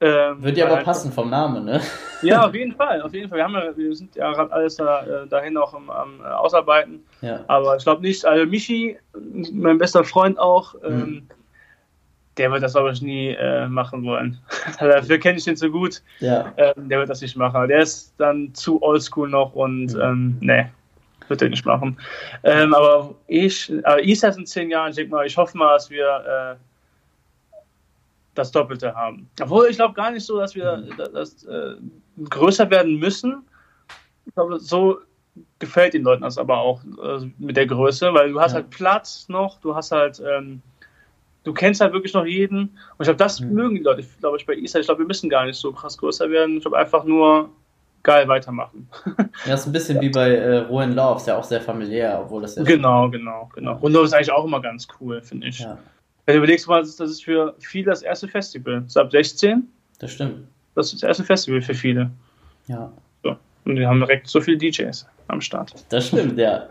Ähm, 0.00 0.42
Würde 0.44 0.60
ja 0.60 0.66
aber 0.66 0.82
passen 0.84 1.10
vom 1.10 1.28
Namen, 1.28 1.64
ne? 1.64 1.80
Ja, 2.22 2.44
auf 2.46 2.54
jeden 2.54 2.74
Fall, 2.74 3.02
auf 3.02 3.12
jeden 3.12 3.28
Fall. 3.28 3.38
Wir, 3.38 3.44
haben 3.44 3.54
ja, 3.54 3.76
wir 3.76 3.96
sind 3.96 4.14
ja 4.14 4.32
gerade 4.32 4.52
alles 4.52 4.76
da, 4.76 5.02
äh, 5.04 5.26
dahin 5.26 5.56
auch 5.56 5.74
am, 5.74 5.90
am 5.90 6.20
Ausarbeiten. 6.20 7.04
Ja. 7.20 7.44
Aber 7.48 7.76
ich 7.76 7.82
glaube 7.82 8.02
nicht, 8.02 8.24
also 8.24 8.46
Michi, 8.46 8.96
mein 9.52 9.78
bester 9.78 10.04
Freund 10.04 10.38
auch, 10.38 10.74
mhm. 10.74 10.88
ähm, 10.88 11.28
der 12.38 12.50
wird 12.50 12.62
das 12.62 12.72
glaube 12.72 12.92
ich 12.92 13.02
nie 13.02 13.30
äh, 13.30 13.68
machen 13.68 14.04
wollen. 14.04 14.38
Dafür 14.80 15.18
kenne 15.18 15.38
ich 15.38 15.46
ihn 15.46 15.56
zu 15.56 15.70
gut. 15.70 16.02
Ja. 16.20 16.52
Ähm, 16.56 16.88
der 16.88 17.00
wird 17.00 17.10
das 17.10 17.20
nicht 17.20 17.36
machen. 17.36 17.68
Der 17.68 17.80
ist 17.80 18.14
dann 18.18 18.54
zu 18.54 18.82
oldschool 18.82 19.28
noch 19.28 19.54
und 19.54 19.94
mhm. 19.94 20.00
ähm, 20.00 20.36
nee, 20.40 20.66
wird 21.28 21.42
er 21.42 21.48
nicht 21.48 21.66
machen. 21.66 21.98
Ähm, 22.44 22.74
aber 22.74 23.14
ich, 23.26 23.72
aber 23.84 24.02
ISA 24.02 24.28
in 24.28 24.46
zehn 24.46 24.70
Jahren, 24.70 24.90
ich 24.90 24.96
denke 24.96 25.12
mal, 25.12 25.26
ich 25.26 25.36
hoffe 25.36 25.56
mal, 25.56 25.74
dass 25.74 25.90
wir 25.90 26.56
äh, 26.56 26.56
das 28.34 28.52
Doppelte 28.52 28.94
haben. 28.94 29.28
Obwohl 29.40 29.66
ich 29.68 29.76
glaube 29.76 29.94
gar 29.94 30.10
nicht 30.10 30.24
so, 30.24 30.38
dass 30.38 30.54
wir 30.54 30.78
mhm. 30.78 30.94
das, 30.96 31.12
das 31.12 31.44
äh, 31.44 31.74
größer 32.30 32.70
werden 32.70 32.98
müssen. 32.98 33.44
Ich 34.26 34.34
glaube, 34.34 34.58
so 34.58 34.98
gefällt 35.58 35.94
den 35.94 36.02
Leuten 36.02 36.22
das 36.22 36.38
aber 36.38 36.58
auch 36.58 36.82
äh, 36.84 37.30
mit 37.38 37.56
der 37.56 37.66
Größe, 37.66 38.12
weil 38.14 38.32
du 38.32 38.40
hast 38.40 38.52
ja. 38.52 38.56
halt 38.56 38.70
Platz 38.70 39.28
noch, 39.28 39.60
du 39.60 39.74
hast 39.74 39.92
halt, 39.92 40.20
ähm, 40.20 40.62
du 41.44 41.52
kennst 41.52 41.80
halt 41.80 41.92
wirklich 41.92 42.14
noch 42.14 42.26
jeden. 42.26 42.60
Und 42.60 42.70
ich 43.00 43.04
glaube, 43.04 43.16
das 43.16 43.40
mhm. 43.40 43.52
mögen 43.52 43.74
die 43.76 43.82
Leute, 43.82 44.04
glaube 44.20 44.36
ich, 44.36 44.46
bei 44.46 44.54
Isa. 44.54 44.78
Ich 44.78 44.86
glaube, 44.86 45.00
wir 45.00 45.06
müssen 45.06 45.30
gar 45.30 45.44
nicht 45.46 45.58
so 45.58 45.72
krass 45.72 45.96
größer 45.98 46.30
werden. 46.30 46.56
Ich 46.56 46.62
glaube, 46.62 46.78
einfach 46.78 47.04
nur 47.04 47.50
geil 48.02 48.28
weitermachen. 48.28 48.88
ja, 49.46 49.54
ist 49.54 49.66
ein 49.66 49.72
bisschen 49.72 49.96
ja. 49.96 50.02
wie 50.02 50.08
bei 50.10 50.30
äh, 50.30 50.58
Rowan 50.58 50.94
Love, 50.94 51.16
ist 51.16 51.26
ja 51.26 51.36
auch 51.36 51.44
sehr 51.44 51.60
familiär, 51.60 52.20
obwohl 52.22 52.42
das 52.42 52.56
ja 52.56 52.62
Genau, 52.62 53.08
genau, 53.10 53.50
genau. 53.54 53.78
Und 53.80 53.92
Love 53.92 54.06
ist 54.06 54.14
eigentlich 54.14 54.32
auch 54.32 54.44
immer 54.44 54.60
ganz 54.60 54.86
cool, 55.00 55.20
finde 55.20 55.48
ich. 55.48 55.60
Ja. 55.60 55.78
Wenn 56.24 56.34
du 56.34 56.38
überlegst 56.38 56.68
mal, 56.68 56.80
das 56.80 57.00
ist 57.00 57.24
für 57.24 57.54
viele 57.58 57.86
das 57.86 58.02
erste 58.02 58.28
Festival. 58.28 58.82
Das 58.82 58.90
ist 58.90 58.96
ab 58.96 59.10
16. 59.10 59.66
Das 59.98 60.12
stimmt. 60.12 60.46
Das 60.74 60.86
ist 60.92 61.02
das 61.02 61.08
erste 61.08 61.24
Festival 61.24 61.62
für 61.62 61.74
viele. 61.74 62.10
Ja. 62.66 62.92
Und 63.68 63.76
wir 63.76 63.86
haben 63.86 64.00
direkt 64.00 64.28
so 64.28 64.40
viele 64.40 64.56
DJs 64.56 65.06
am 65.28 65.42
Start. 65.42 65.74
Das 65.90 66.08
stimmt, 66.08 66.38
ja. 66.38 66.68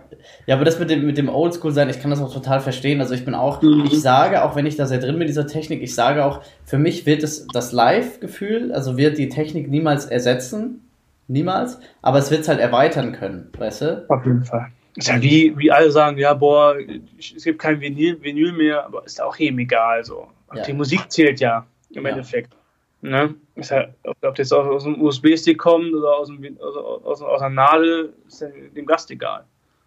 Ja, 0.47 0.55
aber 0.55 0.65
das 0.65 0.79
mit 0.79 0.89
dem, 0.89 1.05
mit 1.05 1.15
dem 1.15 1.29
Oldschool 1.29 1.71
sein, 1.71 1.89
ich 1.89 2.01
kann 2.01 2.09
das 2.09 2.19
auch 2.19 2.33
total 2.33 2.59
verstehen. 2.59 3.01
Also 3.01 3.13
ich 3.13 3.23
bin 3.23 3.35
auch, 3.35 3.61
mhm. 3.61 3.85
ich 3.85 4.01
sage, 4.01 4.43
auch 4.43 4.55
wenn 4.55 4.65
ich 4.65 4.77
da 4.77 4.87
sehr 4.87 4.97
drin 4.97 5.19
bin, 5.19 5.27
dieser 5.27 5.45
Technik, 5.45 5.83
ich 5.83 5.93
sage 5.93 6.25
auch, 6.25 6.41
für 6.65 6.79
mich 6.79 7.05
wird 7.05 7.21
es 7.21 7.45
das 7.53 7.71
Live-Gefühl, 7.71 8.73
also 8.73 8.97
wird 8.97 9.19
die 9.19 9.29
Technik 9.29 9.69
niemals 9.69 10.05
ersetzen. 10.05 10.81
Niemals. 11.27 11.79
Aber 12.01 12.17
es 12.17 12.31
wird 12.31 12.41
es 12.41 12.47
halt 12.47 12.59
erweitern 12.59 13.11
können, 13.11 13.51
weißt 13.55 13.81
du? 13.81 14.05
Auf 14.09 14.25
jeden 14.25 14.43
Fall. 14.43 14.69
Ist 14.95 15.07
ja 15.07 15.21
wie, 15.21 15.53
wie 15.55 15.71
alle 15.71 15.91
sagen, 15.91 16.17
ja, 16.17 16.33
boah, 16.33 16.75
es 17.19 17.43
gibt 17.43 17.59
kein 17.59 17.79
Vinyl, 17.79 18.19
Vinyl 18.23 18.53
mehr, 18.53 18.83
aber 18.85 19.05
ist 19.05 19.21
auch 19.21 19.37
eben 19.37 19.59
egal. 19.59 20.03
So. 20.03 20.27
Ja. 20.55 20.63
Die 20.63 20.73
Musik 20.73 21.11
zählt 21.11 21.39
ja 21.39 21.67
im 21.91 22.05
ja. 22.05 22.09
Endeffekt. 22.09 22.56
Ne? 23.01 23.35
Ist 23.55 23.71
halt, 23.71 23.93
ob 24.03 24.19
das 24.21 24.37
jetzt 24.37 24.53
aus, 24.53 24.85
einem 24.85 25.01
USB-Stick 25.01 25.57
kommt 25.57 25.93
oder 25.93 26.15
aus, 26.17 26.29
einem, 26.29 26.57
aus, 26.59 26.75
aus, 27.05 27.21
aus 27.21 27.41
einer 27.41 27.53
Nadel, 27.53 28.13
ist 28.27 28.43
dem 28.75 28.85
Gast 28.85 29.11
egal. 29.11 29.43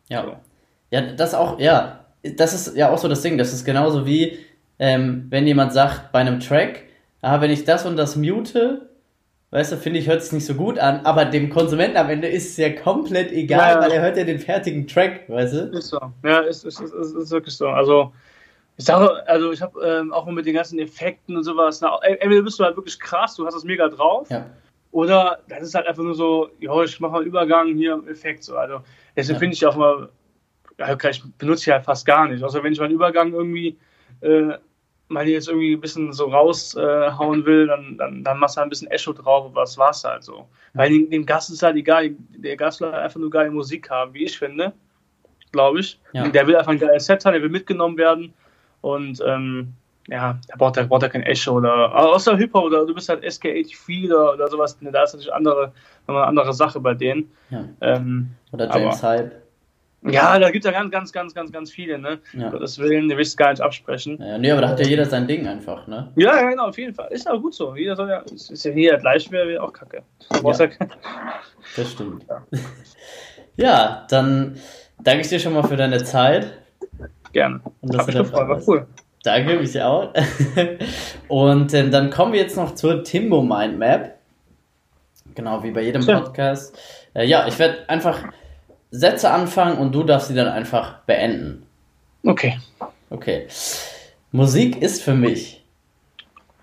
Ja. 0.08 0.24
So. 0.24 0.36
Ja, 0.90 1.12
das 1.12 1.34
auch, 1.34 1.58
ja, 1.58 2.04
das 2.22 2.54
ist 2.54 2.76
ja 2.76 2.90
auch 2.90 2.98
so 2.98 3.08
das 3.08 3.22
Ding. 3.22 3.38
Das 3.38 3.52
ist 3.52 3.64
genauso 3.64 4.06
wie, 4.06 4.38
ähm, 4.78 5.26
wenn 5.30 5.46
jemand 5.46 5.72
sagt 5.72 6.12
bei 6.12 6.20
einem 6.20 6.40
Track, 6.40 6.84
ah, 7.20 7.40
wenn 7.40 7.50
ich 7.50 7.64
das 7.64 7.86
und 7.86 7.96
das 7.96 8.16
mute, 8.16 8.90
Weißt 9.52 9.72
du, 9.72 9.76
finde 9.76 9.98
ich, 9.98 10.06
hört 10.06 10.20
es 10.20 10.30
nicht 10.30 10.46
so 10.46 10.54
gut 10.54 10.78
an, 10.78 11.00
aber 11.04 11.24
dem 11.24 11.50
Konsumenten 11.50 11.96
am 11.96 12.08
Ende 12.08 12.28
ist 12.28 12.50
es 12.50 12.56
ja 12.56 12.70
komplett 12.70 13.32
egal, 13.32 13.74
ja, 13.74 13.80
weil 13.80 13.90
er 13.90 14.02
hört 14.02 14.16
ja 14.16 14.22
den 14.22 14.38
fertigen 14.38 14.86
Track, 14.86 15.28
weißt 15.28 15.54
du? 15.54 15.58
Ist 15.76 15.88
so. 15.88 16.00
Ja, 16.22 16.38
ist, 16.40 16.64
ist, 16.64 16.78
ist, 16.78 16.92
ist 16.92 17.30
wirklich 17.32 17.56
so. 17.56 17.66
Also, 17.66 18.12
ich 18.80 18.86
sage, 18.86 19.28
also 19.28 19.52
ich 19.52 19.60
habe 19.60 19.78
ähm, 19.86 20.10
auch 20.10 20.24
mit 20.24 20.46
den 20.46 20.54
ganzen 20.54 20.78
Effekten 20.78 21.36
und 21.36 21.44
sowas, 21.44 21.82
na, 21.82 21.98
entweder 22.02 22.40
bist 22.40 22.58
du 22.58 22.64
halt 22.64 22.76
wirklich 22.76 22.98
krass, 22.98 23.36
du 23.36 23.44
hast 23.44 23.52
das 23.52 23.64
mega 23.64 23.86
drauf, 23.88 24.30
ja. 24.30 24.46
oder 24.90 25.40
das 25.48 25.64
ist 25.64 25.74
halt 25.74 25.86
einfach 25.86 26.02
nur 26.02 26.14
so, 26.14 26.48
ja, 26.60 26.82
ich 26.82 26.98
mache 26.98 27.12
mal 27.12 27.18
einen 27.18 27.26
Übergang 27.26 27.74
hier 27.74 27.92
im 27.92 28.08
Effekt, 28.08 28.42
so. 28.42 28.56
Also, 28.56 28.80
deswegen 29.14 29.34
ja. 29.34 29.38
finde 29.38 29.54
ich 29.54 29.66
auch 29.66 29.76
mal, 29.76 30.08
ja, 30.78 30.96
ich 31.10 31.22
benutze 31.36 31.64
ich 31.64 31.74
halt 31.74 31.84
fast 31.84 32.06
gar 32.06 32.26
nicht. 32.26 32.42
Also, 32.42 32.62
wenn 32.62 32.72
ich 32.72 32.78
mal 32.78 32.86
einen 32.86 32.94
Übergang 32.94 33.34
irgendwie 33.34 33.78
äh, 34.22 34.54
mal 35.08 35.28
jetzt 35.28 35.48
irgendwie 35.48 35.74
ein 35.74 35.80
bisschen 35.82 36.14
so 36.14 36.28
raushauen 36.28 37.42
äh, 37.42 37.44
will, 37.44 37.66
dann, 37.66 37.98
dann, 37.98 38.24
dann 38.24 38.38
machst 38.38 38.56
du 38.56 38.60
halt 38.60 38.68
ein 38.68 38.70
bisschen 38.70 38.90
Echo 38.90 39.12
drauf 39.12 39.44
und 39.44 39.54
was 39.54 39.76
war's 39.76 40.04
halt 40.04 40.24
so. 40.24 40.48
Weil 40.72 40.88
dem, 40.88 41.10
dem 41.10 41.26
Gast 41.26 41.50
ist 41.50 41.62
halt 41.62 41.76
egal, 41.76 42.12
der 42.30 42.56
Gast 42.56 42.80
will 42.80 42.88
einfach 42.88 43.20
nur 43.20 43.28
geile 43.28 43.50
Musik 43.50 43.90
haben, 43.90 44.14
wie 44.14 44.24
ich 44.24 44.38
finde, 44.38 44.72
glaube 45.52 45.80
ich. 45.80 46.00
Ja. 46.14 46.26
Der 46.28 46.46
will 46.46 46.56
einfach 46.56 46.72
ein 46.72 46.78
geiles 46.78 47.04
Set 47.04 47.26
haben, 47.26 47.34
der 47.34 47.42
will 47.42 47.50
mitgenommen 47.50 47.98
werden 47.98 48.32
und 48.80 49.22
ähm, 49.26 49.74
ja, 50.08 50.38
da 50.48 50.56
braucht 50.56 50.76
er 50.76 50.84
braucht 50.84 51.08
kein 51.10 51.22
Echo 51.22 51.52
oder 51.52 51.94
außer 51.94 52.36
Hyper 52.36 52.64
oder 52.64 52.86
du 52.86 52.94
bist 52.94 53.08
halt 53.08 53.24
SK83 53.24 54.06
oder, 54.06 54.34
oder 54.34 54.48
sowas, 54.48 54.76
da 54.80 55.02
ist 55.02 55.12
natürlich 55.12 55.32
andere, 55.32 55.72
eine 56.06 56.24
andere 56.24 56.52
Sache 56.52 56.80
bei 56.80 56.94
denen. 56.94 57.30
Ja. 57.50 57.64
Ähm, 57.80 58.30
oder 58.52 58.68
James 58.74 59.02
Hype. 59.02 59.32
Ja, 60.02 60.38
da 60.38 60.50
gibt 60.50 60.64
es 60.64 60.70
ja 60.70 60.78
ganz, 60.78 60.90
ganz, 60.90 61.12
ganz, 61.12 61.34
ganz, 61.34 61.52
ganz 61.52 61.70
viele, 61.70 61.98
ne? 61.98 62.18
Ja. 62.32 62.48
Das 62.50 62.78
Willen, 62.78 63.10
will 63.10 63.20
ich 63.20 63.36
gar 63.36 63.50
nicht 63.50 63.60
absprechen. 63.60 64.18
Ja, 64.18 64.38
nee, 64.38 64.50
aber 64.50 64.62
da 64.62 64.68
hat 64.70 64.80
ja 64.80 64.86
jeder 64.86 65.04
sein 65.04 65.26
Ding 65.26 65.46
einfach, 65.46 65.86
ne? 65.86 66.10
Ja, 66.16 66.48
genau, 66.48 66.68
auf 66.68 66.78
jeden 66.78 66.94
Fall. 66.94 67.08
Ist 67.10 67.28
auch 67.28 67.40
gut 67.40 67.54
so. 67.54 67.76
Jeder 67.76 67.96
soll 67.96 68.08
ja, 68.08 68.20
ist 68.20 68.64
ja 68.64 68.70
jeder 68.72 68.96
gleich, 68.96 69.30
wäre 69.30 69.62
auch 69.62 69.72
kacke. 69.72 70.02
Ja. 70.32 70.52
ja 70.52 70.68
das 71.76 71.92
stimmt. 71.92 72.24
Ja. 72.28 72.42
ja, 73.56 74.06
dann 74.08 74.56
danke 75.02 75.20
ich 75.20 75.28
dir 75.28 75.38
schon 75.38 75.52
mal 75.52 75.64
für 75.64 75.76
deine 75.76 76.02
Zeit. 76.02 76.59
Gerne. 77.32 77.60
Und 77.80 77.94
das 77.94 78.32
war 78.32 78.48
war 78.48 78.62
cool. 78.66 78.86
Danke, 79.22 79.58
mich 79.58 79.80
auch. 79.80 80.12
Und 81.28 81.74
äh, 81.74 81.90
dann 81.90 82.10
kommen 82.10 82.32
wir 82.32 82.40
jetzt 82.40 82.56
noch 82.56 82.74
zur 82.74 83.04
Timbo 83.04 83.42
Mind 83.42 83.78
Map. 83.78 84.18
Genau, 85.34 85.62
wie 85.62 85.70
bei 85.70 85.82
jedem 85.82 86.04
Podcast. 86.04 86.76
Äh, 87.14 87.26
ja, 87.26 87.46
ich 87.46 87.58
werde 87.58 87.88
einfach 87.88 88.24
Sätze 88.90 89.30
anfangen 89.30 89.78
und 89.78 89.92
du 89.94 90.02
darfst 90.02 90.28
sie 90.28 90.34
dann 90.34 90.48
einfach 90.48 91.00
beenden. 91.00 91.66
Okay. 92.24 92.58
Okay. 93.10 93.46
Musik 94.32 94.82
ist 94.82 95.02
für 95.02 95.14
mich 95.14 95.64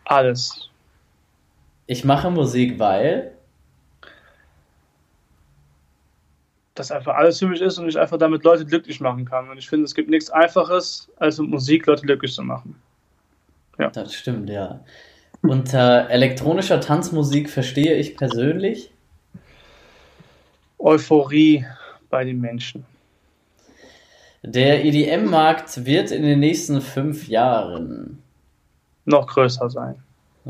alles. 0.05 0.69
Ich 1.85 2.03
mache 2.03 2.29
Musik, 2.29 2.79
weil 2.79 3.36
das 6.79 6.91
einfach 6.91 7.15
alles 7.15 7.39
für 7.39 7.47
mich 7.47 7.61
ist 7.61 7.77
und 7.77 7.87
ich 7.87 7.97
einfach 7.97 8.17
damit 8.17 8.43
Leute 8.43 8.65
glücklich 8.65 8.99
machen 8.99 9.25
kann. 9.25 9.49
Und 9.49 9.57
ich 9.57 9.69
finde, 9.69 9.85
es 9.85 9.95
gibt 9.95 10.09
nichts 10.09 10.29
Einfaches, 10.29 11.09
als 11.17 11.37
mit 11.39 11.49
Musik 11.49 11.85
Leute 11.85 12.05
glücklich 12.05 12.33
zu 12.33 12.43
machen. 12.43 12.75
Ja. 13.79 13.89
Das 13.89 14.13
stimmt, 14.13 14.49
ja. 14.49 14.79
Unter 15.41 16.09
elektronischer 16.09 16.81
Tanzmusik 16.81 17.49
verstehe 17.49 17.95
ich 17.95 18.17
persönlich 18.17 18.91
Euphorie, 20.79 21.65
bei 22.09 22.23
den 22.23 22.39
Menschen. 22.39 22.85
Der 24.43 24.85
EDM-Markt 24.85 25.85
wird 25.85 26.11
in 26.11 26.23
den 26.23 26.39
nächsten 26.39 26.81
fünf 26.81 27.27
Jahren 27.27 28.21
noch 29.05 29.27
größer 29.27 29.69
sein. 29.69 29.95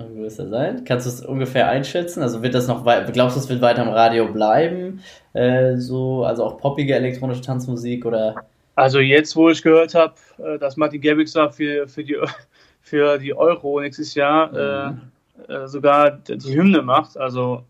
Größer 0.05 0.47
sein? 0.49 0.83
Kannst 0.85 1.05
du 1.05 1.09
es 1.09 1.25
ungefähr 1.25 1.67
einschätzen? 1.69 2.21
Also 2.21 2.41
wird 2.41 2.53
das 2.53 2.67
noch 2.67 2.83
glaubst 3.11 3.35
du, 3.35 3.39
es 3.39 3.49
wird 3.49 3.61
weiter 3.61 3.83
im 3.83 3.89
Radio 3.89 4.27
bleiben? 4.31 5.01
Äh, 5.33 5.77
so, 5.77 6.23
also 6.23 6.45
auch 6.45 6.57
poppige 6.57 6.95
elektronische 6.95 7.41
Tanzmusik 7.41 8.05
oder? 8.05 8.35
Also 8.75 8.99
jetzt, 8.99 9.35
wo 9.35 9.49
ich 9.49 9.61
gehört 9.61 9.95
habe, 9.95 10.13
äh, 10.37 10.57
dass 10.59 10.77
Martin 10.77 11.01
Garrix 11.01 11.33
für, 11.33 11.87
für, 11.87 12.03
die, 12.03 12.17
für 12.81 13.17
die 13.17 13.33
Euro 13.35 13.79
nächstes 13.79 14.13
Jahr 14.15 14.51
mhm. 14.51 15.01
äh, 15.47 15.53
äh 15.53 15.67
sogar 15.67 16.11
die 16.11 16.55
Hymne 16.55 16.81
macht, 16.81 17.17
also 17.17 17.63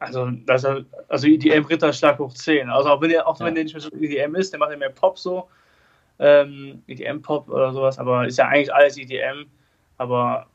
also, 0.00 0.30
das, 0.44 0.66
also 1.08 1.26
EDM 1.26 1.64
Ritter 1.64 1.92
stark 1.92 2.18
hoch 2.18 2.34
10. 2.34 2.68
Also 2.68 2.90
auch 2.90 3.00
wenn 3.00 3.10
er 3.10 3.26
auch 3.26 3.38
ja. 3.40 3.46
wenn 3.46 3.54
der 3.54 3.64
nicht 3.64 3.74
mehr 3.74 3.80
so 3.80 3.90
EDM 3.90 4.34
ist, 4.34 4.52
der 4.52 4.60
macht 4.60 4.70
ja 4.70 4.76
mehr 4.76 4.90
Pop 4.90 5.18
so. 5.18 5.48
ähm, 6.18 6.82
EDM-Pop 6.86 7.48
oder 7.48 7.72
sowas, 7.72 7.98
aber 7.98 8.26
ist 8.26 8.38
ja 8.38 8.48
eigentlich 8.48 8.72
alles 8.72 8.96
EDM, 8.98 9.46
aber 9.98 10.46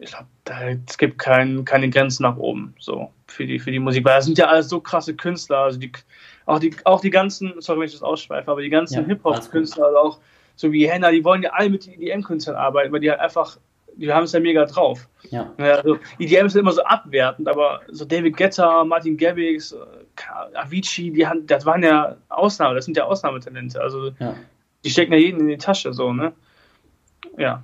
ich 0.00 0.10
glaube, 0.10 0.80
es 0.86 0.98
gibt 0.98 1.18
kein, 1.18 1.64
keine 1.64 1.88
Grenzen 1.90 2.22
nach 2.22 2.36
oben 2.36 2.74
so 2.78 3.10
für 3.26 3.46
die, 3.46 3.58
für 3.58 3.70
die 3.70 3.78
Musik, 3.78 4.04
weil 4.04 4.16
das 4.16 4.26
sind 4.26 4.38
ja 4.38 4.46
alles 4.46 4.68
so 4.68 4.80
krasse 4.80 5.14
Künstler, 5.14 5.58
also 5.58 5.78
die, 5.78 5.92
auch, 6.46 6.58
die, 6.58 6.74
auch 6.84 7.00
die 7.00 7.10
ganzen, 7.10 7.54
sorry, 7.60 7.80
wenn 7.80 7.86
ich 7.86 7.92
das 7.92 8.02
ausschweife, 8.02 8.50
aber 8.50 8.60
die 8.60 8.70
ganzen 8.70 9.02
ja, 9.02 9.06
Hip-Hop-Künstler, 9.06 9.86
also 9.86 9.98
auch 9.98 10.18
so 10.54 10.72
wie 10.72 10.88
Henna, 10.88 11.10
die 11.10 11.24
wollen 11.24 11.42
ja 11.42 11.50
alle 11.50 11.70
mit 11.70 11.86
EDM-Künstlern 11.86 12.56
arbeiten, 12.56 12.92
weil 12.92 13.00
die 13.00 13.10
halt 13.10 13.20
einfach, 13.20 13.58
die 13.96 14.12
haben 14.12 14.24
es 14.24 14.32
ja 14.32 14.40
mega 14.40 14.64
drauf. 14.64 15.08
Ja. 15.30 15.52
also 15.58 15.98
EDM 16.18 16.46
ist 16.46 16.56
immer 16.56 16.72
so 16.72 16.82
abwertend, 16.82 17.48
aber 17.48 17.80
so 17.88 18.04
David 18.04 18.36
Guetta, 18.36 18.84
Martin 18.84 19.16
Garrix, 19.16 19.72
äh, 19.72 19.76
Avicii, 20.54 21.10
die 21.10 21.26
haben, 21.26 21.46
das 21.46 21.66
waren 21.66 21.82
ja 21.82 22.16
Ausnahmen, 22.28 22.76
das 22.76 22.84
sind 22.84 22.96
ja 22.96 23.04
Ausnahmetalente, 23.04 23.80
also 23.80 24.12
ja. 24.18 24.34
die 24.84 24.90
stecken 24.90 25.12
ja 25.12 25.18
jeden 25.18 25.40
in 25.40 25.48
die 25.48 25.58
Tasche, 25.58 25.92
so, 25.92 26.12
ne? 26.12 26.32
Ja. 27.36 27.62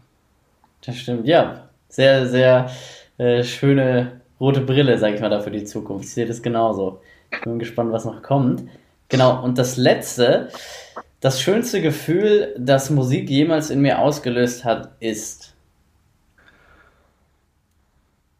Das 0.84 0.96
stimmt, 0.96 1.26
ja. 1.26 1.68
Sehr, 1.92 2.26
sehr 2.26 2.70
äh, 3.18 3.44
schöne 3.44 4.22
rote 4.40 4.62
Brille, 4.62 4.98
sag 4.98 5.12
ich 5.12 5.20
mal, 5.20 5.28
da 5.28 5.40
für 5.40 5.50
die 5.50 5.64
Zukunft. 5.64 6.06
Ich 6.06 6.14
sehe 6.14 6.24
das 6.24 6.40
genauso. 6.40 7.02
Ich 7.30 7.42
bin 7.42 7.58
gespannt, 7.58 7.92
was 7.92 8.06
noch 8.06 8.22
kommt. 8.22 8.62
Genau, 9.10 9.44
und 9.44 9.58
das 9.58 9.76
letzte, 9.76 10.48
das 11.20 11.42
schönste 11.42 11.82
Gefühl, 11.82 12.54
das 12.56 12.88
Musik 12.88 13.28
jemals 13.28 13.68
in 13.68 13.82
mir 13.82 13.98
ausgelöst 13.98 14.64
hat, 14.64 14.92
ist. 15.00 15.54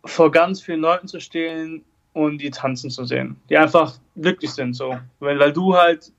Vor 0.02 0.32
ganz 0.32 0.62
vielen 0.62 0.80
Leuten 0.80 1.06
zu 1.06 1.20
stehen 1.20 1.84
und 2.14 2.38
die 2.38 2.50
tanzen 2.50 2.88
zu 2.88 3.04
sehen. 3.04 3.36
Die 3.50 3.58
einfach 3.58 3.98
glücklich 4.16 4.52
sind, 4.52 4.72
so. 4.72 4.96
Weil, 5.20 5.38
weil 5.38 5.52
du 5.52 5.76
halt 5.76 6.10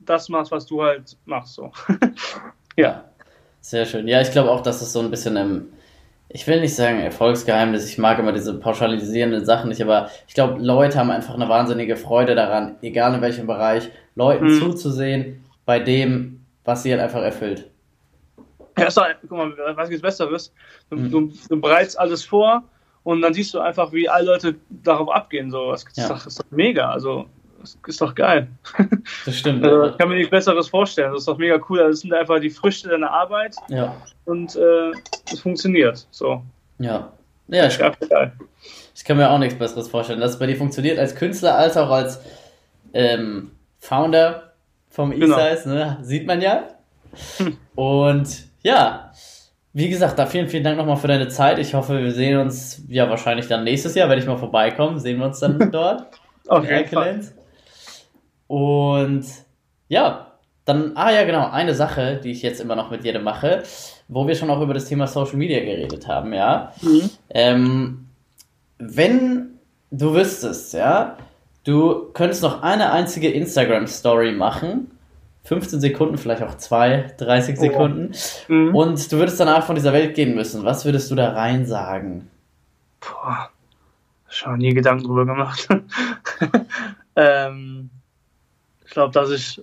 das 0.00 0.28
machst, 0.28 0.50
was 0.50 0.66
du 0.66 0.82
halt 0.82 1.16
machst, 1.24 1.54
so. 1.54 1.70
ja. 2.76 3.04
Sehr 3.60 3.86
schön. 3.86 4.08
Ja, 4.08 4.20
ich 4.20 4.32
glaube 4.32 4.50
auch, 4.50 4.60
dass 4.60 4.82
es 4.82 4.92
so 4.92 4.98
ein 4.98 5.10
bisschen 5.12 5.36
im 5.36 5.68
ich 6.28 6.46
will 6.46 6.60
nicht 6.60 6.74
sagen 6.74 7.00
Erfolgsgeheimnis, 7.00 7.88
ich 7.88 7.98
mag 7.98 8.18
immer 8.18 8.32
diese 8.32 8.58
pauschalisierenden 8.58 9.44
Sachen 9.44 9.68
nicht, 9.68 9.82
aber 9.82 10.10
ich 10.26 10.34
glaube, 10.34 10.60
Leute 10.62 10.98
haben 10.98 11.10
einfach 11.10 11.34
eine 11.34 11.48
wahnsinnige 11.48 11.96
Freude 11.96 12.34
daran, 12.34 12.76
egal 12.82 13.14
in 13.14 13.20
welchem 13.20 13.46
Bereich, 13.46 13.90
Leuten 14.14 14.46
mhm. 14.46 14.60
zuzusehen 14.60 15.44
bei 15.64 15.78
dem, 15.78 16.44
was 16.64 16.82
sie 16.82 16.90
halt 16.90 17.02
einfach 17.02 17.22
erfüllt. 17.22 17.70
Ja, 18.78 18.86
ist 18.86 18.96
doch, 18.96 19.06
guck 19.28 19.30
mal, 19.30 19.52
was 19.76 19.88
gibt's 19.88 20.02
Besseres? 20.02 20.52
Du, 20.90 20.96
mhm. 20.96 21.10
du, 21.10 21.32
du 21.48 21.60
bereitest 21.60 21.98
alles 21.98 22.24
vor 22.24 22.64
und 23.04 23.22
dann 23.22 23.34
siehst 23.34 23.54
du 23.54 23.60
einfach, 23.60 23.92
wie 23.92 24.08
alle 24.08 24.26
Leute 24.26 24.56
darauf 24.68 25.10
abgehen. 25.10 25.50
So, 25.50 25.70
das 25.70 25.84
ist, 25.84 25.96
ja. 25.96 26.14
ist 26.14 26.40
doch 26.40 26.50
mega. 26.50 26.90
Also, 26.90 27.26
ist 27.86 28.00
doch 28.00 28.14
geil. 28.14 28.48
Das 29.24 29.36
stimmt. 29.36 29.64
Also, 29.64 29.86
ich 29.90 29.98
kann 29.98 30.08
mir 30.08 30.16
nichts 30.16 30.30
Besseres 30.30 30.68
vorstellen. 30.68 31.12
Das 31.12 31.22
ist 31.22 31.28
doch 31.28 31.38
mega 31.38 31.58
cool. 31.68 31.78
Das 31.78 32.00
sind 32.00 32.12
einfach 32.12 32.40
die 32.40 32.50
Früchte 32.50 32.88
deiner 32.88 33.10
Arbeit. 33.10 33.56
Ja. 33.68 33.96
Und 34.24 34.56
äh, 34.56 34.92
es 35.32 35.40
funktioniert. 35.40 36.06
So. 36.10 36.42
Ja. 36.78 37.12
Ja, 37.48 37.66
ich, 37.66 37.78
geil. 37.78 38.32
ich 38.94 39.04
kann 39.04 39.18
mir 39.18 39.30
auch 39.30 39.38
nichts 39.38 39.58
Besseres 39.58 39.88
vorstellen. 39.88 40.20
Dass 40.20 40.32
es 40.32 40.38
bei 40.38 40.46
dir 40.46 40.56
funktioniert 40.56 40.98
als 40.98 41.14
Künstler 41.14 41.56
als 41.56 41.76
auch 41.76 41.90
als 41.90 42.20
ähm, 42.94 43.50
Founder 43.78 44.54
vom 44.88 45.10
genau. 45.10 45.36
E-Size, 45.36 45.68
ne? 45.68 45.98
Sieht 46.02 46.26
man 46.26 46.40
ja. 46.40 46.68
Hm. 47.36 47.58
Und 47.74 48.46
ja, 48.62 49.12
wie 49.72 49.88
gesagt, 49.88 50.18
da 50.18 50.26
vielen, 50.26 50.48
vielen 50.48 50.64
Dank 50.64 50.78
nochmal 50.78 50.96
für 50.96 51.08
deine 51.08 51.28
Zeit. 51.28 51.58
Ich 51.58 51.74
hoffe, 51.74 52.02
wir 52.02 52.12
sehen 52.12 52.38
uns 52.38 52.82
ja 52.88 53.10
wahrscheinlich 53.10 53.48
dann 53.48 53.64
nächstes 53.64 53.94
Jahr, 53.96 54.08
werde 54.08 54.22
ich 54.22 54.28
mal 54.28 54.38
vorbeikommen. 54.38 55.00
Sehen 55.00 55.18
wir 55.18 55.26
uns 55.26 55.40
dann 55.40 55.58
dort. 55.72 56.06
Auf 56.46 56.64
jeden 56.64 56.88
Fall. 56.88 57.20
Und 58.46 59.24
ja, 59.88 60.32
dann, 60.64 60.92
ah 60.96 61.10
ja, 61.10 61.24
genau, 61.24 61.50
eine 61.50 61.74
Sache, 61.74 62.20
die 62.22 62.30
ich 62.30 62.42
jetzt 62.42 62.60
immer 62.60 62.76
noch 62.76 62.90
mit 62.90 63.04
jedem 63.04 63.22
mache, 63.22 63.62
wo 64.08 64.26
wir 64.26 64.34
schon 64.34 64.50
auch 64.50 64.60
über 64.60 64.74
das 64.74 64.86
Thema 64.86 65.06
Social 65.06 65.36
Media 65.36 65.60
geredet 65.60 66.08
haben, 66.08 66.32
ja. 66.32 66.72
Mhm. 66.80 67.10
Ähm, 67.30 68.08
wenn 68.78 69.58
du 69.90 70.14
wüsstest, 70.14 70.74
ja, 70.74 71.16
du 71.64 72.10
könntest 72.12 72.42
noch 72.42 72.62
eine 72.62 72.92
einzige 72.92 73.30
Instagram-Story 73.30 74.32
machen, 74.32 74.90
15 75.44 75.80
Sekunden, 75.80 76.16
vielleicht 76.16 76.42
auch 76.42 76.56
zwei, 76.56 77.12
30 77.18 77.58
Sekunden, 77.58 78.12
oh. 78.48 78.52
mhm. 78.52 78.74
und 78.74 79.12
du 79.12 79.18
würdest 79.18 79.38
danach 79.38 79.66
von 79.66 79.74
dieser 79.74 79.92
Welt 79.92 80.14
gehen 80.14 80.34
müssen. 80.34 80.64
Was 80.64 80.86
würdest 80.86 81.10
du 81.10 81.14
da 81.14 81.32
rein 81.32 81.66
sagen? 81.66 82.30
Boah, 83.00 83.50
schon 84.28 84.58
nie 84.58 84.72
Gedanken 84.72 85.04
drüber 85.04 85.26
gemacht. 85.26 85.68
ähm, 87.16 87.90
glaube, 88.94 89.12
dass 89.12 89.30
ich 89.30 89.62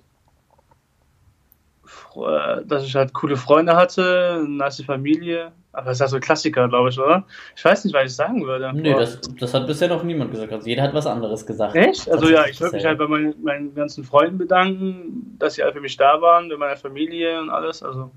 äh, 2.15 2.65
dass 2.65 2.83
ich 2.83 2.95
halt 2.95 3.13
coole 3.13 3.37
Freunde 3.37 3.75
hatte, 3.75 4.37
eine 4.39 4.49
nice 4.49 4.83
Familie. 4.83 5.51
Aber 5.73 5.85
das 5.85 5.97
ist 5.97 6.01
ja 6.01 6.07
so 6.09 6.17
ein 6.17 6.21
Klassiker, 6.21 6.67
glaube 6.67 6.89
ich, 6.89 6.99
oder? 6.99 7.23
Ich 7.55 7.63
weiß 7.63 7.85
nicht, 7.85 7.93
was 7.93 8.05
ich 8.05 8.15
sagen 8.15 8.45
würde. 8.45 8.71
Nee, 8.73 8.93
das, 8.93 9.21
das 9.39 9.53
hat 9.53 9.65
bisher 9.67 9.87
noch 9.87 10.03
niemand 10.03 10.31
gesagt. 10.31 10.51
Also 10.51 10.67
jeder 10.67 10.83
hat 10.83 10.93
was 10.93 11.07
anderes 11.07 11.45
gesagt. 11.45 11.75
Echt? 11.75 12.11
Also 12.11 12.29
ja, 12.29 12.45
ich 12.45 12.59
würde 12.59 12.75
mich 12.75 12.85
halt 12.85 12.97
bei 12.97 13.07
meinen, 13.07 13.41
meinen 13.41 13.73
ganzen 13.73 14.03
Freunden 14.03 14.37
bedanken, 14.37 15.37
dass 15.39 15.53
sie 15.53 15.63
alle 15.63 15.71
für 15.71 15.79
mich 15.79 15.95
da 15.95 16.21
waren, 16.21 16.49
bei 16.49 16.57
meiner 16.57 16.75
Familie 16.75 17.39
und 17.39 17.49
alles. 17.49 17.81
Also, 17.81 18.11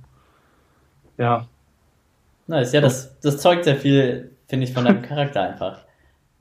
ja. 1.17 1.47
Nice, 2.49 2.73
ja, 2.73 2.81
das, 2.81 3.19
das 3.21 3.39
zeugt 3.39 3.65
sehr 3.65 3.77
viel, 3.77 4.33
finde 4.49 4.65
ich, 4.65 4.73
von 4.73 4.85
deinem 4.85 5.03
Charakter 5.03 5.43
einfach. 5.43 5.84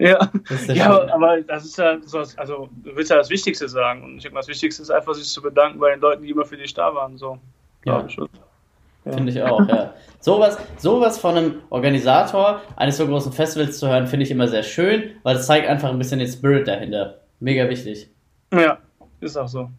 Ja, 0.03 0.29
ja 0.67 1.13
aber 1.13 1.41
das 1.41 1.63
ist 1.63 1.77
ja 1.77 1.97
so, 2.01 2.19
also 2.35 2.69
du 2.83 2.95
willst 2.95 3.09
ja 3.09 3.15
das 3.15 3.29
Wichtigste 3.29 3.69
sagen. 3.69 4.03
Und 4.03 4.17
ich 4.17 4.23
denke, 4.23 4.37
das 4.37 4.49
Wichtigste 4.49 4.81
ist 4.81 4.89
einfach, 4.89 5.13
sich 5.13 5.29
zu 5.29 5.41
bedanken 5.41 5.79
bei 5.79 5.91
den 5.91 6.01
Leuten, 6.01 6.23
die 6.23 6.29
immer 6.29 6.43
für 6.43 6.57
dich 6.57 6.73
da 6.73 6.93
waren. 6.93 7.17
So, 7.17 7.39
ja. 7.85 8.05
Ich. 8.05 8.17
Ja. 8.17 9.11
Finde 9.11 9.31
ich 9.31 9.41
auch, 9.41 9.65
ja. 9.67 9.93
Sowas, 10.19 10.57
sowas 10.77 11.17
von 11.17 11.37
einem 11.37 11.61
Organisator 11.69 12.61
eines 12.75 12.97
so 12.97 13.07
großen 13.07 13.31
Festivals 13.31 13.79
zu 13.79 13.87
hören, 13.87 14.07
finde 14.07 14.25
ich 14.25 14.31
immer 14.31 14.47
sehr 14.47 14.63
schön, 14.63 15.11
weil 15.23 15.37
es 15.37 15.45
zeigt 15.45 15.67
einfach 15.67 15.89
ein 15.89 15.97
bisschen 15.97 16.19
den 16.19 16.27
Spirit 16.29 16.67
dahinter. 16.67 17.19
Mega 17.39 17.69
wichtig. 17.69 18.09
Ja, 18.53 18.77
ist 19.19 19.37
auch 19.37 19.47
so. 19.47 19.69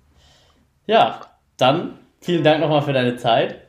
Ja, 0.87 1.21
dann 1.57 1.99
vielen 2.21 2.45
Dank 2.45 2.61
nochmal 2.61 2.83
für 2.83 2.93
deine 2.93 3.17
Zeit. 3.17 3.64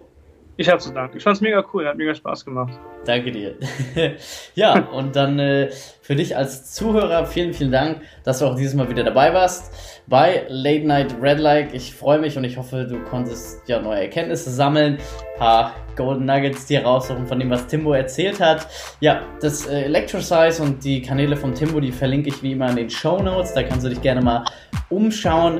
Ich 0.58 0.70
habe 0.70 0.80
zu 0.80 0.94
danken. 0.94 1.18
Ich 1.18 1.24
fand 1.24 1.36
es 1.36 1.42
mega 1.42 1.64
cool, 1.74 1.86
hat 1.86 1.98
mega 1.98 2.16
Spaß 2.16 2.46
gemacht. 2.46 2.80
Danke 3.06 3.32
dir. 3.32 3.56
ja, 4.56 4.88
und 4.88 5.16
dann 5.16 5.38
äh, 5.38 5.70
für 6.02 6.16
dich 6.16 6.38
als 6.38 6.74
Zuhörer 6.74 7.26
vielen, 7.26 7.54
vielen 7.54 7.74
Dank, 7.74 8.02
dass 8.24 8.40
du 8.40 8.46
auch 8.46 8.56
dieses 8.56 8.74
Mal 8.74 8.90
wieder 8.90 9.04
dabei 9.04 9.34
warst 9.34 9.74
bei 10.08 10.46
Late 10.48 10.88
Night 10.88 11.16
Red 11.22 11.40
Like. 11.40 11.74
Ich 11.74 11.94
freue 11.94 12.20
mich 12.20 12.38
und 12.38 12.46
ich 12.46 12.58
hoffe, 12.58 12.86
du 12.86 13.04
konntest 13.04 13.68
ja 13.68 13.82
neue 13.82 14.02
Erkenntnisse 14.02 14.50
sammeln, 14.50 14.94
ein 14.96 15.40
paar 15.40 15.74
Golden 15.98 16.26
Nuggets 16.26 16.66
dir 16.68 16.84
raussuchen 16.86 17.28
von 17.28 17.38
dem, 17.38 17.50
was 17.50 17.68
Timbo 17.68 17.92
erzählt 17.92 18.40
hat. 18.40 18.68
Ja, 19.02 19.24
das 19.42 19.68
äh, 19.68 19.84
Electrosize 19.84 20.64
und 20.64 20.84
die 20.86 21.02
Kanäle 21.02 21.36
von 21.36 21.54
Timbo, 21.54 21.82
die 21.82 21.92
verlinke 21.92 22.30
ich 22.30 22.42
wie 22.42 22.54
immer 22.54 22.70
in 22.70 22.78
den 22.78 22.90
Show 22.90 23.22
Notes. 23.22 23.54
Da 23.54 23.64
kannst 23.64 23.86
du 23.86 23.90
dich 23.90 24.02
gerne 24.02 24.22
mal 24.22 24.46
umschauen. 24.90 25.60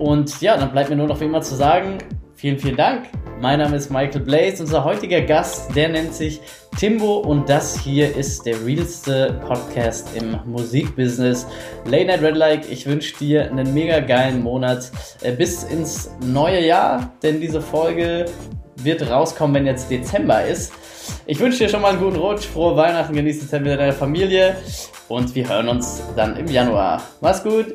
Und 0.00 0.40
ja, 0.40 0.56
dann 0.56 0.72
bleibt 0.72 0.90
mir 0.90 0.96
nur 0.96 1.06
noch 1.06 1.20
wie 1.20 1.26
immer 1.26 1.40
zu 1.40 1.54
sagen, 1.54 1.98
vielen, 2.36 2.58
vielen 2.58 2.76
Dank. 2.76 3.06
Mein 3.40 3.58
Name 3.58 3.76
ist 3.76 3.90
Michael 3.90 4.20
Blaze. 4.20 4.62
Unser 4.62 4.84
heutiger 4.84 5.20
Gast, 5.20 5.74
der 5.74 5.88
nennt 5.88 6.14
sich 6.14 6.40
Timbo 6.78 7.18
und 7.18 7.48
das 7.48 7.78
hier 7.78 8.14
ist 8.16 8.46
der 8.46 8.64
realste 8.64 9.40
Podcast 9.46 10.08
im 10.16 10.38
Musikbusiness. 10.44 11.46
Late 11.86 12.06
Night 12.06 12.22
Red 12.22 12.36
Like, 12.36 12.70
ich 12.70 12.86
wünsche 12.86 13.16
dir 13.18 13.50
einen 13.50 13.72
mega 13.74 14.00
geilen 14.00 14.42
Monat 14.42 14.90
äh, 15.22 15.32
bis 15.32 15.64
ins 15.64 16.10
neue 16.20 16.64
Jahr, 16.64 17.12
denn 17.22 17.40
diese 17.40 17.60
Folge 17.60 18.26
wird 18.76 19.08
rauskommen, 19.08 19.54
wenn 19.54 19.66
jetzt 19.66 19.90
Dezember 19.90 20.44
ist. 20.44 20.72
Ich 21.26 21.38
wünsche 21.40 21.58
dir 21.58 21.68
schon 21.68 21.82
mal 21.82 21.90
einen 21.90 22.00
guten 22.00 22.16
Rutsch, 22.16 22.46
frohe 22.46 22.76
Weihnachten, 22.76 23.14
genieße 23.14 23.40
die 23.40 23.48
Zeit 23.48 23.62
mit 23.62 23.78
deiner 23.78 23.92
Familie 23.92 24.56
und 25.08 25.34
wir 25.34 25.48
hören 25.48 25.68
uns 25.68 26.02
dann 26.16 26.36
im 26.36 26.48
Januar. 26.48 27.02
Mach's 27.20 27.42
gut! 27.42 27.74